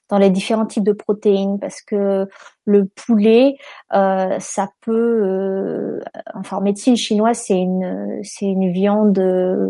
dans 0.08 0.18
les 0.18 0.30
différents 0.30 0.66
types 0.66 0.84
de 0.84 0.92
protéines 0.92 1.58
parce 1.60 1.82
que 1.82 2.26
le 2.64 2.84
poulet, 2.84 3.56
euh, 3.94 4.36
ça 4.40 4.68
peut, 4.82 4.92
euh, 4.92 6.00
enfin 6.34 6.58
en 6.58 6.60
médecine 6.60 6.96
chinoise, 6.96 7.38
c'est 7.38 7.58
une 7.58 8.20
c'est 8.22 8.44
une 8.44 8.70
viande 8.70 9.18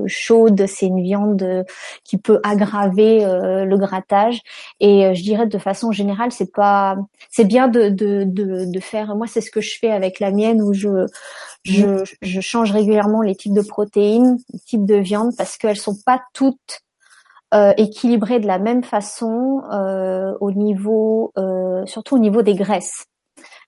chaude, 0.06 0.66
c'est 0.66 0.86
une 0.86 1.02
viande 1.02 1.64
qui 2.04 2.18
peut 2.18 2.40
aggraver 2.42 3.24
euh, 3.24 3.64
le 3.64 3.78
grattage. 3.78 4.40
Et 4.80 5.06
euh, 5.06 5.14
je 5.14 5.22
dirais 5.22 5.46
de 5.46 5.58
façon 5.58 5.92
générale, 5.92 6.32
c'est 6.32 6.52
pas, 6.52 6.96
c'est 7.30 7.44
bien 7.44 7.68
de, 7.68 7.88
de 7.88 8.24
de 8.24 8.64
de 8.70 8.80
faire. 8.80 9.14
Moi, 9.14 9.26
c'est 9.28 9.40
ce 9.40 9.50
que 9.50 9.60
je 9.60 9.78
fais 9.78 9.90
avec 9.90 10.18
la 10.20 10.32
mienne 10.32 10.60
où 10.60 10.72
je 10.72 11.06
je, 11.64 12.04
je 12.22 12.40
change 12.40 12.72
régulièrement 12.72 13.22
les 13.22 13.36
types 13.36 13.54
de 13.54 13.62
protéines, 13.62 14.38
les 14.52 14.58
types 14.60 14.86
de 14.86 14.96
viande 14.96 15.32
parce 15.36 15.56
qu'elles 15.56 15.76
sont 15.76 15.96
pas 16.04 16.20
toutes 16.32 16.80
euh, 17.54 17.72
équilibré 17.76 18.40
de 18.40 18.46
la 18.46 18.58
même 18.58 18.82
façon 18.84 19.62
euh, 19.72 20.34
au 20.40 20.52
niveau, 20.52 21.32
euh, 21.38 21.84
surtout 21.86 22.16
au 22.16 22.18
niveau 22.18 22.42
des 22.42 22.54
graisses. 22.54 23.06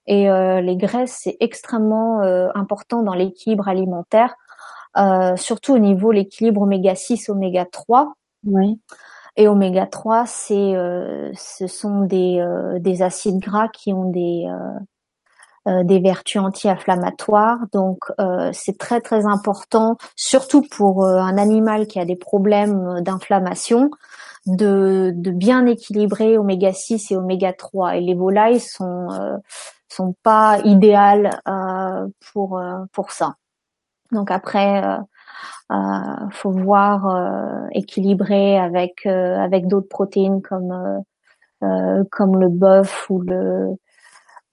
Et 0.07 0.29
euh, 0.29 0.61
les 0.61 0.77
graisses, 0.77 1.19
c'est 1.23 1.37
extrêmement 1.39 2.21
euh, 2.21 2.49
important 2.55 3.03
dans 3.03 3.13
l'équilibre 3.13 3.67
alimentaire, 3.67 4.35
euh, 4.97 5.35
surtout 5.35 5.73
au 5.73 5.79
niveau 5.79 6.11
l'équilibre 6.11 6.61
oméga 6.61 6.95
6, 6.95 7.29
oméga 7.29 7.65
3. 7.65 8.13
Oui. 8.45 8.79
Et 9.37 9.47
oméga 9.47 9.85
3, 9.87 10.25
c'est, 10.25 10.73
ce 11.35 11.67
sont 11.67 12.01
des, 12.01 12.45
des 12.79 13.01
acides 13.01 13.39
gras 13.39 13.69
qui 13.69 13.93
ont 13.93 14.09
des 14.09 14.45
euh, 15.67 15.83
des 15.83 15.99
vertus 15.99 16.41
anti-inflammatoires. 16.41 17.59
Donc 17.71 17.99
euh, 18.19 18.49
c'est 18.51 18.79
très 18.79 18.99
très 18.99 19.27
important, 19.27 19.95
surtout 20.15 20.63
pour 20.63 21.05
euh, 21.05 21.19
un 21.19 21.37
animal 21.37 21.85
qui 21.85 21.99
a 21.99 22.05
des 22.05 22.15
problèmes 22.15 22.99
d'inflammation, 23.01 23.91
de, 24.47 25.11
de, 25.13 25.29
bien 25.29 25.67
équilibrer 25.67 26.39
oméga 26.39 26.73
6 26.73 27.11
et 27.11 27.15
oméga 27.15 27.53
3. 27.53 27.97
Et 27.97 28.01
les 28.01 28.15
volailles 28.15 28.59
sont 28.59 29.09
sont 29.87 30.15
pas 30.23 30.57
idéales 30.63 31.29
pour 32.33 32.59
pour 32.91 33.11
ça. 33.11 33.35
Donc 34.11 34.31
après, 34.31 34.83
euh, 35.71 35.75
faut 36.31 36.51
voir 36.51 37.67
équilibrer 37.71 38.57
avec 38.57 39.05
avec 39.05 39.67
d'autres 39.67 39.89
protéines 39.89 40.41
comme 40.41 41.03
comme 42.09 42.39
le 42.39 42.49
bœuf 42.49 43.07
ou 43.11 43.19
le 43.21 43.75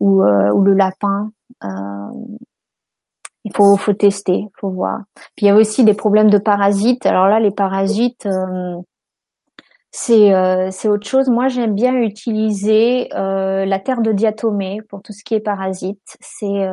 ou, 0.01 0.23
euh, 0.23 0.51
ou 0.53 0.63
le 0.63 0.75
lapin. 0.75 1.31
Euh, 1.65 1.69
il 3.45 3.53
faut, 3.55 3.77
faut 3.77 3.95
tester, 3.95 4.47
faut 4.61 4.71
voir. 4.71 5.01
Puis 5.37 5.47
il 5.47 5.49
y 5.49 5.51
a 5.51 5.55
aussi 5.55 5.85
des 5.85 5.95
problèmes 5.95 6.31
de 6.31 6.39
parasites. 6.39 7.07
Alors 7.07 7.29
là, 7.29 7.41
les 7.41 7.51
parasites, 7.51 8.27
euh, 8.27 8.77
c'est 9.91 10.71
c'est 10.71 10.89
autre 10.89 11.07
chose. 11.07 11.31
Moi, 11.31 11.49
j'aime 11.49 11.75
bien 11.75 11.95
utiliser 11.95 13.09
la 13.11 13.79
terre 13.79 14.03
de 14.03 14.13
diatomée 14.13 14.81
pour 14.89 15.01
tout 15.03 15.13
ce 15.13 15.25
qui 15.25 15.35
est 15.35 15.41
parasites. 15.41 16.17
C'est 16.21 16.69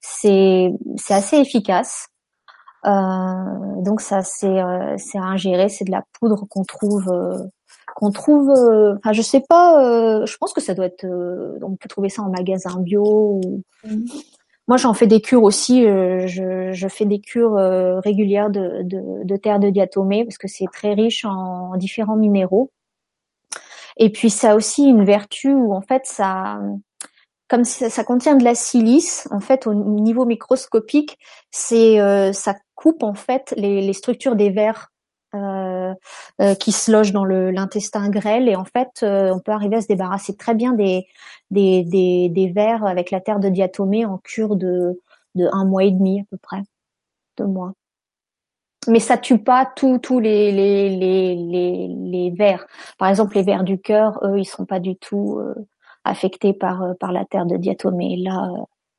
c'est 0.00 0.72
c'est 0.96 1.14
assez 1.14 1.36
efficace. 1.36 2.08
donc 2.84 4.00
ça 4.00 4.22
c'est 4.22 4.62
c'est 4.96 5.18
à 5.18 5.22
ingérer. 5.22 5.68
C'est 5.68 5.84
de 5.84 5.92
la 5.92 6.02
poudre 6.18 6.44
qu'on 6.50 6.64
trouve 6.64 7.08
qu'on 7.94 8.10
trouve, 8.10 8.50
euh, 8.50 8.94
enfin 8.96 9.12
je 9.12 9.22
sais 9.22 9.42
pas, 9.48 9.82
euh, 9.82 10.26
je 10.26 10.36
pense 10.36 10.52
que 10.52 10.60
ça 10.60 10.74
doit 10.74 10.86
être, 10.86 11.04
euh, 11.04 11.58
on 11.62 11.76
peut 11.76 11.88
trouver 11.88 12.08
ça 12.08 12.22
en 12.22 12.30
magasin 12.30 12.78
bio. 12.80 13.40
Mhm. 13.84 14.06
Moi 14.66 14.78
j'en 14.78 14.94
fais 14.94 15.06
des 15.06 15.20
cures 15.20 15.42
aussi, 15.42 15.82
je, 15.82 16.70
je, 16.72 16.88
fais 16.88 17.04
des 17.04 17.20
cures 17.20 17.56
régulières 18.02 18.48
de, 18.48 18.82
de, 18.82 19.22
de, 19.22 19.36
terre 19.36 19.60
de 19.60 19.68
diatomée 19.68 20.24
parce 20.24 20.38
que 20.38 20.48
c'est 20.48 20.64
très 20.72 20.94
riche 20.94 21.26
en, 21.26 21.76
différents 21.76 22.16
minéraux. 22.16 22.70
Et 23.98 24.10
puis 24.10 24.30
ça 24.30 24.52
a 24.52 24.54
aussi 24.56 24.84
une 24.84 25.04
vertu 25.04 25.52
où 25.52 25.74
en 25.74 25.82
fait 25.82 26.06
ça, 26.06 26.60
comme 27.46 27.64
ça, 27.64 27.90
ça 27.90 28.04
contient 28.04 28.36
de 28.36 28.44
la 28.44 28.54
silice, 28.54 29.28
en 29.30 29.40
fait 29.40 29.66
au 29.66 29.74
niveau 29.74 30.24
microscopique, 30.24 31.18
c'est 31.50 31.98
ça 32.32 32.54
coupe 32.74 33.02
en 33.02 33.14
fait 33.14 33.52
les, 33.58 33.82
les 33.82 33.92
structures 33.92 34.34
des 34.34 34.48
vers 34.48 34.88
euh, 35.34 35.73
euh, 36.40 36.54
qui 36.54 36.72
se 36.72 36.90
loge 36.90 37.12
dans 37.12 37.24
l'intestin 37.24 38.08
grêle. 38.10 38.48
Et 38.48 38.56
en 38.56 38.64
fait 38.64 39.02
euh, 39.02 39.32
on 39.34 39.40
peut 39.40 39.52
arriver 39.52 39.76
à 39.76 39.80
se 39.80 39.86
débarrasser 39.86 40.36
très 40.36 40.54
bien 40.54 40.72
des 40.72 41.06
des, 41.50 42.52
vers 42.54 42.84
avec 42.84 43.10
la 43.10 43.20
terre 43.20 43.40
de 43.40 43.48
diatomée 43.48 44.04
en 44.04 44.18
cure 44.18 44.56
de 44.56 45.00
un 45.36 45.64
mois 45.64 45.84
et 45.84 45.90
demi 45.90 46.20
à 46.20 46.24
peu 46.30 46.36
près 46.38 46.62
deux 47.38 47.46
mois. 47.46 47.72
Mais 48.88 49.00
ça 49.00 49.16
tue 49.16 49.38
pas 49.38 49.64
tous 49.76 50.18
les 50.18 50.52
les, 50.52 50.90
les 50.96 51.34
les 51.36 51.88
les 51.88 52.30
vers. 52.30 52.66
Par 52.98 53.08
exemple 53.08 53.36
les 53.36 53.42
vers 53.42 53.64
du 53.64 53.80
cœur 53.80 54.20
eux 54.24 54.38
ils 54.38 54.44
sont 54.44 54.66
pas 54.66 54.80
du 54.80 54.96
tout 54.96 55.40
affectés 56.04 56.52
par 56.52 56.94
par 57.00 57.12
la 57.12 57.24
terre 57.24 57.46
de 57.46 57.56
diatomée. 57.56 58.16
Là 58.16 58.48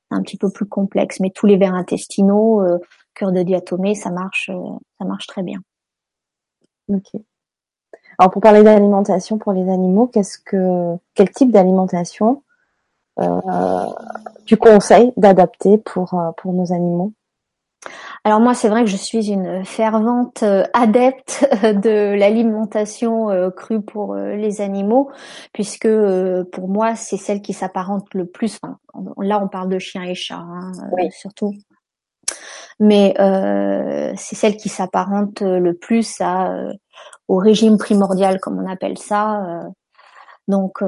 c'est 0.10 0.16
un 0.16 0.22
petit 0.22 0.38
peu 0.38 0.52
plus 0.52 0.68
complexe. 0.68 1.20
Mais 1.20 1.32
tous 1.32 1.48
les 1.48 1.58
vers 1.58 1.74
intestinaux 1.74 2.64
cœur 3.14 3.32
de 3.32 3.44
diatomée 3.44 3.96
ça 3.96 4.10
marche 4.12 4.50
ça 5.00 5.06
marche 5.06 5.28
très 5.28 5.44
bien 5.44 5.60
Ok. 6.90 7.22
Alors 8.18 8.32
pour 8.32 8.42
parler 8.42 8.64
d'alimentation 8.64 9.38
pour 9.38 9.54
les 9.54 9.70
animaux, 9.70 10.08
qu'est-ce 10.08 10.38
que 10.38 10.96
quel 11.14 11.30
type 11.32 11.52
d'alimentation 11.52 12.44
euh, 13.20 13.40
tu 14.46 14.58
conseilles 14.58 15.14
d'adapter 15.18 15.78
pour 15.78 16.14
euh, 16.14 16.32
pour 16.38 16.54
nos 16.54 16.72
animaux? 16.72 17.12
Alors 18.24 18.40
moi, 18.40 18.56
c'est 18.56 18.70
vrai 18.70 18.84
que 18.84 18.90
je 18.90 18.96
suis 18.96 19.30
une 19.30 19.64
fervente 19.64 20.42
euh, 20.42 20.64
adepte 20.74 21.48
de 21.64 22.16
l'alimentation 22.16 23.30
crue 23.56 23.82
pour 23.82 24.16
les 24.16 24.62
animaux, 24.62 25.12
puisque 25.54 25.88
pour 26.52 26.68
moi, 26.68 26.96
c'est 26.96 27.18
celle 27.18 27.42
qui 27.42 27.54
s'apparente 27.54 28.14
le 28.14 28.26
plus. 28.26 28.60
là, 29.20 29.42
on 29.44 29.48
parle 29.48 29.70
de 29.70 29.80
chiens 29.80 30.04
et 30.04 30.16
chats, 30.16 30.38
hein, 30.38 30.72
surtout 31.12 31.54
mais 32.80 33.14
euh, 33.20 34.14
c'est 34.18 34.36
celle 34.36 34.58
qui 34.58 34.70
s'apparente 34.70 35.42
le 35.42 35.74
plus 35.74 36.20
à 36.20 36.52
euh, 36.52 36.74
au 37.28 37.38
régime 37.38 37.78
primordial 37.78 38.40
comme 38.40 38.60
on 38.60 38.70
appelle 38.70 38.98
ça 38.98 39.44
euh, 39.46 39.64
donc 40.48 40.84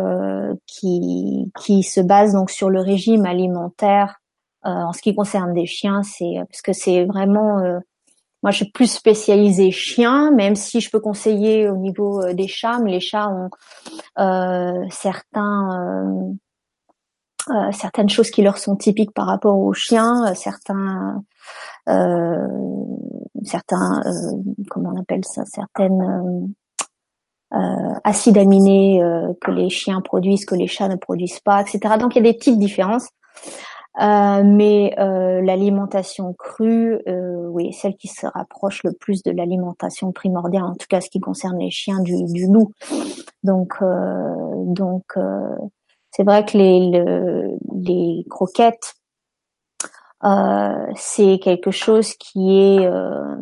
qui 0.67 1.51
qui 1.59 1.83
se 1.83 1.99
base 1.99 2.33
donc 2.33 2.51
sur 2.51 2.69
le 2.69 2.81
régime 2.81 3.25
alimentaire. 3.25 4.21
En 4.63 4.91
ce 4.91 5.01
qui 5.01 5.15
concerne 5.15 5.53
des 5.53 5.65
chiens 5.65 6.03
c'est 6.03 6.35
parce 6.49 6.61
que 6.61 6.73
c'est 6.73 7.05
vraiment 7.05 7.61
moi 8.43 8.51
je 8.51 8.57
suis 8.57 8.71
plus 8.71 8.91
spécialisée 8.91 9.71
chien 9.71 10.29
même 10.31 10.55
si 10.55 10.81
je 10.81 10.91
peux 10.91 10.99
conseiller 10.99 11.69
au 11.69 11.77
niveau 11.77 12.21
des 12.33 12.47
chats 12.47 12.79
mais 12.79 12.91
les 12.91 12.99
chats 12.99 13.29
ont 13.29 13.49
certains 14.91 16.35
certaines 17.71 18.09
choses 18.09 18.31
qui 18.31 18.41
leur 18.41 18.57
sont 18.57 18.75
typiques 18.75 19.13
par 19.13 19.27
rapport 19.27 19.57
aux 19.57 19.73
chiens, 19.73 20.27
euh, 20.27 20.35
certains, 20.35 21.23
euh, 21.89 22.47
comment 24.69 24.91
on 24.93 24.99
appelle 24.99 25.25
ça, 25.25 25.43
certaines 25.45 26.53
euh, 27.53 27.93
acides 28.03 28.37
aminés 28.37 29.01
que 29.41 29.51
les 29.51 29.69
chiens 29.69 30.01
produisent, 30.01 30.45
que 30.45 30.55
les 30.55 30.67
chats 30.67 30.89
ne 30.89 30.95
produisent 30.95 31.39
pas, 31.39 31.61
etc. 31.61 31.95
Donc 31.99 32.15
il 32.15 32.23
y 32.23 32.27
a 32.27 32.31
des 32.31 32.37
petites 32.37 32.59
différences. 32.59 33.07
Euh, 33.99 34.43
mais 34.45 34.93
euh, 34.99 35.41
l'alimentation 35.41 36.33
crue, 36.33 36.99
euh, 37.07 37.47
oui, 37.49 37.73
celle 37.73 37.95
qui 37.95 38.07
se 38.07 38.27
rapproche 38.27 38.83
le 38.83 38.91
plus 38.91 39.23
de 39.23 39.31
l'alimentation 39.31 40.11
primordiale, 40.11 40.65
en 40.65 40.75
tout 40.75 40.85
cas 40.87 41.01
ce 41.01 41.09
qui 41.09 41.19
concerne 41.19 41.57
les 41.57 41.71
chiens 41.71 41.99
du, 42.01 42.13
loup. 42.47 42.71
Donc, 43.43 43.81
donc 43.81 45.03
c'est 46.11 46.23
vrai 46.23 46.45
que 46.45 46.57
les, 46.57 48.25
croquettes 48.29 48.75
euh, 48.75 49.06
c'est 50.95 51.39
quelque 51.39 51.71
chose 51.71 52.13
qui 52.15 52.59
est 52.59 52.85
euh, 52.87 53.35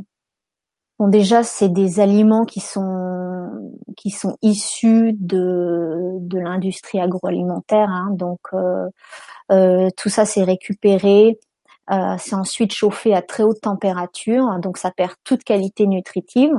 bon 0.99 1.07
déjà 1.07 1.43
c'est 1.43 1.69
des 1.69 1.99
aliments 1.99 2.45
qui 2.45 2.59
sont 2.59 3.73
qui 3.97 4.11
sont 4.11 4.37
issus 4.41 5.13
de 5.13 6.17
de 6.19 6.39
l'industrie 6.39 6.99
agroalimentaire 6.99 7.89
hein, 7.89 8.09
donc 8.11 8.39
euh, 9.51 9.89
tout 9.97 10.09
ça 10.09 10.25
c'est 10.25 10.43
récupéré 10.43 11.39
c'est 12.17 12.35
ensuite 12.35 12.73
chauffé 12.73 13.13
à 13.13 13.21
très 13.21 13.43
haute 13.43 13.61
température, 13.61 14.57
donc 14.59 14.77
ça 14.77 14.91
perd 14.91 15.13
toute 15.23 15.43
qualité 15.43 15.85
nutritive. 15.85 16.51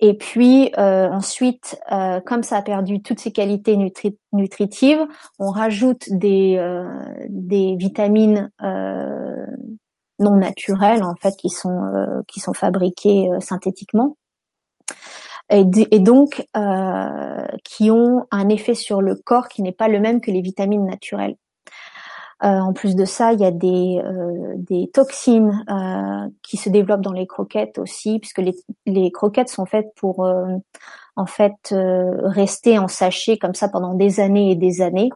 Et 0.00 0.14
puis 0.16 0.70
ensuite, 0.76 1.80
comme 2.24 2.42
ça 2.42 2.58
a 2.58 2.62
perdu 2.62 3.02
toutes 3.02 3.18
ses 3.18 3.32
qualités 3.32 3.76
nutritives, 4.32 5.06
on 5.38 5.50
rajoute 5.50 6.04
des, 6.10 6.60
des 7.28 7.76
vitamines 7.76 8.50
non 10.20 10.36
naturelles 10.36 11.02
en 11.02 11.14
fait 11.20 11.34
qui 11.36 11.48
sont 11.48 12.22
qui 12.28 12.40
sont 12.40 12.52
fabriquées 12.52 13.28
synthétiquement 13.40 14.16
et, 15.50 15.98
donc 16.00 16.46
euh, 16.56 17.46
qui 17.64 17.90
ont 17.90 18.26
un 18.30 18.48
effet 18.48 18.74
sur 18.74 19.00
le 19.00 19.16
corps 19.16 19.48
qui 19.48 19.62
n'est 19.62 19.72
pas 19.72 19.88
le 19.88 20.00
même 20.00 20.20
que 20.20 20.30
les 20.30 20.42
vitamines 20.42 20.84
naturelles. 20.84 21.36
Euh, 22.44 22.60
en 22.60 22.72
plus 22.72 22.94
de 22.94 23.04
ça, 23.04 23.32
il 23.32 23.40
y 23.40 23.44
a 23.44 23.50
des, 23.50 24.00
euh, 24.04 24.54
des 24.56 24.88
toxines 24.92 25.64
euh, 25.68 26.28
qui 26.42 26.56
se 26.56 26.68
développent 26.68 27.00
dans 27.00 27.12
les 27.12 27.26
croquettes 27.26 27.78
aussi, 27.78 28.20
puisque 28.20 28.38
les, 28.38 28.54
les 28.86 29.10
croquettes 29.10 29.48
sont 29.48 29.66
faites 29.66 29.92
pour 29.96 30.24
euh, 30.24 30.46
en 31.16 31.26
fait 31.26 31.72
euh, 31.72 32.28
rester 32.28 32.78
en 32.78 32.86
sachet 32.86 33.38
comme 33.38 33.54
ça 33.54 33.68
pendant 33.68 33.94
des 33.94 34.20
années 34.20 34.52
et 34.52 34.56
des 34.56 34.82
années. 34.82 35.10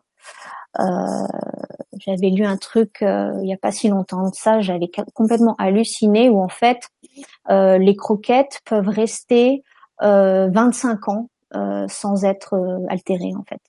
j'avais 1.99 2.31
lu 2.31 2.45
un 2.45 2.57
truc 2.57 2.99
il 3.03 3.43
n'y 3.43 3.55
a 3.55 3.59
pas 3.59 3.73
si 3.73 3.89
longtemps 3.89 4.29
de 4.29 4.35
ça, 4.35 4.61
j'avais 4.61 4.91
complètement 5.15 5.55
halluciné 5.59 6.29
où 6.31 6.41
en 6.43 6.49
fait 6.49 6.89
les 7.49 7.95
croquettes 7.97 8.61
peuvent 8.65 8.89
rester 8.89 9.63
25 10.01 11.09
ans 11.09 11.29
sans 11.89 12.25
être 12.25 12.57
altérées 12.89 13.35
en 13.37 13.45
fait. 13.45 13.61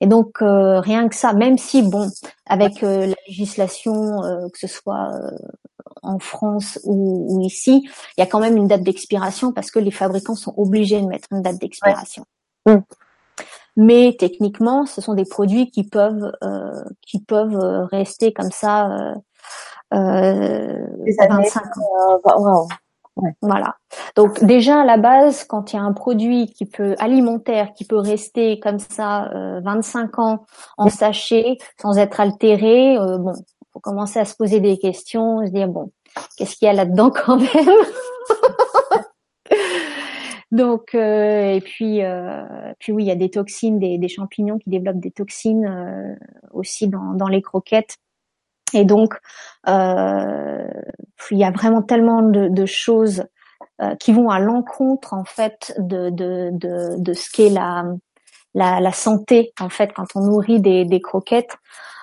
Et 0.00 0.06
donc 0.06 0.42
euh, 0.42 0.80
rien 0.80 1.08
que 1.08 1.14
ça, 1.14 1.32
même 1.32 1.58
si 1.58 1.82
bon, 1.82 2.10
avec 2.46 2.82
euh, 2.82 3.06
la 3.06 3.14
législation, 3.28 4.22
euh, 4.24 4.48
que 4.52 4.58
ce 4.58 4.66
soit 4.66 5.10
en 6.02 6.18
France 6.18 6.78
ou, 6.84 7.40
ici, 7.44 7.88
il 8.16 8.20
y 8.20 8.22
a 8.22 8.26
quand 8.26 8.40
même 8.40 8.56
une 8.56 8.68
date 8.68 8.82
d'expiration 8.82 9.52
parce 9.52 9.70
que 9.70 9.78
les 9.78 9.90
fabricants 9.90 10.34
sont 10.34 10.54
obligés 10.56 11.00
de 11.00 11.06
mettre 11.06 11.28
une 11.30 11.42
date 11.42 11.58
d'expiration. 11.58 12.24
Mm. 12.66 12.78
Mais 13.76 14.16
techniquement, 14.18 14.86
ce 14.86 15.00
sont 15.00 15.14
des 15.14 15.24
produits 15.24 15.70
qui 15.70 15.84
peuvent 15.84 16.32
qui 17.02 17.20
peuvent 17.20 17.88
rester 17.90 18.32
comme 18.32 18.50
ça 18.50 19.14
euh, 19.92 20.86
25 21.06 21.62
ans. 21.78 22.68
Voilà. 23.42 23.76
Donc 24.16 24.42
déjà 24.44 24.80
à 24.80 24.84
la 24.84 24.96
base, 24.96 25.44
quand 25.44 25.72
il 25.72 25.76
y 25.76 25.78
a 25.78 25.82
un 25.82 25.92
produit 25.92 26.52
qui 26.52 26.66
peut 26.66 26.94
alimentaire 26.98 27.72
qui 27.74 27.84
peut 27.84 27.98
rester 27.98 28.60
comme 28.60 28.78
ça 28.78 29.30
euh, 29.32 29.60
25 29.60 30.18
ans 30.18 30.44
en 30.78 30.88
sachet 30.88 31.58
sans 31.80 31.98
être 31.98 32.20
altéré, 32.20 32.96
euh, 32.98 33.18
bon, 33.18 33.34
faut 33.72 33.80
commencer 33.80 34.18
à 34.18 34.24
se 34.24 34.34
poser 34.34 34.60
des 34.60 34.78
questions, 34.78 35.44
se 35.46 35.50
dire 35.50 35.68
bon, 35.68 35.92
qu'est-ce 36.36 36.56
qu'il 36.56 36.66
y 36.66 36.68
a 36.68 36.74
là-dedans 36.74 37.10
quand 37.14 37.36
même? 37.36 37.84
Donc 40.50 40.96
euh, 40.96 41.54
et 41.54 41.60
puis 41.60 42.02
euh, 42.02 42.42
puis 42.80 42.92
oui, 42.92 43.04
il 43.04 43.06
y 43.06 43.12
a 43.12 43.16
des 43.16 43.30
toxines, 43.30 43.78
des, 43.78 43.98
des 43.98 44.08
champignons 44.08 44.58
qui 44.58 44.68
développent 44.68 44.98
des 44.98 45.12
toxines 45.12 45.64
euh, 45.64 46.14
aussi 46.52 46.88
dans, 46.88 47.14
dans 47.14 47.28
les 47.28 47.40
croquettes 47.40 47.98
et 48.72 48.84
donc, 48.84 49.14
euh, 49.68 50.68
il 51.30 51.38
y 51.38 51.44
a 51.44 51.50
vraiment 51.50 51.82
tellement 51.82 52.22
de, 52.22 52.48
de 52.48 52.66
choses 52.66 53.24
euh, 53.82 53.94
qui 53.96 54.12
vont 54.12 54.30
à 54.30 54.38
l'encontre 54.38 55.14
en 55.14 55.24
fait 55.24 55.74
de, 55.78 56.10
de, 56.10 56.50
de, 56.52 56.96
de 56.98 57.12
ce 57.12 57.30
qu'est 57.30 57.50
la, 57.50 57.84
la, 58.54 58.80
la, 58.80 58.92
santé 58.92 59.52
en 59.60 59.68
fait 59.68 59.92
quand 59.94 60.06
on 60.14 60.20
nourrit 60.20 60.60
des, 60.60 60.84
des 60.84 61.00
croquettes. 61.00 61.56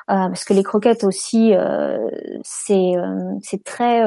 Euh, 0.10 0.30
parce 0.30 0.46
que 0.46 0.54
les 0.54 0.64
croquettes 0.64 1.04
aussi, 1.04 1.54
euh, 1.54 2.10
c'est 2.42 2.96
euh, 2.96 3.34
c'est 3.42 3.64
très, 3.66 4.02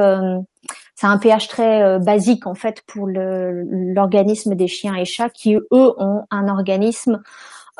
c'est 0.94 1.06
un 1.06 1.18
pH 1.18 1.48
très 1.48 1.98
basique 1.98 2.46
en 2.46 2.54
fait 2.54 2.82
pour 2.86 3.06
l'organisme 3.06 4.54
des 4.54 4.66
chiens 4.66 4.94
et 4.94 5.04
chats 5.04 5.28
qui 5.28 5.54
eux 5.54 5.94
ont 5.98 6.24
un 6.30 6.48
organisme 6.48 7.20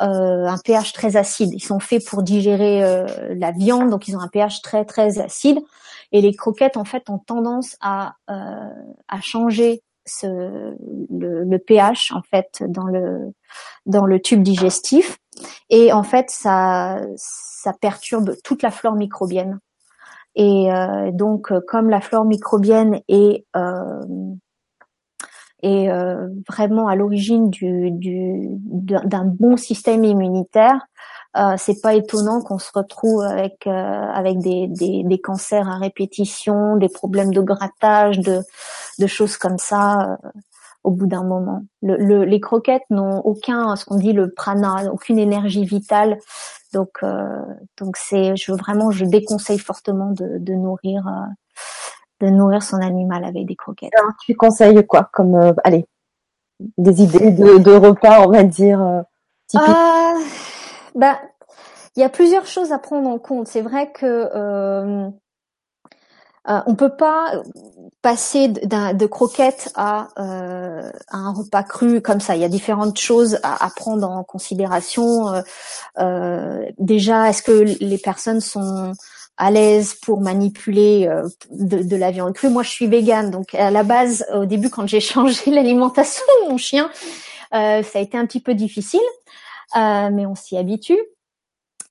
euh, 0.01 0.47
un 0.47 0.57
pH 0.57 0.93
très 0.93 1.15
acide. 1.15 1.53
Ils 1.53 1.63
sont 1.63 1.79
faits 1.79 2.05
pour 2.05 2.23
digérer 2.23 2.83
euh, 2.83 3.05
la 3.35 3.51
viande, 3.51 3.89
donc 3.89 4.07
ils 4.07 4.15
ont 4.15 4.19
un 4.19 4.27
pH 4.27 4.61
très 4.61 4.85
très 4.85 5.19
acide. 5.19 5.59
Et 6.11 6.21
les 6.21 6.35
croquettes 6.35 6.77
en 6.77 6.85
fait 6.85 7.09
ont 7.09 7.19
tendance 7.19 7.77
à 7.81 8.15
euh, 8.29 8.69
à 9.07 9.21
changer 9.21 9.83
ce, 10.05 10.27
le, 10.27 11.43
le, 11.43 11.59
pH 11.59 12.11
en 12.11 12.21
fait 12.23 12.63
dans 12.67 12.87
le 12.87 13.33
dans 13.85 14.05
le 14.05 14.19
tube 14.19 14.41
digestif 14.41 15.19
et 15.69 15.93
en 15.93 16.03
fait 16.03 16.31
ça 16.31 16.99
ça 17.15 17.73
perturbe 17.73 18.33
toute 18.43 18.63
la 18.63 18.71
flore 18.71 18.95
microbienne. 18.95 19.59
Et 20.35 20.73
euh, 20.73 21.11
donc 21.11 21.51
comme 21.67 21.89
la 21.89 22.01
flore 22.01 22.25
microbienne 22.25 23.01
est 23.07 23.45
euh, 23.55 24.01
et 25.63 25.91
euh, 25.91 26.27
vraiment 26.49 26.87
à 26.87 26.95
l'origine 26.95 27.49
du, 27.49 27.91
du, 27.91 28.47
d'un 28.59 29.25
bon 29.25 29.57
système 29.57 30.03
immunitaire, 30.03 30.87
euh, 31.37 31.55
c'est 31.57 31.79
pas 31.81 31.93
étonnant 31.93 32.41
qu'on 32.41 32.59
se 32.59 32.71
retrouve 32.73 33.21
avec 33.21 33.65
euh, 33.65 33.71
avec 33.71 34.39
des, 34.39 34.67
des, 34.67 35.03
des, 35.03 35.21
cancers 35.21 35.69
à 35.69 35.77
répétition, 35.77 36.75
des 36.75 36.89
problèmes 36.89 37.33
de 37.33 37.41
grattage, 37.41 38.19
de, 38.19 38.41
de 38.99 39.07
choses 39.07 39.37
comme 39.37 39.57
ça 39.57 40.17
euh, 40.25 40.29
au 40.83 40.91
bout 40.91 41.07
d'un 41.07 41.23
moment. 41.23 41.63
Le, 41.81 41.95
le, 41.95 42.25
les 42.25 42.41
croquettes 42.41 42.83
n'ont 42.89 43.19
aucun, 43.19 43.75
ce 43.77 43.85
qu'on 43.85 43.95
dit 43.95 44.11
le 44.13 44.31
prana, 44.31 44.91
aucune 44.91 45.19
énergie 45.19 45.63
vitale. 45.63 46.17
Donc 46.73 46.97
euh, 47.03 47.41
donc 47.77 47.95
c'est, 47.95 48.35
je 48.35 48.51
vraiment, 48.51 48.91
je 48.91 49.05
déconseille 49.05 49.59
fortement 49.59 50.11
de, 50.11 50.37
de 50.37 50.53
nourrir 50.53 51.07
de 52.21 52.27
nourrir 52.27 52.63
son 52.63 52.77
animal 52.77 53.23
avec 53.25 53.45
des 53.45 53.55
croquettes. 53.55 53.91
Alors, 53.97 54.11
tu 54.23 54.35
conseilles 54.35 54.85
quoi 54.85 55.09
comme 55.11 55.35
euh, 55.35 55.53
allez 55.63 55.85
des 56.77 57.01
idées 57.01 57.31
de, 57.31 57.71
repas, 57.71 58.21
on 58.21 58.31
va 58.31 58.43
dire 58.43 58.81
euh, 58.81 59.01
ah, 59.55 60.13
bah, 60.95 61.19
il 61.95 62.01
y 62.01 62.03
a 62.03 62.09
plusieurs 62.09 62.45
choses 62.45 62.71
à 62.71 62.79
prendre 62.79 63.09
en 63.09 63.19
compte. 63.19 63.47
C'est 63.47 63.61
vrai 63.61 63.91
que 63.91 64.29
euh, 64.33 65.09
euh, 66.49 66.59
on 66.65 66.73
peut 66.73 66.95
pas 66.95 67.33
passer 68.01 68.47
de 68.47 69.05
croquettes 69.05 69.71
à, 69.75 70.07
euh, 70.17 70.89
à, 71.09 71.17
un 71.17 71.33
repas 71.33 71.63
cru 71.63 72.01
comme 72.01 72.19
ça. 72.19 72.35
Il 72.35 72.41
y 72.41 72.45
a 72.45 72.49
différentes 72.49 72.97
choses 72.97 73.39
à, 73.43 73.63
à 73.63 73.69
prendre 73.69 74.09
en 74.09 74.23
considération. 74.23 75.43
Euh, 75.99 76.65
déjà, 76.79 77.29
est-ce 77.29 77.43
que 77.43 77.51
les 77.51 77.97
personnes 77.99 78.41
sont 78.41 78.93
à 79.41 79.49
l'aise 79.49 79.95
pour 79.95 80.21
manipuler 80.21 81.07
euh, 81.07 81.27
de, 81.49 81.81
de, 81.81 81.95
la 81.95 82.11
viande 82.11 82.33
crue. 82.33 82.49
Moi, 82.49 82.61
je 82.61 82.69
suis 82.69 82.85
végane, 82.85 83.31
donc 83.31 83.55
à 83.55 83.71
la 83.71 83.81
base, 83.81 84.23
au 84.35 84.45
début, 84.45 84.69
quand 84.69 84.85
j'ai 84.85 84.99
changé 85.13 85.49
l'alimentation 85.49 86.21
de 86.43 86.51
mon 86.51 86.57
chien, 86.57 86.91
euh, 87.55 87.81
ça 87.81 87.97
a 87.97 88.01
été 88.03 88.19
un 88.19 88.27
petit 88.27 88.39
peu 88.39 88.53
difficile, 88.53 88.99
euh, 89.75 90.09
mais 90.13 90.27
on 90.27 90.35
s'y 90.35 90.57
habitue. 90.57 90.99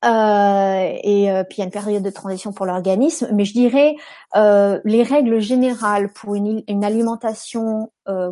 Euh, 0.05 0.99
et 1.03 1.31
euh, 1.31 1.45
puis 1.45 1.59
il 1.59 1.61
y 1.61 1.63
a 1.63 1.65
une 1.67 1.71
période 1.71 2.03
de 2.03 2.11
transition 2.11 2.53
pour 2.53 2.65
l'organisme, 2.65 3.29
mais 3.33 3.45
je 3.45 3.53
dirais 3.53 3.97
euh, 4.35 4.81
les 4.85 5.03
règles 5.03 5.41
générales 5.41 6.11
pour 6.13 6.35
une, 6.35 6.63
une 6.69 6.85
alimentation 6.85 7.91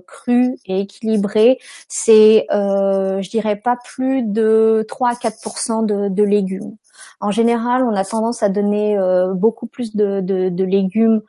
crue 0.09 0.57
et 0.67 0.81
équilibrée, 0.81 1.61
c'est 1.89 2.47
je 2.51 3.31
dirais 3.31 3.55
pas 3.55 3.77
plus 3.77 4.25
de 4.25 4.85
3 4.89 5.11
à 5.11 5.15
4 5.15 5.87
de, 5.87 6.09
de 6.09 6.23
légumes. 6.25 6.77
En 7.21 7.31
général, 7.31 7.85
on 7.85 7.95
a 7.95 8.05
tendance 8.05 8.43
à 8.43 8.49
donner 8.49 8.99
euh, 8.99 9.35
beaucoup 9.35 9.67
plus 9.67 9.97
de, 9.97 10.21
de, 10.21 10.49
de 10.49 10.65
légumes 10.65 11.23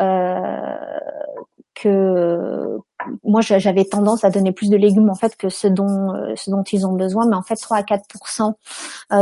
euh, 0.00 0.76
que 1.76 2.78
moi 3.22 3.40
j'avais 3.42 3.84
tendance 3.84 4.24
à 4.24 4.30
donner 4.30 4.52
plus 4.52 4.70
de 4.70 4.76
légumes 4.76 5.10
en 5.10 5.14
fait 5.14 5.36
que 5.36 5.48
ce 5.48 5.68
dont 5.68 6.14
euh, 6.14 6.34
ce 6.34 6.50
dont 6.50 6.62
ils 6.64 6.86
ont 6.86 6.94
besoin. 6.94 7.26
Mais 7.28 7.36
en 7.36 7.42
fait 7.42 7.56
3 7.56 7.76
à 7.76 7.82
4% 7.82 8.54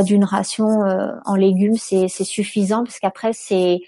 d'une 0.05 0.24
ration 0.24 0.81
en 1.24 1.35
légumes 1.35 1.76
c'est 1.76 2.09
suffisant 2.09 2.85
parce 2.85 2.98
qu'après 3.01 3.32
c'est 3.32 3.81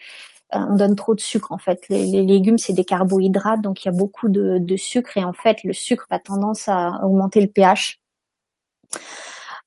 on 0.53 0.77
donne 0.77 0.97
trop 0.97 1.15
de 1.15 1.21
sucre 1.21 1.53
en 1.53 1.59
fait. 1.59 1.89
Les, 1.89 2.05
les 2.07 2.23
légumes 2.23 2.59
c'est 2.59 2.73
des 2.73 2.85
carbohydrates 2.85 3.63
donc 3.63 3.85
il 3.85 3.89
y 3.89 3.91
a 3.91 3.97
beaucoup 3.97 4.29
de, 4.29 4.59
de 4.59 4.77
sucre 4.77 5.17
et 5.17 5.25
en 5.25 5.33
fait 5.33 5.63
le 5.65 5.73
sucre 5.73 6.07
a 6.11 6.19
tendance 6.19 6.69
à 6.69 7.01
augmenter 7.05 7.41
le 7.41 7.49
pH. 7.49 8.01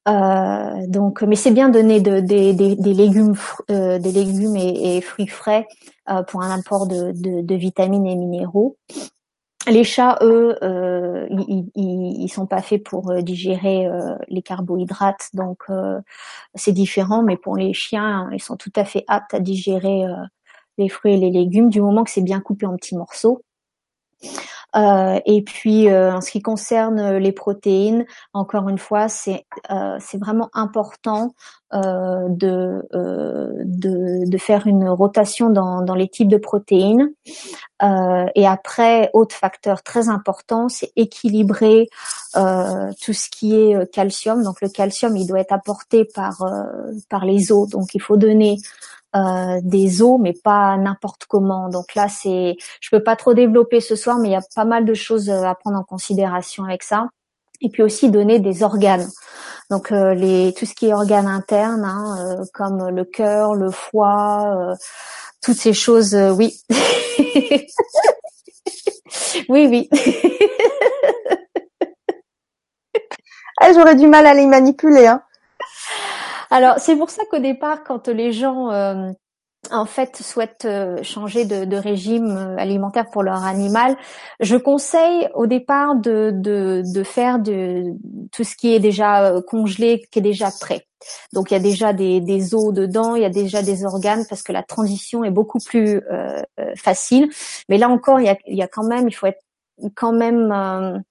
Euh, 0.07 0.87
donc, 0.87 1.21
mais 1.21 1.35
c'est 1.35 1.51
bien 1.51 1.69
donner 1.69 1.99
de, 1.99 2.19
des 2.19 2.53
légumes, 2.93 3.35
euh, 3.69 3.99
des 3.99 4.11
légumes 4.11 4.55
et, 4.55 5.01
fruits 5.01 5.27
frais 5.27 5.67
euh, 5.67 5.98
pour 6.27 6.41
un 6.41 6.57
apport 6.57 6.87
de, 6.87 7.55
vitamines 7.55 8.05
et 8.05 8.15
minéraux. 8.15 8.77
Les 9.67 9.83
chats, 9.83 10.17
eux, 10.21 10.57
ils, 11.29 11.69
ils, 11.75 12.29
sont 12.29 12.47
pas 12.47 12.61
faits 12.61 12.83
pour 12.83 13.13
digérer 13.21 13.87
les 14.27 14.41
carbohydrates, 14.41 15.29
donc 15.33 15.65
c'est 16.55 16.71
différent. 16.71 17.21
Mais 17.21 17.37
pour 17.37 17.57
les 17.57 17.73
chiens, 17.73 18.29
ils 18.31 18.41
sont 18.41 18.57
tout 18.57 18.71
à 18.75 18.85
fait 18.85 19.03
aptes 19.07 19.33
à 19.33 19.39
digérer 19.39 20.05
les 20.79 20.89
fruits 20.89 21.13
et 21.13 21.17
les 21.17 21.29
légumes 21.29 21.69
du 21.69 21.81
moment 21.81 22.03
que 22.03 22.09
c'est 22.11 22.21
bien 22.21 22.39
coupé 22.39 22.65
en 22.65 22.75
petits 22.75 22.95
morceaux. 22.95 23.43
Euh, 24.75 25.19
et 25.25 25.41
puis 25.41 25.91
en 25.91 26.21
ce 26.21 26.31
qui 26.31 26.41
concerne 26.41 27.17
les 27.17 27.31
protéines, 27.31 28.05
encore 28.33 28.69
une 28.69 28.77
fois, 28.77 29.09
c'est 29.09 29.45
c'est 29.99 30.17
vraiment 30.17 30.49
important 30.53 31.33
de, 31.71 32.87
de, 32.91 34.29
de 34.29 34.37
faire 34.37 34.67
une 34.67 34.87
rotation 34.89 35.49
dans, 35.49 35.81
dans 35.81 35.95
les 35.95 36.07
types 36.07 36.27
de 36.27 36.37
protéines. 36.37 37.09
et 37.81 38.47
après, 38.47 39.09
autre 39.13 39.35
facteur 39.35 39.83
très 39.83 40.09
important, 40.09 40.69
c'est 40.69 40.91
équilibrer 40.95 41.89
tout 42.33 43.13
ce 43.13 43.29
qui 43.29 43.55
est 43.55 43.91
calcium. 43.91 44.43
Donc 44.43 44.61
le 44.61 44.69
calcium, 44.69 45.15
il 45.17 45.27
doit 45.27 45.39
être 45.39 45.53
apporté 45.53 46.05
par 46.05 46.43
par 47.09 47.25
les 47.25 47.51
os. 47.51 47.69
Donc 47.69 47.95
il 47.95 48.01
faut 48.01 48.17
donner 48.17 48.57
euh, 49.15 49.59
des 49.63 50.03
os, 50.03 50.19
mais 50.19 50.33
pas 50.33 50.77
n'importe 50.77 51.25
comment. 51.27 51.69
Donc 51.69 51.95
là, 51.95 52.07
c'est, 52.09 52.57
je 52.79 52.89
peux 52.91 53.01
pas 53.01 53.15
trop 53.15 53.33
développer 53.33 53.81
ce 53.81 53.95
soir, 53.95 54.19
mais 54.19 54.29
il 54.29 54.31
y 54.31 54.35
a 54.35 54.41
pas 54.55 54.65
mal 54.65 54.85
de 54.85 54.93
choses 54.93 55.29
euh, 55.29 55.43
à 55.43 55.55
prendre 55.55 55.79
en 55.79 55.83
considération 55.83 56.63
avec 56.63 56.83
ça. 56.83 57.07
Et 57.61 57.69
puis 57.69 57.83
aussi 57.83 58.09
donner 58.09 58.39
des 58.39 58.63
organes. 58.63 59.09
Donc 59.69 59.91
euh, 59.91 60.13
les, 60.13 60.53
tout 60.53 60.65
ce 60.65 60.73
qui 60.73 60.87
est 60.87 60.93
organes 60.93 61.27
internes, 61.27 61.83
hein, 61.83 62.37
comme 62.53 62.89
le 62.89 63.03
cœur, 63.03 63.55
le 63.55 63.71
foie, 63.71 64.75
toutes 65.41 65.57
ces 65.57 65.73
choses, 65.73 66.15
oui. 66.15 66.61
oui, 69.49 69.67
oui. 69.67 69.89
ah, 73.59 73.73
J'aurais 73.73 73.95
du 73.95 74.07
mal 74.07 74.25
à 74.25 74.33
les 74.33 74.45
manipuler. 74.45 75.07
Hein. 75.07 75.21
Alors 76.49 76.79
c'est 76.79 76.95
pour 76.95 77.09
ça 77.09 77.23
qu'au 77.29 77.39
départ, 77.39 77.83
quand 77.83 78.07
les 78.07 78.31
gens 78.31 78.71
euh, 78.71 79.11
en 79.71 79.85
fait 79.85 80.17
souhaitent 80.17 80.65
euh, 80.65 81.01
changer 81.03 81.45
de, 81.45 81.75
régime 81.75 82.35
euh, 82.35 82.57
alimentaire 82.57 83.09
pour 83.11 83.23
leur 83.23 83.43
animal, 83.43 83.95
je 84.39 84.55
conseille 84.55 85.29
au 85.35 85.45
départ 85.45 85.95
de, 85.95 86.31
de, 86.33 87.03
faire 87.03 87.39
de 87.39 87.93
tout 88.31 88.43
ce 88.43 88.55
qui 88.55 88.73
est 88.73 88.79
déjà 88.79 89.33
congelé, 89.47 90.07
qui 90.11 90.19
est 90.19 90.23
déjà 90.23 90.49
prêt. 90.51 90.85
Donc 91.33 91.51
il 91.51 91.53
y 91.53 91.57
a 91.57 91.61
déjà 91.61 91.93
des, 91.93 92.19
des 92.19 92.55
os 92.55 92.73
dedans, 92.73 93.15
il 93.15 93.21
y 93.21 93.25
a 93.25 93.29
déjà 93.29 93.61
des 93.61 93.85
organes 93.85 94.25
parce 94.27 94.41
que 94.41 94.51
la 94.51 94.63
transition 94.63 95.23
est 95.23 95.31
beaucoup 95.31 95.59
plus 95.59 96.01
facile. 96.75 97.29
Mais 97.69 97.77
là 97.77 97.89
encore, 97.89 98.19
il 98.19 98.25
y 98.25 98.29
a, 98.29 98.37
il 98.47 98.57
y 98.57 98.61
a 98.61 98.67
quand 98.67 98.83
même, 98.83 99.07
il 99.07 99.13
faut 99.13 99.27
être 99.27 99.41
quand 99.95 100.11
même 100.11 101.03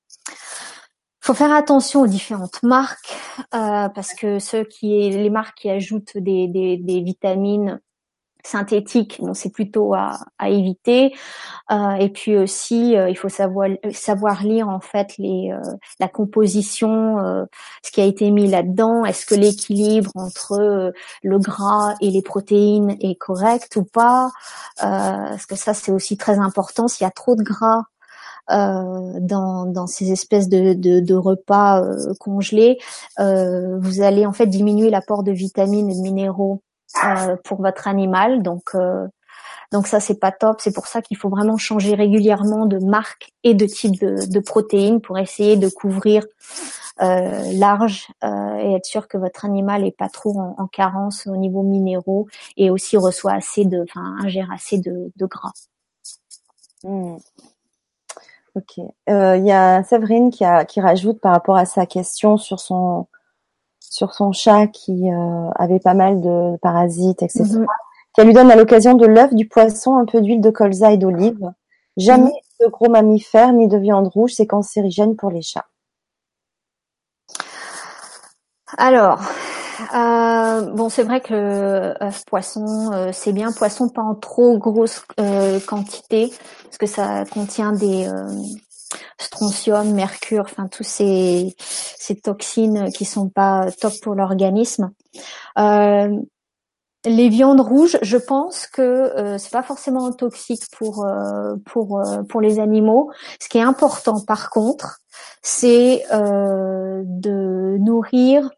faut 1.29 1.35
faire 1.35 1.53
attention 1.53 2.01
aux 2.01 2.07
différentes 2.07 2.63
marques 2.63 3.15
euh, 3.55 3.91
parce 3.91 4.15
que 4.15 4.39
ceux 4.39 4.65
qui 4.65 5.11
les 5.11 5.29
marques 5.29 5.59
qui 5.59 5.69
ajoutent 5.69 6.17
des, 6.17 6.49
des, 6.49 6.79
des 6.79 7.03
vitamines 7.03 7.83
synthétiques, 8.43 9.19
bon, 9.21 9.35
c'est 9.35 9.51
plutôt 9.51 9.93
à, 9.93 10.21
à 10.39 10.49
éviter. 10.49 11.15
Euh, 11.71 11.91
et 11.97 12.09
puis 12.09 12.39
aussi, 12.39 12.97
euh, 12.97 13.11
il 13.11 13.19
faut 13.19 13.29
savoir 13.29 13.69
savoir 13.93 14.43
lire 14.43 14.71
en 14.71 14.81
fait 14.81 15.19
les 15.19 15.53
euh, 15.53 15.61
la 16.01 16.09
composition, 16.09 17.19
euh, 17.19 17.45
ce 17.85 17.91
qui 17.91 18.01
a 18.01 18.05
été 18.05 18.31
mis 18.31 18.47
là-dedans. 18.47 19.05
Est-ce 19.05 19.27
que 19.27 19.35
l'équilibre 19.35 20.11
entre 20.15 20.95
le 21.23 21.39
gras 21.39 21.95
et 22.01 22.11
les 22.11 22.23
protéines 22.23 22.97
est 23.01 23.17
correct 23.17 23.77
ou 23.77 23.85
pas? 23.85 24.31
Parce 24.81 25.45
que 25.45 25.57
ça, 25.57 25.75
c'est 25.75 25.93
aussi 25.93 26.17
très 26.17 26.39
important. 26.39 26.89
S'il 26.89 27.05
y 27.05 27.07
a 27.07 27.11
trop 27.11 27.37
de 27.37 27.43
gras 27.43 27.83
euh, 27.83 27.98
dans, 28.49 29.67
dans, 29.67 29.87
ces 29.87 30.13
espèces 30.13 30.49
de, 30.49 30.75
de, 30.75 31.01
de 31.01 31.15
repas 31.15 31.83
euh, 31.83 32.15
congelés, 32.19 32.79
euh, 33.19 33.79
vous 33.79 34.01
allez 34.01 34.27
en 34.27 34.33
fait 34.33 34.47
diminuer 34.47 34.91
l'apport 34.91 35.23
de 35.23 35.33
vitamines 35.33 35.91
et 35.91 35.95
de 35.95 36.01
minéraux 36.01 36.63
pour 37.45 37.61
votre 37.61 37.87
animal. 37.89 38.43
Donc 38.43 38.75
donc 39.71 39.87
ça 39.87 40.01
c'est 40.01 40.19
pas 40.19 40.33
top. 40.33 40.61
C'est 40.61 40.75
pour 40.75 40.87
ça 40.87 41.03
qu'il 41.03 41.17
faut 41.17 41.29
vraiment 41.29 41.59
changer 41.59 41.95
régulièrement 41.95 42.67
de 42.67 42.79
marque 42.79 43.33
et 43.45 43.55
de 43.55 43.67
type 43.67 44.01
de, 44.01 44.27
de 44.31 44.41
protéines 44.41 45.01
pour 45.01 45.19
essayer 45.19 45.57
de 45.57 45.69
couvrir 45.69 46.25
euh, 47.01 47.53
large 47.53 48.09
euh, 48.25 48.57
et 48.57 48.75
être 48.75 48.87
sûr 48.87 49.07
que 49.07 49.19
votre 49.19 49.45
animal 49.45 49.85
est 49.85 49.97
pas 49.97 50.09
trop 50.09 50.37
en, 50.37 50.67
carence 50.67 51.29
au 51.29 51.37
niveau 51.37 51.63
minéraux 51.63 52.27
et 52.57 52.71
aussi 52.71 52.97
reçoit 52.97 53.35
assez 53.35 53.65
de, 53.65 53.83
enfin 53.83 54.17
ingère 54.21 54.51
assez 54.51 54.79
de, 54.79 55.13
de 55.15 55.27
gras. 55.27 55.53
Mmh. 56.83 57.17
Ok. 58.59 58.85
Euh, 59.09 59.37
il 59.37 59.47
y 59.47 59.53
a 59.53 59.85
Séverine 59.85 60.31
qui, 60.31 60.45
a, 60.45 60.65
qui 60.65 60.81
rajoute 60.81 61.21
par 61.21 61.33
rapport 61.33 61.57
à 61.57 61.65
sa 61.65 61.87
question 61.87 62.37
sur 62.37 62.59
son 62.59 63.07
sur 63.79 64.13
son 64.13 64.33
chat 64.33 64.67
qui 64.67 65.11
euh, 65.11 65.51
avait 65.55 65.79
pas 65.79 65.95
mal 65.95 66.21
de 66.21 66.57
parasites, 66.59 67.23
etc. 67.23 67.45
Mhm. 67.45 67.67
Qu'elle 68.13 68.27
lui 68.27 68.35
donne 68.35 68.51
à 68.51 68.57
l'occasion 68.57 68.95
de 68.95 69.07
l'œuf, 69.07 69.33
du 69.33 69.49
poisson, 69.49 69.97
un 69.97 70.05
peu 70.05 70.21
d'huile 70.21 70.41
de 70.41 70.51
colza 70.51 70.93
et 70.93 70.99
d'olive. 70.99 71.53
Jamais 71.97 72.25
mhm. 72.25 72.67
de 72.67 72.67
gros 72.67 72.91
mammifères 72.91 73.53
ni 73.53 73.69
de 73.69 73.79
viande 73.79 74.09
rouge, 74.09 74.33
c'est 74.35 74.47
cancérigène 74.47 75.17
pour 75.17 75.31
les 75.31 75.43
chats. 75.43 75.67
Alors, 78.77 79.21
euh, 79.95 80.63
bon, 80.73 80.89
c'est 80.89 81.03
vrai 81.03 81.21
que 81.21 81.95
œuf 82.03 82.25
poisson, 82.27 82.93
euh, 82.93 83.11
c'est 83.13 83.33
bien. 83.33 83.53
Poisson 83.53 83.89
pas 83.89 84.03
en 84.03 84.15
trop 84.15 84.59
grosse 84.59 85.03
euh, 85.21 85.61
quantité, 85.61 86.33
parce 86.65 86.79
que 86.79 86.87
ça 86.87 87.25
contient 87.25 87.73
des 87.73 88.07
euh, 88.09 88.29
strontium, 89.19 89.93
mercure, 89.93 90.45
enfin 90.45 90.69
tous 90.69 90.85
ces, 90.85 91.55
ces 91.59 92.17
toxines 92.17 92.91
qui 92.93 93.05
sont 93.05 93.29
pas 93.29 93.71
top 93.81 93.93
pour 94.03 94.15
l'organisme. 94.15 94.91
les 97.05 97.29
viandes 97.29 97.61
rouges, 97.61 97.99
je 98.03 98.17
pense 98.17 98.67
que 98.67 99.37
c'est 99.39 99.53
pas 99.53 99.63
forcément 99.63 100.11
toxique 100.13 100.65
pour 100.77 101.07
pour 101.67 102.03
pour 102.29 102.41
les 102.41 102.59
animaux. 102.59 103.11
Ce 103.41 103.49
qui 103.49 103.59
est 103.59 103.63
important, 103.63 104.21
par 104.21 104.51
contre, 104.51 104.99
c'est 105.43 106.05
de 106.11 107.77
nourrir 107.79 108.51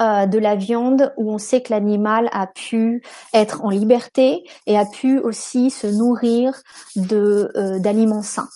euh, 0.00 0.26
de 0.26 0.38
la 0.38 0.54
viande 0.54 1.12
où 1.16 1.32
on 1.32 1.38
sait 1.38 1.60
que 1.60 1.72
l'animal 1.72 2.28
a 2.32 2.46
pu 2.46 3.02
être 3.34 3.64
en 3.64 3.70
liberté 3.70 4.44
et 4.66 4.78
a 4.78 4.84
pu 4.84 5.18
aussi 5.18 5.70
se 5.70 5.88
nourrir 5.88 6.54
de 6.94 7.50
euh, 7.56 7.80
d'aliments 7.80 8.22
sains. 8.22 8.48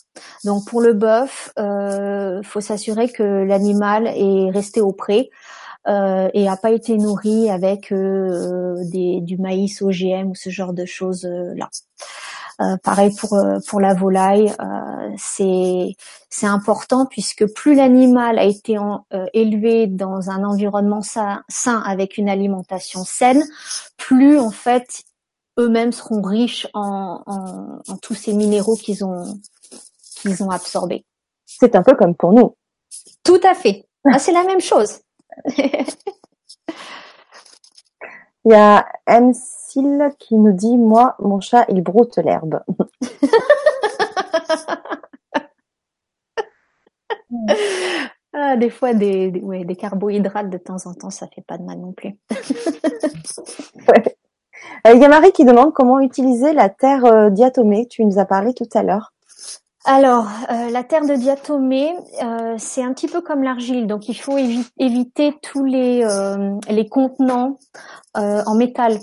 Donc 0.45 0.67
pour 0.69 0.81
le 0.81 0.93
bœuf, 0.93 1.53
euh, 1.59 2.43
faut 2.45 2.61
s'assurer 2.61 3.09
que 3.09 3.23
l'animal 3.23 4.07
est 4.07 4.51
resté 4.51 4.81
au 4.81 4.93
pré. 4.93 5.31
Euh, 5.89 6.31
et 6.33 6.47
a 6.47 6.57
pas 6.57 6.71
été 6.71 6.97
nourri 6.97 7.51
avec 7.51 7.93
des, 7.93 9.21
du 9.21 9.37
maïs 9.37 9.83
OGM 9.83 10.31
ou 10.31 10.37
ce 10.37 10.49
genre 10.49 10.73
de 10.73 10.85
choses 10.85 11.25
là. 11.25 11.69
Euh, 12.61 12.77
pareil 12.83 13.15
pour 13.19 13.35
euh, 13.35 13.59
pour 13.67 13.81
la 13.81 13.95
volaille, 13.95 14.55
euh, 14.61 15.11
c'est 15.17 15.95
c'est 16.29 16.47
important 16.47 17.07
puisque 17.07 17.47
plus 17.55 17.75
l'animal 17.75 18.39
a 18.39 18.45
été 18.45 18.77
élevé 19.33 19.87
dans 19.87 20.31
un 20.31 20.45
environnement 20.45 21.03
sain, 21.03 21.43
avec 21.85 22.19
une 22.19 22.29
alimentation 22.29 23.05
saine, 23.05 23.43
plus 23.97 24.39
en 24.39 24.51
fait 24.51 25.03
eux-mêmes 25.59 25.93
seront 25.93 26.23
riches 26.23 26.67
en, 26.75 27.23
en, 27.27 27.97
tous 27.99 28.15
ces 28.15 28.33
minéraux 28.33 28.77
qu'ils 28.77 29.05
ont 29.05 29.39
qu'ils 30.17 30.43
ont 30.43 30.51
absorbés. 30.51 31.05
C'est 31.47 31.77
un 31.77 31.83
peu 31.83 31.95
comme 31.95 32.15
pour 32.15 32.33
nous. 32.33 32.57
Tout 33.25 33.41
à 33.45 33.55
fait. 33.55 33.87
Ah, 34.11 34.19
c'est 34.19 34.33
la 34.33 34.45
même 34.45 34.61
chose. 34.61 35.01
Il 38.45 38.51
y 38.51 38.55
a 38.55 38.85
MC 39.07 39.62
qui 40.19 40.37
nous 40.37 40.53
dit 40.53 40.77
Moi, 40.77 41.15
mon 41.19 41.41
chat, 41.41 41.65
il 41.69 41.83
broute 41.83 42.19
l'herbe. 42.19 42.61
ah, 48.33 48.57
des 48.57 48.71
fois, 48.71 48.95
des, 48.95 49.31
des, 49.31 49.77
carbohydrates 49.77 50.51
de 50.51 50.59
temps 50.59 50.87
en 50.87 50.95
temps, 50.95 51.11
ça 51.11 51.29
fait 51.29 51.45
pas 51.47 51.59
de 51.59 51.65
mal 51.65 51.79
non 51.79 51.93
plus. 51.93 52.19
Euh, 54.87 54.95
il 54.95 55.01
y 55.01 55.05
a 55.05 55.09
Marie 55.09 55.33
qui 55.33 55.45
demande 55.45 55.73
comment 55.73 56.01
utiliser 56.01 56.53
la 56.53 56.69
terre 56.69 57.05
euh, 57.05 57.31
diatomée. 57.31 57.87
Tu 57.89 58.05
nous 58.05 58.19
as 58.19 58.25
parlé 58.25 58.53
tout 58.53 58.69
à 58.75 58.83
l'heure. 58.83 59.13
Alors, 59.85 60.27
euh, 60.51 60.71
la 60.71 60.83
terre 60.83 61.05
de 61.05 61.15
diatomée, 61.15 61.93
c'est 62.59 62.83
un 62.83 62.93
petit 62.93 63.09
peu 63.09 63.21
comme 63.21 63.43
l'argile, 63.43 63.87
donc 63.87 64.09
il 64.09 64.15
faut 64.15 64.39
éviter 64.79 65.35
tous 65.43 65.65
les, 65.65 66.07
les 66.69 66.89
contenants 66.89 67.59
en 68.15 68.55
métal. 68.55 68.99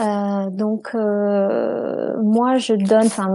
Euh, 0.00 0.50
donc 0.50 0.90
euh, 0.94 2.20
moi 2.20 2.56
je 2.56 2.74
donne, 2.74 3.06
enfin 3.06 3.28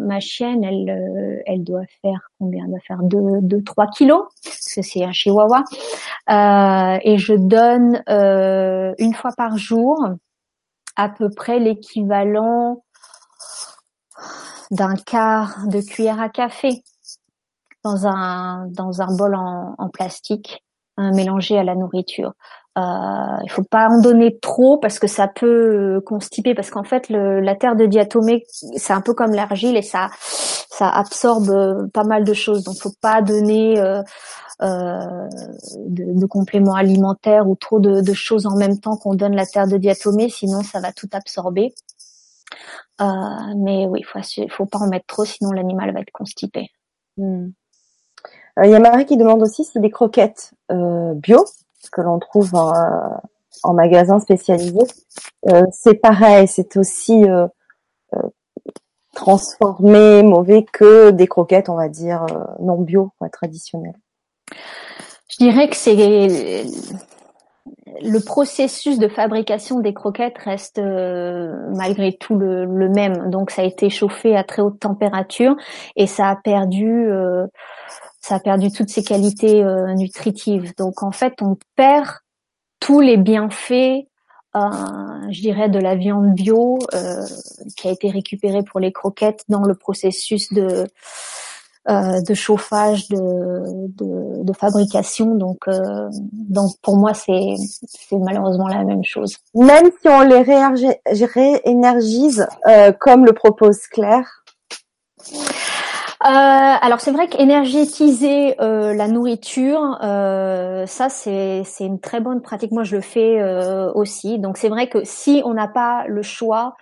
ma, 0.00 0.20
chienne, 0.20 0.64
elle, 0.64 0.88
euh, 0.88 1.42
elle 1.46 1.64
doit 1.64 1.84
faire 2.00 2.30
combien? 2.38 2.64
Elle 2.64 2.70
doit 2.70 2.80
faire 2.86 3.02
2 3.02 3.40
deux, 3.42 3.62
3 3.62 3.88
kilos 3.88 4.24
parce 4.42 4.74
que 4.74 4.82
c'est 4.82 5.04
un 5.04 5.12
chihuahua. 5.12 5.64
et 6.28 7.18
je 7.18 7.34
donne 7.34 8.02
une 8.98 9.14
fois 9.14 9.32
par 9.36 9.58
jour 9.58 10.08
à 10.96 11.08
peu 11.10 11.28
près 11.30 11.58
l'équivalent 11.58 12.82
d'un 14.70 14.94
quart 14.94 15.66
de 15.66 15.80
cuillère 15.80 16.20
à 16.20 16.28
café 16.30 16.82
dans 17.84 18.06
un 18.06 18.66
dans 18.68 19.02
un 19.02 19.14
bol 19.14 19.34
en, 19.34 19.74
en 19.76 19.88
plastique 19.90 20.64
mélangé 20.96 21.58
à 21.58 21.64
la 21.64 21.74
nourriture. 21.74 22.32
Euh, 22.78 23.38
il 23.42 23.50
faut 23.50 23.64
pas 23.64 23.88
en 23.88 24.00
donner 24.00 24.38
trop 24.38 24.78
parce 24.78 25.00
que 25.00 25.08
ça 25.08 25.26
peut 25.26 26.00
constiper 26.06 26.54
parce 26.54 26.70
qu'en 26.70 26.84
fait 26.84 27.08
le, 27.08 27.40
la 27.40 27.56
terre 27.56 27.74
de 27.74 27.86
diatomée 27.86 28.44
c'est 28.76 28.92
un 28.92 29.00
peu 29.00 29.14
comme 29.14 29.32
l'argile 29.32 29.76
et 29.76 29.82
ça 29.82 30.10
ça 30.20 30.88
absorbe 30.88 31.90
pas 31.92 32.04
mal 32.04 32.24
de 32.24 32.34
choses. 32.34 32.62
Donc 32.62 32.76
faut 32.76 32.92
pas 33.00 33.20
donner 33.20 33.80
euh, 33.80 34.00
euh, 34.62 35.28
de, 35.86 36.20
de, 36.20 36.26
compléments 36.26 36.74
alimentaires 36.74 37.48
ou 37.48 37.56
trop 37.56 37.80
de, 37.80 38.00
de 38.00 38.12
choses 38.12 38.46
en 38.46 38.56
même 38.56 38.78
temps 38.78 38.96
qu'on 38.96 39.14
donne 39.14 39.34
la 39.34 39.46
terre 39.46 39.66
de 39.66 39.76
diatomée. 39.76 40.28
Sinon 40.28 40.62
ça 40.62 40.80
va 40.80 40.92
tout 40.92 41.08
absorber. 41.12 41.74
Euh, 43.00 43.04
mais 43.56 43.86
oui 43.86 44.02
faut 44.02 44.20
faut 44.50 44.66
pas 44.66 44.78
en 44.78 44.88
mettre 44.88 45.06
trop 45.06 45.24
sinon 45.24 45.50
l'animal 45.50 45.92
va 45.92 46.00
être 46.00 46.12
constipé. 46.12 46.68
Hmm. 47.16 47.48
euh, 48.58 48.66
il 48.66 48.70
y 48.70 48.74
a 48.74 48.78
Marie 48.78 49.06
qui 49.06 49.16
demande 49.16 49.42
aussi 49.42 49.64
si 49.64 49.80
des 49.80 49.90
croquettes 49.90 50.52
bio 50.68 51.44
que 51.90 52.00
l'on 52.00 52.18
trouve 52.18 52.54
en, 52.54 52.72
en, 53.62 53.74
magasin 53.74 54.18
spécialisé, 54.20 54.80
euh, 55.48 55.62
c'est 55.72 55.94
pareil, 55.94 56.48
c'est 56.48 56.76
aussi 56.76 57.24
euh, 57.24 57.46
euh, 58.14 58.22
transformé, 59.14 60.22
mauvais 60.22 60.64
que 60.64 61.10
des 61.10 61.26
croquettes, 61.26 61.68
on 61.68 61.76
va 61.76 61.88
dire, 61.88 62.26
non 62.60 62.80
bio, 62.80 63.12
traditionnelles. 63.32 63.98
Je 65.30 65.36
dirais 65.38 65.68
que 65.68 65.76
c'est 65.76 66.64
le 68.00 68.18
processus 68.20 68.98
de 68.98 69.08
fabrication 69.08 69.80
des 69.80 69.92
croquettes 69.92 70.38
reste 70.38 70.80
malgré 70.80 72.16
tout 72.16 72.36
le, 72.36 72.88
même. 72.88 73.30
Donc 73.30 73.50
ça 73.50 73.62
a 73.62 73.64
été 73.64 73.90
chauffé 73.90 74.36
à 74.36 74.44
très 74.44 74.62
haute 74.62 74.78
température 74.80 75.56
et 75.96 76.06
ça 76.06 76.28
a 76.28 76.36
perdu 76.36 77.10
ça 78.28 78.34
a 78.34 78.40
perdu 78.40 78.70
toutes 78.70 78.90
ses 78.90 79.02
qualités 79.02 79.64
euh, 79.64 79.94
nutritives. 79.94 80.74
Donc 80.76 81.02
en 81.02 81.12
fait, 81.12 81.40
on 81.40 81.56
perd 81.76 82.06
tous 82.78 83.00
les 83.00 83.16
bienfaits, 83.16 84.06
euh, 84.54 84.60
je 85.30 85.40
dirais, 85.40 85.70
de 85.70 85.78
la 85.78 85.94
viande 85.94 86.34
bio 86.34 86.78
euh, 86.92 87.24
qui 87.76 87.88
a 87.88 87.90
été 87.90 88.10
récupérée 88.10 88.62
pour 88.62 88.80
les 88.80 88.92
croquettes 88.92 89.44
dans 89.48 89.62
le 89.62 89.74
processus 89.74 90.52
de 90.52 90.86
chauffage, 92.34 93.08
de, 93.08 94.52
fabrication. 94.52 95.34
Donc, 95.34 95.60
donc 96.32 96.72
pour 96.82 96.98
moi, 96.98 97.14
c'est 97.14 97.54
malheureusement 98.12 98.68
la 98.68 98.84
même 98.84 99.04
chose. 99.04 99.38
Même 99.54 99.88
si 100.02 100.08
on 100.08 100.20
les 100.20 100.42
réénergise, 101.24 102.46
comme 103.00 103.24
le 103.24 103.32
propose 103.32 103.86
Claire. 103.86 104.44
Euh, 106.24 106.28
alors 106.28 107.00
c'est 107.00 107.12
vrai 107.12 107.28
qu'énergétiser 107.28 108.60
euh, 108.60 108.92
la 108.92 109.06
nourriture, 109.06 109.98
euh, 110.02 110.84
ça 110.86 111.08
c'est 111.08 111.62
c'est 111.64 111.86
une 111.86 112.00
très 112.00 112.20
bonne 112.20 112.42
pratique. 112.42 112.72
Moi 112.72 112.82
je 112.82 112.96
le 112.96 113.02
fais 113.02 113.40
euh, 113.40 113.92
aussi. 113.92 114.40
Donc 114.40 114.56
c'est 114.58 114.68
vrai 114.68 114.88
que 114.88 115.04
si 115.04 115.42
on 115.44 115.54
n'a 115.54 115.68
pas 115.68 116.06
le 116.08 116.22
choix 116.22 116.76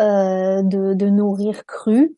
euh, 0.00 0.62
de, 0.62 0.94
de 0.94 1.06
nourrir 1.08 1.64
cru, 1.66 2.16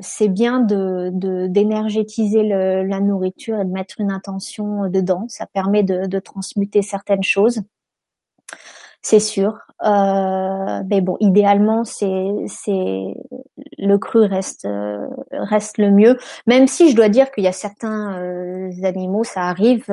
c'est 0.00 0.28
bien 0.28 0.60
de 0.60 1.10
d'énergétiser 1.48 2.42
la 2.44 3.00
nourriture 3.00 3.60
et 3.60 3.64
de 3.64 3.70
mettre 3.72 3.96
une 4.00 4.12
intention 4.12 4.88
dedans. 4.88 5.26
Ça 5.28 5.46
permet 5.46 5.82
de, 5.82 6.06
de 6.06 6.18
transmuter 6.20 6.82
certaines 6.82 7.22
choses 7.24 7.62
c'est 9.08 9.20
sûr. 9.20 9.58
Euh, 9.84 10.82
mais 10.90 11.00
bon, 11.00 11.16
idéalement, 11.20 11.84
c'est 11.84 12.28
c'est 12.46 13.14
le 13.78 13.96
cru 13.96 14.26
reste 14.26 14.66
euh, 14.66 15.06
reste 15.32 15.78
le 15.78 15.90
mieux. 15.90 16.18
Même 16.46 16.66
si 16.66 16.90
je 16.90 16.96
dois 16.96 17.08
dire 17.08 17.30
qu'il 17.30 17.44
y 17.44 17.46
a 17.46 17.52
certains 17.52 18.18
euh, 18.20 18.70
animaux, 18.82 19.24
ça 19.24 19.44
arrive, 19.44 19.86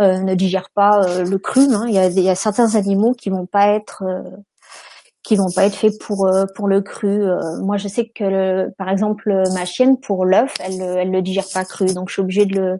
ne 0.00 0.34
digèrent 0.34 0.70
pas 0.70 1.02
le 1.22 1.38
cru. 1.38 1.60
Hein. 1.72 1.84
Il, 1.86 1.94
y 1.94 1.98
a, 1.98 2.08
il 2.08 2.20
y 2.20 2.30
a 2.30 2.34
certains 2.34 2.74
animaux 2.74 3.12
qui 3.12 3.30
vont 3.30 3.46
pas 3.46 3.68
être 3.68 4.02
qui 5.22 5.36
vont 5.36 5.50
pas 5.54 5.66
être 5.66 5.76
faits 5.76 6.00
pour 6.00 6.28
pour 6.56 6.66
le 6.66 6.80
cru. 6.80 7.22
moi, 7.62 7.76
je 7.76 7.86
sais 7.86 8.08
que 8.08 8.24
le, 8.24 8.74
par 8.76 8.88
exemple 8.88 9.44
ma 9.54 9.66
chienne 9.66 10.00
pour 10.00 10.24
l'œuf, 10.24 10.54
elle 10.64 10.82
elle 10.82 11.10
le 11.12 11.22
digère 11.22 11.46
pas 11.54 11.64
cru, 11.64 11.86
donc 11.94 12.08
je 12.08 12.14
suis 12.14 12.22
obligée 12.22 12.46
de 12.46 12.56
le 12.58 12.78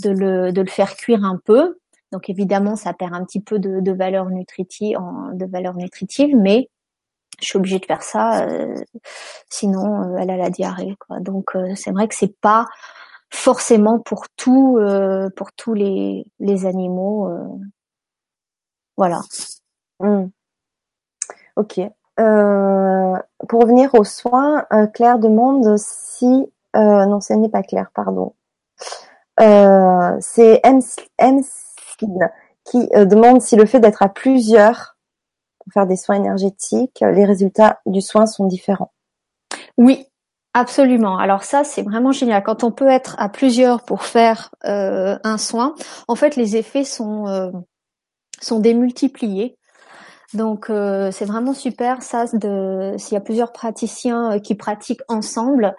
de 0.00 0.10
le 0.10 0.52
de 0.52 0.60
le 0.60 0.68
faire 0.68 0.94
cuire 0.94 1.24
un 1.24 1.40
peu 1.42 1.78
donc 2.12 2.30
évidemment, 2.30 2.76
ça 2.76 2.92
perd 2.92 3.14
un 3.14 3.24
petit 3.24 3.40
peu 3.40 3.58
de, 3.58 3.92
valeur 3.92 4.30
nutritive, 4.30 4.98
nutritive, 5.76 6.36
mais 6.36 6.70
je 7.40 7.46
suis 7.46 7.58
obligée 7.58 7.78
de 7.78 7.84
faire 7.84 8.02
ça, 8.02 8.46
euh, 8.46 8.74
sinon 9.50 10.02
euh, 10.02 10.16
elle 10.18 10.30
a 10.30 10.36
la 10.36 10.50
diarrhée. 10.50 10.96
Donc 11.20 11.54
euh, 11.56 11.74
c'est 11.74 11.90
vrai 11.90 12.08
que 12.08 12.14
c'est 12.14 12.38
pas 12.40 12.66
forcément 13.30 13.98
pour 13.98 14.28
tous 14.36 14.78
les, 15.74 16.24
animaux. 16.66 17.30
voilà. 18.96 19.20
Hmm. 19.98 20.28
Ok. 21.56 21.80
pour 22.16 23.60
revenir 23.60 23.94
aux 23.94 24.04
soins, 24.04 24.64
Claire 24.94 25.18
demande 25.18 25.76
si 25.76 26.52
non, 26.74 27.20
ce 27.20 27.32
n'est 27.32 27.48
pas 27.48 27.62
Claire, 27.62 27.90
pardon. 27.94 28.34
c'est 29.38 30.60
MC 30.64 31.75
qui 31.96 32.88
euh, 32.94 33.04
demande 33.04 33.40
si 33.40 33.56
le 33.56 33.66
fait 33.66 33.80
d'être 33.80 34.02
à 34.02 34.08
plusieurs 34.08 34.96
pour 35.58 35.72
faire 35.72 35.86
des 35.86 35.96
soins 35.96 36.16
énergétiques, 36.16 37.00
les 37.00 37.24
résultats 37.24 37.80
du 37.86 38.00
soin 38.00 38.26
sont 38.26 38.46
différents. 38.46 38.92
Oui, 39.76 40.06
Absolument. 40.58 41.18
Alors 41.18 41.44
ça, 41.44 41.64
c'est 41.64 41.82
vraiment 41.82 42.12
génial. 42.12 42.42
Quand 42.42 42.64
on 42.64 42.70
peut 42.70 42.88
être 42.88 43.14
à 43.18 43.28
plusieurs 43.28 43.84
pour 43.84 44.04
faire 44.04 44.54
euh, 44.64 45.18
un 45.22 45.36
soin, 45.36 45.74
en 46.08 46.14
fait, 46.14 46.34
les 46.34 46.56
effets 46.56 46.84
sont 46.84 47.28
euh, 47.28 47.50
sont 48.40 48.58
démultipliés. 48.58 49.58
Donc 50.32 50.68
c'est 50.68 51.26
vraiment 51.26 51.52
super 51.52 52.02
ça. 52.02 52.24
De 52.32 52.94
s'il 52.96 53.12
y 53.12 53.18
a 53.18 53.20
plusieurs 53.20 53.52
praticiens 53.52 54.40
qui 54.40 54.54
pratiquent 54.54 55.02
ensemble, 55.08 55.76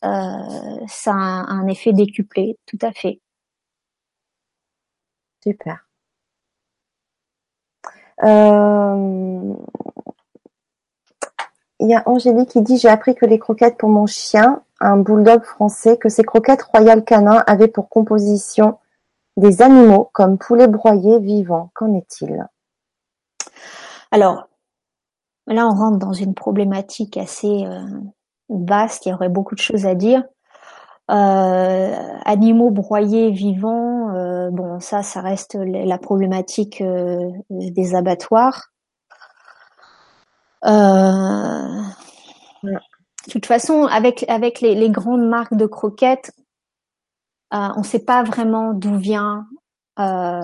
ça 0.00 1.12
a 1.12 1.44
un 1.52 1.66
effet 1.66 1.92
décuplé. 1.92 2.56
Tout 2.64 2.78
à 2.80 2.92
fait. 2.92 3.20
Super. 5.44 5.86
Euh, 8.22 9.54
il 11.80 11.88
y 11.90 11.94
a 11.94 12.02
Angélique 12.06 12.48
qui 12.48 12.62
dit 12.62 12.78
j'ai 12.78 12.88
appris 12.88 13.14
que 13.14 13.26
les 13.26 13.38
croquettes 13.38 13.76
pour 13.76 13.90
mon 13.90 14.06
chien, 14.06 14.62
un 14.80 14.96
bulldog 14.96 15.42
français, 15.42 15.98
que 15.98 16.08
ces 16.08 16.22
croquettes 16.22 16.62
royales 16.62 17.04
canin 17.04 17.44
avaient 17.46 17.68
pour 17.68 17.90
composition 17.90 18.78
des 19.36 19.60
animaux 19.60 20.08
comme 20.14 20.38
poulet 20.38 20.66
broyé 20.66 21.18
vivant. 21.18 21.70
Qu'en 21.74 21.92
est-il? 21.92 22.48
Alors 24.10 24.48
là, 25.46 25.66
on 25.66 25.74
rentre 25.74 25.98
dans 25.98 26.14
une 26.14 26.32
problématique 26.32 27.18
assez 27.18 27.66
euh, 27.66 27.86
vaste. 28.48 29.04
Il 29.04 29.10
y 29.10 29.12
aurait 29.12 29.28
beaucoup 29.28 29.54
de 29.54 29.60
choses 29.60 29.84
à 29.84 29.94
dire. 29.94 30.24
Euh, 31.10 32.18
animaux 32.24 32.70
broyés 32.70 33.30
vivants, 33.30 33.93
euh, 33.93 33.93
bon 34.50 34.80
ça, 34.80 35.02
ça 35.02 35.20
reste 35.20 35.54
la 35.54 35.98
problématique 35.98 36.80
euh, 36.80 37.30
des 37.50 37.94
abattoirs. 37.94 38.70
de 40.62 41.82
toute 43.30 43.46
façon, 43.46 43.84
avec 43.84 44.24
les, 44.60 44.90
grandes 44.90 45.28
marques 45.28 45.56
de 45.56 45.66
croquettes, 45.66 46.32
on 47.50 47.78
ne 47.78 47.84
sait 47.84 48.04
pas 48.04 48.22
vraiment 48.22 48.72
d'où 48.72 48.96
vient 48.96 49.46
la 49.96 50.40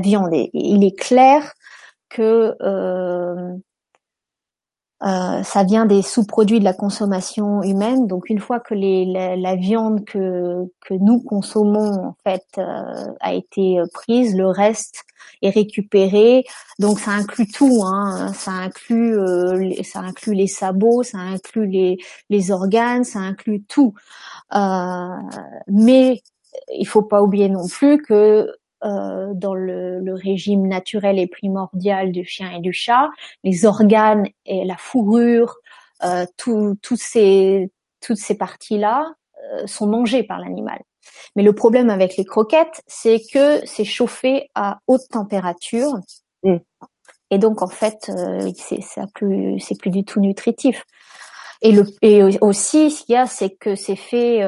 viande. 0.00 0.30
Il 0.32 0.84
est 0.84 0.98
clair 0.98 1.52
que 2.08 2.56
euh, 5.04 5.42
ça 5.42 5.64
vient 5.64 5.84
des 5.84 6.00
sous-produits 6.00 6.60
de 6.60 6.64
la 6.64 6.72
consommation 6.72 7.62
humaine. 7.62 8.06
Donc 8.06 8.30
une 8.30 8.38
fois 8.38 8.58
que 8.58 8.74
les, 8.74 9.04
la, 9.04 9.56
viande 9.56 10.04
que, 10.06 10.64
que 10.80 10.94
nous 10.94 11.20
consommons 11.20 11.92
en 11.92 12.16
fait 12.24 12.46
euh, 12.56 13.12
a 13.20 13.34
été 13.34 13.78
euh, 13.78 13.84
prise, 13.92 14.34
le 14.34 14.46
reste 14.46 15.04
est 15.42 15.50
récupéré. 15.50 16.44
Donc 16.78 17.00
ça 17.00 17.10
inclut 17.10 17.48
tout, 17.48 17.82
hein. 17.84 18.32
ça 18.34 18.52
inclut 18.52 19.18
ça 19.84 20.00
inclut 20.00 20.34
les 20.34 20.46
sabots, 20.46 21.02
ça 21.02 21.18
inclut 21.18 21.66
les, 21.66 21.98
les 22.30 22.50
organes, 22.50 23.04
ça 23.04 23.18
inclut 23.18 23.62
tout. 23.64 23.94
mais 25.68 26.22
il 26.72 26.86
faut 26.86 27.02
pas 27.02 27.22
oublier 27.22 27.48
non 27.48 27.66
plus 27.66 28.00
que 28.02 28.48
euh, 28.84 29.32
dans 29.34 29.54
le, 29.54 30.00
le, 30.00 30.14
régime 30.14 30.66
naturel 30.66 31.18
et 31.18 31.26
primordial 31.26 32.12
du 32.12 32.24
chien 32.24 32.50
et 32.50 32.60
du 32.60 32.72
chat, 32.72 33.08
les 33.42 33.64
organes 33.64 34.26
et 34.44 34.64
la 34.64 34.76
fourrure, 34.76 35.56
euh, 36.04 36.26
tout, 36.36 36.76
ces, 36.96 37.70
toutes 38.00 38.18
ces 38.18 38.36
parties-là 38.36 39.14
euh, 39.42 39.66
sont 39.66 39.86
mangées 39.86 40.22
par 40.22 40.38
l'animal. 40.38 40.80
Mais 41.36 41.42
le 41.42 41.54
problème 41.54 41.88
avec 41.88 42.16
les 42.16 42.24
croquettes, 42.24 42.82
c'est 42.86 43.22
que 43.32 43.64
c'est 43.64 43.84
chauffé 43.84 44.50
à 44.54 44.80
haute 44.86 45.08
température. 45.10 45.98
Mm. 46.42 46.56
Et 47.30 47.38
donc 47.38 47.62
en 47.62 47.68
fait, 47.68 48.10
euh, 48.10 48.50
c'est 48.56 48.80
plus, 49.14 49.58
c'est 49.60 49.78
plus 49.78 49.90
du 49.90 50.04
tout 50.04 50.20
nutritif. 50.20 50.84
Et, 51.62 51.72
le, 51.72 51.86
et 52.02 52.22
aussi, 52.42 52.90
ce 52.90 53.04
qu'il 53.04 53.14
y 53.14 53.16
a, 53.16 53.26
c'est 53.26 53.50
que 53.50 53.74
c'est 53.74 53.96
fait 53.96 54.42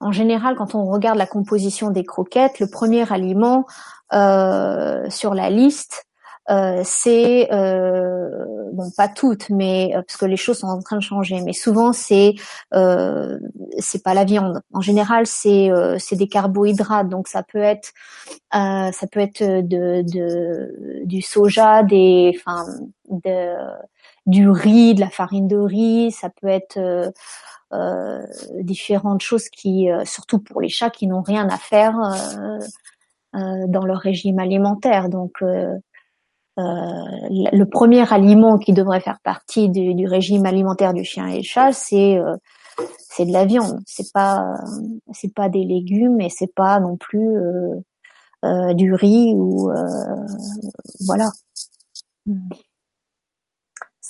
en 0.00 0.12
général, 0.12 0.56
quand 0.56 0.74
on 0.74 0.86
regarde 0.86 1.18
la 1.18 1.26
composition 1.26 1.90
des 1.90 2.04
croquettes, 2.04 2.60
le 2.60 2.68
premier 2.68 3.10
aliment 3.12 3.66
sur 4.10 5.34
la 5.34 5.50
liste, 5.50 6.08
euh, 6.50 6.80
c'est 6.82 7.52
euh, 7.52 8.30
bon 8.72 8.90
pas 8.96 9.08
toutes, 9.08 9.50
mais 9.50 9.90
euh, 9.94 10.00
parce 10.00 10.16
que 10.16 10.24
les 10.24 10.38
choses 10.38 10.60
sont 10.60 10.66
en 10.66 10.80
train 10.80 10.96
de 10.96 11.02
changer, 11.02 11.42
mais 11.42 11.52
souvent 11.52 11.92
c'est 11.92 12.36
euh, 12.72 13.38
c'est 13.78 14.02
pas 14.02 14.14
la 14.14 14.24
viande. 14.24 14.62
En 14.72 14.80
général, 14.80 15.26
c'est 15.26 15.70
c'est 15.98 16.16
des 16.16 16.28
carbohydrates, 16.28 17.08
donc 17.08 17.28
ça 17.28 17.42
peut 17.42 17.58
être 17.58 17.92
ça 18.52 19.06
peut 19.12 19.20
être 19.20 19.42
de, 19.42 20.02
de 20.02 21.04
du 21.04 21.20
soja, 21.20 21.82
des 21.82 22.32
enfin 22.36 22.64
de 23.10 23.54
du 24.26 24.48
riz, 24.48 24.94
de 24.94 25.00
la 25.00 25.10
farine 25.10 25.48
de 25.48 25.58
riz, 25.58 26.12
ça 26.12 26.30
peut 26.30 26.48
être 26.48 26.78
euh, 27.72 28.22
différentes 28.60 29.22
choses 29.22 29.48
qui, 29.48 29.88
surtout 30.04 30.38
pour 30.38 30.60
les 30.60 30.68
chats 30.68 30.90
qui 30.90 31.06
n'ont 31.06 31.22
rien 31.22 31.48
à 31.48 31.58
faire 31.58 31.96
euh, 33.34 33.66
dans 33.68 33.84
leur 33.84 33.98
régime 33.98 34.38
alimentaire. 34.38 35.08
Donc, 35.08 35.42
euh, 36.58 37.02
le 37.52 37.64
premier 37.64 38.12
aliment 38.12 38.58
qui 38.58 38.72
devrait 38.72 39.00
faire 39.00 39.20
partie 39.22 39.68
du, 39.68 40.06
régime 40.06 40.44
alimentaire 40.44 40.92
du 40.92 41.04
chien 41.04 41.28
et 41.28 41.42
chat, 41.42 41.72
c'est 41.72 42.18
euh, 42.18 42.36
c'est 42.98 43.26
de 43.26 43.32
la 43.32 43.44
viande. 43.44 43.80
C'est 43.86 44.12
pas 44.12 44.56
c'est 45.12 45.32
pas 45.32 45.48
des 45.48 45.64
légumes 45.64 46.20
et 46.20 46.30
c'est 46.30 46.52
pas 46.52 46.80
non 46.80 46.96
plus 46.96 47.36
euh, 48.44 48.74
du 48.74 48.92
riz 48.92 49.34
ou 49.36 49.70
voilà. 51.06 51.30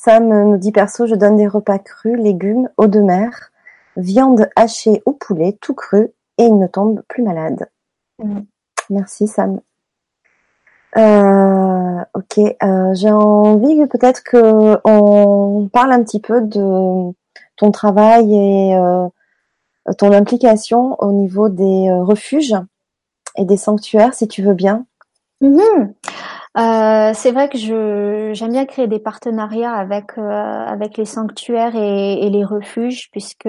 Sam 0.09 0.26
nous 0.26 0.56
dit 0.56 0.72
perso, 0.72 1.06
je 1.06 1.14
donne 1.14 1.36
des 1.36 1.47
repas 1.47 1.78
crus, 1.78 2.18
légumes, 2.18 2.70
eau 2.78 2.86
de 2.86 3.01
mer, 3.01 3.51
viande 3.98 4.48
hachée 4.56 5.02
au 5.05 5.12
poulet, 5.12 5.59
tout 5.60 5.74
cru, 5.74 6.09
et 6.39 6.44
il 6.44 6.56
ne 6.56 6.66
tombe 6.66 7.02
plus 7.09 7.22
malade. 7.22 7.68
Mm. 8.18 8.40
Merci 8.89 9.28
Sam. 9.28 9.60
Euh, 10.97 12.01
ok, 12.14 12.39
euh, 12.39 12.94
j'ai 12.94 13.10
envie 13.10 13.86
peut-être 13.86 14.22
que 14.24 14.80
on 14.89 15.68
parle 15.70 15.93
un 15.93 16.02
petit 16.02 16.20
peu 16.20 16.40
de 16.40 17.12
ton 17.59 17.70
travail 17.70 18.35
et 18.35 18.76
euh, 18.76 19.09
ton 19.98 20.12
implication 20.12 20.97
au 21.02 21.12
niveau 21.12 21.51
des 21.51 21.90
refuges 22.01 22.56
et 23.36 23.44
des 23.44 23.59
sanctuaires, 23.59 24.14
si 24.14 24.26
tu 24.26 24.43
veux 24.43 24.55
bien. 24.55 24.86
Mm-hmm. 25.43 25.93
Euh, 26.59 27.12
c'est 27.14 27.30
vrai 27.30 27.48
que 27.48 27.56
je 27.59 28.32
j'aime 28.35 28.51
bien 28.52 28.66
créer 28.66 28.89
des 28.89 28.98
partenariats 28.98 29.72
avec 29.74 30.18
avec 30.18 30.97
les 30.97 31.05
sanctuaires 31.05 31.76
et, 31.76 32.26
et 32.26 32.30
les 32.30 32.44
refuges 32.44 33.10
puisque 33.12 33.47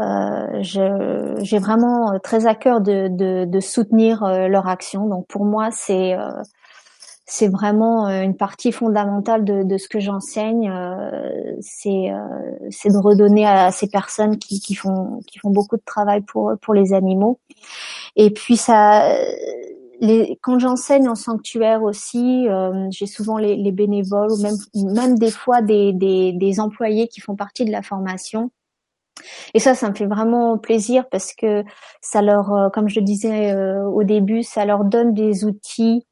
euh, 0.00 0.62
j'ai 0.62 1.58
vraiment 1.58 2.12
euh, 2.12 2.18
très 2.18 2.46
à 2.46 2.54
cœur 2.54 2.80
de, 2.80 3.08
de, 3.08 3.44
de 3.46 3.60
soutenir 3.60 4.22
euh, 4.22 4.46
leur 4.48 4.68
action. 4.68 5.06
Donc 5.08 5.26
pour 5.26 5.44
moi, 5.44 5.70
c'est 5.72 6.16
c'est 7.30 7.48
vraiment 7.48 8.08
une 8.08 8.36
partie 8.36 8.72
fondamentale 8.72 9.44
de, 9.44 9.62
de 9.62 9.76
ce 9.76 9.88
que 9.88 10.00
j'enseigne. 10.00 10.72
c'est 11.60 12.10
c'est 12.70 12.90
de 12.90 12.96
redonner 12.98 13.46
à 13.46 13.70
ces 13.70 13.88
personnes 13.88 14.38
qui, 14.38 14.60
qui 14.60 14.74
font 14.74 15.20
qui 15.26 15.38
font 15.38 15.50
beaucoup 15.50 15.76
de 15.76 15.82
travail 15.84 16.22
pour 16.22 16.52
pour 16.62 16.74
les 16.74 16.92
animaux. 16.94 17.38
Et 18.16 18.30
puis 18.30 18.56
ça. 18.56 19.14
Les, 20.00 20.38
quand 20.42 20.58
j'enseigne 20.58 21.08
en 21.08 21.14
sanctuaire 21.16 21.82
aussi, 21.82 22.46
j'ai 22.90 23.06
souvent 23.06 23.36
les, 23.36 23.56
les, 23.56 23.72
bénévoles 23.72 24.30
ou 24.30 24.40
même 24.40 24.56
même 24.74 25.18
des 25.18 25.30
fois 25.30 25.60
des, 25.60 25.92
des, 25.92 26.32
des 26.32 26.60
employés 26.60 27.08
qui 27.08 27.20
font 27.20 27.34
partie 27.34 27.64
de 27.64 27.72
la 27.72 27.82
formation. 27.82 28.50
Et 29.54 29.60
ça, 29.60 29.74
ça 29.74 29.88
me 29.90 29.94
fait 29.94 30.06
vraiment 30.06 30.58
plaisir 30.58 31.08
parce 31.10 31.32
que 31.34 31.64
ça 32.00 32.22
leur, 32.22 32.52
euh, 32.52 32.68
comme 32.70 32.88
je 32.88 33.00
le 33.00 33.04
disais 33.04 33.52
euh, 33.52 33.84
au 33.84 34.04
début, 34.04 34.42
ça 34.42 34.64
leur 34.64 34.84
donne 34.84 35.14
des 35.14 35.44
outils 35.44 36.06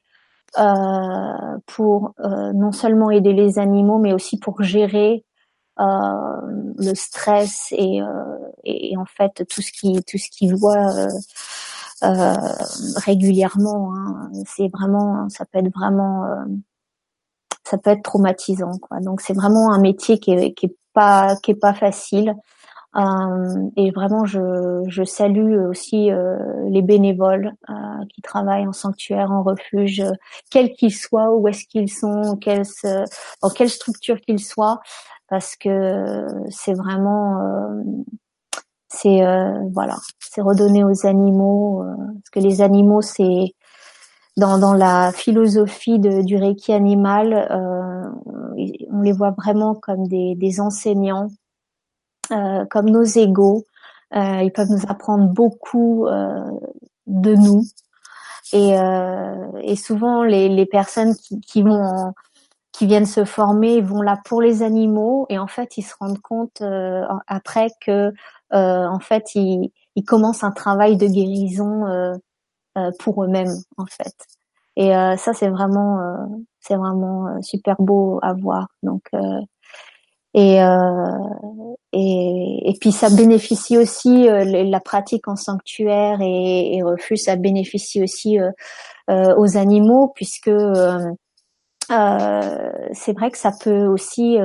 euh, 0.59 1.59
pour 1.67 2.15
non 2.19 2.73
seulement 2.73 3.11
aider 3.11 3.33
les 3.33 3.59
animaux, 3.59 3.99
mais 3.99 4.13
aussi 4.13 4.39
pour 4.39 4.63
gérer 4.63 5.25
le 5.79 6.95
stress 6.95 7.69
et, 7.73 8.01
et, 8.65 8.97
en 8.97 9.05
fait 9.05 9.45
tout 9.47 9.61
ce 9.61 9.71
qui 9.71 10.03
tout 10.05 10.17
ce 10.17 10.31
qu'ils 10.31 10.55
voient 10.55 11.09
régulièrement. 12.03 13.95
Hein. 13.95 14.31
C'est 14.47 14.69
vraiment, 14.69 15.29
ça 15.29 15.45
peut 15.45 15.59
être 15.59 15.73
vraiment, 15.75 16.25
ça 17.65 17.79
peut 17.79 17.91
être 17.91 18.03
traumatisant. 18.03 18.73
Quoi. 18.81 19.01
Donc 19.01 19.21
c'est 19.21 19.35
vraiment 19.35 19.73
un 19.73 19.81
métier 19.81 20.19
qui 20.19 20.33
est, 20.33 20.53
qui 20.55 20.67
est 20.67 20.77
pas 20.93 21.37
qui 21.37 21.53
est 21.53 21.61
pas 21.61 21.75
facile. 21.75 22.35
Euh, 22.97 23.71
et 23.77 23.91
vraiment, 23.91 24.25
je, 24.25 24.83
je 24.89 25.05
salue 25.05 25.59
aussi 25.69 26.11
euh, 26.11 26.39
les 26.71 26.81
bénévoles 26.81 27.53
euh, 27.69 27.75
qui 28.15 28.23
travaillent 28.23 28.67
en 28.67 28.73
sanctuaire, 28.73 29.31
en 29.31 29.43
refuge, 29.43 30.03
quels 30.51 30.73
qu'ils 30.73 30.95
soient, 30.95 31.35
où 31.35 31.47
est-ce 31.49 31.67
qu'ils 31.67 31.93
sont, 31.93 32.37
quelle, 32.41 32.63
dans 33.43 33.51
quelle 33.51 33.69
structure 33.69 34.21
qu'ils 34.21 34.43
soient, 34.43 34.81
parce 35.29 35.57
que 35.57 36.27
c'est 36.49 36.73
vraiment, 36.73 37.39
c'est 38.89 39.21
voilà, 39.73 39.97
c'est 40.21 40.41
redonner 40.41 40.85
aux 40.85 41.07
animaux, 41.07 41.85
parce 41.85 42.31
que 42.31 42.41
les 42.41 42.61
animaux, 42.63 43.03
c'est 43.03 43.55
dans, 44.37 44.59
dans 44.59 44.75
la 44.75 45.13
philosophie 45.13 45.99
de, 45.99 46.23
du 46.23 46.37
Reiki 46.37 46.73
animal, 46.73 47.49
on 48.91 49.01
les 49.03 49.13
voit 49.13 49.33
vraiment 49.33 49.75
comme 49.75 50.07
des, 50.09 50.35
des 50.37 50.61
enseignants 50.61 51.29
euh, 52.33 52.65
comme 52.71 52.91
nos 52.91 53.05
égaux. 53.05 53.65
Euh, 54.15 54.43
ils 54.43 54.53
peuvent 54.53 54.71
nous 54.71 54.83
apprendre 54.89 55.29
beaucoup 55.29 56.07
euh, 56.07 56.51
de 57.07 57.35
nous. 57.35 57.63
Et, 58.53 58.77
et 59.63 59.75
souvent, 59.75 60.23
les, 60.23 60.49
les 60.49 60.67
personnes 60.67 61.17
qui, 61.17 61.41
qui 61.41 61.63
vont 61.63 62.13
qui 62.77 62.87
viennent 62.87 63.07
se 63.07 63.25
former 63.25 63.81
vont 63.81 64.03
là 64.03 64.19
pour 64.25 64.43
les 64.43 64.63
animaux 64.63 65.27
et 65.31 65.39
en 65.39 65.47
fait 65.47 65.77
ils 65.77 65.83
se 65.83 65.95
rendent 65.99 66.21
compte 66.21 66.63
après 67.27 67.69
que 67.81 68.13
en 68.51 68.99
fait 68.99 69.35
ils, 69.35 69.71
ils, 69.95 70.05
commencent 70.05 70.45
un 70.45 70.51
travail 70.51 70.97
de 70.97 71.07
guérison 71.07 71.87
euh, 71.87 72.91
pour 72.99 73.25
eux-mêmes 73.25 73.57
en 73.79 73.87
fait. 73.87 74.15
Et 74.77 74.91
ça 74.91 75.33
c'est 75.33 75.49
vraiment 75.49 75.99
c'est 76.61 76.77
vraiment 76.77 77.41
super 77.41 77.77
beau 77.79 78.19
à 78.23 78.35
voir. 78.35 78.69
Donc 78.83 79.11
et, 80.37 80.63
euh, 80.63 81.35
et, 81.95 82.69
et 82.69 82.75
puis 82.79 82.93
ça 82.93 83.09
bénéficie 83.09 83.79
aussi 83.79 84.29
euh, 84.29 84.45
la 84.45 84.81
pratique 84.81 85.29
en 85.29 85.37
sanctuaire 85.37 86.19
et, 86.21 86.77
et 86.77 86.83
refuge, 86.83 87.21
ça 87.21 87.37
bénéficie 87.37 88.03
aussi 88.03 88.39
euh, 88.39 88.51
euh 89.09 89.35
aux 89.39 89.57
animaux 89.57 90.13
puisque 90.15 90.51
euh, 91.91 92.73
c'est 92.93 93.13
vrai 93.13 93.31
que 93.31 93.39
ça 93.39 93.53
peut 93.63 93.87
aussi 93.87 94.39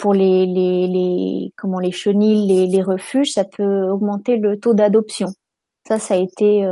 pour 0.00 0.14
les, 0.14 0.46
les, 0.46 0.86
les 0.86 1.52
comment 1.56 1.78
les 1.78 1.92
chenilles, 1.92 2.46
les, 2.46 2.66
les 2.66 2.82
refuges, 2.82 3.32
ça 3.32 3.44
peut 3.44 3.88
augmenter 3.88 4.36
le 4.36 4.58
taux 4.58 4.74
d'adoption. 4.74 5.28
Ça, 5.86 5.98
ça 5.98 6.14
a 6.14 6.16
été 6.16 6.64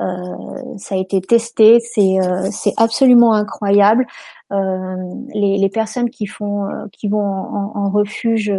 euh, 0.00 0.76
ça 0.78 0.94
a 0.94 0.98
été 0.98 1.20
testé, 1.20 1.80
c'est 1.80 2.20
euh, 2.20 2.48
c'est 2.52 2.72
absolument 2.76 3.32
incroyable. 3.34 4.06
Euh, 4.52 4.96
les, 5.34 5.58
les, 5.58 5.68
personnes 5.68 6.08
qui 6.08 6.26
font 6.26 6.68
qui 6.92 7.08
vont 7.08 7.20
en, 7.20 7.72
en 7.74 7.90
refuge 7.90 8.52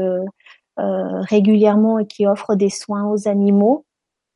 régulièrement 0.78 2.00
et 2.00 2.08
qui 2.08 2.28
offrent 2.28 2.56
des 2.56 2.70
soins 2.70 3.06
aux 3.06 3.28
animaux, 3.28 3.86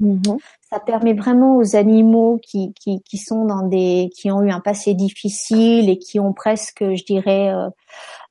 mm-hmm. 0.02 0.38
Ça 0.70 0.80
permet 0.80 1.14
vraiment 1.14 1.58
aux 1.58 1.76
animaux 1.76 2.40
qui, 2.42 2.74
qui, 2.74 3.02
qui, 3.04 3.18
sont 3.18 3.46
dans 3.46 3.68
des 3.68 4.10
qui 4.16 4.32
ont 4.32 4.42
eu 4.42 4.52
un 4.52 4.60
passé 4.60 4.94
difficile 4.94 5.90
et 5.90 5.98
qui 5.98 6.20
ont 6.20 6.34
presque, 6.34 6.84
je 6.84 7.04
dirais, 7.04 7.54
euh, 7.54 7.70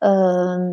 euh, 0.05 0.73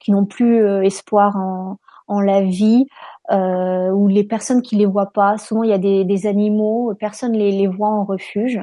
qui 0.00 0.12
n'ont 0.12 0.26
plus 0.26 0.84
espoir 0.84 1.36
en, 1.36 1.78
en 2.08 2.20
la 2.20 2.40
vie, 2.42 2.86
euh, 3.30 3.90
ou 3.90 4.08
les 4.08 4.24
personnes 4.24 4.62
qui 4.62 4.76
les 4.76 4.86
voient 4.86 5.12
pas. 5.12 5.38
Souvent, 5.38 5.62
il 5.62 5.70
y 5.70 5.74
a 5.74 5.78
des, 5.78 6.04
des 6.04 6.26
animaux, 6.26 6.92
personne 6.98 7.32
les, 7.32 7.52
les 7.52 7.66
voit 7.66 7.90
en 7.90 8.04
refuge, 8.04 8.60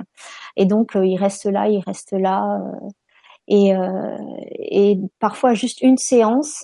et 0.57 0.65
donc 0.65 0.95
euh, 0.95 1.05
ils 1.05 1.17
restent 1.17 1.45
là, 1.45 1.69
ils 1.69 1.83
restent 1.85 2.19
là, 2.19 2.59
euh, 2.59 2.89
et, 3.47 3.75
euh, 3.75 4.17
et 4.51 4.99
parfois 5.19 5.53
juste 5.53 5.81
une 5.81 5.97
séance, 5.97 6.63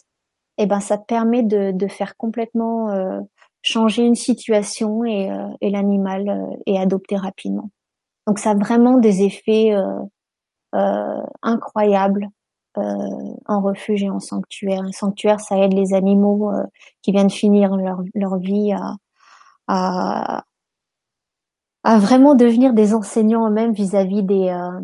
et 0.58 0.64
eh 0.64 0.66
ben 0.66 0.80
ça 0.80 0.98
permet 0.98 1.44
de, 1.44 1.72
de 1.72 1.88
faire 1.88 2.18
complètement 2.18 2.90
euh, 2.90 3.20
changer 3.62 4.04
une 4.04 4.16
situation 4.16 5.06
et, 5.06 5.30
et 5.62 5.70
l'animal 5.70 6.58
est 6.66 6.78
adopté 6.78 7.16
rapidement. 7.16 7.70
Donc 8.28 8.40
ça 8.40 8.52
a 8.52 8.56
vraiment 8.56 8.98
des 8.98 9.24
effets 9.24 9.74
incroyables 11.42 12.30
euh, 12.78 13.34
en 13.48 13.60
refuge 13.60 14.02
et 14.02 14.10
en 14.10 14.22
sanctuaire. 14.22 14.82
Un 14.82 14.94
sanctuaire, 14.94 15.42
ça 15.42 15.58
aide 15.58 15.74
les 15.74 15.94
animaux 15.94 16.54
euh, 16.54 16.64
qui 17.02 17.12
viennent 17.12 17.30
finir 17.30 17.76
leur, 17.76 18.02
leur 18.16 18.38
vie 18.38 18.72
à, 18.72 18.96
à, 19.68 20.46
à, 21.84 21.98
vraiment 22.00 22.34
devenir 22.34 22.74
des 22.74 22.94
enseignants 22.94 23.46
eux-mêmes 23.50 23.74
vis-à-vis 23.74 24.24
des 24.24 24.48
euh, 24.48 24.80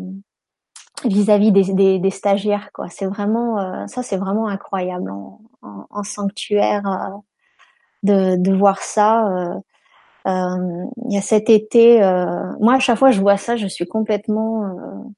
vis-à-vis 1.06 1.50
des, 1.50 1.72
des, 1.72 1.98
des, 1.98 2.10
stagiaires. 2.10 2.70
quoi. 2.74 2.90
C'est 2.90 3.06
vraiment 3.06 3.86
ça, 3.86 4.02
c'est 4.02 4.18
vraiment 4.18 4.48
incroyable 4.48 5.10
en, 5.10 5.40
en, 5.62 5.86
en 5.88 6.02
sanctuaire. 6.02 6.82
De, 8.02 8.36
de 8.36 8.52
voir 8.52 8.78
ça. 8.82 9.26
Euh, 10.26 10.84
il 11.06 11.14
y 11.14 11.18
a 11.18 11.22
cet 11.22 11.50
été, 11.50 12.00
moi 12.60 12.74
à 12.74 12.78
chaque 12.78 12.98
fois 12.98 13.10
je 13.10 13.20
vois 13.20 13.36
ça, 13.36 13.56
je 13.56 13.66
suis 13.66 13.86
complètement 13.86 15.12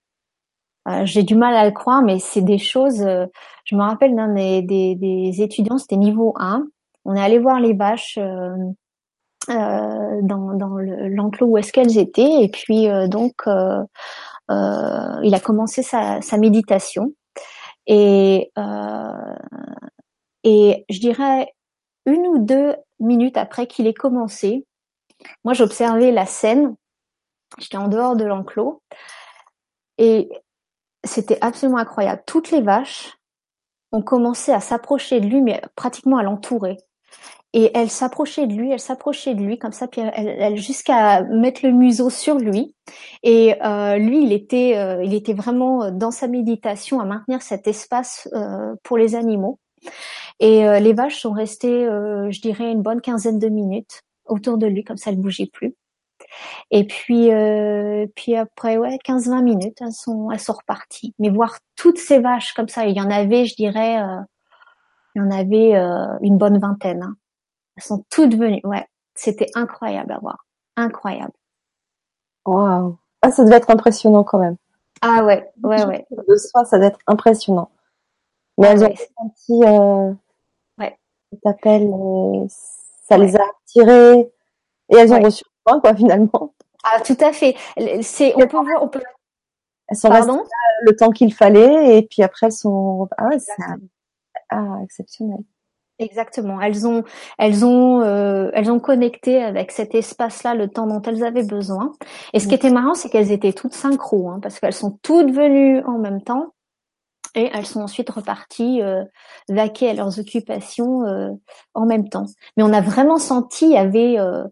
j'ai 1.05 1.23
du 1.23 1.37
mal 1.37 1.55
à 1.55 1.65
le 1.65 1.73
croire, 1.73 2.03
mais 2.03 2.19
c'est 2.19 2.43
des 2.43 2.59
choses. 2.59 3.05
je 3.65 3.77
me 3.77 3.83
rappelle 3.83 4.15
d'un 4.17 4.33
des, 4.35 4.63
des, 4.63 4.95
des, 4.95 5.43
étudiants, 5.43 5.79
c'était 5.79 5.97
niveau 5.97 6.35
1. 6.39 6.67
On 7.05 7.15
est 7.15 7.21
allé 7.21 7.39
voir 7.39 7.61
les 7.61 7.75
vaches 7.75 8.19
euh, 9.49 10.21
dans, 10.23 10.53
dans 10.55 10.77
l'enclos 10.79 11.47
où 11.47 11.59
est-ce 11.59 11.73
qu'elles 11.73 11.99
étaient. 11.99 12.43
Et 12.43 12.49
puis 12.49 12.89
euh, 12.89 13.09
donc, 13.09 13.33
euh, 13.47 13.83
il 14.49 15.35
a 15.35 15.41
commencé 15.41 15.83
sa, 15.83 16.21
sa 16.21 16.37
méditation. 16.37 17.13
Et, 17.87 18.53
et 20.45 20.85
je 20.89 21.01
dirais 21.01 21.49
une 22.07 22.27
ou 22.27 22.39
deux 22.39 22.75
minutes 22.99 23.37
après 23.37 23.67
qu'il 23.67 23.87
ait 23.87 23.95
commencé, 23.95 24.67
moi 25.45 25.55
j'observais 25.55 26.13
la 26.13 26.27
scène. 26.27 26.77
J'étais 27.59 27.77
en 27.77 27.89
dehors 27.89 28.17
de 28.17 28.25
l'enclos 28.25 28.83
et 29.99 30.29
c'était 31.05 31.39
absolument 31.41 31.79
incroyable. 31.79 32.23
Toutes 32.27 32.51
les 32.51 32.61
vaches 32.61 33.19
ont 33.93 34.03
commencé 34.03 34.53
à 34.53 34.61
s'approcher 34.61 35.21
de 35.21 35.27
lui, 35.27 35.43
mais 35.43 35.61
pratiquement 35.75 36.19
à 36.19 36.23
l'entourer 36.23 36.79
et 37.53 37.71
elle 37.75 37.91
s'approchait 37.91 38.47
de 38.47 38.55
lui, 38.55 38.71
elle 38.71 38.81
s'approchait 38.81 39.35
de 39.35 39.43
lui 39.43 39.59
comme 39.59 39.73
ça, 39.73 39.89
puis 39.89 40.03
jusqu'à 40.55 41.23
mettre 41.23 41.65
le 41.65 41.73
museau 41.73 42.09
sur 42.09 42.37
lui. 42.37 42.75
Et 43.23 43.57
euh, 43.65 43.97
lui, 43.97 44.23
il 44.23 44.33
était, 44.33 44.77
euh, 44.77 45.03
il 45.03 45.15
était 45.15 45.35
vraiment 45.35 45.91
dans 45.91 46.13
sa 46.13 46.29
méditation 46.29 47.01
à 47.01 47.05
maintenir 47.05 47.43
cet 47.43 47.67
espace 47.67 48.29
euh, 48.35 48.75
pour 48.85 48.99
les 48.99 49.17
animaux. 49.17 49.59
Et 50.41 50.67
euh, 50.67 50.81
les 50.81 50.93
vaches 50.93 51.21
sont 51.21 51.33
restées, 51.33 51.87
euh, 51.87 52.31
je 52.31 52.41
dirais, 52.41 52.73
une 52.73 52.83
bonne 52.83 53.01
quinzaine 53.01 53.39
de 53.39 53.49
minutes 53.49 54.03
autour 54.27 54.59
de 54.59 54.67
lui, 54.67 54.85
comme 54.85 54.97
ça, 54.97 55.11
elles 55.11 55.21
bougeaient 55.21 55.51
plus. 55.53 55.75
Et 56.71 56.87
puis, 56.87 57.31
puis 58.15 58.37
après, 58.37 58.79
ouais, 58.79 58.99
15-20 59.05 59.43
minutes, 59.43 59.79
elles 59.81 59.93
sont, 59.93 60.31
elles 60.31 60.39
sont 60.39 60.53
reparties. 60.53 61.15
Mais 61.19 61.29
voir 61.29 61.59
toutes 61.77 61.99
ces 61.99 62.21
vaches 62.21 62.53
comme 62.53 62.69
ça, 62.69 62.85
il 62.87 62.97
y 62.97 63.01
en 63.01 63.11
avait, 63.11 63.47
je 63.47 63.57
dirais, 63.57 63.97
il 65.15 65.23
y 65.23 65.25
en 65.25 65.31
avait 65.31 65.73
une 66.23 66.39
bonne 66.39 66.59
vingtaine. 66.59 67.03
Hein. 67.03 67.17
Elles 67.77 67.83
sont 67.83 68.05
toutes 68.11 68.37
venues. 68.37 68.61
Ouais, 68.63 68.87
c'était 69.15 69.49
incroyable 69.55 70.13
à 70.13 70.19
voir. 70.19 70.47
Incroyable. 70.77 71.33
Waouh. 72.47 72.97
Ah, 73.23 73.31
ça 73.33 73.45
devait 73.45 73.57
être 73.57 73.71
impressionnant 73.71 74.25
quand 74.25 74.39
même. 74.39 74.57
Ah 75.03 75.25
ouais, 75.25 75.51
ouais, 75.63 75.85
ouais. 75.85 76.07
De 76.29 76.37
soi, 76.37 76.65
ça 76.65 76.77
devait 76.77 76.89
être 76.89 77.01
impressionnant. 77.07 77.71
Mais 78.59 78.69
elles 78.69 78.85
ont 78.85 78.95
senti, 79.19 79.65
euh. 79.65 80.13
T'appelles, 81.39 81.91
euh, 81.93 82.47
ça 83.09 83.19
les 83.19 83.37
a 83.37 83.41
attirées 83.63 84.31
et 84.89 84.97
elles 84.97 85.13
ont 85.13 85.21
reçu 85.21 85.45
le 85.67 85.81
quoi 85.81 85.95
finalement. 85.95 86.55
Ah 86.85 87.01
tout 87.01 87.17
à 87.21 87.33
fait. 87.33 87.55
C'est, 88.03 88.35
on 88.37 88.47
peut 88.47 88.57
voir, 88.57 88.83
on 88.83 88.89
peut. 88.89 89.01
Elles 89.89 89.97
sont 89.97 90.09
restées 90.09 90.33
le 90.83 90.97
temps 90.97 91.11
qu'il 91.11 91.35
fallait 91.35 91.99
et 91.99 92.03
puis 92.03 92.23
après 92.23 92.47
elles 92.47 92.53
sont, 92.53 93.09
ah 93.19 93.29
c'est 93.39 93.53
ah, 94.51 94.79
exceptionnel. 94.85 95.41
Exactement. 95.99 96.61
Elles 96.61 96.87
ont, 96.87 97.05
elles 97.39 97.65
ont, 97.65 98.01
euh, 98.01 98.51
elles 98.55 98.71
ont 98.71 98.81
connecté 98.81 99.43
avec 99.43 99.71
cet 99.71 99.95
espace-là 99.95 100.55
le 100.55 100.69
temps 100.69 100.87
dont 100.87 101.03
elles 101.03 101.23
avaient 101.23 101.45
besoin. 101.45 101.93
Et 102.33 102.41
ce 102.41 102.49
qui 102.49 102.55
était 102.55 102.71
marrant, 102.71 102.95
c'est 102.95 103.11
qu'elles 103.11 103.31
étaient 103.33 103.53
toutes 103.53 103.75
synchro, 103.75 104.31
hein, 104.31 104.41
parce 104.43 104.59
qu'elles 104.59 104.73
sont 104.73 104.99
toutes 105.03 105.31
venues 105.31 105.85
en 105.85 105.99
même 105.99 106.23
temps 106.23 106.55
et 107.35 107.51
elles 107.53 107.67
sont 107.67 107.81
ensuite 107.81 108.11
reparties 108.11 108.83
euh, 108.83 109.05
vaquer 109.49 109.91
à 109.91 109.95
leurs 109.95 110.19
occupations 110.19 111.05
euh, 111.05 111.31
en 111.75 111.87
même 111.87 112.09
temps. 112.09 112.27
Mais 112.57 112.63
on 112.63 112.73
a 112.73 112.81
vraiment 112.81 113.19
senti, 113.19 113.67
il 113.67 113.73
y 113.73 113.77
avait 113.77 114.19
euh, 114.19 114.45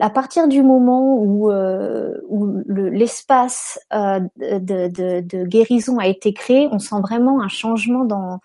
à 0.00 0.10
partir 0.10 0.48
du 0.48 0.62
moment 0.62 1.16
où, 1.18 1.50
euh, 1.50 2.14
où 2.28 2.46
l'espace 2.68 3.80
euh, 3.92 4.20
de, 4.36 4.88
de, 4.88 5.20
de, 5.20 5.44
guérison 5.44 5.98
a 5.98 6.06
été 6.06 6.32
créé, 6.34 6.68
on 6.72 6.78
sent 6.78 7.00
vraiment 7.00 7.40
un 7.40 7.48
changement 7.48 8.04
dans 8.04 8.40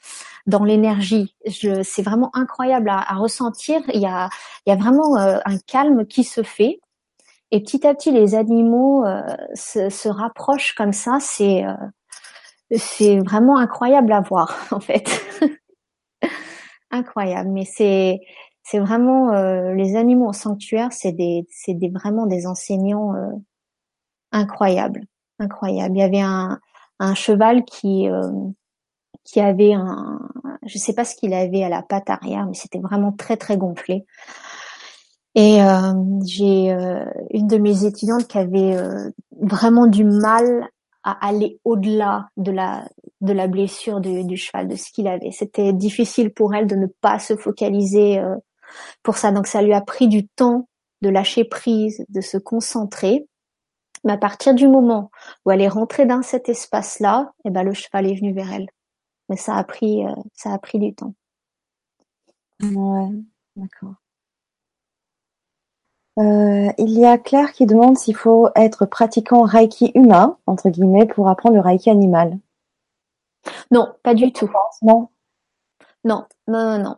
dans 0.46 0.64
l'énergie. 0.64 1.36
C'est 1.46 2.02
vraiment 2.02 2.32
incroyable 2.34 2.90
à, 2.90 3.00
à, 3.00 3.16
ressentir. 3.16 3.82
Il 3.94 4.00
y 4.00 4.06
a, 4.06 4.30
il 4.66 4.70
y 4.70 4.74
a 4.74 4.78
vraiment 4.78 5.18
euh, 5.18 5.40
un 5.46 5.58
calme 5.58 6.06
qui 6.06 6.24
se 6.24 6.42
fait. 6.42 6.80
Et 7.52 7.62
petit 7.62 7.86
à 7.86 7.94
petit, 7.94 8.12
les 8.12 8.36
animaux 8.36 9.06
se, 9.54 9.90
se, 9.90 10.10
rapprochent 10.10 10.74
comme 10.74 10.92
ça. 10.94 11.18
C'est 11.22 11.64
c'est 12.76 13.20
vraiment 13.20 13.58
incroyable 13.58 14.12
à 14.12 14.22
voir, 14.22 14.68
en 14.72 14.80
fait. 14.80 15.10
incroyable. 16.92 17.50
Mais 17.50 17.66
c'est 17.66 18.20
c'est 18.64 18.80
vraiment 18.80 19.32
euh, 19.32 19.74
les 19.76 19.96
animaux 19.96 20.28
en 20.28 20.34
sanctuaire, 20.34 20.92
c'est 20.92 21.14
des, 21.14 21.48
c'est 21.50 21.74
des 21.74 21.90
vraiment 21.90 22.26
des 22.26 22.48
enseignants 22.48 23.16
euh, 23.16 23.32
incroyables, 24.34 25.06
incroyables. 25.40 25.96
Il 25.96 26.00
y 26.00 26.04
avait 26.04 26.22
un, 26.22 26.60
un 27.00 27.16
cheval 27.16 27.64
qui 27.64 28.10
euh, 28.10 28.30
qui 29.24 29.40
avait 29.40 29.74
un, 29.74 30.20
je 30.66 30.78
sais 30.78 30.94
pas 30.94 31.06
ce 31.06 31.16
qu'il 31.16 31.34
avait 31.34 31.64
à 31.64 31.70
la 31.70 31.82
patte 31.82 32.10
arrière, 32.10 32.46
mais 32.46 32.54
c'était 32.54 32.80
vraiment 32.80 33.12
très 33.14 33.38
très 33.38 33.58
gonflé. 33.58 34.06
Et 35.36 35.60
j'ai 36.26 36.72
une 37.30 37.46
de 37.48 37.58
mes 37.58 37.86
étudiantes 37.86 38.26
qui 38.28 38.40
avait 38.40 38.76
vraiment 39.40 39.86
du 39.86 40.04
mal 40.04 40.68
à 41.12 41.28
aller 41.28 41.60
au-delà 41.64 42.30
de 42.38 42.52
la 42.52 42.88
de 43.22 43.34
la 43.34 43.48
blessure 43.48 44.00
du, 44.00 44.24
du 44.26 44.38
cheval, 44.38 44.68
de 44.68 44.76
ce 44.76 44.92
qu'il 44.92 45.08
avait. 45.08 45.32
C'était 45.32 45.74
difficile 45.74 46.32
pour 46.32 46.54
elle 46.54 46.68
de 46.68 46.76
ne 46.76 46.88
pas 46.88 47.18
se 47.20 47.36
focaliser 47.36 48.22
pour 49.02 49.18
ça. 49.18 49.32
Donc 49.32 49.48
ça 49.48 49.62
lui 49.62 49.74
a 49.74 49.82
pris 49.82 50.08
du 50.08 50.28
temps 50.28 50.68
de 51.02 51.10
lâcher 51.10 51.44
prise, 51.44 52.06
de 52.10 52.22
se 52.22 52.38
concentrer. 52.38 53.28
Mais 54.04 54.14
à 54.14 54.18
partir 54.18 54.54
du 54.54 54.68
moment 54.68 55.12
où 55.46 55.52
elle 55.52 55.62
est 55.62 55.68
rentrée 55.68 56.06
dans 56.06 56.22
cet 56.22 56.50
espace-là, 56.50 57.32
eh 57.46 57.50
ben 57.50 57.64
le 57.64 57.74
cheval 57.74 58.08
est 58.08 58.16
venu 58.16 58.34
vers 58.34 58.52
elle. 58.52 58.68
Mais 59.30 59.38
ça 59.38 59.56
a 59.56 59.64
pris, 59.64 60.06
euh, 60.06 60.14
ça 60.34 60.54
a 60.54 60.60
pris 60.60 60.80
du 60.80 60.94
temps. 60.94 61.14
Ouais, 62.62 63.10
d'accord. 63.56 63.96
Euh, 66.18 66.72
il 66.78 66.98
y 66.98 67.06
a 67.06 67.18
Claire 67.18 67.52
qui 67.52 67.66
demande 67.66 67.98
s'il 67.98 68.16
faut 68.16 68.50
être 68.56 68.86
pratiquant 68.86 69.44
Reiki 69.44 69.92
humain, 69.94 70.38
entre 70.48 70.70
guillemets, 70.70 71.06
pour 71.06 71.30
apprendre 71.30 71.56
le 71.56 71.62
Reiki 71.62 71.90
animal. 71.90 72.40
Non, 73.72 73.88
pas 74.04 74.14
du 74.14 74.32
tout. 74.32 74.50
Non. 74.82 75.10
Non, 76.04 76.26
non, 76.48 76.78
non, 76.78 76.84
non. 76.84 76.96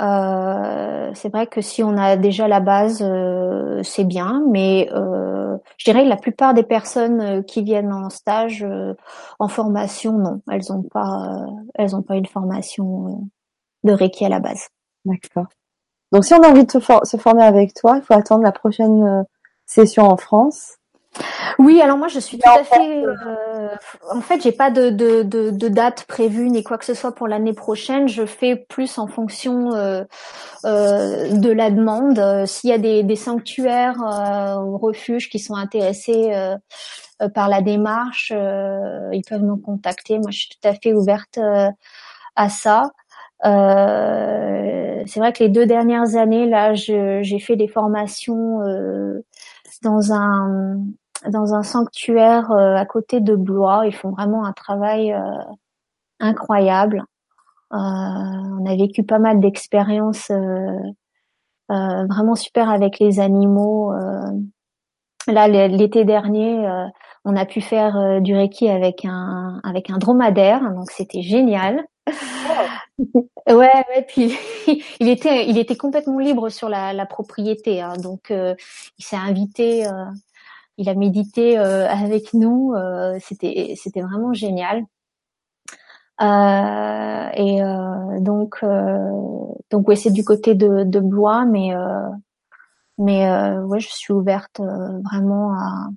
Euh, 0.00 1.10
c'est 1.14 1.28
vrai 1.28 1.46
que 1.46 1.60
si 1.60 1.82
on 1.82 1.96
a 1.96 2.16
déjà 2.16 2.46
la 2.46 2.60
base, 2.60 3.02
euh, 3.02 3.82
c'est 3.82 4.04
bien, 4.04 4.44
mais 4.48 4.88
euh, 4.92 5.56
je 5.76 5.90
dirais 5.90 6.04
que 6.04 6.08
la 6.08 6.16
plupart 6.16 6.54
des 6.54 6.62
personnes 6.62 7.44
qui 7.44 7.62
viennent 7.62 7.92
en 7.92 8.10
stage, 8.10 8.64
en 9.38 9.48
formation, 9.48 10.12
non, 10.12 10.40
elles 10.50 10.72
ont 10.72 10.82
pas, 10.82 11.46
elles 11.74 11.96
ont 11.96 12.02
pas 12.02 12.16
une 12.16 12.26
formation 12.26 13.28
de 13.82 13.92
Reiki 13.92 14.24
à 14.24 14.28
la 14.28 14.40
base. 14.40 14.68
D'accord. 15.04 15.46
Donc 16.12 16.24
si 16.24 16.34
on 16.34 16.42
a 16.42 16.48
envie 16.48 16.64
de 16.64 16.70
se 16.70 17.16
former 17.16 17.42
avec 17.42 17.74
toi, 17.74 17.96
il 17.96 18.02
faut 18.02 18.14
attendre 18.14 18.42
la 18.42 18.52
prochaine 18.52 19.24
session 19.66 20.04
en 20.04 20.16
France. 20.16 20.78
Oui, 21.58 21.80
alors 21.80 21.98
moi 21.98 22.08
je 22.08 22.20
suis 22.20 22.38
tout 22.38 22.48
à 22.48 22.62
fait. 22.62 23.04
Euh, 23.04 23.68
en 24.12 24.20
fait, 24.20 24.42
j'ai 24.42 24.52
pas 24.52 24.70
de, 24.70 24.90
de, 24.90 25.22
de, 25.22 25.50
de, 25.50 25.68
date 25.68 26.04
prévue 26.04 26.48
ni 26.50 26.62
quoi 26.62 26.78
que 26.78 26.84
ce 26.84 26.94
soit 26.94 27.12
pour 27.14 27.26
l'année 27.26 27.52
prochaine. 27.52 28.08
Je 28.08 28.26
fais 28.26 28.54
plus 28.56 28.98
en 28.98 29.08
fonction 29.08 29.74
euh, 29.74 30.04
euh, 30.64 31.32
de 31.32 31.50
la 31.50 31.70
demande. 31.70 32.46
S'il 32.46 32.70
y 32.70 32.72
a 32.72 32.78
des, 32.78 33.02
des 33.02 33.16
sanctuaires 33.16 33.96
ou 34.64 34.78
refuges 34.78 35.28
qui 35.28 35.38
sont 35.38 35.54
intéressés 35.54 36.32
par 37.34 37.48
la 37.48 37.62
démarche, 37.62 38.32
ils 38.32 39.24
peuvent 39.28 39.42
nous 39.42 39.56
contacter. 39.56 40.18
Moi, 40.18 40.30
je 40.30 40.38
suis 40.38 40.48
tout 40.50 40.68
à 40.68 40.74
fait 40.74 40.92
ouverte 40.92 41.38
à 42.36 42.48
ça. 42.48 42.90
C'est 43.42 45.20
vrai 45.20 45.32
que 45.32 45.42
les 45.42 45.48
deux 45.48 45.66
dernières 45.66 46.16
années, 46.16 46.46
là, 46.46 46.74
j'ai 46.74 47.38
fait 47.38 47.56
des 47.56 47.68
formations 47.68 48.60
dans 49.82 50.12
un 50.12 50.80
dans 51.26 51.54
un 51.54 51.62
sanctuaire 51.62 52.50
euh, 52.52 52.76
à 52.76 52.86
côté 52.86 53.20
de 53.20 53.34
Blois. 53.34 53.86
Ils 53.86 53.94
font 53.94 54.10
vraiment 54.10 54.44
un 54.44 54.52
travail 54.52 55.12
euh, 55.12 55.20
incroyable. 56.20 57.04
Euh, 57.72 57.76
on 57.76 58.66
a 58.66 58.76
vécu 58.76 59.02
pas 59.02 59.18
mal 59.18 59.40
d'expériences 59.40 60.30
vraiment 61.68 62.34
super 62.34 62.70
avec 62.70 62.98
les 62.98 63.20
animaux. 63.20 63.92
là, 65.26 65.48
l'été 65.48 66.04
dernier, 66.04 66.66
on 67.28 67.36
a 67.36 67.44
pu 67.44 67.60
faire 67.60 68.20
du 68.20 68.34
reiki 68.34 68.68
avec 68.68 69.04
un 69.04 69.60
avec 69.62 69.90
un 69.90 69.98
dromadaire, 69.98 70.60
donc 70.74 70.90
c'était 70.90 71.22
génial. 71.22 71.84
ouais, 72.98 73.54
ouais, 73.54 74.06
puis 74.08 74.36
il 75.00 75.08
était 75.08 75.46
il 75.48 75.58
était 75.58 75.76
complètement 75.76 76.18
libre 76.18 76.48
sur 76.48 76.68
la, 76.68 76.92
la 76.92 77.06
propriété, 77.06 77.80
hein, 77.82 77.96
donc 77.98 78.30
il 78.30 79.04
s'est 79.04 79.16
invité 79.16 79.86
il 80.78 80.88
a 80.88 80.94
médité 80.94 81.58
euh, 81.58 81.88
avec 81.88 82.32
nous. 82.34 82.72
Euh, 82.74 83.18
c'était 83.20 83.74
c'était 83.76 84.00
vraiment 84.00 84.32
génial. 84.32 84.84
Euh, 86.20 87.28
et 87.34 87.60
donc, 88.20 88.64
donc 89.70 89.88
ouais, 89.88 89.96
c'est 89.96 90.10
du 90.10 90.24
côté 90.24 90.54
de, 90.54 90.84
de 90.84 91.00
Blois, 91.00 91.44
mais 91.44 91.72
mais 92.98 93.30
ouais, 93.58 93.80
je 93.80 93.88
suis 93.88 94.12
ouverte 94.12 94.60
vraiment 94.60 95.52
à, 95.52 95.88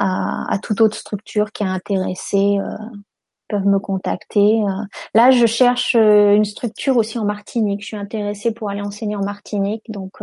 à, 0.00 0.52
à 0.52 0.58
toute 0.58 0.80
autre 0.80 0.96
structure 0.96 1.52
qui 1.52 1.62
est 1.62 1.68
intéressée 1.68 2.58
peuvent 3.48 3.66
me 3.66 3.78
contacter. 3.78 4.60
Là, 5.14 5.30
je 5.30 5.46
cherche 5.46 5.94
une 5.94 6.44
structure 6.44 6.96
aussi 6.96 7.18
en 7.18 7.24
Martinique. 7.24 7.82
Je 7.82 7.86
suis 7.86 7.96
intéressée 7.96 8.52
pour 8.52 8.70
aller 8.70 8.80
enseigner 8.80 9.16
en 9.16 9.24
Martinique, 9.24 9.82
donc 9.88 10.20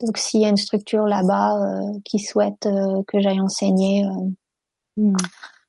donc 0.00 0.18
s'il 0.18 0.40
y 0.40 0.44
a 0.44 0.48
une 0.48 0.56
structure 0.56 1.06
là-bas 1.06 1.56
euh, 1.56 1.98
qui 2.04 2.18
souhaite 2.18 2.66
euh, 2.66 3.02
que 3.06 3.20
j'aille 3.20 3.40
enseigner, 3.40 4.04
euh, 4.04 5.00
hmm. 5.02 5.16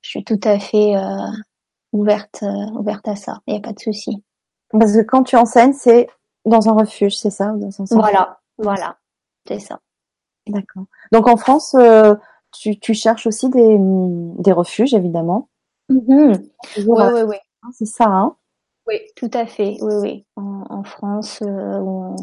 je 0.02 0.10
suis 0.10 0.24
tout 0.24 0.40
à 0.44 0.60
fait 0.60 0.96
ouverte 1.92 2.44
ouverte 2.74 3.08
à 3.08 3.16
ça. 3.16 3.40
Il 3.48 3.54
n'y 3.54 3.60
a 3.60 3.62
pas 3.62 3.74
de 3.74 3.80
souci. 3.80 4.24
Parce 4.72 4.94
que 4.94 5.02
quand 5.02 5.24
tu 5.24 5.36
enseignes, 5.36 5.74
c'est 5.74 6.08
dans 6.46 6.68
un 6.68 6.74
refuge, 6.74 7.16
c'est 7.16 7.30
ça 7.30 7.54
dans 7.54 7.82
un 7.82 7.86
Voilà, 7.92 8.40
voilà, 8.58 8.98
c'est 9.48 9.60
ça. 9.60 9.80
D'accord. 10.48 10.86
Donc 11.12 11.28
en 11.28 11.38
France, 11.38 11.76
tu, 12.60 12.80
tu 12.80 12.94
cherches 12.94 13.27
aussi 13.27 13.49
des, 13.49 13.77
des 13.80 14.52
refuges, 14.52 14.94
évidemment. 14.94 15.49
Oui, 15.90 15.99
oui, 16.77 17.22
oui. 17.27 17.38
C'est 17.73 17.86
ça, 17.86 18.06
hein? 18.06 18.36
Oui, 18.88 18.95
tout 19.15 19.32
à 19.34 19.45
fait. 19.45 19.77
Oui, 19.82 19.95
oui. 20.02 20.26
En, 20.36 20.64
en 20.69 20.84
France, 20.84 21.41
euh, 21.41 22.15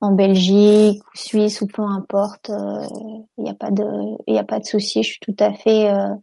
en 0.00 0.12
Belgique, 0.12 1.02
ou 1.02 1.16
Suisse 1.16 1.60
ou 1.60 1.66
peu 1.66 1.82
importe, 1.82 2.48
il 2.48 2.54
euh, 2.54 3.22
n'y 3.38 3.50
a 3.50 3.54
pas 3.54 3.70
de, 3.70 3.84
il 4.26 4.36
a 4.36 4.44
pas 4.44 4.58
de 4.58 4.64
souci. 4.64 5.02
Je 5.02 5.10
suis 5.12 5.20
tout 5.20 5.36
à 5.38 5.52
fait, 5.52 5.90
euh, 5.90 6.14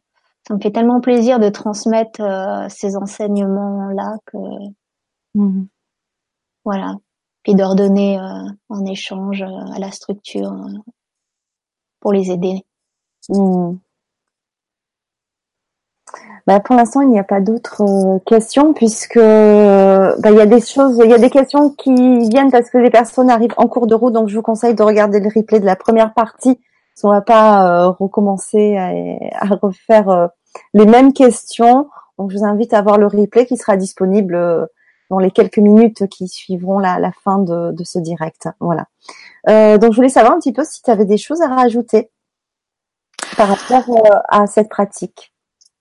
ça 0.47 0.55
me 0.55 0.59
fait 0.59 0.71
tellement 0.71 1.01
plaisir 1.01 1.39
de 1.39 1.49
transmettre 1.49 2.21
euh, 2.21 2.67
ces 2.69 2.95
enseignements 2.95 3.87
là 3.89 4.17
que, 4.25 4.37
mmh. 5.35 5.65
voilà, 6.65 6.95
puis 7.43 7.55
d'ordonner 7.55 8.19
en 8.69 8.85
échange 8.85 9.41
à 9.41 9.79
la 9.79 9.91
structure 9.91 10.53
pour 12.01 12.11
les 12.11 12.29
aider. 12.31 12.65
Mmh. 13.29 13.77
Bah, 16.47 16.59
pour 16.59 16.75
l'instant, 16.75 17.01
il 17.01 17.09
n'y 17.09 17.19
a 17.19 17.23
pas 17.23 17.39
d'autres 17.39 17.83
euh, 17.83 18.19
questions 18.25 18.73
puisque 18.73 19.17
bah, 19.17 20.31
il 20.31 20.35
y 20.35 20.41
a 20.41 20.45
des 20.45 20.61
choses, 20.61 20.99
il 21.03 21.09
y 21.09 21.13
a 21.13 21.19
des 21.19 21.29
questions 21.29 21.69
qui 21.69 21.93
viennent 22.29 22.51
parce 22.51 22.69
que 22.69 22.77
les 22.77 22.89
personnes 22.89 23.29
arrivent 23.29 23.53
en 23.57 23.67
cours 23.67 23.87
de 23.87 23.95
route. 23.95 24.13
Donc, 24.13 24.27
je 24.27 24.35
vous 24.35 24.41
conseille 24.41 24.73
de 24.73 24.83
regarder 24.83 25.19
le 25.19 25.29
replay 25.33 25.59
de 25.59 25.65
la 25.65 25.75
première 25.75 26.13
partie. 26.13 26.59
On 27.03 27.09
va 27.09 27.21
pas 27.21 27.65
euh, 27.65 27.89
recommencer 27.89 28.77
à, 28.77 29.55
refaire 29.55 30.09
euh, 30.09 30.27
les 30.73 30.85
mêmes 30.85 31.13
questions. 31.13 31.87
Donc, 32.17 32.31
je 32.31 32.37
vous 32.37 32.43
invite 32.43 32.73
à 32.73 32.81
voir 32.81 32.97
le 32.97 33.07
replay 33.07 33.45
qui 33.45 33.57
sera 33.57 33.77
disponible 33.77 34.67
dans 35.09 35.17
les 35.17 35.31
quelques 35.31 35.57
minutes 35.57 36.07
qui 36.07 36.27
suivront 36.27 36.77
la, 36.77 36.99
la 36.99 37.11
fin 37.11 37.39
de, 37.39 37.71
de, 37.71 37.83
ce 37.83 37.97
direct. 37.97 38.49
Voilà. 38.59 38.85
donc, 39.77 39.91
je 39.91 39.95
voulais 39.95 40.09
savoir 40.09 40.33
un 40.33 40.39
petit 40.39 40.53
peu 40.53 40.63
si 40.63 40.83
tu 40.83 40.91
avais 40.91 41.05
des 41.05 41.17
choses 41.17 41.41
à 41.41 41.47
rajouter 41.47 42.11
par 43.41 43.57
rapport 43.57 44.23
à 44.29 44.45
cette 44.45 44.69
pratique? 44.69 45.33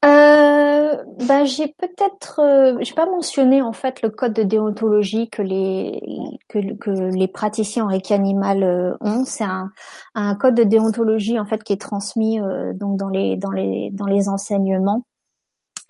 Euh, 0.02 0.96
bah, 1.28 1.44
j'ai 1.44 1.68
peut-être, 1.68 2.40
euh, 2.40 2.78
j'ai 2.80 2.94
pas 2.94 3.04
mentionné 3.04 3.60
en 3.60 3.74
fait 3.74 4.00
le 4.00 4.08
code 4.08 4.32
de 4.32 4.42
déontologie 4.42 5.28
que 5.28 5.42
les 5.42 6.00
que, 6.48 6.74
que 6.76 6.90
les 6.90 7.28
praticiens 7.28 7.84
en 7.84 7.88
Reiki 7.88 8.14
animal 8.14 8.62
euh, 8.62 8.96
ont. 9.02 9.26
C'est 9.26 9.44
un, 9.44 9.70
un 10.14 10.34
code 10.36 10.54
de 10.54 10.62
déontologie 10.62 11.38
en 11.38 11.44
fait 11.44 11.62
qui 11.62 11.74
est 11.74 11.80
transmis 11.80 12.40
euh, 12.40 12.72
donc 12.72 12.96
dans 12.96 13.10
les 13.10 13.36
dans 13.36 13.50
les 13.50 13.90
dans 13.92 14.06
les 14.06 14.30
enseignements 14.30 15.04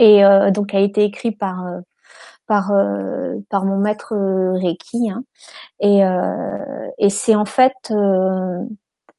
et 0.00 0.22
donc 0.52 0.74
a 0.74 0.80
été 0.80 1.04
écrit 1.04 1.30
par 1.30 1.62
par 2.46 2.72
par 3.50 3.66
mon 3.66 3.76
maître 3.76 4.14
Reiki 4.16 5.10
hein. 5.10 5.22
et 5.78 6.00
et 6.98 7.10
c'est 7.10 7.34
en 7.34 7.44
fait 7.44 7.92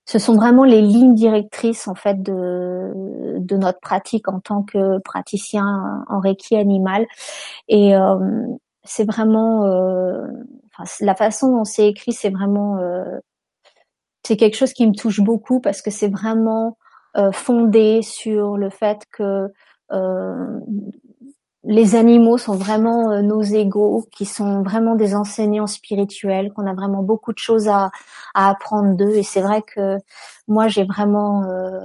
ce 0.05 0.19
sont 0.19 0.35
vraiment 0.35 0.63
les 0.63 0.81
lignes 0.81 1.15
directrices 1.15 1.87
en 1.87 1.95
fait 1.95 2.21
de, 2.21 2.91
de 3.37 3.57
notre 3.57 3.79
pratique 3.79 4.27
en 4.27 4.39
tant 4.39 4.63
que 4.63 4.99
praticien 4.99 6.03
en 6.09 6.19
reiki 6.19 6.55
animal. 6.55 7.05
Et 7.67 7.95
euh, 7.95 8.17
c'est 8.83 9.05
vraiment 9.05 9.65
euh, 9.65 10.27
la 10.99 11.15
façon 11.15 11.51
dont 11.51 11.63
c'est 11.63 11.87
écrit 11.87 12.13
c'est 12.13 12.29
vraiment 12.29 12.77
euh, 12.79 13.19
c'est 14.23 14.37
quelque 14.37 14.57
chose 14.57 14.73
qui 14.73 14.87
me 14.87 14.93
touche 14.93 15.21
beaucoup 15.21 15.59
parce 15.59 15.81
que 15.81 15.91
c'est 15.91 16.09
vraiment 16.09 16.77
fondé 17.33 18.01
sur 18.03 18.55
le 18.55 18.69
fait 18.69 19.05
que 19.11 19.51
les 21.63 21.95
animaux 21.95 22.37
sont 22.37 22.55
vraiment 22.55 23.11
euh, 23.11 23.21
nos 23.21 23.41
égaux, 23.41 24.05
qui 24.11 24.25
sont 24.25 24.63
vraiment 24.63 24.95
des 24.95 25.15
enseignants 25.15 25.67
spirituels, 25.67 26.51
qu'on 26.53 26.65
a 26.65 26.73
vraiment 26.73 27.03
beaucoup 27.03 27.33
de 27.33 27.37
choses 27.37 27.67
à, 27.67 27.91
à 28.33 28.49
apprendre 28.49 28.95
d'eux. 28.95 29.15
Et 29.15 29.23
c'est 29.23 29.41
vrai 29.41 29.61
que 29.61 29.97
moi, 30.47 30.67
j'ai 30.67 30.83
vraiment 30.83 31.43
euh, 31.43 31.79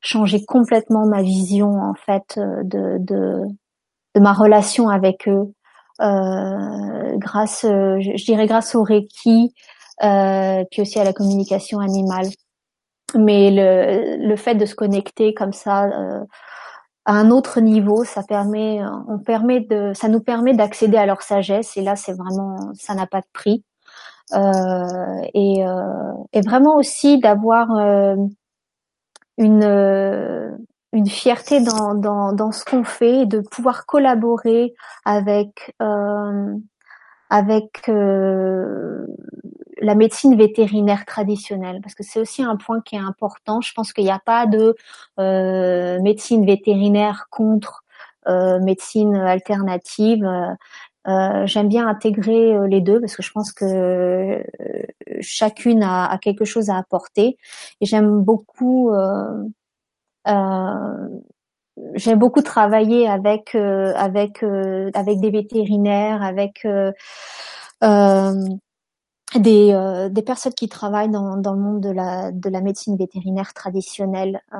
changé 0.00 0.44
complètement 0.44 1.06
ma 1.06 1.22
vision 1.22 1.80
en 1.82 1.94
fait 1.94 2.38
euh, 2.38 2.62
de, 2.64 2.98
de, 3.00 3.42
de 4.14 4.20
ma 4.20 4.32
relation 4.32 4.88
avec 4.88 5.28
eux, 5.28 5.52
euh, 6.00 7.16
grâce, 7.16 7.62
je, 7.62 8.24
dirais 8.24 8.46
grâce 8.46 8.74
au 8.74 8.82
Reiki, 8.82 9.54
euh, 10.02 10.64
puis 10.70 10.82
aussi 10.82 10.98
à 11.00 11.04
la 11.04 11.12
communication 11.12 11.80
animale. 11.80 12.26
Mais 13.14 13.50
le, 13.50 14.28
le 14.28 14.36
fait 14.36 14.54
de 14.54 14.66
se 14.66 14.74
connecter 14.74 15.32
comme 15.32 15.54
ça 15.54 15.88
à 17.08 17.12
un 17.14 17.30
autre 17.30 17.60
niveau. 17.60 18.04
Ça 18.04 18.22
permet, 18.22 18.80
on 19.08 19.18
permet 19.18 19.60
de, 19.60 19.92
ça 19.94 20.08
nous 20.08 20.20
permet 20.20 20.54
d'accéder 20.54 20.98
à 20.98 21.06
leur 21.06 21.22
sagesse. 21.22 21.76
Et 21.76 21.82
là, 21.82 21.96
c'est 21.96 22.12
vraiment, 22.12 22.56
ça 22.74 22.94
n'a 22.94 23.06
pas 23.06 23.20
de 23.20 23.26
prix. 23.32 23.64
Euh, 24.34 25.22
et, 25.32 25.66
euh, 25.66 26.12
et, 26.34 26.42
vraiment 26.42 26.76
aussi 26.76 27.18
d'avoir 27.18 27.70
euh, 27.72 28.14
une 29.38 29.64
euh, 29.64 30.50
une 30.92 31.08
fierté 31.08 31.60
dans, 31.60 31.94
dans, 31.94 32.34
dans 32.34 32.52
ce 32.52 32.62
qu'on 32.64 32.84
fait 32.84 33.24
de 33.24 33.40
pouvoir 33.40 33.86
collaborer 33.86 34.74
avec 35.06 35.74
euh, 35.80 36.54
avec 37.30 37.88
euh, 37.88 39.06
la 39.80 39.94
médecine 39.94 40.36
vétérinaire 40.36 41.04
traditionnelle, 41.04 41.80
parce 41.82 41.94
que 41.94 42.02
c'est 42.02 42.20
aussi 42.20 42.42
un 42.42 42.56
point 42.56 42.80
qui 42.80 42.96
est 42.96 43.00
important. 43.00 43.60
Je 43.60 43.72
pense 43.74 43.92
qu'il 43.92 44.04
n'y 44.04 44.10
a 44.10 44.20
pas 44.24 44.46
de 44.46 44.74
euh, 45.18 46.00
médecine 46.00 46.44
vétérinaire 46.46 47.26
contre 47.30 47.84
euh, 48.28 48.60
médecine 48.60 49.14
alternative. 49.16 50.28
Euh, 51.08 51.46
J'aime 51.46 51.68
bien 51.68 51.88
intégrer 51.88 52.54
euh, 52.54 52.66
les 52.66 52.80
deux 52.80 53.00
parce 53.00 53.16
que 53.16 53.22
je 53.22 53.32
pense 53.32 53.52
que 53.52 53.64
euh, 53.64 54.42
chacune 55.20 55.82
a, 55.82 56.18
quelque 56.20 56.44
chose 56.44 56.70
à 56.70 56.76
apporter. 56.76 57.38
Et 57.80 57.86
j'aime 57.86 58.20
beaucoup 58.22 58.90
j'aime 61.94 62.18
beaucoup 62.18 62.42
travailler 62.42 63.08
avec 63.08 63.54
avec 63.54 64.42
avec 64.42 65.20
des 65.20 65.30
vétérinaires, 65.30 66.22
avec 66.22 66.66
des, 69.34 69.72
euh, 69.72 70.08
des 70.08 70.22
personnes 70.22 70.54
qui 70.54 70.68
travaillent 70.68 71.10
dans, 71.10 71.36
dans 71.36 71.52
le 71.52 71.60
monde 71.60 71.80
de 71.80 71.90
la, 71.90 72.32
de 72.32 72.48
la 72.48 72.60
médecine 72.60 72.96
vétérinaire 72.96 73.52
traditionnelle. 73.52 74.40
Euh, 74.54 74.58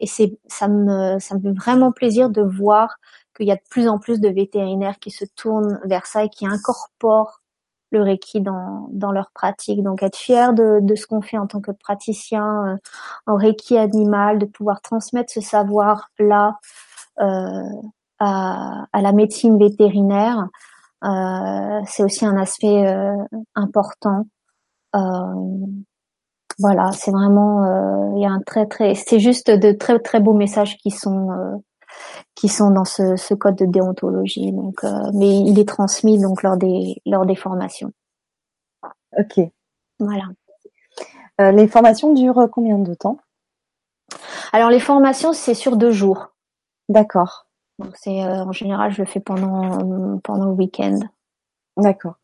et 0.00 0.06
c'est, 0.06 0.38
ça, 0.46 0.68
me, 0.68 1.18
ça 1.18 1.34
me 1.34 1.40
fait 1.40 1.52
vraiment 1.52 1.90
plaisir 1.90 2.30
de 2.30 2.42
voir 2.42 2.96
qu'il 3.36 3.46
y 3.46 3.50
a 3.50 3.56
de 3.56 3.62
plus 3.68 3.88
en 3.88 3.98
plus 3.98 4.20
de 4.20 4.28
vétérinaires 4.28 4.98
qui 5.00 5.10
se 5.10 5.24
tournent 5.36 5.80
vers 5.84 6.06
ça 6.06 6.24
et 6.24 6.28
qui 6.28 6.46
incorporent 6.46 7.40
le 7.90 8.02
Reiki 8.02 8.40
dans, 8.40 8.88
dans 8.90 9.12
leur 9.12 9.30
pratique. 9.32 9.82
Donc 9.82 10.02
être 10.02 10.16
fier 10.16 10.52
de, 10.52 10.78
de 10.80 10.94
ce 10.94 11.06
qu'on 11.06 11.22
fait 11.22 11.38
en 11.38 11.46
tant 11.46 11.60
que 11.60 11.72
praticien 11.72 12.74
euh, 12.74 12.76
en 13.26 13.36
Reiki 13.36 13.78
animal, 13.78 14.38
de 14.38 14.46
pouvoir 14.46 14.80
transmettre 14.80 15.32
ce 15.32 15.40
savoir-là 15.40 16.58
euh, 17.20 17.62
à, 18.18 18.86
à 18.92 19.02
la 19.02 19.12
médecine 19.12 19.58
vétérinaire. 19.58 20.46
Euh, 21.04 21.80
c'est 21.86 22.02
aussi 22.02 22.24
un 22.24 22.36
aspect 22.36 22.86
euh, 22.86 23.12
important. 23.54 24.26
Euh, 24.94 25.00
voilà, 26.58 26.92
c'est 26.92 27.10
vraiment, 27.10 28.14
il 28.14 28.22
y 28.22 28.26
a 28.26 28.30
un 28.30 28.40
très 28.40 28.66
très, 28.66 28.94
c'est 28.94 29.18
juste 29.18 29.50
de 29.50 29.72
très 29.72 29.98
très 29.98 30.20
beaux 30.20 30.34
messages 30.34 30.76
qui 30.76 30.90
sont 30.90 31.62
qui 32.34 32.48
sont 32.48 32.70
dans 32.70 32.84
ce, 32.84 33.16
ce, 33.16 33.34
code 33.34 33.56
de 33.56 33.66
déontologie. 33.66 34.52
Donc, 34.52 34.84
mais 35.14 35.38
il 35.40 35.58
est 35.58 35.68
transmis 35.68 36.20
donc 36.20 36.42
lors 36.44 36.56
des 36.56 37.02
lors 37.06 37.26
des 37.26 37.34
formations. 37.34 37.92
Ok. 39.18 39.40
Voilà. 39.98 40.24
Euh, 41.40 41.50
les 41.50 41.66
formations 41.66 42.12
durent 42.14 42.48
combien 42.52 42.78
de 42.78 42.94
temps? 42.94 43.18
Alors 44.52 44.70
les 44.70 44.80
formations 44.80 45.32
c'est 45.32 45.54
sur 45.54 45.76
deux 45.76 45.90
jours. 45.90 46.28
D'accord. 46.88 47.43
Donc 47.78 47.90
c'est 47.94 48.22
euh, 48.22 48.44
en 48.44 48.52
général 48.52 48.92
je 48.92 49.02
le 49.02 49.06
fais 49.06 49.20
pendant 49.20 50.18
pendant 50.22 50.46
le 50.46 50.52
week-end. 50.52 50.98
D'accord. 51.76 52.14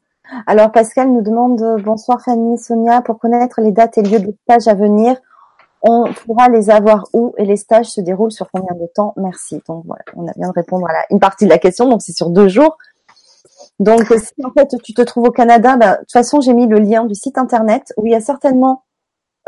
Alors 0.47 0.71
Pascal 0.71 1.11
nous 1.11 1.23
demande 1.23 1.83
bonsoir 1.83 2.21
Fanny 2.21 2.57
Sonia 2.57 3.03
pour 3.03 3.19
connaître 3.19 3.61
les 3.61 3.73
dates 3.73 3.99
et 3.99 4.03
lieux 4.03 4.21
de 4.21 4.35
stage 4.45 4.69
à 4.69 4.75
venir. 4.75 5.17
On 5.83 6.13
pourra 6.13 6.49
les 6.49 6.71
avoir 6.71 7.07
où 7.15 7.35
et 7.39 7.45
les 7.45 7.57
stages 7.57 7.87
se 7.87 8.01
déroulent 8.01 8.31
sur 8.31 8.51
combien 8.51 8.75
de 8.77 8.87
temps? 8.95 9.15
Merci. 9.17 9.63
Donc 9.67 9.85
voilà, 9.87 10.05
on 10.15 10.29
a 10.29 10.33
bien 10.37 10.49
de 10.49 10.53
répondre 10.53 10.87
à 10.89 11.05
une 11.11 11.19
partie 11.19 11.47
de 11.47 11.51
la 11.51 11.59
question. 11.59 11.89
Donc 11.89 12.03
c'est 12.03 12.13
sur 12.13 12.31
deux 12.31 12.49
jours. 12.49 12.77
Donc 13.81 14.05
si 14.05 14.45
en 14.45 14.51
fait 14.53 14.77
tu 14.85 14.95
te 14.95 15.03
trouves 15.03 15.29
au 15.29 15.33
Canada, 15.33 15.77
bah, 15.77 15.95
de 15.95 16.01
toute 16.01 16.13
façon 16.13 16.41
j'ai 16.41 16.55
mis 16.55 16.67
le 16.67 16.79
lien 16.79 17.05
du 17.05 17.15
site 17.15 17.39
internet 17.39 17.93
où 17.97 18.07
il 18.07 18.13
y 18.13 18.15
a 18.15 18.21
certainement 18.21 18.85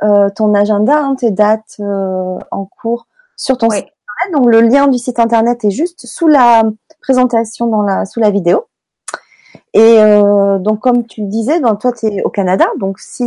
euh, 0.03 0.31
ton 0.31 0.55
agenda, 0.55 0.99
hein, 0.99 1.15
tes 1.15 1.31
dates 1.31 1.77
euh, 1.81 2.39
en 2.51 2.65
cours 2.65 3.07
sur 3.37 3.59
ton 3.59 3.71
site 3.71 3.87
internet. 4.25 4.33
Donc 4.33 4.51
le 4.51 4.61
lien 4.61 4.89
du 4.89 4.99
site 4.99 5.19
internet 5.19 5.65
est 5.65 5.71
juste 5.71 6.07
sous 6.07 6.29
la 6.29 6.65
présentation 7.01 7.67
dans 7.67 7.83
la 7.83 8.05
sous 8.05 8.21
la 8.21 8.31
vidéo. 8.31 8.67
Et 9.75 9.99
euh, 10.01 10.59
donc 10.59 10.81
comme 10.81 11.07
tu 11.07 11.23
le 11.23 11.29
disais, 11.29 11.61
ben, 11.61 11.77
toi 11.77 11.93
tu 11.93 12.07
es 12.07 12.23
au 12.23 12.31
Canada, 12.31 12.67
donc 12.79 12.99
si 12.99 13.25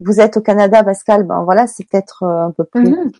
vous 0.00 0.20
êtes 0.20 0.36
au 0.36 0.40
Canada, 0.40 0.84
Pascal, 0.84 1.24
ben 1.24 1.42
voilà, 1.44 1.66
c'est 1.66 1.88
peut-être 1.88 2.24
un 2.24 2.50
peu 2.50 2.64
plus 2.64 2.90
mhm. 2.90 3.10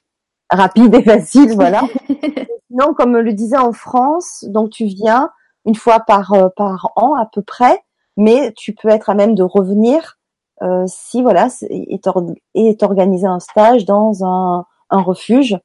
rapide 0.51 0.94
et 0.94 1.03
facile, 1.03 1.55
voilà. 1.55 1.82
Sinon, 2.70 2.94
comme 2.94 3.16
le 3.16 3.32
disait 3.32 3.57
en 3.57 3.73
France, 3.73 4.44
donc 4.48 4.70
tu 4.70 4.85
viens 4.85 5.31
une 5.65 5.77
fois 5.77 6.01
par 6.01 6.35
par 6.57 6.93
an 6.97 7.15
à 7.15 7.27
peu 7.32 7.43
près, 7.43 7.81
mais 8.16 8.53
tu 8.57 8.74
peux 8.74 8.89
être 8.89 9.09
à 9.09 9.15
même 9.15 9.35
de 9.35 9.43
revenir 9.43 10.16
euh, 10.62 10.85
si 10.86 11.23
voilà 11.23 11.48
est, 11.69 12.07
est, 12.55 12.82
organisé 12.82 13.27
un 13.27 13.40
stage 13.40 13.85
dans 13.85 14.24
un, 14.24 14.65
un 14.89 15.03
refuge, 15.03 15.53
euh, 15.55 15.59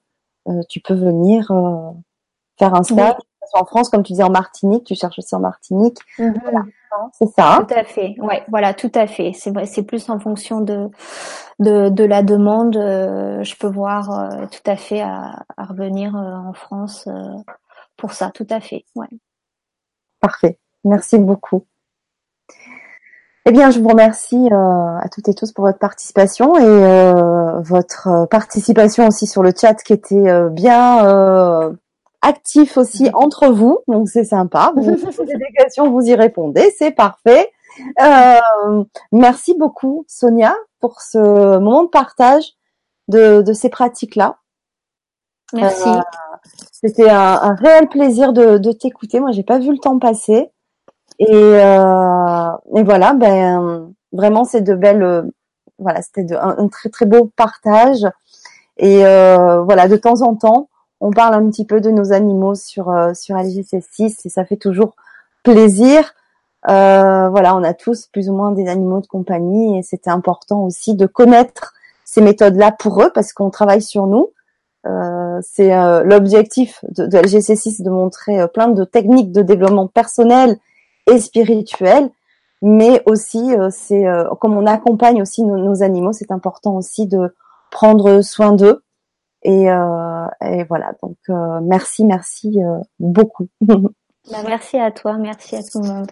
tu 0.69 0.79
peux 0.81 0.93
venir 0.93 1.51
euh, 1.51 1.91
faire 2.57 2.75
un 2.75 2.83
stage. 2.83 3.15
En 3.53 3.65
France, 3.65 3.89
comme 3.89 4.03
tu 4.03 4.13
dis 4.13 4.23
en 4.23 4.29
Martinique, 4.29 4.85
tu 4.85 4.95
cherches 4.95 5.19
aussi 5.19 5.35
en 5.35 5.39
Martinique. 5.39 5.97
Mhm. 6.19 6.71
C'est 7.13 7.27
ça. 7.27 7.55
Hein 7.55 7.65
tout 7.67 7.73
à 7.73 7.83
fait. 7.83 8.15
Ouais, 8.19 8.43
voilà, 8.49 8.73
tout 8.73 8.91
à 8.93 9.07
fait. 9.07 9.33
C'est 9.33 9.51
vrai, 9.51 9.65
c'est 9.65 9.83
plus 9.83 10.09
en 10.09 10.19
fonction 10.19 10.61
de 10.61 10.89
de, 11.59 11.89
de 11.89 12.03
la 12.03 12.21
demande. 12.21 12.75
je 12.75 13.57
peux 13.57 13.67
voir 13.67 14.29
tout 14.51 14.71
à 14.71 14.75
fait 14.75 15.01
à, 15.01 15.43
à 15.57 15.65
revenir 15.65 16.15
en 16.15 16.53
France 16.53 17.09
pour 17.97 18.13
ça. 18.13 18.31
Tout 18.33 18.47
à 18.49 18.59
fait. 18.59 18.85
Ouais. 18.95 19.07
Parfait. 20.19 20.59
Merci 20.83 21.17
beaucoup. 21.17 21.65
Eh 23.45 23.51
bien, 23.51 23.71
je 23.71 23.79
vous 23.79 23.87
remercie 23.89 24.49
euh, 24.51 24.97
à 24.99 25.09
toutes 25.11 25.27
et 25.27 25.33
tous 25.33 25.51
pour 25.51 25.65
votre 25.65 25.79
participation 25.79 26.57
et 26.57 26.63
euh, 26.63 27.30
votre 27.59 28.07
euh, 28.07 28.25
participation 28.25 29.07
aussi 29.07 29.27
sur 29.27 29.43
le 29.43 29.51
chat 29.59 29.75
qui 29.75 29.93
était 29.93 30.49
bien 30.49 31.75
actif 32.21 32.77
aussi 32.77 33.09
entre 33.13 33.47
vous. 33.47 33.79
Donc 33.87 34.09
c'est 34.09 34.23
sympa. 34.23 34.73
Vous 34.75 34.95
posez 35.17 35.37
des 35.37 35.53
questions, 35.57 35.89
vous 35.89 36.05
y 36.05 36.15
répondez, 36.15 36.73
c'est 36.77 36.91
parfait. 36.91 37.51
merci 39.11 39.55
beaucoup 39.57 40.05
Sonia 40.07 40.55
pour 40.79 41.01
ce 41.01 41.17
moment 41.57 41.83
de 41.83 41.89
partage 41.89 42.53
de, 43.07 43.41
de 43.41 43.53
ces 43.53 43.69
pratiques-là. 43.69 44.37
Merci. 45.53 45.89
C'était 46.71 47.09
un, 47.09 47.39
un, 47.41 47.55
réel 47.55 47.87
plaisir 47.87 48.33
de, 48.33 48.57
de 48.57 48.71
t'écouter. 48.71 49.19
Moi, 49.19 49.31
j'ai 49.31 49.43
pas 49.43 49.59
vu 49.59 49.71
le 49.71 49.77
temps 49.77 49.99
passer. 49.99 50.49
Et, 51.19 51.27
euh, 51.29 52.51
et 52.75 52.83
voilà, 52.83 53.13
ben 53.13 53.93
vraiment 54.11 54.43
c'est 54.43 54.61
de 54.61 54.73
belles, 54.73 55.29
voilà, 55.81 56.01
c'était 56.01 56.35
un, 56.35 56.67
très 56.67 56.89
très 56.89 57.05
beau 57.05 57.29
partage. 57.35 58.05
Et 58.77 59.05
euh, 59.05 59.61
voilà, 59.61 59.87
de 59.87 59.95
temps 59.95 60.21
en 60.21 60.35
temps, 60.35 60.69
on 61.01 61.11
parle 61.11 61.33
un 61.33 61.49
petit 61.49 61.65
peu 61.65 61.81
de 61.81 61.89
nos 61.89 62.13
animaux 62.13 62.55
sur 62.55 62.89
euh, 62.89 63.13
sur 63.13 63.35
LGC6 63.35 64.21
et 64.25 64.29
ça 64.29 64.45
fait 64.45 64.57
toujours 64.57 64.95
plaisir. 65.43 66.13
Euh, 66.69 67.29
voilà, 67.29 67.55
on 67.55 67.63
a 67.63 67.73
tous 67.73 68.07
plus 68.07 68.29
ou 68.29 68.33
moins 68.33 68.51
des 68.51 68.67
animaux 68.67 69.01
de 69.01 69.07
compagnie 69.07 69.79
et 69.79 69.83
c'était 69.83 70.11
important 70.11 70.61
aussi 70.63 70.95
de 70.95 71.07
connaître 71.07 71.73
ces 72.05 72.21
méthodes-là 72.21 72.71
pour 72.71 73.01
eux 73.01 73.11
parce 73.13 73.33
qu'on 73.33 73.49
travaille 73.49 73.81
sur 73.81 74.07
nous. 74.07 74.29
C'est 75.43 75.69
l'objectif 76.03 76.83
de, 76.89 77.05
de 77.05 77.17
LGC6 77.17 77.83
de 77.83 77.89
montrer 77.89 78.47
plein 78.47 78.67
de 78.67 78.83
techniques 78.83 79.31
de 79.31 79.41
développement 79.41 79.87
personnel 79.87 80.57
et 81.07 81.19
spirituel, 81.19 82.09
mais 82.61 83.01
aussi 83.05 83.55
euh, 83.55 83.69
c'est 83.71 84.07
euh, 84.07 84.25
comme 84.39 84.55
on 84.57 84.65
accompagne 84.65 85.21
aussi 85.21 85.43
nos, 85.43 85.83
animaux, 85.83 86.13
c'est 86.13 86.31
important 86.31 86.75
aussi 86.75 87.07
de 87.07 87.35
prendre 87.71 88.21
soin 88.21 88.53
d'eux. 88.53 88.83
Et, 89.43 89.71
euh, 89.71 90.27
et, 90.41 90.63
voilà, 90.65 90.93
donc 91.01 91.17
merci, 91.63 92.05
merci 92.05 92.59
beaucoup. 92.99 93.47
Bah, 94.29 94.37
merci 94.45 94.77
à 94.77 94.91
toi, 94.91 95.17
merci 95.17 95.55
à 95.55 95.63
tout 95.63 95.81
le 95.81 95.87
monde. 95.87 96.07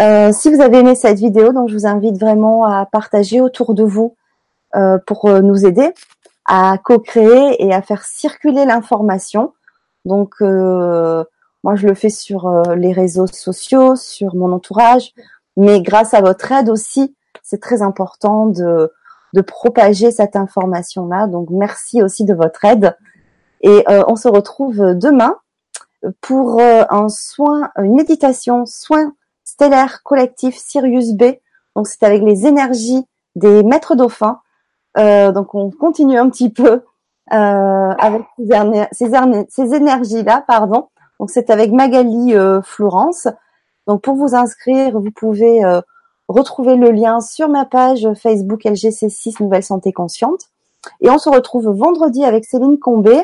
Euh, 0.00 0.32
si 0.32 0.52
vous 0.52 0.60
avez 0.60 0.78
aimé 0.78 0.94
cette 0.94 1.18
vidéo, 1.18 1.52
donc 1.52 1.68
je 1.68 1.74
vous 1.74 1.86
invite 1.86 2.18
vraiment 2.18 2.64
à 2.64 2.86
partager 2.86 3.40
autour 3.40 3.74
de 3.74 3.84
vous 3.84 4.16
euh, 4.74 4.98
pour 5.06 5.28
nous 5.28 5.66
aider 5.66 5.92
à 6.46 6.78
co-créer 6.82 7.62
et 7.62 7.72
à 7.72 7.82
faire 7.82 8.04
circuler 8.04 8.64
l'information. 8.64 9.52
Donc 10.04 10.36
euh, 10.40 11.24
moi, 11.62 11.76
je 11.76 11.86
le 11.86 11.94
fais 11.94 12.10
sur 12.10 12.50
les 12.74 12.92
réseaux 12.92 13.26
sociaux, 13.26 13.96
sur 13.96 14.34
mon 14.34 14.52
entourage, 14.52 15.12
mais 15.56 15.80
grâce 15.80 16.14
à 16.14 16.20
votre 16.20 16.50
aide 16.52 16.68
aussi, 16.68 17.16
c'est 17.42 17.60
très 17.60 17.82
important 17.82 18.46
de, 18.46 18.92
de 19.32 19.40
propager 19.40 20.10
cette 20.10 20.36
information-là. 20.36 21.26
Donc, 21.26 21.48
merci 21.50 22.02
aussi 22.02 22.24
de 22.24 22.34
votre 22.34 22.64
aide. 22.64 22.96
Et 23.60 23.84
euh, 23.88 24.02
on 24.08 24.16
se 24.16 24.28
retrouve 24.28 24.94
demain 24.94 25.36
pour 26.20 26.60
euh, 26.60 26.84
un 26.90 27.08
soin, 27.08 27.70
une 27.78 27.94
méditation, 27.94 28.66
soin 28.66 29.12
stellaire 29.44 30.02
collectif 30.02 30.56
Sirius 30.56 31.12
B. 31.12 31.24
Donc, 31.76 31.86
c'est 31.86 32.02
avec 32.02 32.22
les 32.22 32.46
énergies 32.46 33.04
des 33.36 33.62
maîtres 33.62 33.94
dauphins. 33.94 34.40
donc, 34.96 35.54
on 35.54 35.70
continue 35.70 36.18
un 36.18 36.30
petit 36.30 36.50
peu 36.50 36.82
avec 37.30 38.22
ces, 38.92 39.10
ces 39.48 39.74
énergies-là, 39.74 40.44
pardon. 40.46 40.88
Donc 41.20 41.30
c'est 41.30 41.50
avec 41.50 41.72
Magali 41.72 42.34
euh, 42.34 42.60
Florence. 42.62 43.28
Donc 43.86 44.02
pour 44.02 44.14
vous 44.14 44.34
inscrire, 44.34 44.98
vous 44.98 45.10
pouvez 45.10 45.64
euh, 45.64 45.80
retrouver 46.28 46.76
le 46.76 46.90
lien 46.90 47.20
sur 47.20 47.48
ma 47.48 47.64
page 47.64 48.08
Facebook 48.14 48.64
LGC6 48.64 49.42
Nouvelle 49.42 49.62
Santé 49.62 49.92
Consciente. 49.92 50.48
Et 51.00 51.10
on 51.10 51.18
se 51.18 51.28
retrouve 51.28 51.68
vendredi 51.68 52.24
avec 52.24 52.44
Céline 52.44 52.78
Combé. 52.78 53.22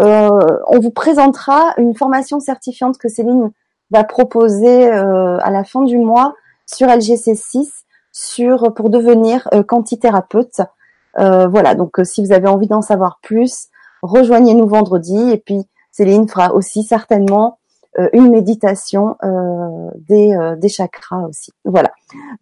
Euh, 0.00 0.30
on 0.68 0.80
vous 0.80 0.90
présentera 0.90 1.74
une 1.76 1.94
formation 1.94 2.40
certifiante 2.40 2.98
que 2.98 3.08
Céline 3.08 3.50
va 3.90 4.04
proposer 4.04 4.90
à 4.90 5.50
la 5.50 5.62
fin 5.62 5.82
du 5.82 5.98
mois 5.98 6.34
sur 6.66 6.88
LGC6 6.88 7.68
sur 8.12 8.72
pour 8.74 8.90
devenir 8.90 9.48
quantithérapeute. 9.68 10.62
voilà, 11.16 11.74
donc 11.74 12.00
si 12.02 12.24
vous 12.24 12.32
avez 12.32 12.48
envie 12.48 12.66
d'en 12.66 12.80
savoir 12.80 13.18
plus, 13.22 13.68
rejoignez-nous 14.02 14.66
vendredi 14.66 15.30
et 15.30 15.38
puis 15.38 15.66
Céline 15.92 16.28
fera 16.28 16.52
aussi 16.54 16.82
certainement 16.82 17.58
euh, 17.58 17.63
une 18.12 18.30
méditation 18.30 19.16
euh, 19.22 19.90
des, 20.08 20.34
euh, 20.34 20.56
des 20.56 20.68
chakras 20.68 21.26
aussi. 21.28 21.52
Voilà. 21.64 21.92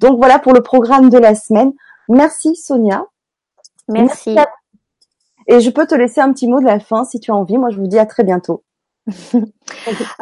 Donc 0.01 0.19
voilà 0.19 0.39
pour 0.39 0.53
le 0.53 0.63
programme 0.63 1.11
de 1.11 1.19
la 1.19 1.35
semaine. 1.35 1.73
Merci 2.09 2.57
Sonia. 2.57 3.07
Merci. 3.89 4.37
Et 5.49 5.61
je 5.61 5.71
peux 5.71 5.87
te 5.87 5.95
laisser 5.95 6.21
un 6.21 6.33
petit 6.33 6.49
mot 6.49 6.61
de 6.61 6.65
la 6.65 6.79
fin 6.79 7.05
si 7.05 7.21
tu 7.21 7.31
as 7.31 7.35
envie. 7.35 7.59
Moi, 7.59 7.71
je 7.71 7.81
vous 7.81 7.87
dis 7.87 7.99
à 7.99 8.07
très 8.07 8.25
bientôt. 8.25 8.63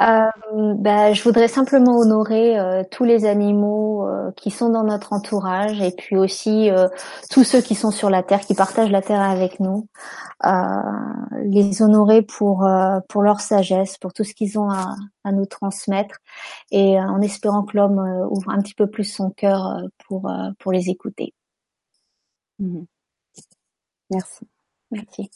euh, 0.01 0.75
bah, 0.79 1.13
je 1.13 1.23
voudrais 1.23 1.49
simplement 1.49 1.99
honorer 1.99 2.59
euh, 2.59 2.83
tous 2.91 3.05
les 3.05 3.27
animaux 3.27 4.07
euh, 4.09 4.31
qui 4.33 4.51
sont 4.51 4.71
dans 4.71 4.85
notre 4.85 5.13
entourage 5.13 5.81
et 5.83 5.91
puis 5.91 6.17
aussi 6.17 6.71
euh, 6.71 6.89
tous 7.31 7.45
ceux 7.45 7.61
qui 7.61 7.75
sont 7.75 7.91
sur 7.91 8.09
la 8.09 8.23
terre, 8.23 8.41
qui 8.41 8.55
partagent 8.55 8.91
la 8.91 9.03
terre 9.03 9.21
avec 9.21 9.61
nous, 9.61 9.87
les 11.45 11.83
honorer 11.83 12.23
pour 12.23 12.67
pour 13.09 13.23
leur 13.23 13.41
sagesse, 13.41 13.99
pour 13.99 14.15
tout 14.15 14.25
ce 14.25 14.35
qu'ils 14.35 14.59
ont 14.59 14.71
à, 14.71 14.97
à, 15.25 15.33
nous 15.33 15.45
transmettre 15.47 16.17
et 16.71 16.99
en 16.99 17.21
espérant 17.21 17.65
que 17.65 17.77
l'homme 17.77 17.99
ouvre 18.31 18.51
un 18.51 18.63
petit 18.63 18.75
peu 18.75 18.87
plus 18.89 19.05
son 19.05 19.31
cœur 19.31 19.83
pour 20.07 20.31
pour 20.59 20.73
les 20.73 20.89
écouter. 20.89 21.35
Mhm. 22.59 22.87
Merci. 24.11 24.47
Merci. 24.91 25.31